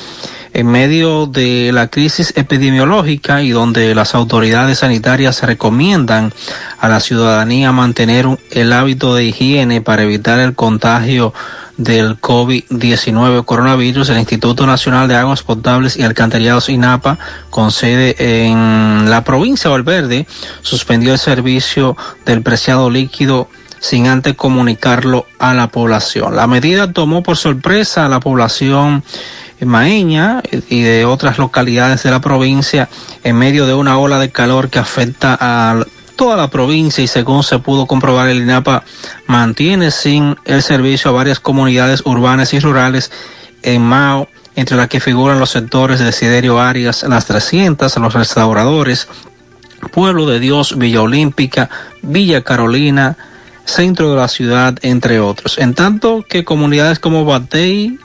en 0.54 0.68
medio 0.68 1.28
de 1.28 1.72
la 1.74 1.88
crisis 1.88 2.34
epidemiológica 2.36 3.42
y 3.42 3.52
donde 3.52 3.96
las 3.96 4.16
autoridades 4.16 4.80
sanitarias 4.80 5.42
recomiendan 5.44 6.34
a 6.80 6.90
la 6.90 7.00
ciudadanía 7.00 7.72
mantener 7.72 8.26
el 8.52 8.74
hábito 8.74 9.16
de 9.16 9.26
higiene 9.26 9.82
para 9.82 10.04
evitar 10.04 10.40
el 10.40 10.56
contagio 10.56 11.34
del 11.78 12.20
COVID-19 12.20 13.44
coronavirus, 13.46 14.10
el 14.10 14.20
Instituto 14.20 14.68
Nacional 14.68 15.08
de 15.08 15.16
Aguas 15.16 15.42
Potables 15.42 15.98
y 15.98 16.04
Alcantarillados 16.04 16.70
INAPA, 16.70 17.18
con 17.50 17.72
sede 17.72 18.16
en 18.20 19.10
la 19.10 19.24
provincia 19.24 19.70
de 19.70 19.72
Valverde, 19.72 20.28
suspendió 20.62 21.14
el 21.14 21.20
servicio 21.20 21.98
del 22.26 22.44
preciado 22.44 22.90
líquido 22.90 23.48
sin 23.80 24.08
antes 24.08 24.36
comunicarlo 24.36 25.26
a 25.40 25.56
la 25.56 25.70
población. 25.70 26.36
La 26.36 26.46
medida 26.46 26.94
tomó 26.94 27.24
por 27.24 27.36
sorpresa 27.36 28.06
a 28.06 28.10
la 28.10 28.20
población 28.20 29.04
Maeña 29.66 30.42
y 30.70 30.82
de 30.82 31.06
otras 31.06 31.38
localidades 31.38 32.04
de 32.04 32.12
la 32.12 32.22
provincia 32.22 32.90
en 33.24 33.38
medio 33.38 33.66
de 33.66 33.74
una 33.74 33.98
ola 33.98 34.20
de 34.20 34.32
calor 34.32 34.70
que 34.70 34.80
afecta 34.80 35.38
a 35.40 35.86
toda 36.16 36.38
la 36.38 36.50
provincia 36.50 37.04
y 37.04 37.08
según 37.08 37.44
se 37.44 37.60
pudo 37.60 37.88
comprobar 37.88 38.30
el 38.30 38.42
INAPA 38.42 38.84
mantiene 39.28 39.92
sin 39.92 40.36
el 40.46 40.62
servicio 40.62 41.10
a 41.12 41.14
varias 41.14 41.40
comunidades 41.40 42.04
urbanas 42.06 42.54
y 42.54 42.60
rurales 42.60 43.12
en 43.64 43.82
Mao, 43.82 44.28
entre 44.56 44.78
las 44.78 44.88
que 44.88 45.00
figuran 45.00 45.40
los 45.40 45.52
sectores 45.52 46.00
de 46.00 46.06
Desiderio 46.06 46.60
Arias, 46.60 47.04
las 47.08 47.26
300, 47.26 47.96
los 47.98 48.14
restauradores, 48.14 49.08
Pueblo 49.92 50.28
de 50.28 50.40
Dios, 50.40 50.78
Villa 50.78 51.02
Olímpica, 51.02 51.70
Villa 52.02 52.42
Carolina, 52.42 53.18
centro 53.66 54.12
de 54.12 54.18
la 54.18 54.28
ciudad, 54.28 54.78
entre 54.82 55.20
otros. 55.20 55.58
En 55.58 55.74
tanto 55.74 56.24
que 56.28 56.44
comunidades 56.44 57.00
como 57.00 57.26
Batey, 57.26 57.98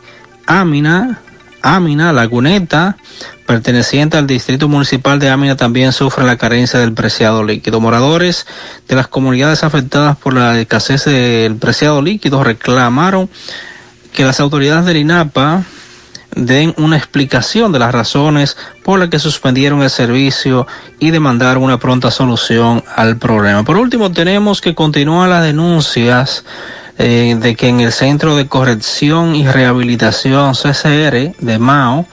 Amina, 0.46 1.20
Amina, 1.68 2.12
Laguneta, 2.12 2.96
perteneciente 3.44 4.16
al 4.16 4.28
distrito 4.28 4.68
municipal 4.68 5.18
de 5.18 5.30
Amina, 5.30 5.56
también 5.56 5.90
sufre 5.92 6.24
la 6.24 6.36
carencia 6.36 6.78
del 6.78 6.92
preciado 6.92 7.42
líquido. 7.42 7.80
Moradores 7.80 8.46
de 8.86 8.94
las 8.94 9.08
comunidades 9.08 9.64
afectadas 9.64 10.16
por 10.16 10.32
la 10.32 10.60
escasez 10.60 11.06
del 11.06 11.56
preciado 11.56 12.02
líquido 12.02 12.44
reclamaron 12.44 13.28
que 14.12 14.24
las 14.24 14.38
autoridades 14.38 14.84
del 14.84 14.98
INAPA 14.98 15.64
den 16.36 16.72
una 16.76 16.98
explicación 16.98 17.72
de 17.72 17.80
las 17.80 17.90
razones 17.90 18.56
por 18.84 19.00
las 19.00 19.08
que 19.08 19.18
suspendieron 19.18 19.82
el 19.82 19.90
servicio 19.90 20.68
y 21.00 21.10
demandaron 21.10 21.64
una 21.64 21.80
pronta 21.80 22.12
solución 22.12 22.84
al 22.94 23.16
problema. 23.16 23.64
Por 23.64 23.76
último, 23.76 24.12
tenemos 24.12 24.60
que 24.60 24.76
continuar 24.76 25.30
las 25.30 25.42
denuncias 25.42 26.44
eh, 26.98 27.36
de 27.38 27.54
que 27.56 27.68
en 27.68 27.80
el 27.80 27.92
Centro 27.92 28.36
de 28.36 28.46
Corrección 28.46 29.34
y 29.34 29.46
Rehabilitación 29.46 30.54
CCR 30.54 31.34
de 31.38 31.58
Mao 31.58 32.06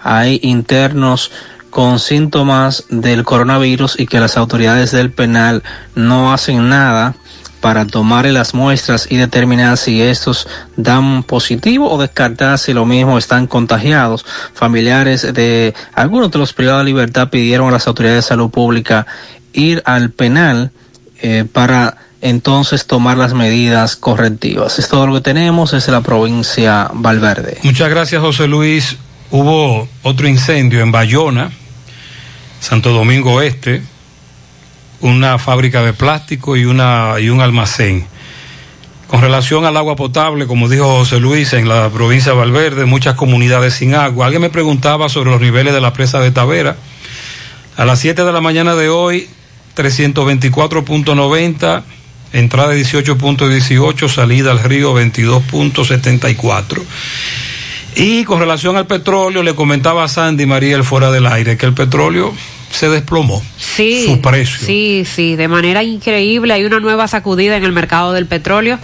hay 0.00 0.38
internos 0.42 1.32
con 1.70 1.98
síntomas 1.98 2.84
del 2.88 3.24
coronavirus 3.24 3.98
y 3.98 4.06
que 4.06 4.20
las 4.20 4.36
autoridades 4.36 4.92
del 4.92 5.10
penal 5.10 5.62
no 5.94 6.32
hacen 6.32 6.68
nada 6.68 7.14
para 7.60 7.86
tomar 7.86 8.26
las 8.26 8.54
muestras 8.54 9.08
y 9.10 9.16
determinar 9.16 9.76
si 9.76 10.00
estos 10.00 10.46
dan 10.76 11.22
positivo 11.22 11.90
o 11.90 12.00
descartar 12.00 12.58
si 12.58 12.72
lo 12.72 12.86
mismo 12.86 13.18
están 13.18 13.46
contagiados. 13.46 14.24
Familiares 14.54 15.34
de 15.34 15.74
algunos 15.94 16.30
de 16.30 16.38
los 16.38 16.52
privados 16.52 16.82
de 16.82 16.92
libertad 16.92 17.28
pidieron 17.28 17.68
a 17.68 17.72
las 17.72 17.86
autoridades 17.86 18.24
de 18.24 18.28
salud 18.28 18.50
pública 18.50 19.06
ir 19.52 19.82
al 19.84 20.10
penal 20.10 20.70
eh, 21.20 21.44
para 21.50 21.96
entonces 22.20 22.86
tomar 22.86 23.18
las 23.18 23.34
medidas 23.34 23.96
correctivas. 23.96 24.78
Es 24.78 24.88
todo 24.88 25.06
lo 25.06 25.14
que 25.14 25.20
tenemos 25.20 25.72
desde 25.72 25.92
la 25.92 26.00
provincia 26.00 26.90
Valverde. 26.92 27.58
Muchas 27.62 27.90
gracias, 27.90 28.20
José 28.20 28.48
Luis. 28.48 28.96
Hubo 29.30 29.88
otro 30.02 30.28
incendio 30.28 30.80
en 30.80 30.92
Bayona, 30.92 31.50
Santo 32.60 32.92
Domingo 32.92 33.34
Oeste, 33.34 33.82
una 35.00 35.38
fábrica 35.38 35.82
de 35.82 35.92
plástico 35.92 36.56
y, 36.56 36.64
una, 36.64 37.14
y 37.20 37.28
un 37.28 37.40
almacén. 37.40 38.06
Con 39.08 39.20
relación 39.20 39.64
al 39.64 39.76
agua 39.76 39.94
potable, 39.94 40.46
como 40.46 40.68
dijo 40.68 40.98
José 40.98 41.20
Luis, 41.20 41.52
en 41.52 41.68
la 41.68 41.90
provincia 41.90 42.32
de 42.32 42.38
Valverde, 42.38 42.86
muchas 42.86 43.14
comunidades 43.14 43.74
sin 43.74 43.94
agua. 43.94 44.26
Alguien 44.26 44.42
me 44.42 44.50
preguntaba 44.50 45.08
sobre 45.08 45.30
los 45.30 45.40
niveles 45.40 45.74
de 45.74 45.80
la 45.80 45.92
presa 45.92 46.18
de 46.18 46.32
Tavera. 46.32 46.76
A 47.76 47.84
las 47.84 48.00
7 48.00 48.24
de 48.24 48.32
la 48.32 48.40
mañana 48.40 48.74
de 48.74 48.88
hoy, 48.88 49.28
324.90 49.76 51.82
entrada 52.38 52.74
18.18, 52.74 54.08
salida 54.08 54.50
al 54.50 54.62
río 54.62 54.94
22.74. 54.94 56.82
Y 57.96 58.24
con 58.24 58.40
relación 58.40 58.76
al 58.76 58.86
petróleo, 58.86 59.42
le 59.42 59.54
comentaba 59.54 60.04
a 60.04 60.08
Sandy 60.08 60.44
Mariel 60.44 60.84
fuera 60.84 61.10
del 61.10 61.26
aire 61.26 61.56
que 61.56 61.66
el 61.66 61.72
petróleo 61.72 62.34
se 62.70 62.88
desplomó. 62.90 63.42
Sí. 63.56 64.04
Su 64.06 64.20
precio. 64.20 64.66
Sí, 64.66 65.04
sí, 65.06 65.34
de 65.36 65.48
manera 65.48 65.82
increíble. 65.82 66.52
Hay 66.52 66.64
una 66.64 66.78
nueva 66.78 67.08
sacudida 67.08 67.56
en 67.56 67.64
el 67.64 67.72
mercado 67.72 68.12
del 68.12 68.26
petróleo 68.26 68.78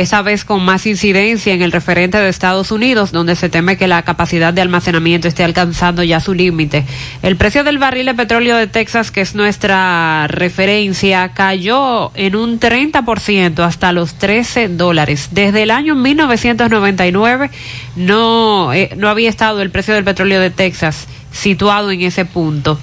esa 0.00 0.22
vez 0.22 0.44
con 0.44 0.64
más 0.64 0.86
incidencia 0.86 1.52
en 1.52 1.62
el 1.62 1.72
referente 1.72 2.18
de 2.18 2.28
Estados 2.28 2.70
Unidos, 2.70 3.12
donde 3.12 3.36
se 3.36 3.48
teme 3.48 3.76
que 3.76 3.88
la 3.88 4.02
capacidad 4.02 4.52
de 4.52 4.60
almacenamiento 4.60 5.26
esté 5.28 5.44
alcanzando 5.44 6.02
ya 6.02 6.20
su 6.20 6.34
límite. 6.34 6.84
El 7.22 7.36
precio 7.36 7.64
del 7.64 7.78
barril 7.78 8.06
de 8.06 8.14
petróleo 8.14 8.56
de 8.56 8.66
Texas, 8.66 9.10
que 9.10 9.20
es 9.20 9.34
nuestra 9.34 10.26
referencia, 10.28 11.30
cayó 11.30 12.12
en 12.14 12.36
un 12.36 12.60
30% 12.60 13.60
hasta 13.60 13.92
los 13.92 14.14
13 14.14 14.68
dólares. 14.68 15.30
Desde 15.32 15.64
el 15.64 15.70
año 15.70 15.94
1999 15.94 17.50
no, 17.96 18.72
eh, 18.72 18.90
no 18.96 19.08
había 19.08 19.28
estado 19.28 19.62
el 19.62 19.70
precio 19.70 19.94
del 19.94 20.04
petróleo 20.04 20.40
de 20.40 20.50
Texas 20.50 21.08
situado 21.32 21.90
en 21.90 22.02
ese 22.02 22.24
punto. 22.24 22.78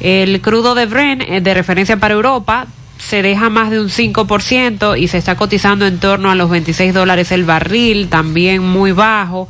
El 0.00 0.40
crudo 0.40 0.74
de 0.74 0.86
Bren, 0.86 1.22
eh, 1.22 1.40
de 1.40 1.54
referencia 1.54 1.96
para 1.96 2.14
Europa, 2.14 2.66
se 2.98 3.22
deja 3.22 3.50
más 3.50 3.70
de 3.70 3.80
un 3.80 3.88
5% 3.88 4.98
y 4.98 5.08
se 5.08 5.18
está 5.18 5.36
cotizando 5.36 5.86
en 5.86 5.98
torno 5.98 6.30
a 6.30 6.34
los 6.34 6.50
26 6.50 6.94
dólares 6.94 7.32
el 7.32 7.44
barril, 7.44 8.08
también 8.08 8.62
muy 8.62 8.92
bajo. 8.92 9.48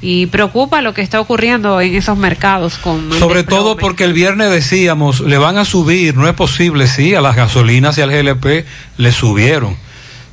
Y 0.00 0.26
preocupa 0.26 0.82
lo 0.82 0.94
que 0.94 1.02
está 1.02 1.20
ocurriendo 1.20 1.80
en 1.80 1.94
esos 1.94 2.16
mercados 2.18 2.76
con... 2.78 3.12
Sobre 3.18 3.42
todo 3.44 3.76
porque 3.76 4.04
el 4.04 4.12
viernes 4.12 4.50
decíamos, 4.50 5.20
le 5.20 5.38
van 5.38 5.56
a 5.58 5.64
subir, 5.64 6.16
no 6.16 6.28
es 6.28 6.34
posible, 6.34 6.86
sí, 6.86 7.14
a 7.14 7.20
las 7.20 7.34
gasolinas 7.34 7.96
y 7.98 8.02
al 8.02 8.10
GLP 8.10 8.66
le 8.98 9.12
subieron. 9.12 9.76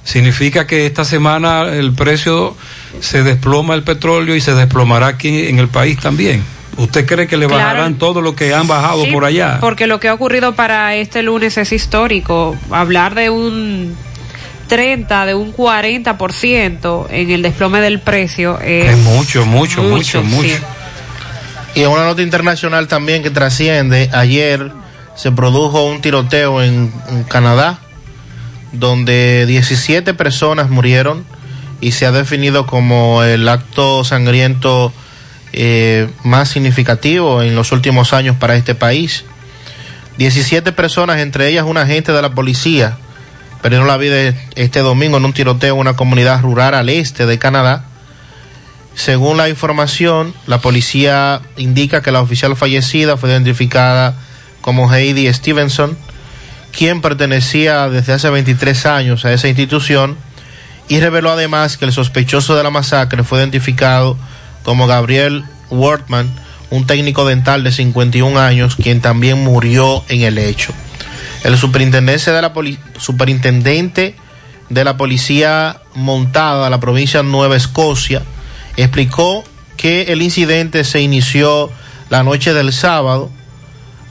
Significa 0.03 0.67
que 0.67 0.85
esta 0.85 1.06
semana 1.06 1.64
el 1.64 1.93
precio 1.93 2.56
se 2.99 3.23
desploma 3.23 3.73
el 3.73 3.83
petróleo 3.83 4.35
y 4.35 4.41
se 4.41 4.53
desplomará 4.53 5.07
aquí 5.07 5.48
en 5.48 5.59
el 5.59 5.69
país 5.69 5.98
también. 5.98 6.43
¿Usted 6.77 7.06
cree 7.06 7.27
que 7.27 7.38
le 7.38 7.48
Claro. 7.48 7.61
bajarán 7.64 7.95
todo 7.98 8.22
lo 8.22 8.35
que 8.35 8.53
han 8.53 8.68
bajado 8.68 9.03
Sí, 9.06 9.11
por 9.11 9.26
allá? 9.26 9.58
Porque 9.61 9.85
lo 9.88 10.00
que 10.00 10.08
ha 10.10 10.14
ocurrido 10.14 10.53
para 10.56 10.95
este 10.95 11.22
lunes 11.24 11.58
es 11.58 11.72
histórico. 11.72 12.56
Hablar 12.72 13.14
de 13.16 13.30
un 13.30 13.95
30, 14.68 15.26
de 15.27 15.35
un 15.35 15.53
40% 15.53 17.08
en 17.11 17.30
el 17.32 17.42
desplome 17.42 17.80
del 17.82 18.00
precio 18.00 18.60
es, 18.60 18.92
Es 18.92 18.98
mucho, 18.98 19.45
mucho, 19.45 19.84
mucho, 19.84 20.24
mucho. 20.24 20.48
sí. 20.50 20.56
Y 21.76 21.82
en 21.84 21.90
una 21.90 22.06
nota 22.06 22.22
internacional 22.22 22.88
también 22.88 23.24
que 23.24 23.30
trasciende, 23.32 24.10
ayer 24.14 24.72
se 25.16 25.32
produjo 25.32 25.84
un 25.85 26.02
tiroteo 26.02 26.61
en, 26.64 26.92
en 27.10 27.24
Canadá, 27.24 27.80
donde 28.72 29.45
17 29.45 30.14
personas 30.14 30.69
murieron 30.69 31.24
y 31.82 31.92
se 31.92 32.06
ha 32.06 32.11
definido 32.11 32.66
como 32.66 33.24
el 33.24 33.48
acto 33.50 34.03
sangriento 34.03 34.93
eh, 35.53 36.09
más 36.23 36.49
significativo 36.49 37.43
en 37.43 37.56
los 37.56 37.72
últimos 37.72 38.11
años 38.11 38.35
para 38.38 38.56
este 38.56 38.73
país. 38.73 39.23
17 40.17 40.72
personas, 40.72 41.19
entre 41.19 41.48
ellas 41.48 41.65
un 41.65 41.77
agente 41.77 42.11
de 42.11 42.22
la 42.22 42.32
policía, 42.32 42.98
perdieron 43.61 43.88
la 43.88 43.98
vida 43.98 44.33
este 44.56 44.80
domingo 44.80 45.17
en 45.17 45.25
un 45.25 45.33
tiroteo 45.33 45.75
en 45.75 45.82
una 45.82 45.95
comunidad 45.95 46.41
rural 46.41 46.73
al 46.73 46.90
este 46.90 47.25
de 47.25 47.38
Canadá. 47.38 47.85
Según 48.95 49.38
la 49.38 49.48
información, 49.48 50.33
la 50.48 50.59
policía 50.59 51.41
indica 51.56 52.01
que 52.01 52.11
la 52.11 52.22
oficial 52.22 52.56
fallecida 52.56 53.15
fue 53.15 53.30
identificada 53.30 54.15
como 54.61 54.91
Heidi 54.91 55.32
Stevenson, 55.33 55.98
quien 56.75 57.01
pertenecía 57.01 57.90
desde 57.90 58.14
hace 58.14 58.30
23 58.30 58.85
años 58.88 59.25
a 59.25 59.33
esa 59.33 59.48
institución 59.48 60.17
y 60.88 60.99
reveló 60.99 61.32
además 61.32 61.77
que 61.77 61.85
el 61.85 61.93
sospechoso 61.93 62.56
de 62.56 62.64
la 62.64 62.69
masacre 62.69 63.23
fue 63.23 63.40
identificado 63.40 64.17
como 64.64 64.88
Gabriel 64.88 65.43
Wortman, 65.69 66.30
un 66.69 66.88
técnico 66.88 67.25
dental 67.25 67.64
de 67.64 67.72
51 67.72 68.40
años, 68.40 68.75
quien 68.75 69.01
también 69.01 69.43
murió 69.43 70.03
en 70.09 70.22
el 70.22 70.38
hecho. 70.38 70.74
El 71.43 71.58
superintendente 71.58 72.32
de 74.69 74.83
la, 74.83 74.98
policía 74.98 75.82
montada 75.93 76.64
de 76.64 76.69
la 76.69 76.80
provincia 76.80 77.22
de 77.22 77.30
Nueva 77.30 77.58
Escocia 77.58 78.24
explicó 78.77 79.43
que 79.77 80.14
el 80.14 80.22
incidente 80.22 80.83
se 80.83 81.01
inició 81.01 81.69
la 82.09 82.24
noche 82.24 82.53
del 82.53 82.72
sábado 82.72 83.30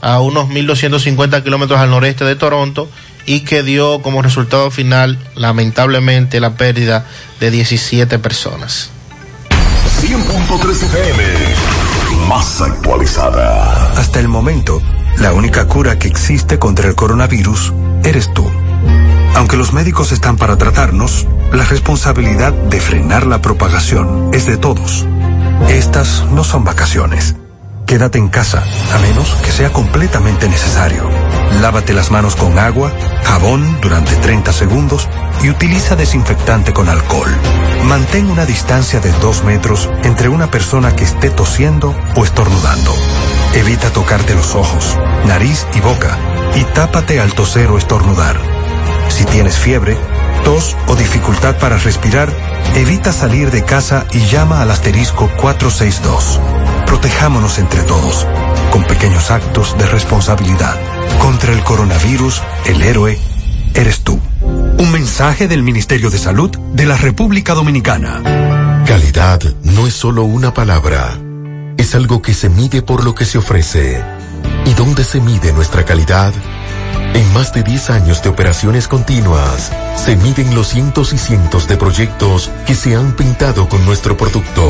a 0.01 0.19
unos 0.19 0.49
1.250 0.49 1.43
kilómetros 1.43 1.79
al 1.79 1.89
noreste 1.89 2.23
de 2.23 2.35
Toronto 2.35 2.87
y 3.25 3.41
que 3.41 3.63
dio 3.63 4.01
como 4.01 4.21
resultado 4.21 4.69
final 4.69 5.17
lamentablemente 5.35 6.39
la 6.39 6.55
pérdida 6.55 7.05
de 7.39 7.51
17 7.51 8.19
personas. 8.19 8.92
100.3 10.13 10.83
FM, 10.83 11.23
más 12.29 12.61
actualizada. 12.61 13.93
Hasta 13.97 14.19
el 14.19 14.27
momento, 14.27 14.79
la 15.17 15.33
única 15.33 15.67
cura 15.67 15.97
que 15.97 16.07
existe 16.07 16.59
contra 16.59 16.87
el 16.87 16.93
coronavirus 16.93 17.73
eres 18.03 18.31
tú. 18.31 18.47
Aunque 19.33 19.57
los 19.57 19.73
médicos 19.73 20.11
están 20.11 20.37
para 20.37 20.55
tratarnos, 20.55 21.25
la 21.51 21.65
responsabilidad 21.65 22.53
de 22.53 22.79
frenar 22.79 23.25
la 23.25 23.41
propagación 23.41 24.29
es 24.33 24.45
de 24.45 24.57
todos. 24.57 25.07
Estas 25.67 26.25
no 26.29 26.43
son 26.43 26.63
vacaciones. 26.63 27.35
Quédate 27.93 28.17
en 28.17 28.27
casa, 28.27 28.63
a 28.91 28.97
menos 28.97 29.35
que 29.45 29.51
sea 29.51 29.71
completamente 29.71 30.49
necesario. 30.49 31.07
Lávate 31.61 31.93
las 31.93 32.09
manos 32.09 32.35
con 32.35 32.57
agua, 32.57 32.91
jabón 33.23 33.79
durante 33.81 34.15
30 34.15 34.51
segundos 34.51 35.07
y 35.43 35.51
utiliza 35.51 35.95
desinfectante 35.95 36.73
con 36.73 36.89
alcohol. 36.89 37.29
Mantén 37.83 38.31
una 38.31 38.47
distancia 38.47 38.99
de 38.99 39.11
2 39.11 39.43
metros 39.43 39.91
entre 40.01 40.27
una 40.27 40.49
persona 40.49 40.95
que 40.95 41.03
esté 41.03 41.29
tosiendo 41.29 41.95
o 42.15 42.23
estornudando. 42.23 42.91
Evita 43.53 43.91
tocarte 43.91 44.33
los 44.33 44.55
ojos, 44.55 44.97
nariz 45.27 45.67
y 45.75 45.79
boca 45.79 46.17
y 46.55 46.63
tápate 46.63 47.19
al 47.19 47.33
toser 47.33 47.69
o 47.69 47.77
estornudar. 47.77 48.39
Si 49.09 49.23
tienes 49.25 49.55
fiebre, 49.55 49.99
tos 50.43 50.75
o 50.87 50.95
dificultad 50.95 51.57
para 51.57 51.77
respirar, 51.77 52.33
evita 52.73 53.13
salir 53.13 53.51
de 53.51 53.63
casa 53.63 54.07
y 54.11 54.21
llama 54.21 54.63
al 54.63 54.71
asterisco 54.71 55.29
462. 55.37 56.39
Protejámonos 56.85 57.59
entre 57.59 57.81
todos, 57.83 58.25
con 58.71 58.83
pequeños 58.83 59.31
actos 59.31 59.77
de 59.77 59.85
responsabilidad. 59.87 60.79
Contra 61.19 61.53
el 61.53 61.63
coronavirus, 61.63 62.41
el 62.65 62.81
héroe 62.81 63.19
eres 63.73 64.01
tú. 64.01 64.19
Un 64.41 64.91
mensaje 64.91 65.47
del 65.47 65.63
Ministerio 65.63 66.09
de 66.09 66.17
Salud 66.17 66.49
de 66.73 66.85
la 66.85 66.97
República 66.97 67.53
Dominicana. 67.53 68.21
Calidad 68.85 69.41
no 69.63 69.87
es 69.87 69.93
solo 69.93 70.23
una 70.23 70.53
palabra, 70.53 71.17
es 71.77 71.95
algo 71.95 72.21
que 72.21 72.33
se 72.33 72.49
mide 72.49 72.81
por 72.81 73.03
lo 73.03 73.15
que 73.15 73.25
se 73.25 73.37
ofrece. 73.37 74.03
¿Y 74.65 74.73
dónde 74.73 75.03
se 75.03 75.19
mide 75.19 75.53
nuestra 75.53 75.83
calidad? 75.85 76.33
En 77.13 77.33
más 77.33 77.53
de 77.53 77.63
10 77.63 77.89
años 77.91 78.23
de 78.23 78.29
operaciones 78.29 78.87
continuas, 78.87 79.71
se 79.95 80.15
miden 80.15 80.55
los 80.55 80.69
cientos 80.69 81.13
y 81.13 81.17
cientos 81.17 81.67
de 81.67 81.77
proyectos 81.77 82.49
que 82.65 82.73
se 82.73 82.95
han 82.95 83.15
pintado 83.15 83.69
con 83.69 83.85
nuestro 83.85 84.17
producto, 84.17 84.69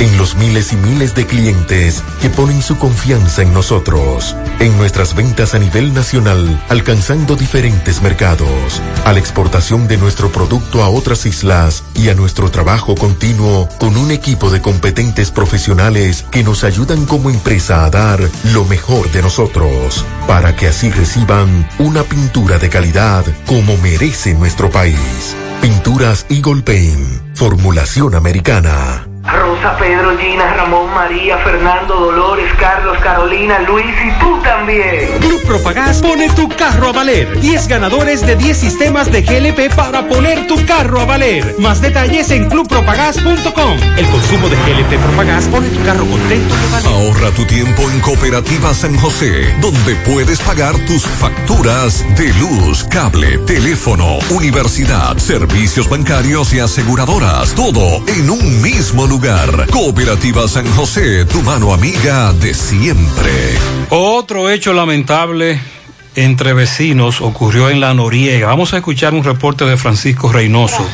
en 0.00 0.16
los 0.16 0.36
miles 0.36 0.72
y 0.72 0.76
miles 0.76 1.14
de 1.14 1.26
clientes 1.26 2.02
que 2.20 2.30
ponen 2.30 2.62
su 2.62 2.78
confianza 2.78 3.42
en 3.42 3.52
nosotros, 3.52 4.36
en 4.60 4.76
nuestras 4.76 5.14
ventas 5.14 5.54
a 5.54 5.58
nivel 5.58 5.92
nacional, 5.92 6.62
alcanzando 6.68 7.34
diferentes 7.34 8.00
mercados, 8.00 8.80
a 9.04 9.12
la 9.12 9.18
exportación 9.18 9.88
de 9.88 9.96
nuestro 9.96 10.30
producto 10.30 10.82
a 10.82 10.88
otras 10.88 11.26
islas 11.26 11.82
y 11.94 12.10
a 12.10 12.14
nuestro 12.14 12.50
trabajo 12.50 12.94
continuo 12.94 13.68
con 13.78 13.96
un 13.96 14.10
equipo 14.10 14.50
de 14.50 14.60
competentes 14.60 15.30
profesionales 15.30 16.24
que 16.30 16.44
nos 16.44 16.62
ayudan 16.62 17.04
como 17.06 17.30
empresa 17.30 17.84
a 17.84 17.90
dar 17.90 18.20
lo 18.52 18.64
mejor 18.64 19.10
de 19.10 19.22
nosotros, 19.22 20.04
para 20.26 20.54
que 20.54 20.68
así 20.68 20.90
reciban 20.90 21.68
una 21.78 22.04
pintura 22.04 22.58
de 22.58 22.68
calidad 22.68 23.24
como 23.46 23.76
merece 23.78 24.34
nuestro 24.34 24.70
país. 24.70 25.36
Pinturas 25.60 26.24
Eagle 26.28 26.62
Paint, 26.62 27.36
formulación 27.36 28.14
americana. 28.14 29.07
Rosa, 29.32 29.76
Pedro, 29.76 30.16
Gina, 30.16 30.54
Ramón, 30.54 30.92
María, 30.94 31.36
Fernando, 31.38 31.94
Dolores, 31.94 32.50
Carlos, 32.58 32.96
Carolina, 33.02 33.58
Luis 33.60 33.84
y 33.86 34.18
tú 34.18 34.40
también. 34.42 35.18
Club 35.20 35.42
Propagás 35.46 36.00
pone 36.00 36.30
tu 36.30 36.48
carro 36.48 36.88
a 36.88 36.92
valer. 36.92 37.38
10 37.38 37.68
ganadores 37.68 38.24
de 38.26 38.36
10 38.36 38.56
sistemas 38.56 39.12
de 39.12 39.22
GLP 39.22 39.74
para 39.74 40.08
poner 40.08 40.46
tu 40.46 40.64
carro 40.64 41.00
a 41.00 41.04
valer. 41.04 41.56
Más 41.58 41.82
detalles 41.82 42.30
en 42.30 42.48
clubpropagás.com. 42.48 43.78
El 43.96 44.06
consumo 44.06 44.48
de 44.48 44.56
GLP 44.56 44.98
Propagás 45.02 45.44
pone 45.46 45.68
tu 45.68 45.84
carro 45.84 46.06
contento 46.06 46.54
de 46.54 46.66
valer. 46.72 46.88
Ahorra 46.88 47.30
tu 47.32 47.44
tiempo 47.44 47.82
en 47.90 48.00
Cooperativa 48.00 48.72
San 48.72 48.96
José, 48.96 49.54
donde 49.60 49.94
puedes 50.06 50.40
pagar 50.40 50.74
tus 50.86 51.04
facturas 51.04 52.02
de 52.16 52.32
luz, 52.34 52.84
cable, 52.84 53.38
teléfono, 53.38 54.18
universidad, 54.30 55.18
servicios 55.18 55.88
bancarios 55.88 56.54
y 56.54 56.60
aseguradoras. 56.60 57.54
Todo 57.54 58.02
en 58.08 58.30
un 58.30 58.62
mismo 58.62 59.06
lugar. 59.06 59.17
Cooperativa 59.72 60.46
San 60.46 60.64
José, 60.76 61.24
tu 61.24 61.42
mano 61.42 61.72
amiga 61.74 62.32
de 62.34 62.54
siempre. 62.54 63.58
Otro 63.90 64.48
hecho 64.48 64.72
lamentable 64.72 65.60
entre 66.14 66.52
vecinos 66.52 67.20
ocurrió 67.20 67.68
en 67.68 67.80
La 67.80 67.94
Noriega. 67.94 68.46
Vamos 68.46 68.74
a 68.74 68.76
escuchar 68.76 69.14
un 69.14 69.24
reporte 69.24 69.64
de 69.64 69.76
Francisco 69.76 70.30
Reynoso. 70.30 70.86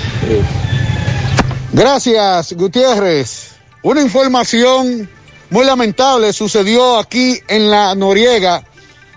Gracias, 1.72 2.54
Gutiérrez. 2.54 3.56
Una 3.82 4.00
información 4.00 5.08
muy 5.50 5.66
lamentable 5.66 6.32
sucedió 6.32 6.98
aquí 6.98 7.38
en 7.46 7.70
la 7.70 7.94
Noriega 7.94 8.64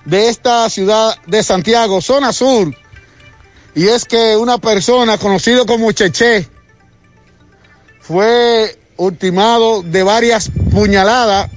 de 0.04 0.28
esta 0.28 0.70
ciudad 0.70 1.16
de 1.28 1.44
Santiago, 1.44 2.02
zona 2.02 2.34
sur. 2.34 2.76
Y 3.74 3.88
es 3.88 4.04
que 4.04 4.36
una 4.36 4.58
persona 4.58 5.18
conocido 5.18 5.66
como 5.66 5.94
Cheche 5.94 6.50
fue 8.02 8.77
ultimado 8.98 9.84
de 9.84 10.04
varias 10.04 10.52
puñaladas 10.72 11.50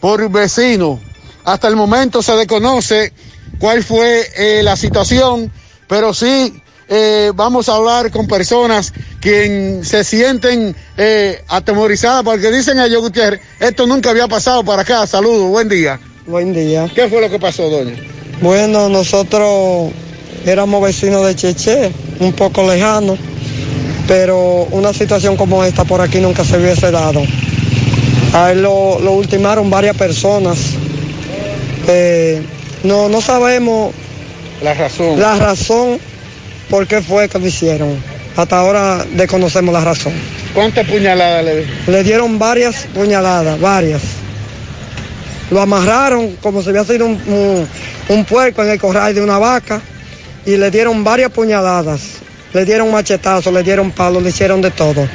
por 0.00 0.30
vecinos. 0.30 1.00
Hasta 1.44 1.68
el 1.68 1.76
momento 1.76 2.22
se 2.22 2.32
desconoce 2.36 3.12
cuál 3.58 3.82
fue 3.82 4.26
eh, 4.36 4.62
la 4.62 4.76
situación, 4.76 5.50
pero 5.88 6.14
sí 6.14 6.62
eh, 6.88 7.32
vamos 7.34 7.68
a 7.68 7.76
hablar 7.76 8.10
con 8.10 8.26
personas 8.26 8.92
que 9.20 9.80
se 9.82 10.04
sienten 10.04 10.76
eh, 10.96 11.42
atemorizadas 11.48 12.22
porque 12.24 12.50
dicen 12.50 12.78
ellos, 12.78 13.02
Gutiérrez, 13.02 13.40
esto 13.60 13.86
nunca 13.86 14.10
había 14.10 14.28
pasado 14.28 14.64
para 14.64 14.82
acá. 14.82 15.06
Saludos, 15.06 15.48
buen 15.48 15.68
día. 15.68 15.98
Buen 16.26 16.52
día. 16.52 16.90
¿Qué 16.94 17.08
fue 17.08 17.20
lo 17.20 17.30
que 17.30 17.38
pasó, 17.38 17.68
doña? 17.68 17.96
Bueno, 18.40 18.88
nosotros 18.88 19.92
éramos 20.44 20.82
vecinos 20.82 21.26
de 21.26 21.34
Cheche, 21.34 21.92
un 22.20 22.32
poco 22.32 22.62
lejanos, 22.62 23.18
pero 24.06 24.66
una 24.70 24.92
situación 24.92 25.36
como 25.36 25.64
esta 25.64 25.84
por 25.84 26.00
aquí 26.00 26.18
nunca 26.20 26.44
se 26.44 26.58
hubiese 26.58 26.90
dado. 26.90 27.22
A 28.34 28.50
él 28.52 28.62
lo, 28.62 28.98
lo 29.00 29.12
ultimaron 29.12 29.70
varias 29.70 29.96
personas. 29.96 30.58
Eh, 31.86 32.42
no, 32.82 33.08
no 33.08 33.20
sabemos 33.20 33.92
la 34.62 34.74
razón. 34.74 35.18
La 35.20 35.36
razón 35.36 35.98
por 36.68 36.86
qué 36.86 37.00
fue 37.02 37.28
que 37.28 37.38
lo 37.38 37.46
hicieron. 37.46 37.96
Hasta 38.36 38.58
ahora 38.58 39.04
desconocemos 39.12 39.72
la 39.72 39.84
razón. 39.84 40.12
¿Cuántas 40.54 40.86
puñaladas 40.88 41.44
le 41.44 41.66
Le 41.86 42.02
dieron 42.02 42.38
varias 42.38 42.86
puñaladas, 42.94 43.60
varias. 43.60 44.02
Lo 45.50 45.60
amarraron 45.60 46.36
como 46.42 46.62
si 46.62 46.70
hubiera 46.70 46.84
sido 46.84 47.06
un, 47.06 47.12
un- 47.26 47.68
un 48.08 48.24
puerco 48.24 48.62
en 48.62 48.70
el 48.70 48.78
corral 48.80 49.14
de 49.14 49.20
una 49.22 49.38
vaca 49.38 49.80
y 50.44 50.56
le 50.56 50.70
dieron 50.70 51.04
varias 51.04 51.30
puñaladas. 51.30 52.00
Le 52.54 52.64
dieron 52.64 52.90
machetazos, 52.90 53.52
le 53.52 53.64
dieron 53.64 53.90
palos, 53.90 54.22
le 54.22 54.30
hicieron 54.30 54.62
de 54.62 54.70
todo. 54.70 55.08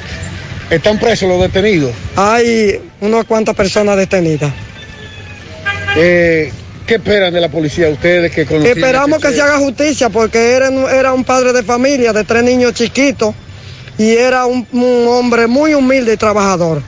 ¿Están 0.69 0.99
presos 0.99 1.29
los 1.29 1.41
detenidos? 1.41 1.93
Hay 2.17 2.79
unas 2.99 3.23
cuantas 3.25 3.55
personas 3.55 3.95
detenidas. 3.95 4.51
Eh, 5.95 6.51
¿Qué 6.85 6.95
esperan 6.95 7.33
de 7.33 7.39
la 7.39 7.49
policía 7.49 7.87
ustedes 7.87 8.31
que 8.31 8.45
conocían? 8.45 8.77
Esperamos 8.77 9.21
que 9.21 9.31
se 9.31 9.41
haga 9.41 9.57
justicia 9.57 10.09
porque 10.09 10.51
era, 10.51 10.67
era 10.91 11.13
un 11.13 11.23
padre 11.23 11.53
de 11.53 11.63
familia 11.63 12.11
de 12.11 12.25
tres 12.25 12.43
niños 12.43 12.73
chiquitos 12.73 13.33
y 13.97 14.11
era 14.11 14.45
un, 14.45 14.67
un 14.73 15.07
hombre 15.07 15.47
muy 15.47 15.73
humilde 15.73 16.13
y 16.13 16.17
trabajador. 16.17 16.83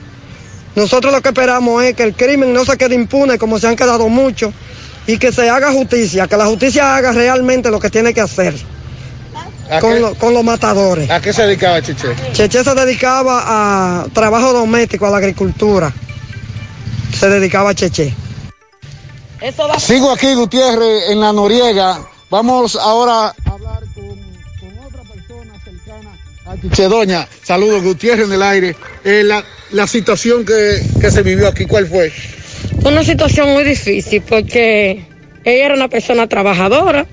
Nosotros 0.76 1.12
lo 1.12 1.22
que 1.22 1.30
esperamos 1.30 1.82
es 1.82 1.94
que 1.94 2.02
el 2.02 2.14
crimen 2.14 2.52
no 2.52 2.64
se 2.64 2.76
quede 2.76 2.94
impune 2.94 3.38
como 3.38 3.58
se 3.58 3.68
han 3.68 3.76
quedado 3.76 4.08
muchos 4.08 4.52
y 5.06 5.16
que 5.16 5.32
se 5.32 5.48
haga 5.48 5.72
justicia, 5.72 6.26
que 6.26 6.36
la 6.36 6.46
justicia 6.46 6.94
haga 6.94 7.12
realmente 7.12 7.70
lo 7.70 7.80
que 7.80 7.88
tiene 7.88 8.12
que 8.12 8.20
hacer 8.20 8.54
¿A 8.54 8.81
con, 9.80 9.94
qué- 9.94 10.00
lo- 10.00 10.14
con 10.14 10.34
los 10.34 10.44
matadores. 10.44 11.10
¿A 11.10 11.20
qué 11.20 11.32
se 11.32 11.42
dedicaba 11.46 11.80
Cheche? 11.82 12.08
Cheche 12.32 12.64
se 12.64 12.74
dedicaba 12.74 13.42
a 14.02 14.06
trabajo 14.12 14.52
doméstico, 14.52 15.06
a 15.06 15.10
la 15.10 15.16
agricultura. 15.18 15.92
Se 17.18 17.28
dedicaba 17.28 17.70
a 17.70 17.74
Cheche. 17.74 18.14
Sigo 19.78 20.12
aquí, 20.12 20.34
Gutiérrez, 20.34 21.10
en 21.10 21.20
la 21.20 21.32
Noriega. 21.32 22.00
Vamos 22.30 22.76
ahora 22.76 23.26
a 23.26 23.34
hablar 23.50 23.80
con, 23.94 24.04
con 24.08 24.78
otra 24.86 25.02
persona 25.02 25.54
cercana 25.64 26.10
a 26.46 26.60
Cheche. 26.60 26.88
Doña, 26.88 27.28
saludos, 27.42 27.82
Gutiérrez 27.82 28.26
en 28.26 28.32
el 28.34 28.42
aire. 28.42 28.76
Eh, 29.04 29.22
la, 29.24 29.44
la 29.72 29.86
situación 29.86 30.44
que, 30.44 30.80
que 31.00 31.10
se 31.10 31.22
vivió 31.22 31.48
aquí, 31.48 31.66
¿cuál 31.66 31.88
fue? 31.88 32.12
Una 32.84 33.02
situación 33.02 33.52
muy 33.52 33.64
difícil 33.64 34.22
porque 34.22 35.04
ella 35.44 35.64
era 35.66 35.74
una 35.74 35.88
persona 35.88 36.28
trabajadora, 36.28 37.06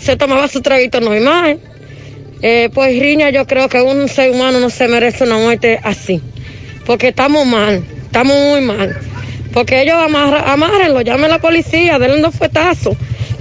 se 0.00 0.16
tomaba 0.16 0.48
su 0.48 0.62
traguito 0.62 1.00
normal. 1.00 1.60
Eh, 2.42 2.68
pues 2.72 2.98
Riña, 3.00 3.30
yo 3.30 3.46
creo 3.46 3.68
que 3.68 3.80
un 3.80 4.08
ser 4.08 4.30
humano 4.30 4.60
no 4.60 4.70
se 4.70 4.88
merece 4.88 5.24
una 5.24 5.38
muerte 5.38 5.80
así, 5.82 6.20
porque 6.84 7.08
estamos 7.08 7.46
mal, 7.46 7.82
estamos 8.04 8.36
muy 8.36 8.60
mal. 8.60 8.96
Porque 9.52 9.80
ellos 9.80 9.96
amarra, 9.96 10.52
amárrenlo, 10.52 11.00
llamen 11.00 11.26
a 11.26 11.28
la 11.28 11.38
policía, 11.38 11.98
denle 11.98 12.18
unos 12.18 12.34
fuetazos. 12.34 12.94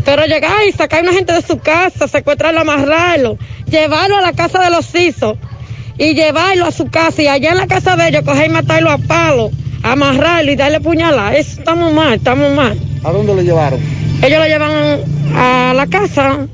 Pero 0.06 0.26
llegar 0.26 0.66
y 0.66 0.72
sacar 0.72 1.00
a 1.00 1.04
una 1.04 1.12
gente 1.12 1.34
de 1.34 1.42
su 1.42 1.60
casa, 1.60 2.08
secuestrarlo, 2.08 2.62
amarrarlo, 2.62 3.38
llevarlo 3.70 4.16
a 4.16 4.22
la 4.22 4.32
casa 4.32 4.64
de 4.64 4.70
los 4.70 4.90
CISO 4.90 5.38
y 5.98 6.14
llevarlo 6.14 6.66
a 6.66 6.72
su 6.72 6.90
casa 6.90 7.22
y 7.22 7.28
allá 7.28 7.52
en 7.52 7.58
la 7.58 7.68
casa 7.68 7.98
de 7.98 8.08
ellos 8.08 8.24
coger 8.24 8.46
y 8.46 8.50
matarlo 8.50 8.92
a 8.92 8.98
palo, 8.98 9.52
amarrarlo 9.84 10.52
y 10.52 10.56
darle 10.56 10.80
puñalada. 10.80 11.36
Eso 11.36 11.60
estamos 11.60 11.92
mal, 11.92 12.14
estamos 12.14 12.54
mal. 12.54 12.80
¿A 13.04 13.12
dónde 13.12 13.36
lo 13.36 13.42
llevaron? 13.42 13.80
Ellos 14.22 14.40
lo 14.40 14.46
llevan 14.46 15.02
a 15.36 15.74
la 15.76 15.88
casa, 15.88 16.48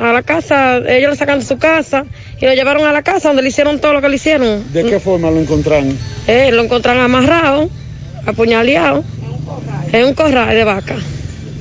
a 0.00 0.12
la 0.12 0.22
casa, 0.22 0.78
ellos 0.78 1.10
lo 1.10 1.16
sacan 1.16 1.40
de 1.40 1.44
su 1.44 1.58
casa 1.58 2.04
y 2.40 2.46
lo 2.46 2.54
llevaron 2.54 2.86
a 2.86 2.92
la 2.92 3.02
casa 3.02 3.28
donde 3.28 3.42
le 3.42 3.48
hicieron 3.48 3.80
todo 3.80 3.94
lo 3.94 4.00
que 4.00 4.08
le 4.08 4.16
hicieron. 4.16 4.72
¿De 4.72 4.84
qué 4.84 5.00
forma 5.00 5.30
lo 5.30 5.40
encontraron? 5.40 5.96
Eh, 6.26 6.50
lo 6.52 6.62
encontraron 6.62 7.02
amarrado, 7.02 7.68
apuñaleado, 8.26 9.04
en 9.92 10.04
un 10.04 10.14
corral 10.14 10.54
de 10.54 10.64
vaca. 10.64 10.96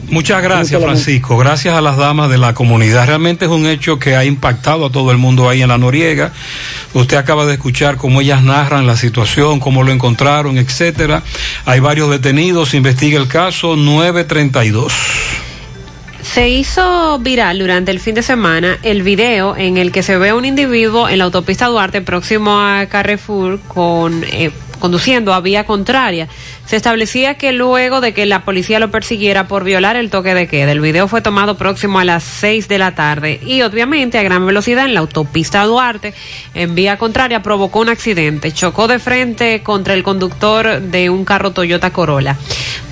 Muchas 0.09 0.41
gracias, 0.41 0.82
Francisco. 0.82 1.38
Gracias 1.38 1.75
a 1.75 1.82
las 1.82 1.98
damas 1.98 2.30
de 2.30 2.38
la 2.38 2.53
comunidad. 2.53 3.07
Realmente 3.07 3.43
es 3.43 3.51
un 3.51 3.66
hecho 3.67 3.99
que 3.99 4.16
ha 4.16 4.24
impactado 4.24 4.85
a 4.85 4.90
todo 4.90 5.11
el 5.11 5.17
mundo 5.17 5.49
ahí 5.49 5.61
en 5.61 5.67
la 5.67 5.77
Noriega. 5.77 6.32
Usted 6.93 7.17
acaba 7.17 7.45
de 7.45 7.56
escuchar 7.56 7.98
cómo 7.98 8.22
ellas 8.22 8.41
narran 8.41 8.88
la 8.88 8.95
situación, 8.95 9.59
cómo 9.59 9.83
lo 9.83 9.91
encontraron, 9.91 10.57
etcétera. 10.57 11.24
Hay 11.66 11.82
varios 11.82 12.09
detenidos. 12.09 12.69
Se 12.69 12.77
investiga 12.77 13.19
el 13.19 13.27
caso 13.27 13.75
932. 13.75 14.93
Se 16.22 16.50
hizo 16.50 17.20
viral 17.20 17.60
durante 17.60 17.92
el 17.92 18.00
fin 18.00 18.16
de 18.16 18.22
semana 18.22 18.78
el 18.84 19.04
video 19.04 19.56
en 19.56 19.78
el 19.78 19.92
que 19.92 20.04
se 20.04 20.18
ve 20.18 20.30
a 20.30 20.36
un 20.36 20.46
individuo 20.46 21.08
en 21.10 21.20
la 21.20 21.26
autopista 21.26 21.68
Duarte 21.68 22.02
próximo 22.02 22.60
a 22.60 22.86
Carrefour 22.88 23.60
con 23.62 24.24
eh, 24.26 24.52
conduciendo 24.78 25.34
a 25.34 25.42
vía 25.42 25.66
contraria. 25.66 26.28
Se 26.66 26.76
establecía 26.76 27.36
que 27.36 27.52
luego 27.54 28.02
de 28.02 28.14
que 28.14 28.26
la 28.26 28.44
policía 28.44 28.80
lo 28.80 28.92
persiguiera 28.92 29.48
por 29.48 29.64
violar 29.64 29.96
el 29.96 30.10
toque 30.10 30.34
de 30.34 30.48
queda, 30.48 30.72
el 30.72 30.82
video 30.82 31.08
fue 31.08 31.22
tomado 31.22 31.58
próximo 31.58 32.00
a 32.00 32.04
las 32.04 32.24
6 32.24 32.68
de 32.68 32.78
la 32.78 32.96
tarde 32.96 33.40
y 33.46 33.62
obviamente 33.62 34.18
a 34.18 34.24
gran 34.24 34.46
velocidad 34.46 34.86
en 34.86 34.94
la 34.94 35.00
autopista 35.00 35.64
Duarte 35.64 36.14
en 36.54 36.76
vía 36.76 36.98
contraria 36.98 37.42
provocó 37.42 37.80
un 37.80 37.90
accidente. 37.90 38.52
Chocó 38.52 38.88
de 38.88 39.00
frente 39.00 39.64
contra 39.64 39.94
el 39.94 40.04
conductor 40.04 40.82
de 40.82 41.10
un 41.10 41.26
carro 41.26 41.52
Toyota 41.52 41.92
Corolla. 41.92 42.38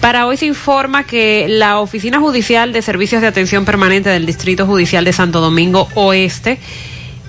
Para 0.02 0.28
hoy 0.28 0.38
se 0.38 0.46
informa 0.46 1.04
que 1.04 1.48
la 1.50 1.80
Oficina 1.80 2.20
Judicial 2.20 2.74
de 2.74 2.82
Servicios 2.82 3.22
de 3.22 3.28
Atención 3.28 3.66
Permanente 3.66 4.10
del 4.10 4.26
Distrito 4.26 4.66
Judicial 4.66 5.04
de 5.04 5.14
Santo 5.14 5.42
Domingo 5.42 5.90
Oeste 5.96 6.60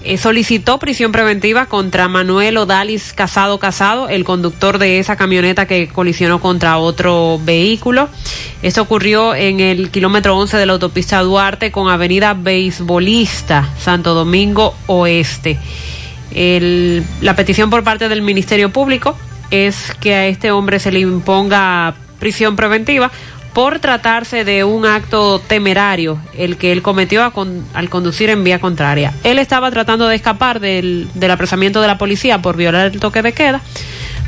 eh, 0.07 0.19
solicitó 0.19 0.79
prisión 0.79 1.11
preventiva 1.11 1.67
contra 1.67 2.07
Manuel 2.07 2.59
Odalis 2.59 3.13
Casado 3.13 3.59
Casado, 3.59 4.09
el 4.09 4.23
conductor 4.23 4.79
de 4.79 5.01
esa 5.01 5.17
camioneta 5.17 5.67
que 5.67 5.89
colisionó 5.89 6.41
contra 6.41 6.79
otro 6.79 7.41
vehículo. 7.43 8.09
Esto 8.63 8.83
ocurrió 8.83 9.35
en 9.35 9.59
el 9.59 9.91
kilómetro 9.91 10.39
11 10.39 10.59
de 10.59 10.67
la 10.67 10.75
autopista 10.75 11.21
Duarte 11.23 11.73
con 11.73 11.91
Avenida 11.91 12.35
Beisbolista, 12.35 13.69
Santo 13.81 14.15
Domingo 14.15 14.77
Oeste. 14.87 15.59
La 17.21 17.35
petición 17.35 17.69
por 17.69 17.83
parte 17.83 18.09
del 18.09 18.23
Ministerio 18.23 18.71
Público 18.71 19.17
es 19.51 19.93
que 20.01 20.15
a 20.15 20.27
este 20.29 20.53
hombre 20.53 20.79
se 20.79 20.93
le 20.93 21.01
imponga 21.01 21.97
prisión 22.21 22.55
preventiva 22.55 23.11
por 23.57 23.79
tratarse 23.79 24.45
de 24.45 24.65
un 24.65 24.85
acto 24.85 25.39
temerario, 25.39 26.19
el 26.37 26.59
que 26.59 26.73
él 26.73 26.83
cometió 26.83 27.33
con- 27.33 27.65
al 27.73 27.89
conducir 27.89 28.29
en 28.29 28.45
vía 28.45 28.59
contraria. 28.59 29.15
Él 29.25 29.39
estaba 29.39 29.71
tratando 29.71 30.09
de 30.09 30.15
escapar 30.15 30.61
del, 30.61 31.09
del 31.15 31.31
apresamiento 31.31 31.81
de 31.81 31.87
la 31.87 31.97
policía 31.97 32.43
por 32.43 32.59
violar 32.59 32.93
el 32.93 33.01
toque 33.01 33.23
de 33.23 33.33
queda, 33.33 33.63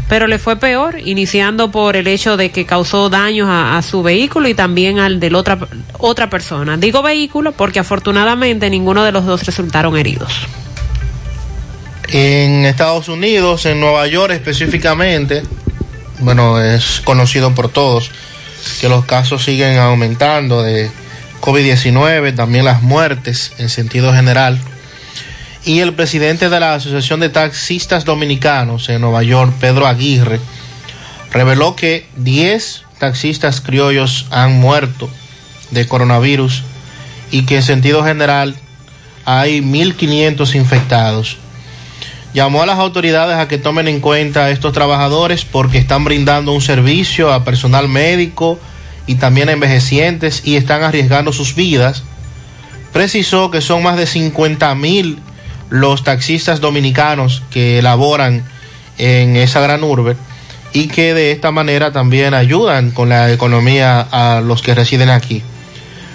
pero 0.08 0.28
le 0.28 0.38
fue 0.38 0.56
peor, 0.56 0.98
iniciando 1.04 1.70
por 1.70 1.96
el 1.96 2.06
hecho 2.06 2.38
de 2.38 2.50
que 2.50 2.64
causó 2.64 3.10
daños 3.10 3.48
a, 3.50 3.82
su 3.82 4.02
vehículo 4.02 4.48
y 4.48 4.54
también 4.54 4.98
al 4.98 5.20
de 5.20 5.34
otra, 5.34 5.58
otra 5.98 6.30
persona. 6.30 6.78
Digo 6.78 7.02
vehículo 7.02 7.52
porque 7.52 7.80
afortunadamente 7.80 8.70
ninguno 8.70 9.04
de 9.04 9.12
los 9.12 9.26
dos 9.26 9.44
resultaron 9.44 9.98
heridos. 9.98 10.32
En 12.10 12.64
Estados 12.64 13.10
Unidos, 13.10 13.66
en 13.66 13.78
Nueva 13.78 14.06
York 14.06 14.32
específicamente, 14.32 15.42
bueno, 16.20 16.62
es 16.62 17.02
conocido 17.04 17.54
por 17.54 17.68
todos 17.68 18.10
que 18.72 18.88
los 18.88 19.04
casos 19.04 19.44
siguen 19.44 19.78
aumentando 19.78 20.62
de 20.62 20.90
COVID-19, 21.40 22.34
también 22.34 22.64
las 22.64 22.82
muertes 22.82 23.52
en 23.58 23.68
sentido 23.68 24.12
general. 24.12 24.60
Y 25.64 25.80
el 25.80 25.94
presidente 25.94 26.48
de 26.48 26.60
la 26.60 26.74
Asociación 26.74 27.20
de 27.20 27.28
Taxistas 27.28 28.04
Dominicanos 28.04 28.88
en 28.88 29.00
Nueva 29.00 29.22
York, 29.22 29.52
Pedro 29.60 29.86
Aguirre, 29.86 30.40
reveló 31.32 31.76
que 31.76 32.06
10 32.16 32.84
taxistas 32.98 33.60
criollos 33.60 34.26
han 34.30 34.58
muerto 34.58 35.10
de 35.70 35.86
coronavirus 35.86 36.62
y 37.30 37.44
que 37.44 37.56
en 37.56 37.62
sentido 37.62 38.04
general 38.04 38.56
hay 39.24 39.60
1.500 39.60 40.54
infectados. 40.54 41.36
Llamó 42.34 42.62
a 42.62 42.66
las 42.66 42.78
autoridades 42.78 43.36
a 43.38 43.48
que 43.48 43.58
tomen 43.58 43.88
en 43.88 44.00
cuenta 44.00 44.44
a 44.44 44.50
estos 44.50 44.72
trabajadores 44.72 45.44
porque 45.44 45.78
están 45.78 46.04
brindando 46.04 46.52
un 46.52 46.60
servicio 46.60 47.32
a 47.32 47.44
personal 47.44 47.88
médico 47.88 48.60
y 49.06 49.14
también 49.14 49.48
a 49.48 49.52
envejecientes 49.52 50.42
y 50.44 50.56
están 50.56 50.82
arriesgando 50.82 51.32
sus 51.32 51.54
vidas. 51.54 52.04
Precisó 52.92 53.50
que 53.50 53.60
son 53.60 53.82
más 53.82 53.96
de 53.96 54.06
50 54.06 54.74
mil 54.74 55.18
los 55.70 56.04
taxistas 56.04 56.60
dominicanos 56.60 57.42
que 57.50 57.80
laboran 57.82 58.44
en 58.98 59.36
esa 59.36 59.60
gran 59.60 59.82
urbe 59.82 60.16
y 60.72 60.88
que 60.88 61.14
de 61.14 61.32
esta 61.32 61.50
manera 61.50 61.92
también 61.92 62.34
ayudan 62.34 62.90
con 62.90 63.08
la 63.08 63.32
economía 63.32 64.00
a 64.00 64.40
los 64.40 64.62
que 64.62 64.74
residen 64.74 65.10
aquí. 65.10 65.42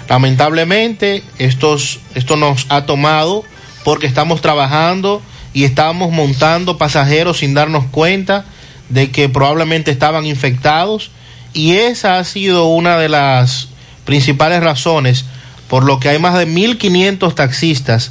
Lamentablemente, 0.08 1.22
estos, 1.38 2.00
esto 2.14 2.36
nos 2.36 2.66
ha 2.68 2.86
tomado 2.86 3.44
porque 3.84 4.06
estamos 4.06 4.40
trabajando 4.40 5.22
y 5.54 5.64
estamos 5.64 6.12
montando 6.12 6.76
pasajeros 6.76 7.38
sin 7.38 7.54
darnos 7.54 7.84
cuenta 7.86 8.44
de 8.90 9.10
que 9.10 9.28
probablemente 9.30 9.90
estaban 9.90 10.26
infectados 10.26 11.10
y 11.54 11.76
esa 11.76 12.18
ha 12.18 12.24
sido 12.24 12.66
una 12.66 12.98
de 12.98 13.08
las 13.08 13.68
principales 14.04 14.62
razones 14.62 15.24
por 15.68 15.84
lo 15.84 16.00
que 16.00 16.10
hay 16.10 16.18
más 16.18 16.36
de 16.36 16.46
1.500 16.46 17.34
taxistas 17.34 18.10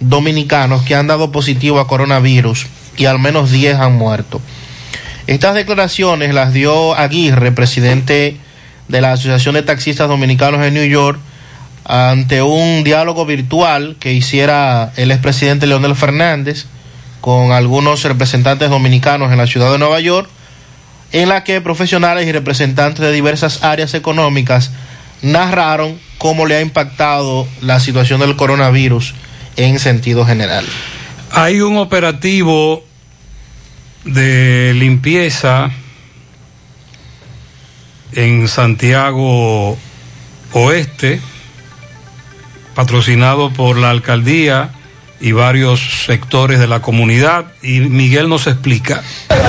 dominicanos 0.00 0.82
que 0.82 0.94
han 0.94 1.06
dado 1.06 1.32
positivo 1.32 1.78
a 1.80 1.86
coronavirus 1.86 2.66
y 2.96 3.06
al 3.06 3.18
menos 3.18 3.50
10 3.50 3.76
han 3.76 3.94
muerto. 3.94 4.40
Estas 5.26 5.54
declaraciones 5.54 6.34
las 6.34 6.52
dio 6.52 6.94
Aguirre, 6.94 7.52
presidente 7.52 8.36
de 8.88 9.00
la 9.00 9.12
Asociación 9.12 9.54
de 9.54 9.62
Taxistas 9.62 10.08
Dominicanos 10.08 10.66
en 10.66 10.74
New 10.74 10.84
York, 10.84 11.20
ante 11.84 12.42
un 12.42 12.82
diálogo 12.82 13.24
virtual 13.24 13.96
que 14.00 14.12
hiciera 14.12 14.92
el 14.96 15.12
expresidente 15.12 15.66
Leonel 15.66 15.94
Fernández 15.94 16.66
con 17.20 17.52
algunos 17.52 18.02
representantes 18.04 18.70
dominicanos 18.70 19.32
en 19.32 19.38
la 19.38 19.46
ciudad 19.46 19.70
de 19.72 19.78
Nueva 19.78 20.00
York, 20.00 20.28
en 21.12 21.28
la 21.28 21.44
que 21.44 21.60
profesionales 21.60 22.26
y 22.26 22.32
representantes 22.32 23.00
de 23.00 23.12
diversas 23.12 23.62
áreas 23.62 23.94
económicas 23.94 24.70
narraron 25.22 25.98
cómo 26.18 26.46
le 26.46 26.56
ha 26.56 26.60
impactado 26.60 27.46
la 27.60 27.80
situación 27.80 28.20
del 28.20 28.36
coronavirus 28.36 29.14
en 29.56 29.78
sentido 29.78 30.24
general. 30.24 30.64
Hay 31.32 31.60
un 31.60 31.76
operativo 31.76 32.84
de 34.04 34.72
limpieza 34.74 35.70
en 38.12 38.48
Santiago 38.48 39.76
Oeste, 40.52 41.20
patrocinado 42.74 43.52
por 43.52 43.76
la 43.76 43.90
alcaldía 43.90 44.70
y 45.20 45.32
varios 45.32 46.04
sectores 46.06 46.58
de 46.58 46.66
la 46.66 46.80
comunidad, 46.80 47.44
y 47.62 47.80
Miguel 47.80 48.28
nos 48.28 48.46
explica. 48.46 49.02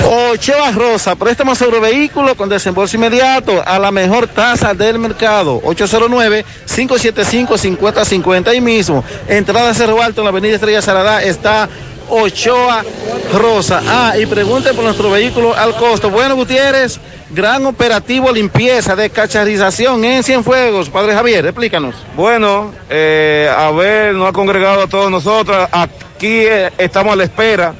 Ocheva 0.04 0.70
Rosa, 0.72 1.14
préstamo 1.16 1.54
sobre 1.54 1.80
vehículo 1.80 2.36
con 2.36 2.48
desembolso 2.48 2.96
inmediato 2.96 3.62
a 3.64 3.78
la 3.78 3.90
mejor 3.90 4.28
tasa 4.28 4.74
del 4.74 4.98
mercado. 4.98 5.62
809-575-5050. 5.62 8.48
Ahí 8.48 8.60
mismo, 8.60 9.02
entrada 9.28 9.72
Cerro 9.74 10.02
Alto 10.02 10.20
en 10.20 10.24
la 10.24 10.30
avenida 10.30 10.54
Estrella 10.54 10.82
Saradá 10.82 11.22
está 11.22 11.68
Ochoa 12.08 12.84
Rosa. 13.32 13.80
Ah, 13.86 14.14
y 14.18 14.26
pregunte 14.26 14.74
por 14.74 14.84
nuestro 14.84 15.10
vehículo 15.10 15.56
al 15.56 15.74
costo. 15.76 16.10
Bueno, 16.10 16.36
Gutiérrez, 16.36 17.00
gran 17.32 17.64
operativo 17.66 18.30
limpieza 18.30 18.94
de 18.94 19.10
cacharización 19.10 20.04
en 20.04 20.22
Cienfuegos. 20.22 20.90
Padre 20.90 21.14
Javier, 21.14 21.46
explícanos. 21.46 21.94
Bueno, 22.14 22.72
eh, 22.90 23.50
Abel 23.56 24.16
nos 24.16 24.28
ha 24.28 24.32
congregado 24.32 24.82
a 24.82 24.86
todos 24.86 25.10
nosotros. 25.10 25.68
Aquí 25.72 26.44
eh, 26.46 26.70
estamos 26.78 27.12
a 27.14 27.16
la 27.16 27.24
espera 27.24 27.74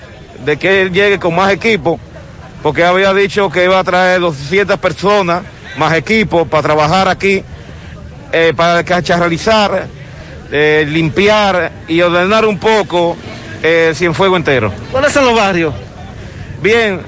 de 0.45 0.57
que 0.57 0.83
él 0.83 0.93
llegue 0.93 1.19
con 1.19 1.35
más 1.35 1.53
equipo, 1.53 2.01
porque 2.63 2.85
había 2.85 3.13
dicho 3.13 3.51
que 3.51 3.65
iba 3.65 3.79
a 3.79 3.85
traer 3.85 4.21
200 4.21 4.79
personas, 4.79 5.43
más 5.77 5.95
equipo, 5.95 6.47
para 6.47 6.63
trabajar 6.63 7.09
aquí, 7.09 7.43
eh, 8.33 8.53
para 8.57 8.83
cacharrizar, 8.83 9.87
eh, 10.51 10.87
limpiar 10.89 11.71
y 11.89 12.01
ordenar 12.01 12.45
un 12.47 12.59
poco 12.59 13.17
el 13.63 13.95
Cienfuego 13.95 14.37
entero. 14.37 14.73
¿Cuáles 14.91 15.13
son 15.13 15.27
los 15.27 15.37
barrios? 15.37 15.75
Bien, 16.63 17.01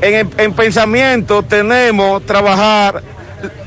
en, 0.00 0.30
en 0.36 0.52
pensamiento 0.52 1.42
tenemos 1.42 2.24
trabajar 2.26 3.02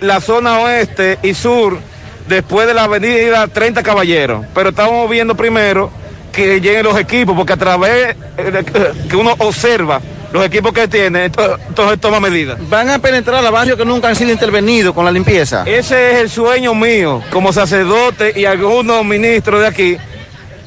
la 0.02 0.22
zona 0.22 0.60
oeste 0.60 1.18
y 1.24 1.34
sur 1.34 1.80
después 2.28 2.68
de 2.68 2.74
la 2.74 2.84
avenida 2.84 3.48
30 3.48 3.84
Caballeros, 3.84 4.46
pero 4.54 4.70
estamos 4.70 5.10
viendo 5.10 5.36
primero 5.36 5.92
que 6.32 6.60
lleguen 6.60 6.84
los 6.84 6.98
equipos, 7.00 7.36
porque 7.36 7.54
a 7.54 7.58
través 7.58 8.16
de 8.36 8.66
que 9.08 9.16
uno 9.16 9.36
observa 9.38 10.02
los 10.34 10.44
equipos 10.44 10.74
que 10.74 10.88
tiene, 10.88 11.26
entonces, 11.26 12.00
toma 12.02 12.20
medidas. 12.20 12.58
Van 12.68 12.90
a 12.90 12.98
penetrar 12.98 13.46
a 13.46 13.52
barrios 13.52 13.78
que 13.78 13.86
nunca 13.86 14.10
han 14.10 14.16
sido 14.16 14.32
intervenidos 14.32 14.96
con 14.96 15.06
la 15.06 15.12
limpieza. 15.12 15.64
Ese 15.68 16.14
es 16.14 16.18
el 16.22 16.30
sueño 16.30 16.74
mío, 16.74 17.22
como 17.32 17.54
sacerdote 17.54 18.34
y 18.36 18.46
algunos 18.46 19.06
ministros 19.06 19.62
de 19.62 19.68
aquí, 19.68 19.98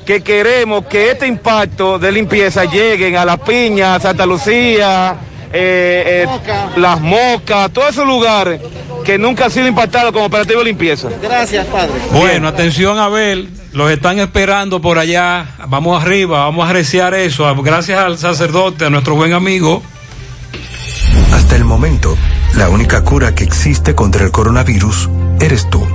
que 0.06 0.22
queremos 0.22 0.86
que 0.86 1.10
este 1.10 1.26
impacto 1.26 1.98
de 1.98 2.12
limpieza 2.12 2.64
lleguen 2.64 3.16
a 3.16 3.24
La 3.24 3.38
Piña, 3.38 3.98
Santa 3.98 4.24
Lucía, 4.24 5.16
eh, 5.52 6.26
eh, 6.26 6.60
Las 6.76 7.00
Mocas, 7.00 7.72
todos 7.72 7.90
esos 7.90 8.06
lugares 8.06 8.60
que 9.04 9.18
nunca 9.18 9.44
han 9.44 9.50
sido 9.50 9.68
impactados 9.68 10.12
como 10.12 10.26
operativo 10.26 10.58
de 10.60 10.66
limpieza. 10.66 11.08
Gracias, 11.22 11.66
padre. 11.66 11.92
Bueno, 12.12 12.48
atención 12.48 12.98
Abel, 12.98 13.48
los 13.72 13.90
están 13.90 14.18
esperando 14.18 14.80
por 14.80 14.98
allá. 14.98 15.46
Vamos 15.68 16.02
arriba, 16.02 16.40
vamos 16.40 16.66
a 16.66 16.70
arreciar 16.70 17.14
eso. 17.14 17.54
Gracias 17.62 17.98
al 17.98 18.18
sacerdote, 18.18 18.86
a 18.86 18.90
nuestro 18.90 19.14
buen 19.14 19.32
amigo. 19.32 19.82
Hasta 21.32 21.56
el 21.56 21.64
momento, 21.64 22.16
la 22.54 22.68
única 22.68 23.04
cura 23.04 23.34
que 23.34 23.44
existe 23.44 23.94
contra 23.94 24.24
el 24.24 24.32
coronavirus 24.32 25.08
eres 25.40 25.70
tú. 25.70 25.86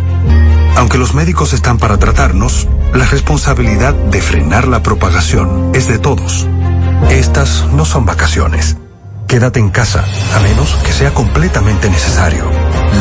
Aunque 0.77 0.97
los 0.97 1.13
médicos 1.13 1.53
están 1.53 1.77
para 1.77 1.97
tratarnos, 1.97 2.67
la 2.93 3.05
responsabilidad 3.05 3.93
de 3.93 4.21
frenar 4.21 4.67
la 4.67 4.81
propagación 4.81 5.71
es 5.73 5.87
de 5.87 5.99
todos. 5.99 6.47
Estas 7.09 7.65
no 7.73 7.83
son 7.83 8.05
vacaciones. 8.05 8.77
Quédate 9.31 9.61
en 9.61 9.69
casa, 9.69 10.03
a 10.35 10.41
menos 10.41 10.75
que 10.85 10.91
sea 10.91 11.13
completamente 11.13 11.89
necesario. 11.89 12.51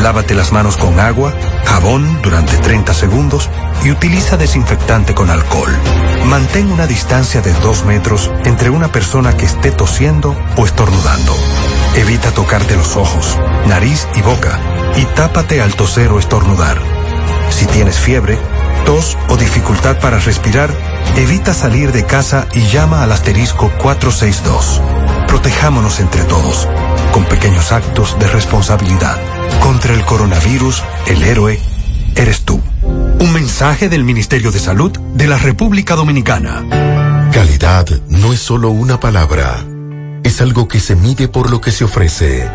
Lávate 0.01 0.33
las 0.33 0.53
manos 0.53 0.77
con 0.77 0.97
agua, 0.97 1.33
jabón 1.65 2.21
durante 2.21 2.55
30 2.55 2.93
segundos 2.93 3.49
y 3.83 3.91
utiliza 3.91 4.37
desinfectante 4.37 5.13
con 5.13 5.29
alcohol. 5.29 5.75
Mantén 6.27 6.71
una 6.71 6.87
distancia 6.87 7.41
de 7.41 7.51
2 7.51 7.83
metros 7.83 8.31
entre 8.45 8.69
una 8.69 8.93
persona 8.93 9.35
que 9.35 9.43
esté 9.43 9.71
tosiendo 9.71 10.33
o 10.55 10.65
estornudando. 10.65 11.35
Evita 11.97 12.31
tocarte 12.31 12.77
los 12.77 12.95
ojos, 12.95 13.37
nariz 13.67 14.07
y 14.15 14.21
boca 14.21 14.57
y 14.95 15.03
tápate 15.03 15.61
al 15.61 15.75
toser 15.75 16.13
o 16.13 16.19
estornudar. 16.19 16.77
Si 17.49 17.65
tienes 17.65 17.99
fiebre, 17.99 18.39
tos 18.85 19.17
o 19.29 19.37
dificultad 19.37 19.99
para 19.99 20.19
respirar, 20.19 20.69
evita 21.15 21.53
salir 21.53 21.91
de 21.91 22.05
casa 22.05 22.47
y 22.53 22.67
llama 22.67 23.03
al 23.03 23.11
asterisco 23.11 23.71
462. 23.81 24.81
Protejámonos 25.27 25.99
entre 25.99 26.23
todos, 26.23 26.67
con 27.11 27.25
pequeños 27.25 27.71
actos 27.71 28.17
de 28.19 28.27
responsabilidad. 28.27 29.17
Contra 29.61 29.93
el 29.93 30.03
coronavirus, 30.05 30.83
el 31.07 31.23
héroe 31.23 31.59
eres 32.15 32.41
tú. 32.41 32.61
Un 32.83 33.33
mensaje 33.33 33.89
del 33.89 34.03
Ministerio 34.03 34.51
de 34.51 34.59
Salud 34.59 34.91
de 34.91 35.27
la 35.27 35.37
República 35.37 35.95
Dominicana. 35.95 36.63
Calidad 37.31 37.87
no 38.09 38.33
es 38.33 38.39
solo 38.39 38.69
una 38.69 38.99
palabra, 38.99 39.63
es 40.23 40.41
algo 40.41 40.67
que 40.67 40.79
se 40.79 40.95
mide 40.95 41.27
por 41.27 41.49
lo 41.49 41.61
que 41.61 41.71
se 41.71 41.83
ofrece. 41.83 42.49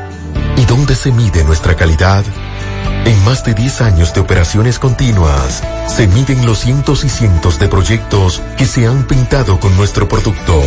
¿Y 0.56 0.64
dónde 0.64 0.94
se 0.94 1.12
mide 1.12 1.44
nuestra 1.44 1.76
calidad? 1.76 2.24
En 3.04 3.24
más 3.24 3.44
de 3.44 3.54
10 3.54 3.80
años 3.82 4.14
de 4.14 4.20
operaciones 4.20 4.78
continuas, 4.78 5.62
se 5.86 6.06
miden 6.08 6.44
los 6.44 6.58
cientos 6.58 7.04
y 7.04 7.08
cientos 7.08 7.58
de 7.58 7.68
proyectos 7.68 8.42
que 8.56 8.66
se 8.66 8.86
han 8.86 9.04
pintado 9.04 9.60
con 9.60 9.76
nuestro 9.76 10.08
producto, 10.08 10.60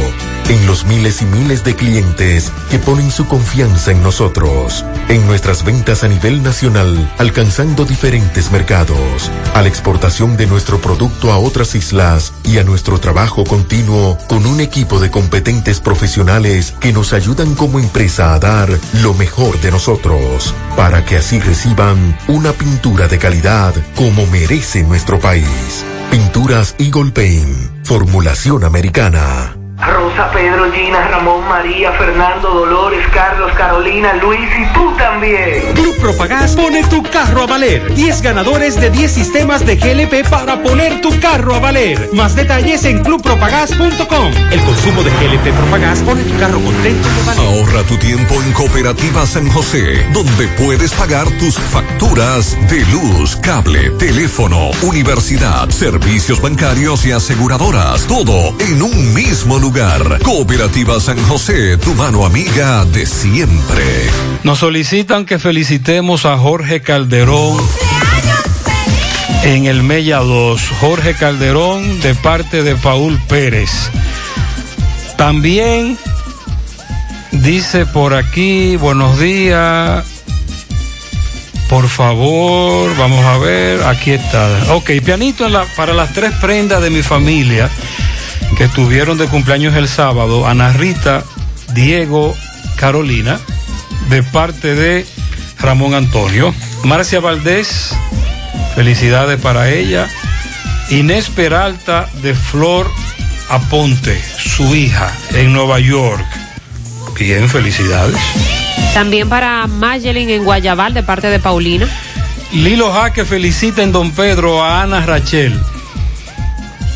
en 0.48 0.66
los 0.66 0.86
miles 0.86 1.22
y 1.22 1.26
miles 1.26 1.64
de 1.64 1.76
clientes 1.76 2.52
que 2.70 2.80
ponen 2.80 3.12
su 3.12 3.28
confianza 3.28 3.92
en 3.92 4.02
nosotros, 4.02 4.86
en 5.08 5.26
nuestras 5.28 5.64
ventas 5.64 6.04
a 6.04 6.08
nivel 6.08 6.42
nacional, 6.44 7.14
alcanzando 7.18 7.86
diferentes 7.86 8.52
mercados, 8.52 9.32
a 9.54 9.62
la 9.62 9.68
exportación 9.68 10.38
de 10.38 10.48
nuestro 10.48 10.80
producto 10.80 11.32
a 11.32 11.38
otras 11.38 11.76
islas 11.76 12.34
y 12.44 12.58
a 12.58 12.64
nuestro 12.64 13.00
trabajo 13.00 13.44
continuo 13.44 14.18
con 14.28 14.46
un 14.46 14.60
equipo 14.60 15.00
de 15.00 15.12
competentes 15.12 15.80
profesionales 15.80 16.74
que 16.80 16.94
nos 16.94 17.14
ayudan 17.14 17.56
como 17.56 17.80
empresa 17.80 18.34
a 18.34 18.40
dar 18.40 18.70
lo 19.02 19.14
mejor 19.14 19.60
de 19.62 19.72
nosotros, 19.72 20.54
para 20.76 21.06
que 21.06 21.18
así 21.18 21.40
reciban 21.40 22.18
una 22.28 22.54
pintura 22.54 23.08
de 23.08 23.20
calidad 23.20 23.74
como 23.96 24.26
merece 24.28 24.84
nuestro 24.84 25.20
país. 25.20 25.86
Pinturas 26.10 26.76
Eagle 26.80 27.12
Paint, 27.12 27.86
formulación 27.86 28.64
americana. 28.64 29.59
Rosa, 29.82 30.30
Pedro, 30.32 30.70
Gina, 30.74 31.08
Ramón, 31.08 31.48
María, 31.48 31.94
Fernando, 31.94 32.50
Dolores, 32.50 33.06
Carlos, 33.14 33.50
Carolina, 33.54 34.14
Luis 34.16 34.50
y 34.60 34.74
tú 34.74 34.94
también. 34.98 35.74
Club 35.74 35.98
Propagás 36.02 36.54
pone 36.56 36.84
tu 36.84 37.02
carro 37.04 37.44
a 37.44 37.48
valer. 37.48 37.94
10 37.94 38.22
ganadores 38.22 38.76
de 38.76 38.90
10 38.90 39.10
sistemas 39.10 39.66
de 39.66 39.78
GLP 39.78 40.28
para 40.30 40.62
poner 40.62 41.00
tu 41.00 41.18
carro 41.22 41.56
a 41.56 41.60
valer. 41.60 42.10
Más 42.14 42.36
detalles 42.36 42.84
en 42.84 43.02
clubpropagás.com. 43.04 44.34
El 44.52 44.60
consumo 44.62 45.02
de 45.02 45.12
GLP 45.12 45.56
Propagás 45.56 46.00
pone 46.00 46.24
tu 46.24 46.38
carro 46.38 46.60
contento 46.60 47.08
a 47.08 47.26
valer. 47.28 47.46
Ahorra 47.46 47.84
tu 47.84 47.98
tiempo 47.98 48.36
en 48.44 48.52
Cooperativa 48.52 49.26
San 49.26 49.50
José, 49.50 50.06
donde 50.14 50.48
puedes 50.58 50.92
pagar 50.94 51.26
tus 51.40 51.58
facturas 51.58 52.58
de 52.70 52.86
luz, 52.88 53.38
cable, 53.38 53.92
teléfono, 53.92 54.72
universidad, 54.82 55.70
servicios 55.70 56.42
bancarios 56.42 57.06
y 57.06 57.14
aseguradoras. 57.14 58.06
Todo 58.08 58.54
en 58.60 58.82
un 58.82 59.14
mismo 59.14 59.58
lugar. 59.58 59.69
Cooperativa 60.24 61.00
San 61.00 61.22
José, 61.28 61.78
tu 61.78 61.94
mano 61.94 62.26
amiga 62.26 62.86
de 62.86 63.06
siempre. 63.06 63.84
Nos 64.44 64.60
solicitan 64.60 65.26
que 65.26 65.38
felicitemos 65.38 66.26
a 66.26 66.38
Jorge 66.40 66.82
Calderón 66.82 67.58
en 69.44 69.68
el 69.68 69.84
Mella 69.84 70.20
2. 70.20 70.62
Jorge 70.80 71.14
Calderón 71.14 72.02
de 72.02 72.16
parte 72.16 72.64
de 72.64 72.76
Paul 72.78 73.20
Pérez. 73.28 73.70
También 75.18 76.00
dice 77.32 77.86
por 77.86 78.16
aquí, 78.16 78.76
buenos 78.76 79.20
días. 79.20 80.04
Por 81.70 81.88
favor, 81.88 82.90
vamos 82.98 83.24
a 83.24 83.38
ver, 83.38 83.84
aquí 83.84 84.12
está. 84.12 84.74
Ok, 84.74 84.90
pianito 85.06 85.46
en 85.46 85.54
la, 85.54 85.66
para 85.76 85.94
las 85.94 86.12
tres 86.14 86.34
prendas 86.42 86.82
de 86.82 86.90
mi 86.90 87.04
familia 87.04 87.70
que 88.58 88.66
estuvieron 88.66 89.18
de 89.18 89.28
cumpleaños 89.28 89.76
el 89.76 89.88
sábado, 89.88 90.48
Ana 90.48 90.74
Rita, 90.74 91.24
Diego, 91.74 92.36
Carolina, 92.76 93.40
de 94.10 94.24
parte 94.24 94.76
de 94.76 95.06
Ramón 95.60 95.94
Antonio. 95.94 96.54
Marcia 96.84 97.20
Valdés, 97.20 97.96
felicidades 98.76 99.40
para 99.40 99.70
ella. 99.70 100.08
Inés 100.90 101.30
Peralta 101.30 102.10
de 102.22 102.34
Flor 102.34 102.90
Aponte, 103.50 104.22
su 104.38 104.76
hija, 104.76 105.12
en 105.34 105.54
Nueva 105.54 105.80
York. 105.80 106.26
Bien, 107.18 107.50
felicidades. 107.50 108.18
También 108.94 109.28
para 109.28 109.68
Mayelin 109.68 110.30
en 110.30 110.44
Guayabal 110.44 110.94
de 110.94 111.04
parte 111.04 111.28
de 111.28 111.40
Paulina. 111.40 111.88
Lilo 112.54 112.92
Jaque 112.92 113.26
felicita 113.26 113.84
en 113.84 113.92
Don 113.92 114.12
Pedro 114.12 114.64
a 114.64 114.82
Ana 114.82 115.06
Rachel. 115.06 115.60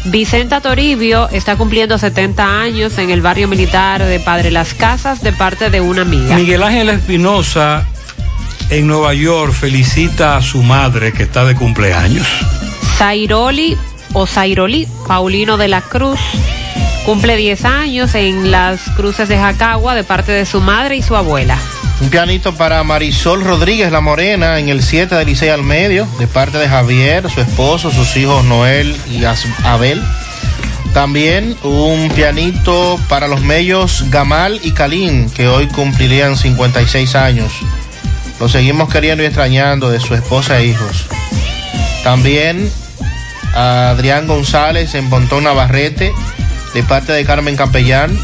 Vicenta 0.06 0.60
Toribio 0.60 1.30
está 1.30 1.56
cumpliendo 1.56 1.98
70 1.98 2.60
años 2.60 2.98
en 2.98 3.10
el 3.10 3.22
barrio 3.22 3.48
militar 3.48 4.04
de 4.04 4.20
Padre 4.20 4.52
Las 4.52 4.74
Casas 4.74 5.22
de 5.22 5.32
parte 5.32 5.70
de 5.70 5.80
una 5.80 6.02
amiga. 6.02 6.36
Miguel 6.36 6.62
Ángel 6.62 6.90
Espinosa 6.90 7.88
en 8.70 8.88
Nueva 8.88 9.14
York 9.14 9.54
felicita 9.54 10.36
a 10.36 10.42
su 10.42 10.62
madre 10.62 11.14
que 11.14 11.24
está 11.24 11.46
de 11.46 11.56
cumpleaños. 11.56 12.28
Zairoli 12.98 13.78
o 14.14 14.28
Zairoli, 14.28 14.88
Paulino 15.08 15.58
de 15.58 15.70
la 15.70 15.82
Cruz, 15.82 16.20
cumple 17.06 17.36
10 17.36 17.66
años 17.66 18.16
en 18.16 18.52
las 18.52 18.82
cruces 18.96 19.28
de 19.28 19.38
Jacagua 19.38 19.96
de 19.96 20.04
parte 20.04 20.32
de 20.32 20.46
su 20.46 20.62
madre 20.62 20.96
y 20.96 21.02
su 21.02 21.16
abuela. 21.16 21.58
Un 22.02 22.10
pianito 22.10 22.54
para 22.56 22.84
Marisol 22.84 23.44
Rodríguez 23.44 23.92
La 23.92 24.02
Morena 24.02 24.60
en 24.60 24.70
el 24.70 24.82
7 24.84 25.16
de 25.16 25.26
Licey 25.26 25.50
al 25.50 25.64
medio, 25.64 26.08
de 26.20 26.28
parte 26.28 26.58
de 26.58 26.68
Javier, 26.68 27.30
su 27.30 27.42
esposo, 27.42 27.92
sus 27.92 28.16
hijos 28.18 28.44
Noel 28.46 28.96
y 29.10 29.24
Abel. 29.64 30.02
También 30.94 31.58
un 31.64 32.10
pianito 32.10 33.00
para 33.10 33.28
los 33.28 33.42
medios 33.42 34.06
Gamal 34.10 34.60
y 34.64 34.72
Kalin, 34.72 35.30
que 35.30 35.48
hoy 35.48 35.68
cumplirían 35.68 36.38
56 36.38 37.16
años. 37.16 37.52
Lo 38.40 38.48
seguimos 38.48 38.90
queriendo 38.90 39.24
y 39.24 39.28
extrañando 39.28 39.90
de 39.90 40.00
su 40.00 40.14
esposa 40.14 40.60
e 40.60 40.68
hijos. 40.68 41.06
También 42.04 42.70
a 43.56 43.90
Adrián 43.92 44.28
González 44.28 44.94
en 44.96 45.10
Pontón 45.10 45.46
Navarrete, 45.46 46.14
de 46.74 46.84
parte 46.84 47.14
de 47.14 47.26
Carmen 47.26 47.56
Capellán, 47.56 48.18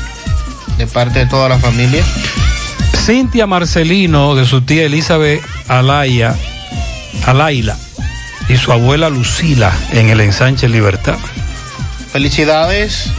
de 0.78 0.88
parte 0.88 1.20
de 1.20 1.26
toda 1.26 1.50
la 1.50 1.60
familia. 1.60 2.04
Cintia 3.06 3.48
Marcelino 3.48 4.36
de 4.36 4.46
su 4.46 4.62
tía 4.62 4.84
Elizabeth 4.84 5.42
Alaya, 5.68 6.36
Alaila 7.26 7.78
y 8.48 8.58
su 8.58 8.72
abuela 8.72 9.10
Lucila 9.10 9.72
en 9.94 10.10
el 10.10 10.22
ensanche 10.22 10.68
Libertad. 10.68 11.18
Felicidades 12.12 13.12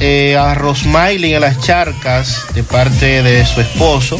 eh, 0.00 0.36
a 0.36 0.54
Rosmaili 0.54 1.34
en 1.34 1.40
las 1.40 1.60
charcas 1.60 2.46
de 2.54 2.62
parte 2.62 3.22
de 3.22 3.44
su 3.46 3.60
esposo. 3.60 4.18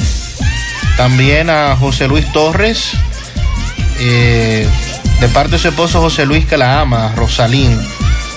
También 0.97 1.51
a 1.51 1.77
José 1.77 2.09
Luis 2.09 2.31
Torres, 2.33 2.93
eh, 3.99 4.67
de 5.21 5.29
parte 5.29 5.53
de 5.53 5.59
su 5.59 5.69
esposo 5.69 6.01
José 6.01 6.25
Luis 6.25 6.47
que 6.47 6.57
la 6.57 6.81
ama, 6.81 7.13
Rosalín. 7.15 7.79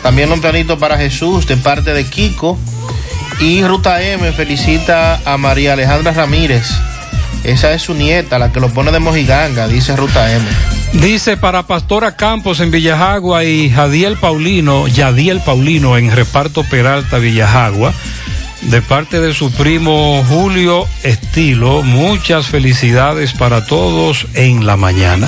También 0.03 0.31
un 0.31 0.41
planito 0.41 0.77
para 0.79 0.97
Jesús 0.97 1.47
de 1.47 1.57
parte 1.57 1.93
de 1.93 2.05
Kiko. 2.05 2.57
Y 3.39 3.63
Ruta 3.63 4.01
M 4.01 4.31
felicita 4.33 5.21
a 5.25 5.37
María 5.37 5.73
Alejandra 5.73 6.11
Ramírez. 6.11 6.67
Esa 7.43 7.73
es 7.73 7.83
su 7.83 7.93
nieta, 7.93 8.37
la 8.37 8.51
que 8.51 8.59
lo 8.59 8.69
pone 8.69 8.91
de 8.91 8.99
mojiganga, 8.99 9.67
dice 9.67 9.95
Ruta 9.95 10.31
M. 10.31 10.45
Dice 10.93 11.37
para 11.37 11.63
Pastora 11.63 12.15
Campos 12.15 12.59
en 12.59 12.71
Villajagua 12.71 13.45
y 13.45 13.69
Jadiel 13.69 14.17
Paulino, 14.17 14.87
Yadiel 14.87 15.39
Paulino 15.39 15.97
en 15.97 16.11
Reparto 16.11 16.63
Peralta, 16.63 17.17
Villajagua, 17.17 17.93
de 18.63 18.81
parte 18.81 19.21
de 19.21 19.33
su 19.33 19.51
primo 19.51 20.23
Julio 20.27 20.85
Estilo. 21.03 21.81
Muchas 21.83 22.47
felicidades 22.47 23.33
para 23.33 23.65
todos 23.65 24.27
en 24.33 24.65
la 24.65 24.75
mañana. 24.75 25.27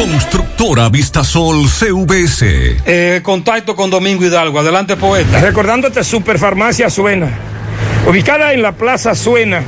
Constructora 0.00 0.88
Vistasol 0.88 1.68
CVS. 1.68 2.76
Eh, 2.86 3.20
contacto 3.22 3.76
con 3.76 3.90
Domingo 3.90 4.24
Hidalgo. 4.24 4.58
Adelante, 4.58 4.96
poeta. 4.96 5.40
Recordándote 5.40 6.02
Superfarmacia 6.04 6.88
Suena, 6.88 7.28
ubicada 8.08 8.54
en 8.54 8.62
la 8.62 8.72
Plaza 8.72 9.14
Suena, 9.14 9.62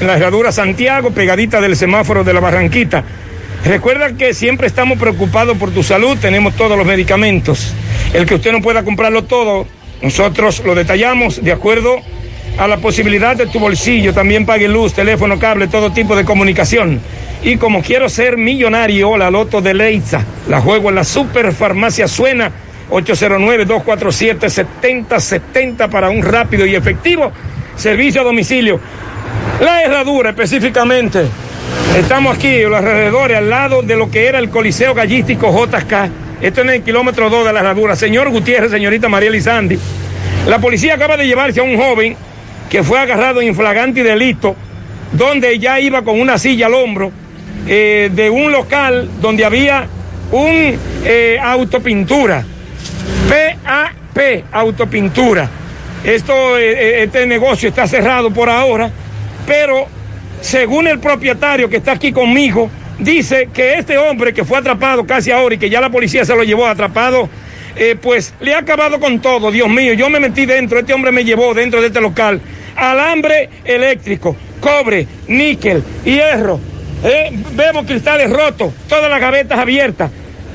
en 0.00 0.06
la 0.08 0.16
herradura 0.16 0.50
Santiago, 0.50 1.12
pegadita 1.12 1.60
del 1.60 1.76
semáforo 1.76 2.24
de 2.24 2.34
la 2.34 2.40
Barranquita. 2.40 3.04
Recuerda 3.64 4.16
que 4.16 4.34
siempre 4.34 4.66
estamos 4.66 4.98
preocupados 4.98 5.56
por 5.56 5.70
tu 5.70 5.84
salud, 5.84 6.18
tenemos 6.18 6.56
todos 6.56 6.76
los 6.76 6.84
medicamentos. 6.84 7.72
El 8.12 8.26
que 8.26 8.34
usted 8.34 8.50
no 8.50 8.62
pueda 8.62 8.82
comprarlo 8.82 9.22
todo, 9.22 9.68
nosotros 10.02 10.64
lo 10.64 10.74
detallamos 10.74 11.44
de 11.44 11.52
acuerdo 11.52 12.00
a 12.58 12.66
la 12.66 12.78
posibilidad 12.78 13.36
de 13.36 13.46
tu 13.46 13.60
bolsillo. 13.60 14.12
También 14.12 14.46
pague 14.46 14.66
luz, 14.66 14.94
teléfono, 14.94 15.38
cable, 15.38 15.68
todo 15.68 15.92
tipo 15.92 16.16
de 16.16 16.24
comunicación. 16.24 17.00
Y 17.42 17.58
como 17.58 17.82
quiero 17.82 18.08
ser 18.08 18.36
millonario, 18.36 19.16
la 19.16 19.30
loto 19.30 19.60
de 19.60 19.74
Leitza, 19.74 20.24
la 20.48 20.60
juego 20.60 20.88
en 20.88 20.96
la 20.96 21.04
Superfarmacia 21.04 22.08
Suena. 22.08 22.50
809-247-7070 22.90 25.88
para 25.90 26.08
un 26.08 26.22
rápido 26.22 26.64
y 26.66 26.76
efectivo 26.76 27.32
servicio 27.76 28.20
a 28.20 28.24
domicilio. 28.24 28.78
La 29.60 29.82
herradura 29.82 30.30
específicamente. 30.30 31.26
Estamos 31.96 32.36
aquí 32.36 32.48
en 32.48 32.70
los 32.70 32.78
alrededores, 32.78 33.38
al 33.38 33.50
lado 33.50 33.82
de 33.82 33.96
lo 33.96 34.08
que 34.10 34.26
era 34.26 34.38
el 34.38 34.50
Coliseo 34.50 34.94
Gallístico 34.94 35.50
JK. 35.50 35.92
Esto 36.40 36.60
es 36.60 36.66
en 36.66 36.74
el 36.74 36.82
kilómetro 36.82 37.28
2 37.30 37.46
de 37.46 37.52
la 37.52 37.60
herradura. 37.60 37.96
Señor 37.96 38.30
Gutiérrez, 38.30 38.70
señorita 38.70 39.08
María 39.08 39.30
Lizandi. 39.30 39.78
La 40.46 40.60
policía 40.60 40.94
acaba 40.94 41.16
de 41.16 41.26
llevarse 41.26 41.60
a 41.60 41.64
un 41.64 41.76
joven 41.76 42.16
que 42.70 42.82
fue 42.82 42.98
agarrado 42.98 43.40
en 43.40 43.54
flagrante 43.54 44.02
delito, 44.02 44.54
donde 45.12 45.58
ya 45.58 45.80
iba 45.80 46.02
con 46.02 46.20
una 46.20 46.38
silla 46.38 46.66
al 46.66 46.74
hombro 46.74 47.10
eh, 47.68 48.10
de 48.12 48.30
un 48.30 48.52
local 48.52 49.10
donde 49.20 49.44
había 49.44 49.88
un 50.30 50.78
eh, 51.04 51.36
autopintura. 51.42 52.44
PAP, 53.28 54.44
autopintura. 54.52 55.50
Esto, 56.04 56.56
eh, 56.56 57.02
este 57.02 57.26
negocio 57.26 57.68
está 57.68 57.88
cerrado 57.88 58.30
por 58.30 58.48
ahora, 58.48 58.88
pero 59.48 59.86
según 60.40 60.86
el 60.86 61.00
propietario 61.00 61.68
que 61.68 61.78
está 61.78 61.92
aquí 61.92 62.12
conmigo, 62.12 62.70
dice 63.00 63.48
que 63.52 63.74
este 63.74 63.98
hombre 63.98 64.32
que 64.32 64.44
fue 64.44 64.58
atrapado 64.58 65.04
casi 65.04 65.32
ahora 65.32 65.56
y 65.56 65.58
que 65.58 65.68
ya 65.68 65.80
la 65.80 65.90
policía 65.90 66.24
se 66.24 66.36
lo 66.36 66.44
llevó 66.44 66.66
atrapado 66.66 67.28
pues 68.00 68.32
le 68.40 68.54
ha 68.54 68.58
acabado 68.60 68.98
con 68.98 69.20
todo, 69.20 69.50
Dios 69.52 69.68
mío. 69.68 69.92
Yo 69.92 70.08
me 70.08 70.18
metí 70.18 70.46
dentro, 70.46 70.78
este 70.78 70.94
hombre 70.94 71.12
me 71.12 71.24
llevó 71.24 71.52
dentro 71.52 71.82
de 71.82 71.88
este 71.88 72.00
local. 72.00 72.40
Alambre 72.74 73.50
eléctrico, 73.66 74.34
cobre, 74.60 75.06
níquel, 75.28 75.84
hierro. 76.02 76.58
Eh, 77.04 77.30
vemos 77.52 77.86
cristales 77.86 78.30
rotos, 78.30 78.72
todas 78.88 79.10
las 79.10 79.20
gavetas 79.20 79.58
abiertas. 79.58 80.10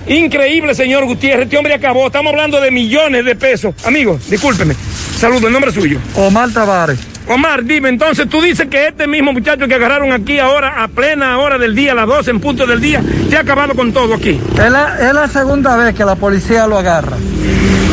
Increíble, 0.08 0.74
señor 0.74 1.06
Gutiérrez. 1.06 1.44
Este 1.44 1.58
hombre 1.58 1.74
acabó. 1.74 2.08
Estamos 2.08 2.32
hablando 2.32 2.60
de 2.60 2.72
millones 2.72 3.24
de 3.24 3.36
pesos. 3.36 3.76
Amigo, 3.86 4.20
discúlpeme. 4.30 4.74
Saludo, 4.74 5.48
el 5.48 5.54
nombre 5.54 5.72
suyo. 5.72 6.00
Omar 6.16 6.52
Tavares. 6.52 7.00
Omar, 7.28 7.64
dime, 7.64 7.90
entonces 7.90 8.28
tú 8.28 8.42
dices 8.42 8.68
que 8.68 8.88
este 8.88 9.08
mismo 9.08 9.32
muchacho 9.32 9.68
que 9.68 9.76
agarraron 9.76 10.12
aquí 10.12 10.40
ahora, 10.40 10.84
a 10.84 10.88
plena 10.88 11.38
hora 11.38 11.60
del 11.60 11.76
día, 11.76 11.92
a 11.92 11.96
las 11.96 12.08
12 12.08 12.32
en 12.32 12.40
punto 12.40 12.66
del 12.66 12.82
día, 12.82 13.02
te 13.30 13.38
ha 13.38 13.42
acabado 13.42 13.76
con 13.76 13.94
todo 13.94 14.16
aquí. 14.16 14.42
Es 14.54 14.72
la, 14.72 14.98
es 15.00 15.14
la 15.14 15.28
segunda 15.28 15.78
vez 15.78 15.94
que 15.94 16.04
la 16.04 16.16
policía 16.16 16.66
lo 16.66 16.80
agarra. 16.80 17.18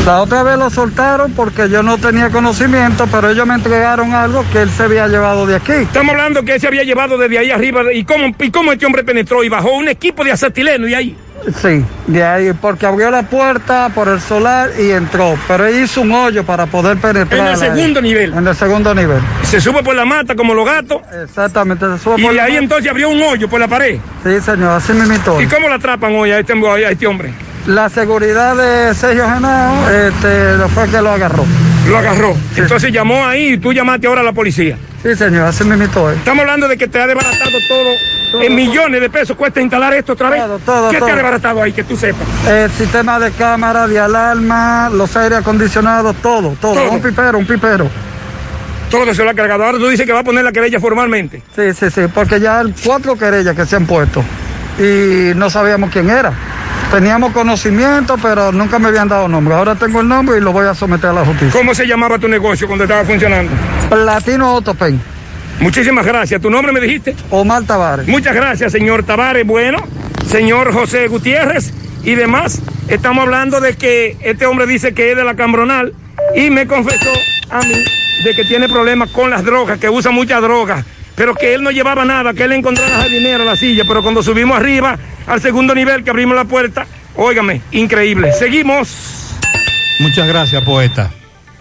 La 0.09 0.23
otra 0.23 0.41
vez 0.41 0.57
lo 0.57 0.71
soltaron 0.71 1.33
porque 1.33 1.69
yo 1.69 1.83
no 1.83 1.99
tenía 1.99 2.31
conocimiento, 2.31 3.05
pero 3.11 3.29
ellos 3.29 3.45
me 3.45 3.53
entregaron 3.53 4.11
algo 4.11 4.43
que 4.51 4.63
él 4.63 4.69
se 4.71 4.81
había 4.81 5.07
llevado 5.07 5.45
de 5.45 5.57
aquí. 5.57 5.71
Estamos 5.71 6.13
hablando 6.13 6.41
que 6.41 6.55
él 6.55 6.59
se 6.59 6.65
había 6.65 6.83
llevado 6.83 7.15
desde 7.15 7.37
ahí 7.37 7.51
arriba. 7.51 7.93
¿Y 7.93 8.03
cómo, 8.05 8.33
y 8.39 8.49
cómo 8.49 8.71
este 8.71 8.87
hombre 8.87 9.03
penetró 9.03 9.43
y 9.43 9.49
bajó 9.49 9.71
un 9.71 9.87
equipo 9.87 10.23
de 10.23 10.31
acetileno 10.31 10.87
y 10.87 10.95
ahí? 10.95 11.15
Sí, 11.61 11.83
de 12.07 12.23
ahí, 12.23 12.53
porque 12.53 12.85
abrió 12.85 13.09
la 13.09 13.23
puerta 13.23 13.89
por 13.89 14.07
el 14.07 14.19
solar 14.21 14.69
y 14.79 14.91
entró, 14.91 15.35
pero 15.47 15.65
él 15.65 15.83
hizo 15.83 16.01
un 16.01 16.11
hoyo 16.11 16.43
para 16.43 16.65
poder 16.65 16.97
penetrar. 16.97 17.39
En 17.39 17.47
el 17.47 17.53
ahí. 17.53 17.59
segundo 17.59 18.01
nivel. 18.01 18.33
En 18.33 18.47
el 18.47 18.55
segundo 18.55 18.93
nivel. 18.93 19.19
Se 19.43 19.59
sube 19.59 19.81
por 19.83 19.95
la 19.95 20.05
mata 20.05 20.35
como 20.35 20.53
los 20.53 20.65
gatos. 20.65 21.01
Exactamente, 21.23 21.85
se 21.85 21.97
sube 22.03 22.15
Y 22.19 22.23
por 22.23 22.31
de 22.31 22.37
la 22.37 22.43
ahí 22.43 22.53
mata. 22.53 22.63
entonces 22.63 22.91
abrió 22.91 23.09
un 23.09 23.21
hoyo 23.21 23.49
por 23.49 23.59
la 23.59 23.67
pared. 23.67 23.99
Sí, 24.23 24.41
señor, 24.41 24.71
así 24.71 24.93
me 24.93 25.05
imitó. 25.05 25.41
¿Y 25.41 25.47
cómo 25.47 25.69
la 25.69 25.75
atrapan 25.75 26.13
hoy 26.15 26.31
a 26.31 26.39
este, 26.39 26.53
a 26.53 26.89
este 26.89 27.07
hombre? 27.07 27.33
La 27.67 27.89
seguridad 27.89 28.55
de 28.55 28.93
Sergio 28.95 29.29
Genao 29.29 29.89
este, 29.89 30.67
fue 30.73 30.89
que 30.89 31.01
lo 31.01 31.11
agarró. 31.11 31.45
Lo 31.87 31.97
agarró. 31.97 32.35
Entonces 32.55 32.91
llamó 32.91 33.25
ahí 33.25 33.53
y 33.53 33.57
tú 33.57 33.73
llamaste 33.73 34.07
ahora 34.07 34.21
a 34.21 34.23
la 34.23 34.33
policía. 34.33 34.77
Sí, 35.01 35.15
señor, 35.15 35.47
así 35.47 35.63
me 35.63 35.75
imitó. 35.75 36.11
Estamos 36.11 36.41
hablando 36.41 36.67
de 36.67 36.77
que 36.77 36.87
te 36.87 36.99
ha 37.01 37.07
desbaratado 37.07 37.51
todo, 37.69 38.41
en 38.43 38.53
millones 38.53 38.99
de 38.99 39.09
pesos 39.09 39.37
cuesta 39.37 39.61
instalar 39.61 39.93
esto 39.93 40.13
otra 40.13 40.29
vez. 40.29 40.43
todo, 40.65 40.89
¿Qué 40.89 40.95
te 40.95 40.99
todo. 40.99 41.09
ha 41.11 41.15
desbaratado 41.15 41.61
ahí 41.61 41.71
que 41.71 41.83
tú 41.83 41.95
sepas? 41.95 42.27
El 42.47 42.69
sistema 42.71 43.17
de 43.19 43.31
cámara, 43.31 43.87
de 43.87 43.97
alarma, 43.99 44.89
los 44.93 45.15
aire 45.15 45.37
acondicionados, 45.37 46.15
todo, 46.17 46.55
todo, 46.59 46.73
Todo. 46.73 46.91
Un 46.91 47.01
pipero, 47.01 47.37
un 47.37 47.45
pipero. 47.45 47.87
Todo 48.91 49.13
se 49.13 49.23
lo 49.23 49.29
ha 49.29 49.33
cargado. 49.33 49.63
Ahora 49.63 49.77
tú 49.77 49.87
dices 49.87 50.05
que 50.05 50.11
va 50.11 50.19
a 50.19 50.23
poner 50.23 50.43
la 50.43 50.51
querella 50.51 50.79
formalmente. 50.79 51.41
Sí, 51.55 51.73
sí, 51.73 51.89
sí, 51.91 52.01
porque 52.13 52.39
ya 52.39 52.59
hay 52.59 52.73
cuatro 52.83 53.15
querellas 53.15 53.55
que 53.55 53.65
se 53.65 53.75
han 53.75 53.85
puesto 53.85 54.23
y 54.79 55.31
no 55.35 55.49
sabíamos 55.49 55.91
quién 55.91 56.09
era. 56.09 56.33
Teníamos 56.91 57.33
conocimiento, 57.33 58.17
pero 58.19 58.51
nunca 58.51 58.79
me 58.79 58.87
habían 58.87 59.07
dado 59.07 59.27
nombre. 59.27 59.53
Ahora 59.53 59.75
tengo 59.75 60.01
el 60.01 60.07
nombre 60.07 60.37
y 60.37 60.41
lo 60.41 60.51
voy 60.51 60.65
a 60.65 60.73
someter 60.73 61.11
a 61.11 61.13
la 61.13 61.25
justicia. 61.25 61.51
¿Cómo 61.51 61.75
se 61.75 61.85
llamaba 61.85 62.17
tu 62.17 62.27
negocio 62.27 62.65
cuando 62.65 62.85
estaba 62.85 63.05
funcionando? 63.05 63.51
Platino 63.89 64.47
Autopen. 64.47 64.99
Muchísimas 65.59 66.03
gracias. 66.03 66.41
¿Tu 66.41 66.49
nombre 66.49 66.71
me 66.71 66.79
dijiste? 66.79 67.15
Omar 67.29 67.63
Tavares. 67.63 68.07
Muchas 68.07 68.33
gracias, 68.33 68.71
señor 68.71 69.03
Tavares. 69.03 69.45
Bueno, 69.45 69.77
señor 70.27 70.73
José 70.73 71.07
Gutiérrez 71.07 71.71
y 72.03 72.15
demás. 72.15 72.59
Estamos 72.87 73.23
hablando 73.23 73.61
de 73.61 73.75
que 73.75 74.17
este 74.21 74.47
hombre 74.47 74.65
dice 74.65 74.95
que 74.95 75.11
es 75.11 75.17
de 75.17 75.23
la 75.23 75.35
Cambronal 75.35 75.93
y 76.35 76.49
me 76.49 76.65
confesó 76.65 77.11
a 77.51 77.59
mí 77.61 77.83
de 78.23 78.35
que 78.35 78.45
tiene 78.45 78.67
problemas 78.67 79.11
con 79.11 79.29
las 79.29 79.45
drogas, 79.45 79.77
que 79.79 79.89
usa 79.89 80.11
muchas 80.11 80.41
drogas, 80.41 80.85
pero 81.19 81.35
que 81.35 81.53
él 81.53 81.61
no 81.61 81.69
llevaba 81.69 82.05
nada, 82.05 82.33
que 82.33 82.45
él 82.45 82.53
encontró 82.53 82.87
la 82.87 82.95
jardinera, 82.95 83.43
la 83.43 83.57
silla, 83.57 83.83
pero 83.85 84.01
cuando 84.01 84.23
subimos 84.23 84.55
arriba 84.55 84.97
al 85.27 85.41
segundo 85.41 85.75
nivel, 85.75 86.01
que 86.01 86.11
abrimos 86.11 86.33
la 86.33 86.45
puerta, 86.45 86.87
óigame, 87.17 87.61
increíble. 87.71 88.31
Seguimos. 88.31 89.35
Muchas 89.99 90.25
gracias, 90.29 90.63
poeta. 90.63 91.11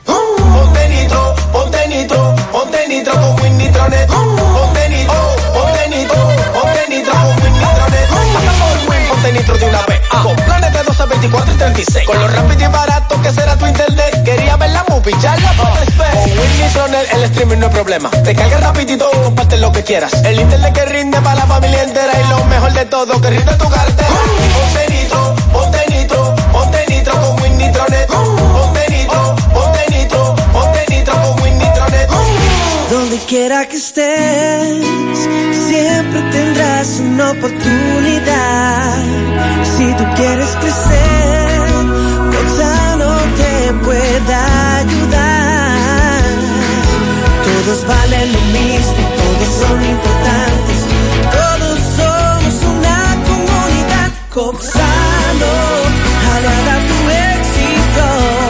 Ponte 0.05 0.89
nitro, 0.89 1.35
ponte 1.51 1.89
nitro, 1.89 2.37
ponte 2.53 2.87
nitro 2.87 3.13
con 3.15 3.43
Win 3.43 3.59
Nitronet. 3.59 4.07
Ponte 4.07 4.89
nitro, 4.91 5.37
ponte 5.53 5.89
nitro, 5.89 6.33
ponte 6.55 6.89
nitro 6.89 7.13
con 7.15 7.43
Win 7.43 7.53
Nitronet. 7.53 8.09
Pasa 8.35 8.53
por 8.61 8.91
Win, 8.93 9.09
ponte 9.09 9.33
nitro 9.33 9.59
de 9.59 9.65
una 9.65 9.83
vez. 9.87 9.98
Con 10.23 10.37
planes 10.37 10.73
de 10.73 10.83
12, 10.83 11.07
24 11.07 11.55
y 11.55 11.57
36. 11.57 12.07
Con 12.07 12.19
lo 12.19 12.29
rápido 12.29 12.65
y 12.65 12.73
barato 12.73 13.21
que 13.23 13.33
será 13.33 13.57
tu 13.57 13.67
internet. 13.67 14.23
Quería 14.25 14.57
ver 14.57 14.71
la 14.71 14.85
movie, 14.89 15.15
ya 15.21 15.37
la 15.37 15.53
puedes 15.53 15.97
ver. 15.97 16.11
Con 16.13 16.39
Win 16.39 16.61
Nitronet 16.61 17.13
el 17.13 17.23
streaming 17.25 17.59
no 17.59 17.67
es 17.67 17.73
problema. 17.73 18.11
Te 18.11 18.35
cargas 18.35 18.61
rapidito 18.61 19.11
y 19.13 19.19
comparte 19.25 19.57
lo 19.59 19.73
que 19.73 19.83
quieras. 19.83 20.13
El 20.25 20.41
internet 20.41 20.75
que 20.75 20.85
rinde 20.87 21.21
para 21.21 21.37
la 21.37 21.47
familia 21.47 21.83
entera. 21.83 22.13
Y 22.21 22.29
lo 22.29 22.45
mejor 22.45 22.73
de 22.73 22.85
todo, 22.87 23.21
que 23.21 23.31
rinde 23.31 23.55
tu 23.55 23.69
cartera. 23.69 24.09
Ponte 24.09 24.93
nitro, 24.93 25.35
ponte 25.53 25.85
nitro, 25.89 26.35
ponte 26.53 26.85
nitro 26.89 27.21
con 27.21 27.43
Win 27.43 27.59
Nitronet. 27.59 28.28
Quiera 33.29 33.67
que 33.69 33.77
estés, 33.77 35.19
siempre 35.69 36.21
tendrás 36.33 36.99
una 37.01 37.31
oportunidad. 37.33 39.05
Si 39.77 39.85
tú 39.95 40.05
quieres 40.17 40.49
crecer, 40.61 41.61
no 42.97 43.17
te 43.37 43.73
pueda 43.85 44.77
ayudar. 44.79 46.23
Todos 47.45 47.87
valen 47.87 47.98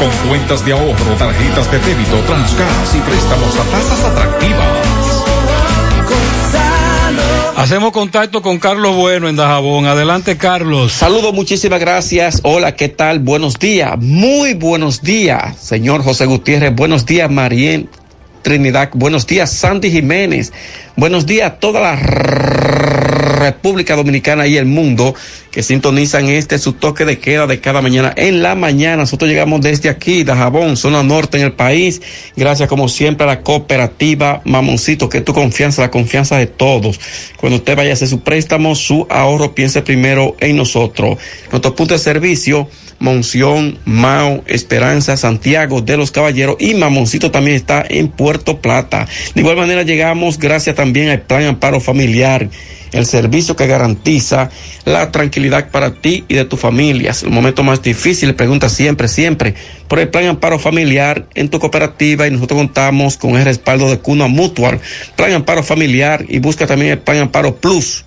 Con 0.09 0.29
cuentas 0.31 0.65
de 0.65 0.73
ahorro, 0.73 1.15
tarjetas 1.19 1.71
de 1.71 1.79
débito, 1.81 2.17
transgas 2.27 2.95
y 2.97 3.01
préstamos 3.01 3.55
a 3.57 3.65
tasas 3.65 4.05
atractivas. 4.07 5.25
Hacemos 7.57 7.93
contacto 7.93 8.41
con 8.41 8.59
Carlos 8.59 8.97
Bueno 8.97 9.29
en 9.29 9.37
Dajabón. 9.37 9.85
Adelante, 9.85 10.39
Carlos. 10.39 10.93
Saludos, 10.93 11.35
muchísimas 11.35 11.79
gracias. 11.79 12.41
Hola, 12.45 12.75
¿qué 12.75 12.89
tal? 12.89 13.19
Buenos 13.19 13.59
días. 13.59 13.99
Muy 13.99 14.55
buenos 14.55 15.03
días, 15.03 15.59
señor 15.59 16.03
José 16.03 16.25
Gutiérrez. 16.25 16.75
Buenos 16.75 17.05
días, 17.05 17.31
Mariel 17.31 17.91
Trinidad. 18.41 18.89
Buenos 18.95 19.27
días, 19.27 19.53
Sandy 19.53 19.91
Jiménez. 19.91 20.55
Buenos 20.97 21.27
días 21.27 21.53
a 21.53 21.55
toda 21.57 21.81
la 21.81 21.97
República 23.39 23.97
Dominicana 23.97 24.47
y 24.47 24.57
el 24.57 24.67
mundo 24.67 25.15
que 25.51 25.63
sintonizan 25.63 26.29
este 26.29 26.59
su 26.59 26.75
toque 26.75 27.05
de 27.05 27.19
queda 27.19 27.47
de 27.47 27.61
cada 27.61 27.83
mañana. 27.83 28.13
En 28.17 28.43
la 28.43 28.55
mañana 28.55 28.99
nosotros 28.99 29.31
llegamos 29.31 29.61
desde 29.61 29.89
aquí, 29.89 30.25
Dajabón, 30.25 30.77
zona 30.77 31.03
norte 31.03 31.39
en 31.39 31.45
el 31.45 31.53
país. 31.53 32.01
Gracias 32.37 32.69
como 32.69 32.89
siempre 32.89 33.25
a 33.25 33.29
la 33.29 33.43
cooperativa 33.43 34.43
Mamoncito, 34.45 35.09
que 35.09 35.19
es 35.19 35.25
tu 35.25 35.33
confianza, 35.35 35.83
la 35.83 35.91
confianza 35.91 36.37
de 36.37 36.47
todos. 36.47 37.01
Cuando 37.37 37.57
usted 37.57 37.77
vaya 37.77 37.91
a 37.91 37.93
hacer 37.95 38.09
su 38.09 38.21
préstamo, 38.21 38.75
su 38.75 39.07
ahorro, 39.11 39.55
piense 39.55 39.83
primero 39.83 40.37
en 40.41 40.57
nosotros. 40.57 41.19
Nuestro 41.51 41.75
punto 41.75 41.95
de 41.95 42.01
servicio, 42.01 42.69
Monción, 42.99 43.79
Mao, 43.85 44.43
Esperanza, 44.47 45.17
Santiago 45.17 45.81
de 45.81 45.97
los 45.97 46.11
Caballeros 46.11 46.57
y 46.59 46.75
Mamoncito 46.75 47.31
también 47.31 47.57
está 47.57 47.85
en 47.89 48.09
Puerto 48.09 48.61
Plata. 48.61 49.07
De 49.35 49.41
igual 49.41 49.57
manera 49.57 49.83
llegamos 49.83 50.39
gracias 50.39 50.75
también 50.75 51.09
al 51.09 51.23
Plan 51.23 51.45
Amparo 51.45 51.81
Familiar 51.81 52.49
el 52.93 53.07
servicio 53.07 53.57
que 53.57 53.67
garantiza 53.67 54.51
la 54.85 55.11
tranquilidad 55.11 55.71
para 55.71 55.93
ti 55.93 56.25
y 56.29 56.35
de 56.35 56.45
tu 56.45 56.57
familia. 56.57 57.11
Es 57.11 57.23
el 57.23 57.31
momento 57.31 57.63
más 57.63 57.83
difícil, 57.83 58.35
pregunta 58.35 58.69
siempre, 58.69 59.09
siempre, 59.09 59.55
por 59.89 59.99
el 59.99 60.09
plan 60.09 60.27
amparo 60.27 60.59
familiar 60.59 61.27
en 61.35 61.49
tu 61.49 61.59
cooperativa 61.59 62.27
y 62.27 62.31
nosotros 62.31 62.59
contamos 62.59 63.17
con 63.17 63.37
el 63.37 63.45
respaldo 63.45 63.91
de 63.91 63.99
Cuna 63.99 64.27
Mutual, 64.27 64.81
plan 65.17 65.33
amparo 65.33 65.63
familiar 65.63 66.25
y 66.29 66.39
busca 66.39 66.67
también 66.67 66.93
el 66.93 66.99
plan 66.99 67.19
amparo 67.19 67.57
plus 67.57 68.05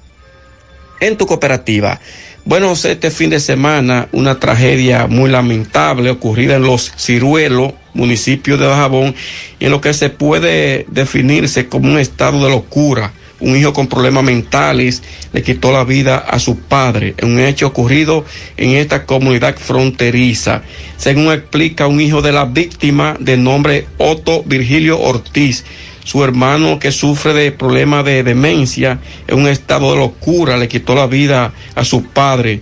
en 1.00 1.18
tu 1.18 1.26
cooperativa. 1.26 2.00
Bueno, 2.44 2.72
este 2.72 3.12
fin 3.12 3.30
de 3.30 3.40
semana 3.40 4.08
una 4.12 4.40
tragedia 4.40 5.06
muy 5.06 5.30
lamentable 5.30 6.10
ocurrida 6.10 6.56
en 6.56 6.64
los 6.64 6.92
Ciruelos, 6.98 7.74
municipio 7.94 8.58
de 8.58 8.66
Bajabón, 8.66 9.14
en 9.60 9.70
lo 9.70 9.80
que 9.80 9.94
se 9.94 10.10
puede 10.10 10.86
definirse 10.90 11.68
como 11.68 11.92
un 11.92 12.00
estado 12.00 12.44
de 12.44 12.50
locura 12.50 13.14
un 13.42 13.58
hijo 13.58 13.74
con 13.74 13.88
problemas 13.88 14.24
mentales 14.24 15.04
le 15.34 15.44
quitó 15.44 15.72
la 15.72 15.84
vida 15.84 16.18
a 16.18 16.40
su 16.40 16.58
padre, 16.60 17.16
un 17.24 17.40
hecho 17.40 17.68
ocurrido 17.68 18.26
en 18.58 18.72
esta 18.72 19.06
comunidad 19.06 19.56
fronteriza. 19.58 20.62
Según 20.98 21.32
explica 21.32 21.88
un 21.88 22.00
hijo 22.00 22.22
de 22.22 22.32
la 22.32 22.46
víctima 22.46 23.16
de 23.20 23.38
nombre 23.38 23.88
Otto 23.98 24.44
Virgilio 24.44 25.00
Ortiz, 25.00 25.66
su 26.04 26.24
hermano 26.24 26.80
que 26.80 26.92
sufre 26.92 27.34
de 27.34 27.52
problemas 27.52 28.06
de 28.06 28.24
demencia, 28.24 29.00
en 29.28 29.40
un 29.40 29.48
estado 29.48 29.92
de 29.92 29.98
locura, 29.98 30.58
le 30.58 30.68
quitó 30.68 30.96
la 30.96 31.08
vida 31.08 31.54
a 31.76 31.84
su 31.84 32.04
padre, 32.06 32.62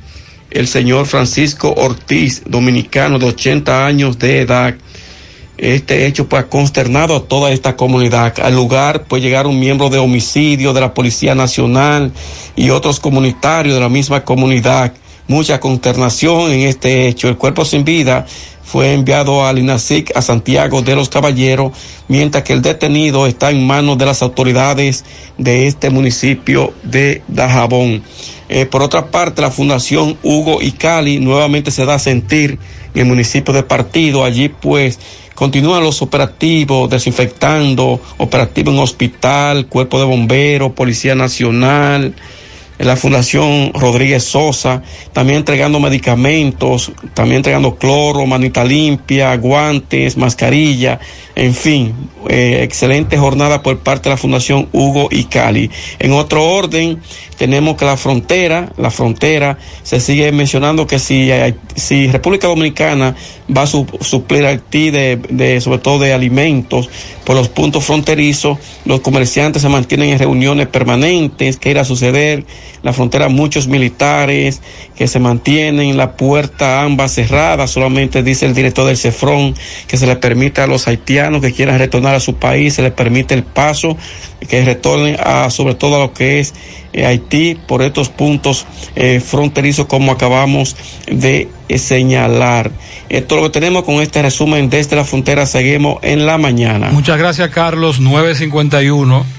el 0.51 0.67
señor 0.67 1.05
Francisco 1.05 1.73
Ortiz, 1.77 2.43
dominicano 2.45 3.19
de 3.19 3.27
80 3.27 3.85
años 3.85 4.19
de 4.19 4.41
edad. 4.41 4.75
Este 5.61 6.07
hecho 6.07 6.27
pues 6.29 6.43
ha 6.43 6.47
consternado 6.47 7.15
a 7.15 7.23
toda 7.23 7.51
esta 7.51 7.75
comunidad. 7.75 8.33
Al 8.39 8.55
lugar 8.55 9.03
pues 9.09 9.21
llegaron 9.21 9.59
miembros 9.59 9.91
de 9.91 9.97
homicidio 9.97 10.73
de 10.73 10.81
la 10.81 10.93
Policía 10.93 11.35
Nacional 11.35 12.13
y 12.55 12.69
otros 12.69 12.99
comunitarios 12.99 13.75
de 13.75 13.81
la 13.81 13.89
misma 13.89 14.23
comunidad 14.23 14.93
mucha 15.29 15.59
consternación 15.59 16.51
en 16.51 16.61
este 16.61 17.07
hecho. 17.07 17.29
El 17.29 17.37
cuerpo 17.37 17.63
sin 17.63 17.85
vida 17.85 18.25
fue 18.63 18.93
enviado 18.93 19.45
al 19.45 19.59
INASIC 19.59 20.11
a 20.15 20.21
Santiago 20.21 20.81
de 20.81 20.95
los 20.95 21.07
Caballeros, 21.07 21.71
mientras 22.07 22.43
que 22.43 22.53
el 22.53 22.61
detenido 22.61 23.25
está 23.25 23.51
en 23.51 23.65
manos 23.65 23.97
de 23.97 24.05
las 24.05 24.21
autoridades 24.21 25.05
de 25.37 25.67
este 25.67 25.89
municipio 25.91 26.73
de 26.83 27.21
Dajabón. 27.27 28.03
Eh, 28.49 28.65
por 28.65 28.81
otra 28.81 29.11
parte, 29.11 29.41
la 29.41 29.51
Fundación 29.51 30.17
Hugo 30.23 30.61
y 30.61 30.71
Cali 30.71 31.19
nuevamente 31.19 31.69
se 31.71 31.85
da 31.85 31.95
a 31.95 31.99
sentir 31.99 32.57
en 32.95 33.01
el 33.01 33.05
municipio 33.05 33.53
de 33.53 33.63
Partido. 33.63 34.23
Allí 34.23 34.49
pues 34.49 34.99
continúan 35.39 35.85
los 35.85 36.01
operativos, 36.01 36.89
desinfectando, 36.89 38.01
operativo 38.17 38.71
en 38.71 38.79
hospital, 38.79 39.67
cuerpo 39.67 39.97
de 39.97 40.03
bomberos, 40.03 40.73
Policía 40.73 41.15
Nacional, 41.15 42.13
la 42.79 42.95
Fundación 42.95 43.71
Rodríguez 43.73 44.23
Sosa, 44.23 44.81
también 45.13 45.39
entregando 45.39 45.79
medicamentos, 45.79 46.91
también 47.13 47.37
entregando 47.37 47.75
cloro, 47.75 48.25
manita 48.25 48.63
limpia, 48.63 49.35
guantes, 49.35 50.15
mascarilla, 50.17 50.99
en 51.35 51.53
fin, 51.53 51.93
eh, 52.29 52.61
excelente 52.63 53.17
jornada 53.17 53.61
por 53.61 53.79
parte 53.79 54.09
de 54.09 54.15
la 54.15 54.17
Fundación 54.17 54.67
Hugo 54.71 55.09
y 55.11 55.25
Cali. 55.25 55.69
En 55.99 56.13
otro 56.13 56.43
orden, 56.45 57.01
tenemos 57.37 57.75
que 57.77 57.85
la 57.85 57.97
frontera, 57.97 58.71
la 58.77 58.91
frontera, 58.91 59.57
se 59.83 59.99
sigue 59.99 60.31
mencionando 60.31 60.87
que 60.87 60.99
si, 60.99 61.29
si 61.75 62.07
República 62.07 62.47
Dominicana 62.47 63.15
va 63.55 63.63
a 63.63 63.67
su- 63.67 63.87
suplir 64.01 64.45
a 64.45 64.49
Haití 64.49 64.89
de, 64.89 65.17
de, 65.29 65.61
sobre 65.61 65.79
todo 65.79 65.99
de 65.99 66.13
alimentos 66.13 66.89
por 67.23 67.35
los 67.35 67.47
puntos 67.49 67.85
fronterizos, 67.85 68.57
los 68.85 69.01
comerciantes 69.01 69.61
se 69.61 69.69
mantienen 69.69 70.09
en 70.09 70.19
reuniones 70.19 70.67
permanentes, 70.67 71.57
que 71.57 71.71
irá 71.71 71.81
a 71.81 71.85
suceder, 71.85 72.45
la 72.81 72.93
frontera 72.93 73.29
muchos 73.29 73.67
militares 73.67 74.61
que 74.95 75.07
se 75.07 75.19
mantienen, 75.19 75.97
la 75.97 76.15
puerta 76.15 76.83
ambas 76.83 77.13
cerradas, 77.13 77.71
solamente 77.71 78.23
dice 78.23 78.45
el 78.45 78.53
director 78.53 78.85
del 78.85 78.97
CEFRON 78.97 79.55
que 79.87 79.97
se 79.97 80.07
le 80.07 80.15
permite 80.15 80.61
a 80.61 80.67
los 80.67 80.87
haitianos 80.87 81.41
que 81.41 81.53
quieran 81.53 81.79
retornar 81.79 82.15
a 82.15 82.19
su 82.19 82.35
país, 82.35 82.73
se 82.73 82.81
les 82.81 82.91
permite 82.91 83.33
el 83.33 83.43
paso, 83.43 83.97
que 84.47 84.63
retornen 84.63 85.17
a 85.19 85.49
sobre 85.49 85.75
todo 85.75 85.95
a 85.95 85.99
lo 85.99 86.13
que 86.13 86.39
es 86.39 86.53
eh, 86.93 87.05
Haití 87.05 87.55
por 87.67 87.81
estos 87.81 88.09
puntos 88.09 88.65
eh, 88.95 89.19
fronterizos 89.19 89.85
como 89.85 90.11
acabamos 90.11 90.75
de 91.07 91.47
eh, 91.67 91.77
señalar. 91.77 92.71
Esto 93.09 93.35
es 93.35 93.41
lo 93.41 93.47
que 93.47 93.59
tenemos 93.59 93.83
con 93.83 93.95
este 93.95 94.21
resumen 94.21 94.69
desde 94.69 94.95
la 94.95 95.03
frontera. 95.03 95.45
Seguimos 95.45 95.99
en 96.01 96.25
la 96.25 96.37
mañana. 96.37 96.89
Muchas 96.91 97.17
gracias, 97.17 97.49
Carlos. 97.49 97.99
951. 97.99 99.38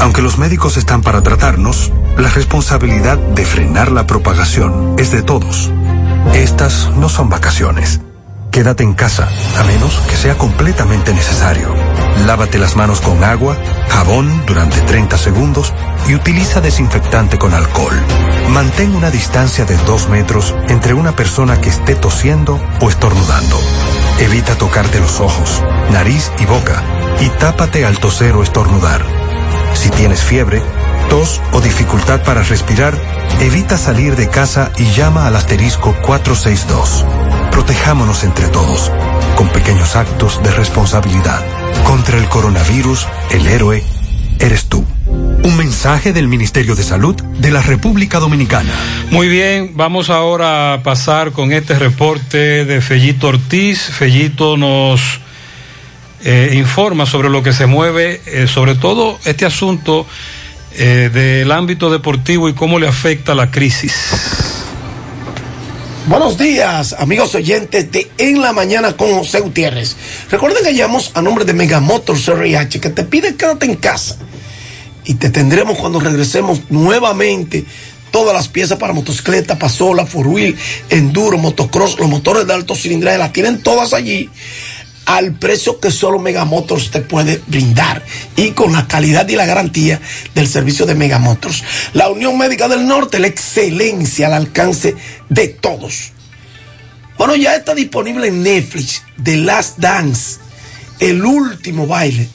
Aunque 0.00 0.22
los 0.22 0.38
médicos 0.38 0.76
están 0.76 1.02
para 1.02 1.22
tratarnos, 1.22 1.92
la 2.18 2.28
responsabilidad 2.28 3.18
de 3.18 3.44
frenar 3.44 3.90
la 3.90 4.06
propagación 4.06 4.94
es 4.98 5.10
de 5.10 5.22
todos. 5.22 5.70
Estas 6.34 6.90
no 6.96 7.08
son 7.08 7.28
vacaciones. 7.28 8.00
Quédate 8.50 8.84
en 8.84 8.94
casa, 8.94 9.28
a 9.58 9.64
menos 9.64 9.98
que 10.08 10.16
sea 10.16 10.38
completamente 10.38 11.12
necesario. 11.12 11.74
Lávate 12.24 12.58
las 12.58 12.76
manos 12.76 13.00
con 13.00 13.24
agua, 13.24 13.56
jabón 13.88 14.44
durante 14.46 14.80
30 14.80 15.18
segundos 15.18 15.72
y 16.06 16.14
utiliza 16.14 16.60
desinfectante 16.60 17.36
con 17.36 17.52
alcohol. 17.52 17.98
Mantén 18.50 18.94
una 18.94 19.10
distancia 19.10 19.64
de 19.64 19.76
2 19.78 20.08
metros 20.08 20.54
entre 20.68 20.94
una 20.94 21.16
persona 21.16 21.60
que 21.60 21.70
esté 21.70 21.96
tosiendo 21.96 22.60
o 22.80 22.88
estornudando. 22.88 23.58
Evita 24.20 24.54
tocarte 24.54 25.00
los 25.00 25.18
ojos, 25.18 25.60
nariz 25.90 26.30
y 26.38 26.46
boca 26.46 26.80
y 27.20 27.28
tápate 27.30 27.84
al 27.84 27.98
toser 27.98 28.36
o 28.36 28.44
estornudar. 28.44 29.04
Si 29.74 29.90
tienes 29.90 30.22
fiebre, 30.22 30.62
tos 31.10 31.40
o 31.52 31.60
dificultad 31.60 32.22
para 32.22 32.42
respirar, 32.42 32.94
evita 33.40 33.76
salir 33.76 34.16
de 34.16 34.28
casa 34.28 34.72
y 34.78 34.84
llama 34.92 35.26
al 35.26 35.36
asterisco 35.36 35.94
462. 36.02 37.04
Protejámonos 37.50 38.24
entre 38.24 38.48
todos, 38.48 38.90
con 39.36 39.48
pequeños 39.48 39.96
actos 39.96 40.42
de 40.42 40.50
responsabilidad. 40.52 41.44
Contra 41.84 42.18
el 42.18 42.28
coronavirus, 42.28 43.06
el 43.30 43.46
héroe 43.46 43.84
eres 44.38 44.66
tú. 44.66 44.84
Un 45.06 45.56
mensaje 45.56 46.12
del 46.12 46.28
Ministerio 46.28 46.74
de 46.74 46.82
Salud 46.82 47.14
de 47.14 47.50
la 47.50 47.60
República 47.60 48.18
Dominicana. 48.18 48.72
Muy 49.10 49.28
bien, 49.28 49.72
vamos 49.74 50.08
ahora 50.08 50.72
a 50.72 50.82
pasar 50.82 51.32
con 51.32 51.52
este 51.52 51.78
reporte 51.78 52.64
de 52.64 52.80
Fellito 52.80 53.28
Ortiz. 53.28 53.80
Fellito 53.80 54.56
nos 54.56 55.20
eh, 56.24 56.54
informa 56.54 57.04
sobre 57.04 57.28
lo 57.28 57.42
que 57.42 57.52
se 57.52 57.66
mueve, 57.66 58.20
eh, 58.24 58.46
sobre 58.48 58.74
todo 58.74 59.18
este 59.26 59.44
asunto 59.44 60.06
eh, 60.72 61.10
del 61.12 61.52
ámbito 61.52 61.90
deportivo 61.90 62.48
y 62.48 62.54
cómo 62.54 62.78
le 62.78 62.88
afecta 62.88 63.34
la 63.34 63.50
crisis. 63.50 63.94
Buenos 66.06 66.38
días, 66.38 66.94
amigos 66.98 67.34
oyentes 67.34 67.90
de 67.92 68.10
En 68.16 68.40
la 68.40 68.52
Mañana 68.52 68.94
con 68.96 69.12
José 69.14 69.40
Gutiérrez. 69.40 69.96
Recuerden 70.30 70.64
que 70.64 70.74
llamamos 70.74 71.10
a 71.14 71.20
nombre 71.20 71.44
de 71.44 71.52
Megamotor 71.52 72.16
CRH 72.18 72.80
que 72.80 72.90
te 72.90 73.04
pide 73.04 73.36
quédate 73.36 73.66
en 73.66 73.76
casa. 73.76 74.16
Y 75.04 75.14
te 75.14 75.28
tendremos 75.28 75.76
cuando 75.76 76.00
regresemos 76.00 76.62
nuevamente 76.70 77.66
todas 78.10 78.34
las 78.34 78.48
piezas 78.48 78.78
para 78.78 78.94
motocicleta, 78.94 79.58
pasola, 79.58 80.06
four 80.06 80.28
wheel, 80.28 80.56
enduro, 80.88 81.36
motocross, 81.36 81.98
los 81.98 82.08
motores 82.08 82.46
de 82.46 82.54
alto 82.54 82.74
cilindraje, 82.74 83.18
las 83.18 83.32
tienen 83.32 83.62
todas 83.62 83.92
allí 83.92 84.30
al 85.06 85.34
precio 85.34 85.80
que 85.80 85.90
solo 85.90 86.18
Megamotors 86.18 86.90
te 86.90 87.00
puede 87.00 87.40
brindar 87.46 88.02
y 88.36 88.52
con 88.52 88.72
la 88.72 88.86
calidad 88.86 89.28
y 89.28 89.36
la 89.36 89.46
garantía 89.46 90.00
del 90.34 90.48
servicio 90.48 90.86
de 90.86 90.94
Megamotors. 90.94 91.62
La 91.92 92.08
Unión 92.08 92.38
Médica 92.38 92.68
del 92.68 92.86
Norte, 92.86 93.18
la 93.18 93.26
excelencia 93.26 94.26
al 94.28 94.34
alcance 94.34 94.94
de 95.28 95.48
todos. 95.48 96.12
Bueno, 97.18 97.36
ya 97.36 97.54
está 97.54 97.74
disponible 97.74 98.28
en 98.28 98.42
Netflix 98.42 99.02
The 99.22 99.36
Last 99.36 99.78
Dance, 99.78 100.38
el 101.00 101.24
último 101.24 101.86
baile. 101.86 102.28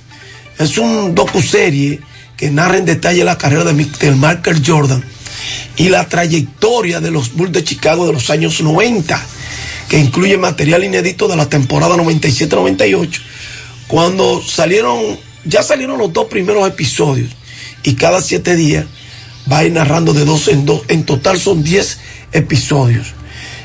Es 0.57 0.77
un 0.77 1.15
docuserie 1.15 1.99
que 2.37 2.51
narra 2.51 2.77
en 2.77 2.85
detalle 2.85 3.23
la 3.23 3.37
carrera 3.37 3.65
de 3.65 3.73
Michael 3.73 4.15
Michael 4.15 4.63
Jordan 4.65 5.03
y 5.75 5.89
la 5.89 6.07
trayectoria 6.07 6.99
de 7.01 7.11
los 7.11 7.33
Bulls 7.33 7.51
de 7.51 7.63
Chicago 7.63 8.07
de 8.07 8.13
los 8.13 8.29
años 8.29 8.61
90 8.61 9.21
que 9.89 9.97
incluye 9.97 10.37
material 10.37 10.83
inédito 10.83 11.27
de 11.27 11.35
la 11.35 11.49
temporada 11.49 11.97
97-98, 11.97 13.19
cuando 13.87 14.41
salieron, 14.41 15.17
ya 15.45 15.63
salieron 15.63 15.97
los 15.97 16.13
dos 16.13 16.27
primeros 16.27 16.67
episodios 16.67 17.31
y 17.83 17.95
cada 17.95 18.21
siete 18.21 18.55
días 18.55 18.85
va 19.51 19.59
a 19.59 19.63
ir 19.65 19.71
narrando 19.71 20.13
de 20.13 20.25
dos 20.25 20.47
en 20.47 20.65
dos, 20.65 20.83
en 20.89 21.05
total 21.05 21.39
son 21.39 21.63
10 21.63 21.99
episodios. 22.33 23.13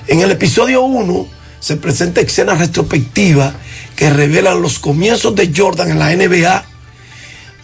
En 0.08 0.20
el 0.20 0.30
episodio 0.30 0.82
1 0.82 1.28
se 1.60 1.76
presenta 1.76 2.22
escenas 2.22 2.58
retrospectivas 2.58 3.54
que 3.94 4.08
revelan 4.08 4.62
los 4.62 4.78
comienzos 4.78 5.34
de 5.34 5.52
Jordan 5.54 5.90
en 5.90 5.98
la 5.98 6.14
NBA, 6.16 6.64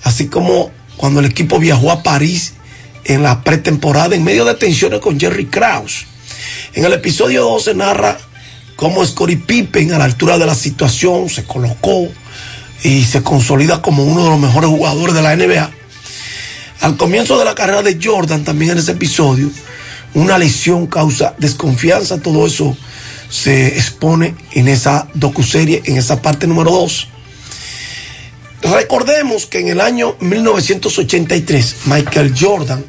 así 0.02 0.26
como 0.26 0.70
cuando 0.98 1.20
el 1.20 1.26
equipo 1.26 1.58
viajó 1.58 1.90
a 1.92 2.02
París 2.02 2.54
en 3.04 3.22
la 3.22 3.42
pretemporada 3.42 4.14
en 4.14 4.24
medio 4.24 4.44
de 4.44 4.54
tensiones 4.54 5.00
con 5.00 5.18
Jerry 5.18 5.46
Krause. 5.46 6.04
En 6.74 6.84
el 6.84 6.92
episodio 6.92 7.42
2 7.42 7.64
se 7.64 7.74
narra 7.74 8.18
cómo 8.80 9.04
Scottie 9.04 9.36
Pippen 9.36 9.92
a 9.92 9.98
la 9.98 10.06
altura 10.06 10.38
de 10.38 10.46
la 10.46 10.54
situación 10.54 11.28
se 11.28 11.44
colocó 11.44 12.08
y 12.82 13.04
se 13.04 13.22
consolida 13.22 13.82
como 13.82 14.04
uno 14.04 14.24
de 14.24 14.30
los 14.30 14.40
mejores 14.40 14.70
jugadores 14.70 15.14
de 15.14 15.20
la 15.20 15.36
NBA. 15.36 15.70
Al 16.80 16.96
comienzo 16.96 17.38
de 17.38 17.44
la 17.44 17.54
carrera 17.54 17.82
de 17.82 17.98
Jordan, 18.02 18.42
también 18.42 18.70
en 18.70 18.78
ese 18.78 18.92
episodio, 18.92 19.50
una 20.14 20.38
lesión 20.38 20.86
causa 20.86 21.34
desconfianza, 21.36 22.22
todo 22.22 22.46
eso 22.46 22.74
se 23.28 23.66
expone 23.66 24.34
en 24.52 24.66
esa 24.66 25.08
docuserie, 25.12 25.82
en 25.84 25.98
esa 25.98 26.22
parte 26.22 26.46
número 26.46 26.70
2. 26.70 27.08
Recordemos 28.62 29.44
que 29.44 29.58
en 29.58 29.68
el 29.68 29.82
año 29.82 30.16
1983, 30.20 31.76
Michael 31.84 32.34
Jordan, 32.34 32.82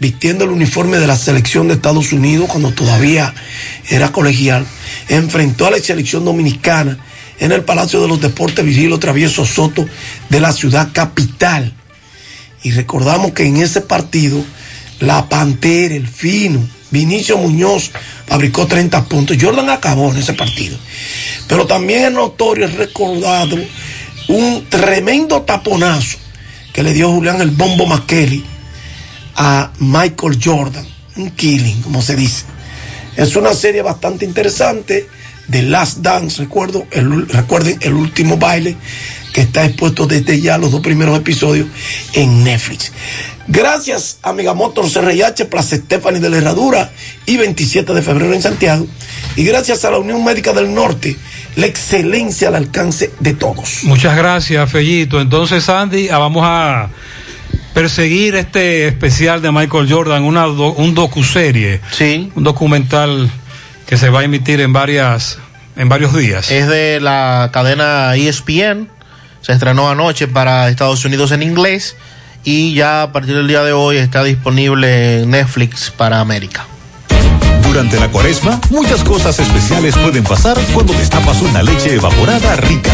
vistiendo 0.00 0.44
el 0.44 0.50
uniforme 0.50 0.98
de 0.98 1.06
la 1.06 1.16
selección 1.16 1.68
de 1.68 1.74
Estados 1.74 2.12
Unidos 2.12 2.48
cuando 2.50 2.72
todavía 2.72 3.34
era 3.88 4.12
colegial, 4.12 4.66
enfrentó 5.08 5.66
a 5.66 5.70
la 5.70 5.78
selección 5.78 6.24
dominicana 6.24 6.98
en 7.40 7.52
el 7.52 7.62
Palacio 7.62 8.00
de 8.00 8.08
los 8.08 8.20
Deportes 8.20 8.64
Vigilo 8.64 8.98
Travieso 8.98 9.44
Soto 9.44 9.86
de 10.28 10.40
la 10.40 10.52
ciudad 10.52 10.90
capital. 10.92 11.72
Y 12.62 12.72
recordamos 12.72 13.32
que 13.32 13.44
en 13.44 13.58
ese 13.58 13.80
partido, 13.80 14.44
la 15.00 15.28
Pantera, 15.28 15.94
el 15.94 16.08
Fino, 16.08 16.66
Vinicio 16.90 17.36
Muñoz 17.36 17.90
fabricó 18.26 18.66
30 18.66 19.04
puntos. 19.04 19.36
Jordan 19.40 19.68
acabó 19.70 20.10
en 20.10 20.18
ese 20.18 20.32
partido. 20.32 20.76
Pero 21.46 21.66
también 21.66 22.04
es 22.06 22.12
notorio, 22.12 22.66
es 22.66 22.74
recordado 22.74 23.56
un 24.28 24.66
tremendo 24.68 25.42
taponazo 25.42 26.18
que 26.72 26.82
le 26.82 26.92
dio 26.92 27.10
Julián 27.10 27.40
el 27.40 27.50
Bombo 27.50 27.86
McKelly 27.86 28.44
a 29.38 29.70
Michael 29.78 30.38
Jordan. 30.42 30.86
Un 31.16 31.30
killing, 31.30 31.80
como 31.82 32.02
se 32.02 32.14
dice. 32.14 32.44
Es 33.16 33.34
una 33.36 33.54
serie 33.54 33.82
bastante 33.82 34.24
interesante 34.24 35.08
de 35.46 35.62
Last 35.62 35.98
Dance, 35.98 36.42
recuerdo, 36.42 36.86
el, 36.90 37.26
recuerden 37.28 37.78
el 37.80 37.94
último 37.94 38.36
baile 38.36 38.76
que 39.32 39.40
está 39.42 39.64
expuesto 39.64 40.06
desde 40.06 40.40
ya 40.40 40.58
los 40.58 40.70
dos 40.70 40.80
primeros 40.80 41.18
episodios 41.18 41.66
en 42.12 42.44
Netflix. 42.44 42.92
Gracias 43.46 44.18
a 44.22 44.32
Megamotor 44.32 44.90
CRIH, 44.90 45.46
Plaza 45.46 45.76
Stephanie 45.76 46.20
de 46.20 46.28
la 46.28 46.36
Herradura 46.36 46.90
y 47.24 47.38
27 47.38 47.94
de 47.94 48.02
febrero 48.02 48.34
en 48.34 48.42
Santiago. 48.42 48.86
Y 49.36 49.44
gracias 49.44 49.84
a 49.84 49.90
la 49.90 49.98
Unión 49.98 50.22
Médica 50.22 50.52
del 50.52 50.74
Norte, 50.74 51.16
la 51.56 51.66
excelencia 51.66 52.48
al 52.48 52.56
alcance 52.56 53.10
de 53.20 53.34
todos. 53.34 53.84
Muchas 53.84 54.16
gracias, 54.16 54.70
Fellito. 54.70 55.20
Entonces, 55.20 55.66
Andy, 55.68 56.08
ah, 56.08 56.18
vamos 56.18 56.42
a 56.44 56.90
perseguir 57.74 58.34
este 58.34 58.86
especial 58.88 59.40
de 59.42 59.52
Michael 59.52 59.90
Jordan, 59.90 60.22
una 60.24 60.42
do- 60.44 60.72
un 60.72 60.94
docuserie. 60.94 61.80
Sí. 61.90 62.32
Un 62.34 62.44
documental 62.44 63.30
que 63.86 63.96
se 63.96 64.08
va 64.10 64.20
a 64.20 64.24
emitir 64.24 64.60
en 64.60 64.72
varias 64.72 65.38
en 65.76 65.88
varios 65.88 66.14
días. 66.16 66.50
Es 66.50 66.66
de 66.68 67.00
la 67.00 67.50
cadena 67.52 68.14
ESPN. 68.16 68.88
Se 69.42 69.52
estrenó 69.52 69.88
anoche 69.88 70.26
para 70.26 70.68
Estados 70.68 71.04
Unidos 71.04 71.30
en 71.30 71.42
inglés 71.42 71.96
y 72.44 72.74
ya 72.74 73.02
a 73.02 73.12
partir 73.12 73.34
del 73.36 73.46
día 73.46 73.62
de 73.62 73.72
hoy 73.72 73.96
está 73.96 74.24
disponible 74.24 75.22
en 75.22 75.30
Netflix 75.30 75.90
para 75.96 76.20
América. 76.20 76.66
Durante 77.68 78.00
la 78.00 78.10
cuaresma, 78.10 78.58
muchas 78.70 79.04
cosas 79.04 79.38
especiales 79.38 79.94
pueden 79.98 80.24
pasar 80.24 80.58
cuando 80.72 80.94
destapas 80.94 81.42
una 81.42 81.62
leche 81.62 81.96
evaporada 81.96 82.56
rica. 82.56 82.90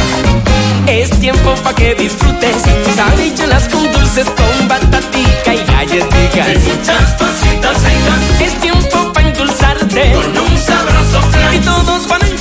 Es 0.89 1.09
tiempo 1.21 1.55
pa' 1.63 1.75
que 1.75 1.95
disfrutes 1.95 2.57
Sabichuelas 2.95 3.69
con 3.69 3.91
dulces 3.93 4.27
con 4.27 4.69
batatica 4.69 5.55
y 5.55 5.65
galletica 5.65 6.53
Y 6.53 6.59
muchas 6.59 7.15
cositas 7.15 7.79
Es 8.39 8.61
tiempo 8.61 9.13
pa' 9.15 9.23
endulzarte 9.23 10.13
Con 10.13 10.39
un 10.39 10.59
sabroso 10.59 11.23
flan. 11.31 11.55
Y 11.55 11.59
todos 11.61 12.07
van 12.07 12.23
a 12.23 12.34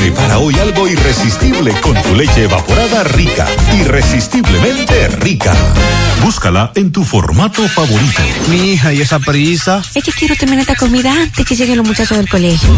Prepara 0.00 0.38
hoy 0.38 0.58
algo 0.58 0.88
irresistible 0.88 1.74
con 1.82 1.94
tu 2.02 2.14
leche 2.14 2.44
evaporada 2.44 3.04
rica. 3.04 3.46
Irresistiblemente 3.74 5.08
rica. 5.08 5.52
Búscala 6.22 6.72
en 6.74 6.90
tu 6.90 7.04
formato 7.04 7.68
favorito. 7.68 8.22
Mi 8.48 8.72
hija, 8.72 8.94
¿y 8.94 9.02
esa 9.02 9.18
prisa? 9.18 9.82
Es 9.94 10.02
que 10.02 10.10
quiero 10.12 10.34
terminar 10.36 10.62
esta 10.62 10.74
comida 10.74 11.12
antes 11.12 11.44
que 11.44 11.54
lleguen 11.54 11.76
los 11.76 11.86
muchachos 11.86 12.16
del 12.16 12.30
colegio. 12.30 12.70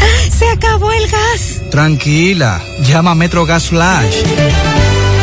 ¡Ah! 0.00 0.30
¡Se 0.30 0.48
acabó 0.48 0.92
el 0.92 1.08
gas! 1.08 1.62
Tranquila, 1.68 2.62
llama 2.86 3.10
a 3.10 3.14
Metro 3.16 3.44
Gas 3.44 3.64
Flash. 3.64 4.14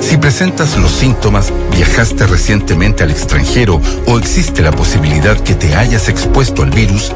Si 0.00 0.16
presentas 0.16 0.76
los 0.76 0.92
síntomas, 0.92 1.52
viajaste 1.72 2.26
recientemente 2.26 3.02
al 3.02 3.10
extranjero 3.10 3.80
o 4.06 4.18
existe 4.18 4.62
la 4.62 4.72
posibilidad 4.72 5.38
que 5.38 5.54
te 5.54 5.74
hayas 5.74 6.08
expuesto 6.08 6.62
al 6.62 6.70
virus, 6.70 7.12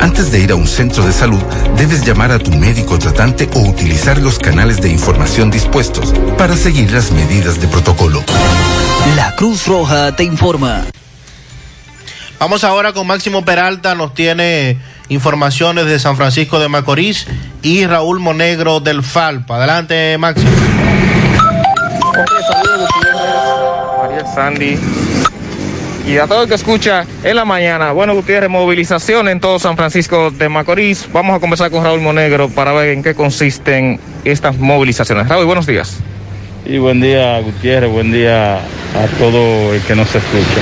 antes 0.00 0.30
de 0.30 0.40
ir 0.40 0.52
a 0.52 0.54
un 0.54 0.66
centro 0.66 1.04
de 1.04 1.12
salud, 1.12 1.40
debes 1.76 2.04
llamar 2.04 2.30
a 2.30 2.38
tu 2.38 2.50
médico 2.52 2.98
tratante 2.98 3.48
o 3.54 3.60
utilizar 3.60 4.18
los 4.18 4.38
canales 4.38 4.80
de 4.80 4.88
información 4.88 5.50
dispuestos 5.50 6.12
para 6.36 6.56
seguir 6.56 6.92
las 6.92 7.10
medidas 7.10 7.60
de 7.60 7.68
protocolo. 7.68 8.22
La 9.16 9.34
Cruz 9.36 9.66
Roja 9.66 10.14
te 10.14 10.24
informa. 10.24 10.84
Vamos 12.38 12.64
ahora 12.64 12.92
con 12.92 13.06
Máximo 13.06 13.44
Peralta, 13.44 13.94
nos 13.94 14.14
tiene 14.14 14.78
informaciones 15.08 15.86
de 15.86 15.98
San 15.98 16.16
Francisco 16.16 16.58
de 16.58 16.68
Macorís 16.68 17.26
y 17.62 17.86
Raúl 17.86 18.20
Monegro 18.20 18.80
del 18.80 19.02
Falpa. 19.02 19.56
Adelante, 19.56 20.18
Máximo. 20.18 20.50
María 23.98 24.26
Sandy. 24.34 24.78
Y 26.06 26.18
a 26.18 26.26
todo 26.26 26.44
el 26.44 26.48
que 26.48 26.54
escucha 26.54 27.04
en 27.24 27.36
la 27.36 27.44
mañana, 27.44 27.90
bueno 27.92 28.14
Gutiérrez, 28.14 28.48
movilización 28.48 29.28
en 29.28 29.40
todo 29.40 29.58
San 29.58 29.76
Francisco 29.76 30.30
de 30.30 30.48
Macorís. 30.48 31.08
Vamos 31.12 31.36
a 31.36 31.40
conversar 31.40 31.70
con 31.70 31.82
Raúl 31.82 32.00
Monegro 32.00 32.48
para 32.48 32.72
ver 32.72 32.90
en 32.90 33.02
qué 33.02 33.14
consisten 33.14 33.98
estas 34.24 34.56
movilizaciones. 34.56 35.28
Raúl, 35.28 35.46
buenos 35.46 35.66
días. 35.66 35.98
Y 36.64 36.78
buen 36.78 37.00
día, 37.00 37.40
Gutiérrez, 37.40 37.90
buen 37.90 38.12
día 38.12 38.56
a 38.56 39.06
todo 39.18 39.74
el 39.74 39.80
que 39.82 39.96
nos 39.96 40.08
escucha. 40.14 40.60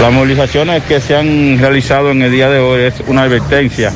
Las 0.00 0.12
movilizaciones 0.12 0.82
que 0.84 1.00
se 1.00 1.14
han 1.14 1.58
realizado 1.58 2.10
en 2.10 2.22
el 2.22 2.32
día 2.32 2.48
de 2.48 2.58
hoy 2.58 2.82
es 2.82 2.94
una 3.06 3.22
advertencia 3.22 3.92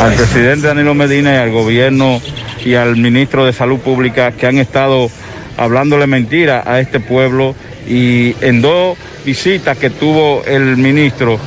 al 0.00 0.14
presidente 0.14 0.66
Danilo 0.66 0.94
Medina 0.94 1.34
y 1.34 1.36
al 1.36 1.50
gobierno 1.50 2.20
y 2.64 2.74
al 2.74 2.96
ministro 2.96 3.44
de 3.44 3.52
Salud 3.52 3.78
Pública 3.78 4.32
que 4.32 4.46
han 4.46 4.58
estado 4.58 5.10
hablándole 5.56 6.06
mentira 6.06 6.62
a 6.66 6.80
este 6.80 7.00
pueblo 7.00 7.54
y 7.88 8.34
en 8.40 8.62
dos 8.62 8.96
visitas 9.24 9.76
que 9.78 9.90
tuvo 9.90 10.44
el 10.44 10.76
ministro 10.76 11.38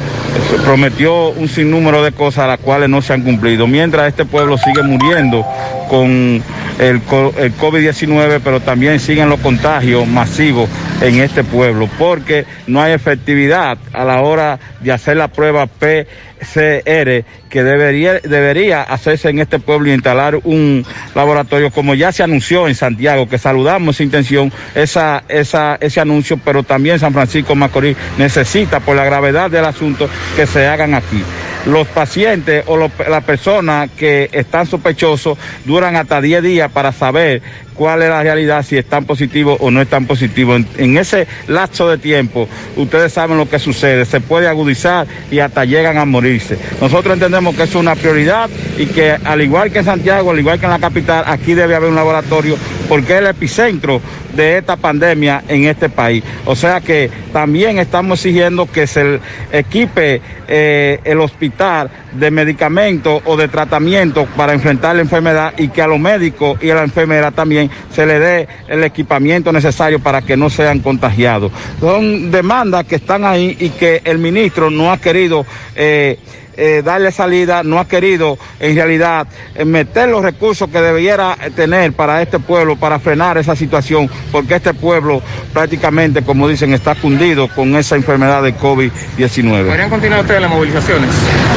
prometió 0.66 1.30
un 1.30 1.48
sinnúmero 1.48 2.04
de 2.04 2.12
cosas 2.12 2.48
las 2.48 2.60
cuales 2.60 2.90
no 2.90 3.02
se 3.02 3.14
han 3.14 3.22
cumplido, 3.24 3.68
mientras 3.68 4.08
este 4.08 4.26
pueblo 4.26 4.58
sigue 4.58 4.84
muriendo 4.84 5.46
con 5.90 6.44
el, 6.80 6.96
el 6.96 7.56
COVID-19, 7.58 8.42
pero 8.44 8.60
también 8.62 9.00
siguen 9.00 9.30
los 9.30 9.40
contagios 9.40 10.08
masivos 10.08 10.70
en 11.02 11.20
este 11.20 11.44
pueblo, 11.44 11.90
porque 11.98 12.46
no 12.68 12.82
hay 12.82 12.94
efectividad 12.94 13.78
a 13.94 14.04
la 14.04 14.22
hora 14.22 14.60
de 14.80 14.92
hacer 14.92 15.18
la 15.18 15.28
prueba 15.28 15.68
PCR 15.68 17.26
que 17.50 17.64
debería, 17.64 18.20
debería 18.20 18.84
hacerse 18.84 19.30
en 19.30 19.40
este 19.40 19.60
pueblo 19.60 19.90
y 19.90 19.94
instalar 19.94 20.40
un 20.44 20.86
laboratorio 21.16 21.72
como 21.72 21.96
ya 21.96 22.12
se 22.12 22.24
anunció 22.24 22.68
en 22.68 22.76
Santiago, 22.76 23.28
que 23.28 23.38
saludamos 23.38 23.96
esa 23.96 24.04
intención, 24.04 24.52
esa, 24.76 25.24
ese 25.28 26.00
anuncio, 26.00 26.40
pero 26.44 26.64
también 26.64 27.00
San 27.00 27.14
Francisco 27.14 27.56
Macorís 27.56 27.98
necesita, 28.18 28.80
por 28.80 28.96
la 28.96 29.04
gravedad 29.04 29.50
del 29.50 29.66
asunto, 29.66 30.10
que 30.36 30.46
se 30.46 30.68
hagan 30.68 30.94
aquí. 30.94 31.24
Los 31.66 31.88
pacientes 31.88 32.64
o 32.68 32.78
las 32.78 33.24
personas 33.26 33.90
que 33.98 34.30
están 34.32 34.66
sospechosos 34.66 35.38
duran 35.66 35.98
hasta 35.98 36.22
10 36.22 36.42
días 36.42 36.69
para 36.70 36.92
saber 36.92 37.42
cuál 37.74 38.02
es 38.02 38.10
la 38.10 38.22
realidad, 38.24 38.64
si 38.64 38.78
están 38.78 39.06
positivos 39.06 39.58
o 39.62 39.72
no 39.72 39.82
están 39.82 40.06
positivos. 40.06 40.58
En, 40.58 40.68
en 40.78 40.98
ese 40.98 41.28
lapso 41.48 41.90
de 41.90 41.98
tiempo, 41.98 42.48
ustedes 42.76 43.14
saben 43.14 43.38
lo 43.38 43.50
que 43.50 43.60
sucede, 43.60 44.06
se 44.06 44.20
puede 44.22 44.48
agudizar 44.48 45.08
y 45.32 45.40
hasta 45.40 45.66
llegan 45.66 45.98
a 45.98 46.06
morirse. 46.06 46.58
Nosotros 46.82 47.14
entendemos 47.14 47.56
que 47.56 47.64
es 47.64 47.76
una 47.76 47.96
prioridad 47.96 48.50
y 48.78 48.86
que 48.88 49.12
al 49.24 49.42
igual 49.42 49.72
que 49.72 49.80
en 49.80 49.86
Santiago, 49.86 50.32
al 50.32 50.40
igual 50.40 50.60
que 50.60 50.66
en 50.66 50.72
la 50.72 50.80
capital, 50.80 51.24
aquí 51.28 51.54
debe 51.54 51.76
haber 51.76 51.90
un 51.90 51.96
laboratorio 51.96 52.58
porque 52.90 53.14
es 53.14 53.20
el 53.20 53.28
epicentro 53.28 54.02
de 54.36 54.58
esta 54.58 54.76
pandemia 54.76 55.44
en 55.48 55.66
este 55.66 55.88
país. 55.88 56.24
O 56.46 56.56
sea 56.56 56.82
que 56.82 57.10
también 57.32 57.78
estamos 57.78 58.20
exigiendo 58.20 58.66
que 58.66 58.88
se 58.88 59.20
equipe 59.52 60.22
eh, 60.48 61.00
el 61.04 61.20
hospital 61.20 61.90
de 62.12 62.32
medicamentos 62.32 63.22
o 63.26 63.38
de 63.38 63.48
tratamiento 63.48 64.26
para 64.36 64.54
enfrentar 64.54 64.96
la 64.96 65.04
enfermedad 65.04 65.54
y 65.58 65.68
que 65.70 65.84
a 65.84 65.88
los 65.88 66.00
médicos 66.00 66.58
y 66.62 66.72
a 66.72 66.76
la 66.76 66.84
enfermera 66.84 67.30
también 67.32 67.70
se 67.94 68.06
le 68.06 68.20
dé 68.20 68.48
el 68.68 68.84
equipamiento 68.84 69.52
necesario 69.52 70.00
para 70.00 70.24
que 70.24 70.36
no 70.36 70.50
sean 70.50 70.80
contagiados. 70.80 71.52
Son 71.80 72.32
demandas 72.32 72.86
que 72.86 72.96
están 72.96 73.24
ahí 73.24 73.56
y 73.60 73.70
que 73.70 74.02
el 74.04 74.18
ministro 74.18 74.72
no 74.72 74.92
ha 74.92 74.98
querido 74.98 75.46
eh, 75.76 76.18
eh, 76.60 76.82
darle 76.84 77.12
salida, 77.12 77.64
no 77.64 77.80
ha 77.80 77.88
querido 77.88 78.38
en 78.60 78.76
realidad 78.76 79.26
eh, 79.56 79.64
meter 79.66 80.10
los 80.10 80.22
recursos 80.24 80.70
que 80.70 80.80
debiera 80.82 81.38
tener 81.56 81.94
para 81.94 82.22
este 82.22 82.38
pueblo, 82.40 82.76
para 82.76 83.00
frenar 83.00 83.38
esa 83.38 83.56
situación, 83.56 84.10
porque 84.32 84.56
este 84.56 84.74
pueblo 84.74 85.22
prácticamente, 85.54 86.22
como 86.22 86.48
dicen, 86.48 86.74
está 86.74 86.94
fundido 86.96 87.48
con 87.48 87.76
esa 87.76 87.96
enfermedad 87.96 88.44
de 88.44 88.54
COVID-19. 88.56 89.66
¿Podrían 89.68 89.90
continuar 89.90 90.22
ustedes 90.22 90.42
las 90.42 90.50
movilizaciones? 90.50 91.10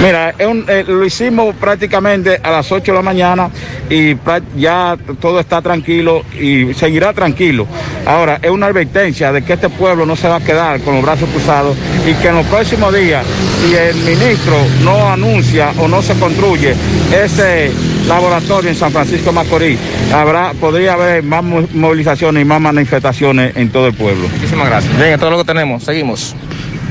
Mira, 0.02 0.34
un- 0.48 0.64
eh, 0.68 0.84
lo 0.86 1.05
hicimos 1.05 1.55
prácticamente 1.56 2.40
a 2.42 2.50
las 2.50 2.70
8 2.70 2.92
de 2.92 2.97
la 2.98 3.02
mañana 3.02 3.50
y 3.90 4.16
ya 4.56 4.97
todo 5.20 5.40
está 5.40 5.60
tranquilo 5.60 6.22
y 6.40 6.72
seguirá 6.74 7.12
tranquilo. 7.12 7.66
Ahora, 8.06 8.39
es 8.40 8.50
una 8.50 8.66
advertencia 8.66 9.32
de 9.32 9.42
que 9.42 9.55
este 9.55 9.68
pueblo 9.68 10.06
no 10.06 10.14
se 10.16 10.28
va 10.28 10.36
a 10.36 10.40
quedar 10.40 10.81
con 10.81 10.94
los 10.94 11.02
brazos 11.05 11.28
cruzados 11.31 11.76
y 12.08 12.14
que 12.14 12.28
en 12.28 12.36
los 12.36 12.47
próximos 12.47 12.94
días, 12.94 13.24
si 13.60 13.74
el 13.74 13.97
ministro 13.97 14.56
no 14.84 14.91
anuncia 15.08 15.72
o 15.78 15.88
no 15.88 16.02
se 16.02 16.14
construye 16.14 16.74
ese 17.14 17.70
laboratorio 18.08 18.70
en 18.70 18.76
San 18.76 18.92
Francisco 18.92 19.26
de 19.30 19.32
Macorís, 19.32 19.78
habrá, 20.12 20.52
podría 20.54 20.94
haber 20.94 21.22
más 21.22 21.42
mo- 21.44 21.66
movilizaciones 21.72 22.42
y 22.42 22.44
más 22.44 22.60
manifestaciones 22.60 23.56
en 23.56 23.70
todo 23.70 23.86
el 23.88 23.94
pueblo. 23.94 24.28
Muchísimas 24.28 24.68
gracias. 24.68 24.96
Bien, 24.98 25.18
todo 25.18 25.30
lo 25.30 25.38
que 25.38 25.44
tenemos. 25.44 25.84
Seguimos. 25.84 26.34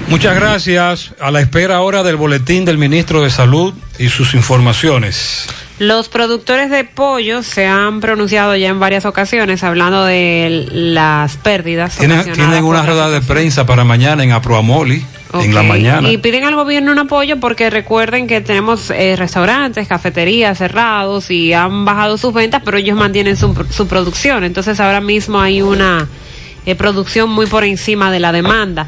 Muchas 0.08 0.36
gracias. 0.36 1.14
A 1.22 1.32
la 1.32 1.40
espera 1.42 1.78
ahora 1.78 2.04
del 2.04 2.16
boletín 2.18 2.66
del 2.66 2.78
ministro 2.78 3.22
de 3.22 3.30
Salud 3.30 3.74
y 3.98 4.10
sus 4.10 4.34
informaciones. 4.34 5.48
Los 5.80 6.10
productores 6.10 6.70
de 6.70 6.84
pollo 6.84 7.42
se 7.44 7.66
han 7.66 8.02
pronunciado 8.02 8.56
ya 8.56 8.68
en 8.70 8.80
varias 8.80 9.06
ocasiones 9.06 9.64
hablando 9.64 10.06
de 10.06 10.68
las 10.72 11.38
pérdidas. 11.38 11.98
Tienen, 11.98 12.32
tienen 12.34 12.64
una 12.64 12.86
rueda 12.86 13.10
de 13.10 13.22
prensa 13.22 13.66
para 13.66 13.84
mañana 13.84 14.24
en 14.24 14.32
Aproamoli, 14.32 15.04
en 15.34 15.54
la 15.54 15.62
Ok. 15.62 15.68
mañana. 15.68 16.10
Y 16.10 16.18
piden 16.18 16.44
al 16.44 16.56
gobierno 16.56 16.92
un 16.92 17.00
apoyo 17.00 17.40
porque 17.40 17.70
recuerden 17.70 18.28
que 18.28 18.42
tenemos 18.42 18.90
eh, 18.92 19.16
restaurantes, 19.18 19.88
cafeterías 19.88 20.58
cerrados 20.58 21.32
y 21.32 21.54
han 21.54 21.86
bajado 21.86 22.18
sus 22.18 22.34
ventas, 22.34 22.62
pero 22.66 22.78
ellos 22.78 22.98
mantienen 22.98 23.38
su, 23.38 23.54
su 23.70 23.88
producción. 23.88 24.44
Entonces 24.44 24.80
ahora 24.80 25.02
mismo 25.02 25.40
hay 25.40 25.62
una 25.62 26.08
eh, 26.66 26.76
producción 26.76 27.30
muy 27.30 27.46
por 27.48 27.64
encima 27.64 28.12
de 28.12 28.20
la 28.20 28.32
demanda. 28.32 28.88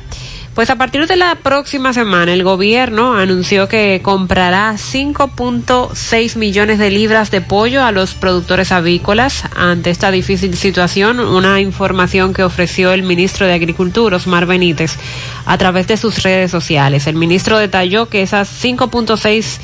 Pues 0.55 0.69
a 0.69 0.75
partir 0.75 1.07
de 1.07 1.15
la 1.15 1.33
próxima 1.33 1.93
semana 1.93 2.31
el 2.31 2.43
gobierno 2.43 3.15
anunció 3.15 3.67
que 3.67 4.01
comprará 4.03 4.73
5.6 4.73 6.35
millones 6.35 6.77
de 6.77 6.91
libras 6.91 7.31
de 7.31 7.41
pollo 7.41 7.83
a 7.83 7.91
los 7.91 8.13
productores 8.13 8.71
avícolas 8.71 9.45
ante 9.55 9.89
esta 9.89 10.11
difícil 10.11 10.55
situación, 10.55 11.19
una 11.19 11.59
información 11.59 12.35
que 12.35 12.43
ofreció 12.43 12.91
el 12.91 13.01
ministro 13.01 13.47
de 13.47 13.53
Agricultura, 13.53 14.17
Osmar 14.17 14.45
Benítez, 14.45 14.99
a 15.47 15.57
través 15.57 15.87
de 15.87 15.97
sus 15.97 16.21
redes 16.21 16.51
sociales. 16.51 17.07
El 17.07 17.15
ministro 17.15 17.57
detalló 17.57 18.07
que 18.07 18.21
esas 18.21 18.47
5.6 18.63 19.57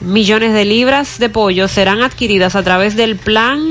millones 0.00 0.54
de 0.54 0.64
libras 0.64 1.18
de 1.18 1.28
pollo 1.28 1.68
serán 1.68 2.00
adquiridas 2.00 2.56
a 2.56 2.62
través 2.62 2.96
del 2.96 3.16
plan 3.16 3.62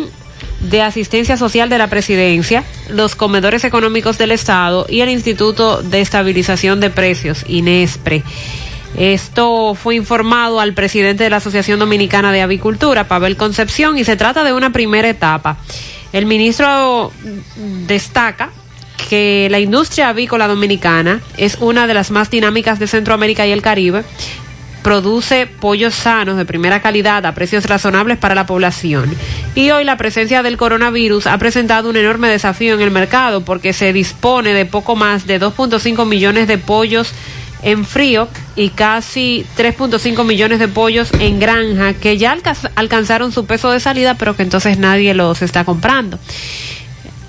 de 0.59 0.83
asistencia 0.83 1.35
social 1.35 1.69
de 1.69 1.79
la 1.79 1.87
presidencia, 1.87 2.63
los 2.89 3.15
comedores 3.15 3.63
económicos 3.63 4.17
del 4.17 4.31
Estado 4.31 4.85
y 4.89 5.01
el 5.01 5.09
Instituto 5.09 5.81
de 5.81 6.01
Estabilización 6.01 6.79
de 6.79 6.89
Precios, 6.89 7.43
INESPRE. 7.47 8.23
Esto 8.97 9.75
fue 9.75 9.95
informado 9.95 10.59
al 10.59 10.73
presidente 10.73 11.23
de 11.23 11.29
la 11.29 11.37
Asociación 11.37 11.79
Dominicana 11.79 12.31
de 12.31 12.41
Avicultura, 12.41 13.07
Pavel 13.07 13.37
Concepción, 13.37 13.97
y 13.97 14.03
se 14.03 14.15
trata 14.15 14.43
de 14.43 14.53
una 14.53 14.71
primera 14.71 15.07
etapa. 15.07 15.57
El 16.11 16.25
ministro 16.25 17.11
destaca 17.87 18.49
que 19.09 19.47
la 19.49 19.59
industria 19.59 20.09
avícola 20.09 20.47
dominicana 20.47 21.21
es 21.37 21.57
una 21.59 21.87
de 21.87 21.93
las 21.93 22.11
más 22.11 22.29
dinámicas 22.29 22.79
de 22.79 22.87
Centroamérica 22.87 23.45
y 23.47 23.51
el 23.51 23.61
Caribe. 23.61 24.03
Produce 24.83 25.45
pollos 25.45 25.93
sanos 25.93 26.37
de 26.37 26.45
primera 26.45 26.81
calidad 26.81 27.25
a 27.25 27.33
precios 27.33 27.65
razonables 27.65 28.17
para 28.17 28.33
la 28.35 28.45
población. 28.45 29.13
Y 29.55 29.71
hoy 29.71 29.83
la 29.83 29.97
presencia 29.97 30.41
del 30.41 30.57
coronavirus 30.57 31.27
ha 31.27 31.37
presentado 31.37 31.89
un 31.89 31.97
enorme 31.97 32.29
desafío 32.29 32.75
en 32.75 32.81
el 32.81 32.91
mercado 32.91 33.41
porque 33.41 33.73
se 33.73 33.91
dispone 33.91 34.53
de 34.53 34.65
poco 34.65 34.95
más 34.95 35.27
de 35.27 35.39
2.5 35.41 36.05
millones 36.07 36.47
de 36.47 36.57
pollos 36.57 37.11
en 37.61 37.83
frío 37.85 38.29
y 38.55 38.69
casi 38.69 39.45
3.5 39.57 40.23
millones 40.25 40.59
de 40.59 40.69
pollos 40.69 41.09
en 41.19 41.41
granja 41.41 41.93
que 41.93 42.17
ya 42.17 42.31
alca- 42.31 42.55
alcanzaron 42.75 43.33
su 43.33 43.45
peso 43.45 43.69
de 43.71 43.81
salida 43.81 44.13
pero 44.15 44.33
que 44.37 44.43
entonces 44.43 44.77
nadie 44.77 45.13
los 45.13 45.41
está 45.41 45.65
comprando. 45.65 46.17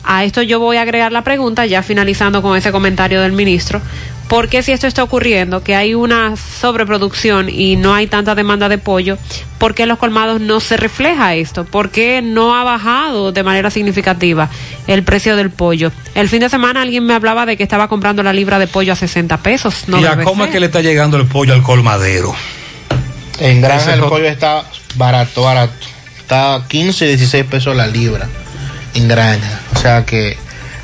A 0.04 0.24
esto 0.24 0.40
yo 0.42 0.60
voy 0.60 0.76
a 0.76 0.82
agregar 0.82 1.10
la 1.12 1.24
pregunta, 1.24 1.66
ya 1.66 1.82
finalizando 1.82 2.42
con 2.42 2.56
ese 2.56 2.70
comentario 2.72 3.20
del 3.20 3.32
ministro. 3.32 3.80
¿Por 4.30 4.48
qué 4.48 4.62
si 4.62 4.70
esto 4.70 4.86
está 4.86 5.02
ocurriendo, 5.02 5.64
que 5.64 5.74
hay 5.74 5.96
una 5.96 6.36
sobreproducción 6.36 7.48
y 7.48 7.74
no 7.74 7.94
hay 7.96 8.06
tanta 8.06 8.36
demanda 8.36 8.68
de 8.68 8.78
pollo, 8.78 9.18
por 9.58 9.74
qué 9.74 9.82
en 9.82 9.88
los 9.88 9.98
colmados 9.98 10.40
no 10.40 10.60
se 10.60 10.76
refleja 10.76 11.34
esto? 11.34 11.64
¿Por 11.64 11.90
qué 11.90 12.22
no 12.22 12.54
ha 12.54 12.62
bajado 12.62 13.32
de 13.32 13.42
manera 13.42 13.72
significativa 13.72 14.48
el 14.86 15.02
precio 15.02 15.34
del 15.34 15.50
pollo? 15.50 15.90
El 16.14 16.28
fin 16.28 16.38
de 16.38 16.48
semana 16.48 16.82
alguien 16.82 17.04
me 17.04 17.14
hablaba 17.14 17.44
de 17.44 17.56
que 17.56 17.64
estaba 17.64 17.88
comprando 17.88 18.22
la 18.22 18.32
libra 18.32 18.60
de 18.60 18.68
pollo 18.68 18.92
a 18.92 18.96
60 18.96 19.36
pesos. 19.38 19.88
No 19.88 19.98
¿Y 19.98 20.06
a 20.06 20.22
cómo 20.22 20.44
es 20.44 20.52
que 20.52 20.60
le 20.60 20.66
está 20.66 20.80
llegando 20.80 21.16
el 21.16 21.26
pollo 21.26 21.52
al 21.52 21.64
colmadero? 21.64 22.32
En 23.40 23.60
granja 23.60 23.94
el 23.94 24.00
pollo 24.02 24.26
está 24.26 24.62
barato, 24.94 25.42
barato. 25.42 25.88
Está 26.20 26.54
a 26.54 26.68
15, 26.68 27.04
16 27.04 27.46
pesos 27.46 27.74
la 27.74 27.88
libra 27.88 28.28
en 28.94 29.08
granja. 29.08 29.60
O 29.74 29.78
sea 29.80 30.06
que 30.06 30.36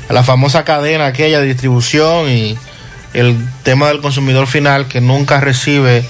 la 0.09 0.23
famosa 0.23 0.65
cadena 0.65 1.05
aquella 1.05 1.39
de 1.39 1.45
distribución 1.45 2.29
y 2.29 2.57
el 3.17 3.35
tema 3.63 3.87
del 3.87 3.99
consumidor 3.99 4.45
final 4.45 4.87
que 4.87 5.01
nunca 5.01 5.39
recibe 5.39 6.05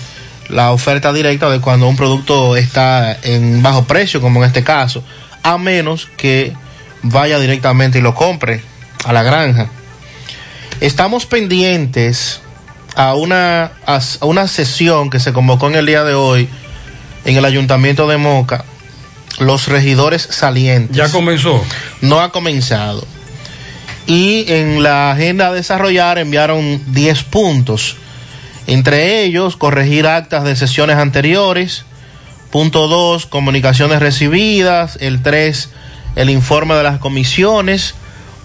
la 0.50 0.72
oferta 0.72 1.14
directa 1.14 1.50
de 1.50 1.62
cuando 1.62 1.88
un 1.88 1.96
producto 1.96 2.58
está 2.58 3.18
en 3.24 3.64
bajo 3.64 3.86
precio, 3.86 4.20
como 4.20 4.44
en 4.44 4.48
este 4.48 4.66
caso, 4.66 5.02
a 5.42 5.58
menos 5.58 6.10
que 6.18 6.54
vaya 7.04 7.40
directamente 7.40 8.00
y 8.00 8.02
lo 8.02 8.14
compre 8.14 8.62
a 9.06 9.14
la 9.14 9.24
granja. 9.24 9.70
Estamos 10.82 11.26
pendientes 11.26 12.42
a 12.98 13.16
una, 13.16 13.72
a 13.86 14.02
una 14.26 14.48
sesión 14.50 15.10
que 15.10 15.22
se 15.22 15.32
convocó 15.32 15.68
en 15.70 15.76
el 15.76 15.86
día 15.86 16.04
de 16.04 16.14
hoy 16.14 16.50
en 17.24 17.38
el 17.38 17.46
ayuntamiento 17.46 18.06
de 18.08 18.18
Moca, 18.18 18.66
los 19.40 19.70
regidores 19.70 20.28
salientes. 20.30 20.96
¿Ya 20.96 21.10
comenzó? 21.10 21.64
No 22.02 22.20
ha 22.20 22.34
comenzado. 22.34 23.08
Y 24.08 24.46
en 24.48 24.82
la 24.82 25.12
agenda 25.12 25.48
a 25.48 25.54
desarrollar 25.54 26.18
enviaron 26.18 26.82
10 26.94 27.24
puntos. 27.24 27.98
Entre 28.66 29.24
ellos, 29.24 29.58
corregir 29.58 30.08
actas 30.08 30.46
de 30.46 30.56
sesiones 30.56 30.98
anteriores. 30.98 31.86
Punto 32.50 32.88
2, 32.88 33.26
comunicaciones 33.26 34.00
recibidas. 34.00 34.98
El 35.02 35.22
3, 35.22 35.70
el 36.16 36.30
informe 36.30 36.76
de 36.76 36.84
las 36.84 37.00
comisiones. 37.00 37.96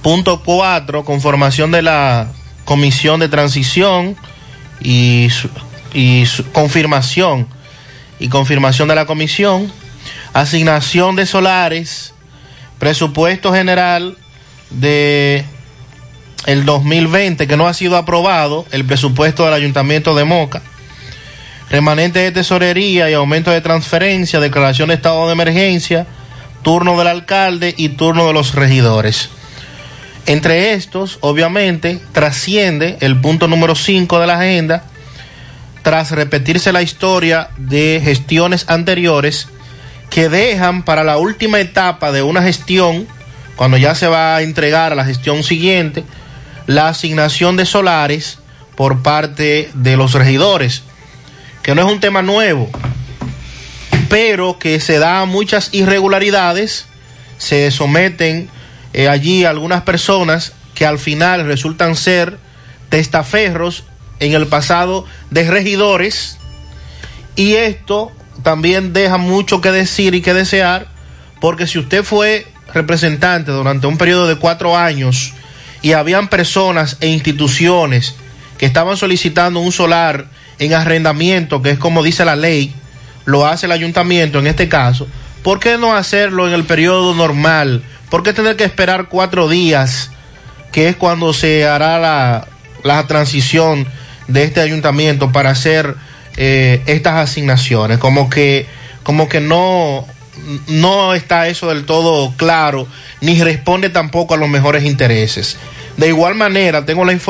Punto 0.02 0.42
4, 0.42 1.04
conformación 1.04 1.70
de 1.70 1.82
la 1.82 2.26
comisión 2.64 3.20
de 3.20 3.28
transición 3.28 4.16
y, 4.80 5.28
y 5.94 6.26
confirmación 6.52 7.46
y 8.18 8.28
confirmación 8.28 8.88
de 8.88 8.94
la 8.94 9.06
comisión, 9.06 9.72
asignación 10.32 11.16
de 11.16 11.26
solares, 11.26 12.14
presupuesto 12.78 13.52
general 13.52 14.16
de 14.70 15.44
el 16.46 16.64
2020 16.64 17.46
que 17.46 17.56
no 17.56 17.66
ha 17.68 17.74
sido 17.74 17.96
aprobado, 17.96 18.66
el 18.72 18.84
presupuesto 18.84 19.44
del 19.44 19.54
Ayuntamiento 19.54 20.14
de 20.14 20.24
Moca, 20.24 20.62
remanente 21.70 22.18
de 22.18 22.32
tesorería 22.32 23.10
y 23.10 23.14
aumento 23.14 23.50
de 23.50 23.60
transferencia, 23.60 24.40
declaración 24.40 24.88
de 24.88 24.96
estado 24.96 25.26
de 25.26 25.32
emergencia, 25.32 26.06
turno 26.62 26.98
del 26.98 27.08
alcalde 27.08 27.74
y 27.76 27.90
turno 27.90 28.26
de 28.26 28.32
los 28.32 28.54
regidores. 28.54 29.30
Entre 30.26 30.74
estos, 30.74 31.18
obviamente, 31.20 32.00
trasciende 32.12 32.96
el 33.00 33.20
punto 33.20 33.48
número 33.48 33.74
5 33.74 34.20
de 34.20 34.26
la 34.26 34.38
agenda, 34.38 34.84
tras 35.82 36.12
repetirse 36.12 36.72
la 36.72 36.82
historia 36.82 37.48
de 37.56 38.00
gestiones 38.04 38.66
anteriores 38.68 39.48
que 40.10 40.28
dejan 40.28 40.84
para 40.84 41.02
la 41.02 41.16
última 41.16 41.58
etapa 41.58 42.12
de 42.12 42.22
una 42.22 42.42
gestión, 42.42 43.08
cuando 43.56 43.76
ya 43.78 43.94
se 43.94 44.06
va 44.06 44.36
a 44.36 44.42
entregar 44.42 44.92
a 44.92 44.96
la 44.96 45.04
gestión 45.04 45.42
siguiente, 45.42 46.04
la 46.74 46.88
asignación 46.88 47.56
de 47.56 47.66
solares 47.66 48.38
por 48.76 49.02
parte 49.02 49.70
de 49.74 49.96
los 49.96 50.14
regidores, 50.14 50.82
que 51.62 51.74
no 51.74 51.86
es 51.86 51.92
un 51.92 52.00
tema 52.00 52.22
nuevo, 52.22 52.70
pero 54.08 54.58
que 54.58 54.80
se 54.80 54.98
da 54.98 55.24
muchas 55.26 55.68
irregularidades, 55.72 56.86
se 57.36 57.70
someten 57.70 58.48
eh, 58.94 59.08
allí 59.08 59.44
algunas 59.44 59.82
personas 59.82 60.54
que 60.74 60.86
al 60.86 60.98
final 60.98 61.44
resultan 61.44 61.94
ser 61.94 62.38
testaferros 62.88 63.84
en 64.20 64.32
el 64.32 64.46
pasado 64.46 65.04
de 65.30 65.50
regidores 65.50 66.38
y 67.36 67.54
esto 67.54 68.12
también 68.42 68.92
deja 68.92 69.18
mucho 69.18 69.60
que 69.60 69.72
decir 69.72 70.14
y 70.14 70.22
que 70.22 70.32
desear 70.32 70.88
porque 71.40 71.66
si 71.66 71.78
usted 71.78 72.02
fue 72.02 72.46
representante 72.72 73.50
durante 73.50 73.86
un 73.86 73.98
periodo 73.98 74.26
de 74.26 74.36
cuatro 74.36 74.76
años 74.76 75.34
y 75.82 75.92
habían 75.92 76.28
personas 76.28 76.96
e 77.00 77.08
instituciones 77.08 78.14
que 78.56 78.66
estaban 78.66 78.96
solicitando 78.96 79.60
un 79.60 79.72
solar 79.72 80.26
en 80.58 80.72
arrendamiento, 80.74 81.60
que 81.60 81.70
es 81.70 81.78
como 81.78 82.02
dice 82.02 82.24
la 82.24 82.36
ley, 82.36 82.72
lo 83.24 83.46
hace 83.46 83.66
el 83.66 83.72
ayuntamiento 83.72 84.38
en 84.38 84.46
este 84.46 84.68
caso, 84.68 85.08
¿por 85.42 85.58
qué 85.58 85.78
no 85.78 85.94
hacerlo 85.94 86.46
en 86.46 86.54
el 86.54 86.64
periodo 86.64 87.14
normal? 87.14 87.82
¿Por 88.08 88.22
qué 88.22 88.32
tener 88.32 88.56
que 88.56 88.64
esperar 88.64 89.08
cuatro 89.08 89.48
días, 89.48 90.10
que 90.70 90.88
es 90.88 90.96
cuando 90.96 91.32
se 91.32 91.66
hará 91.66 91.98
la, 91.98 92.46
la 92.84 93.06
transición 93.06 93.86
de 94.28 94.44
este 94.44 94.60
ayuntamiento 94.60 95.32
para 95.32 95.50
hacer 95.50 95.96
eh, 96.36 96.82
estas 96.86 97.14
asignaciones? 97.14 97.98
Como 97.98 98.30
que, 98.30 98.66
como 99.02 99.28
que 99.28 99.40
no, 99.40 100.06
no 100.66 101.14
está 101.14 101.48
eso 101.48 101.68
del 101.68 101.84
todo 101.84 102.32
claro, 102.36 102.86
ni 103.20 103.42
responde 103.42 103.90
tampoco 103.90 104.34
a 104.34 104.36
los 104.36 104.48
mejores 104.48 104.84
intereses. 104.84 105.58
De 105.96 106.08
igual 106.08 106.34
manera, 106.34 106.84
tengo 106.84 107.04
la 107.04 107.12
información 107.12 107.22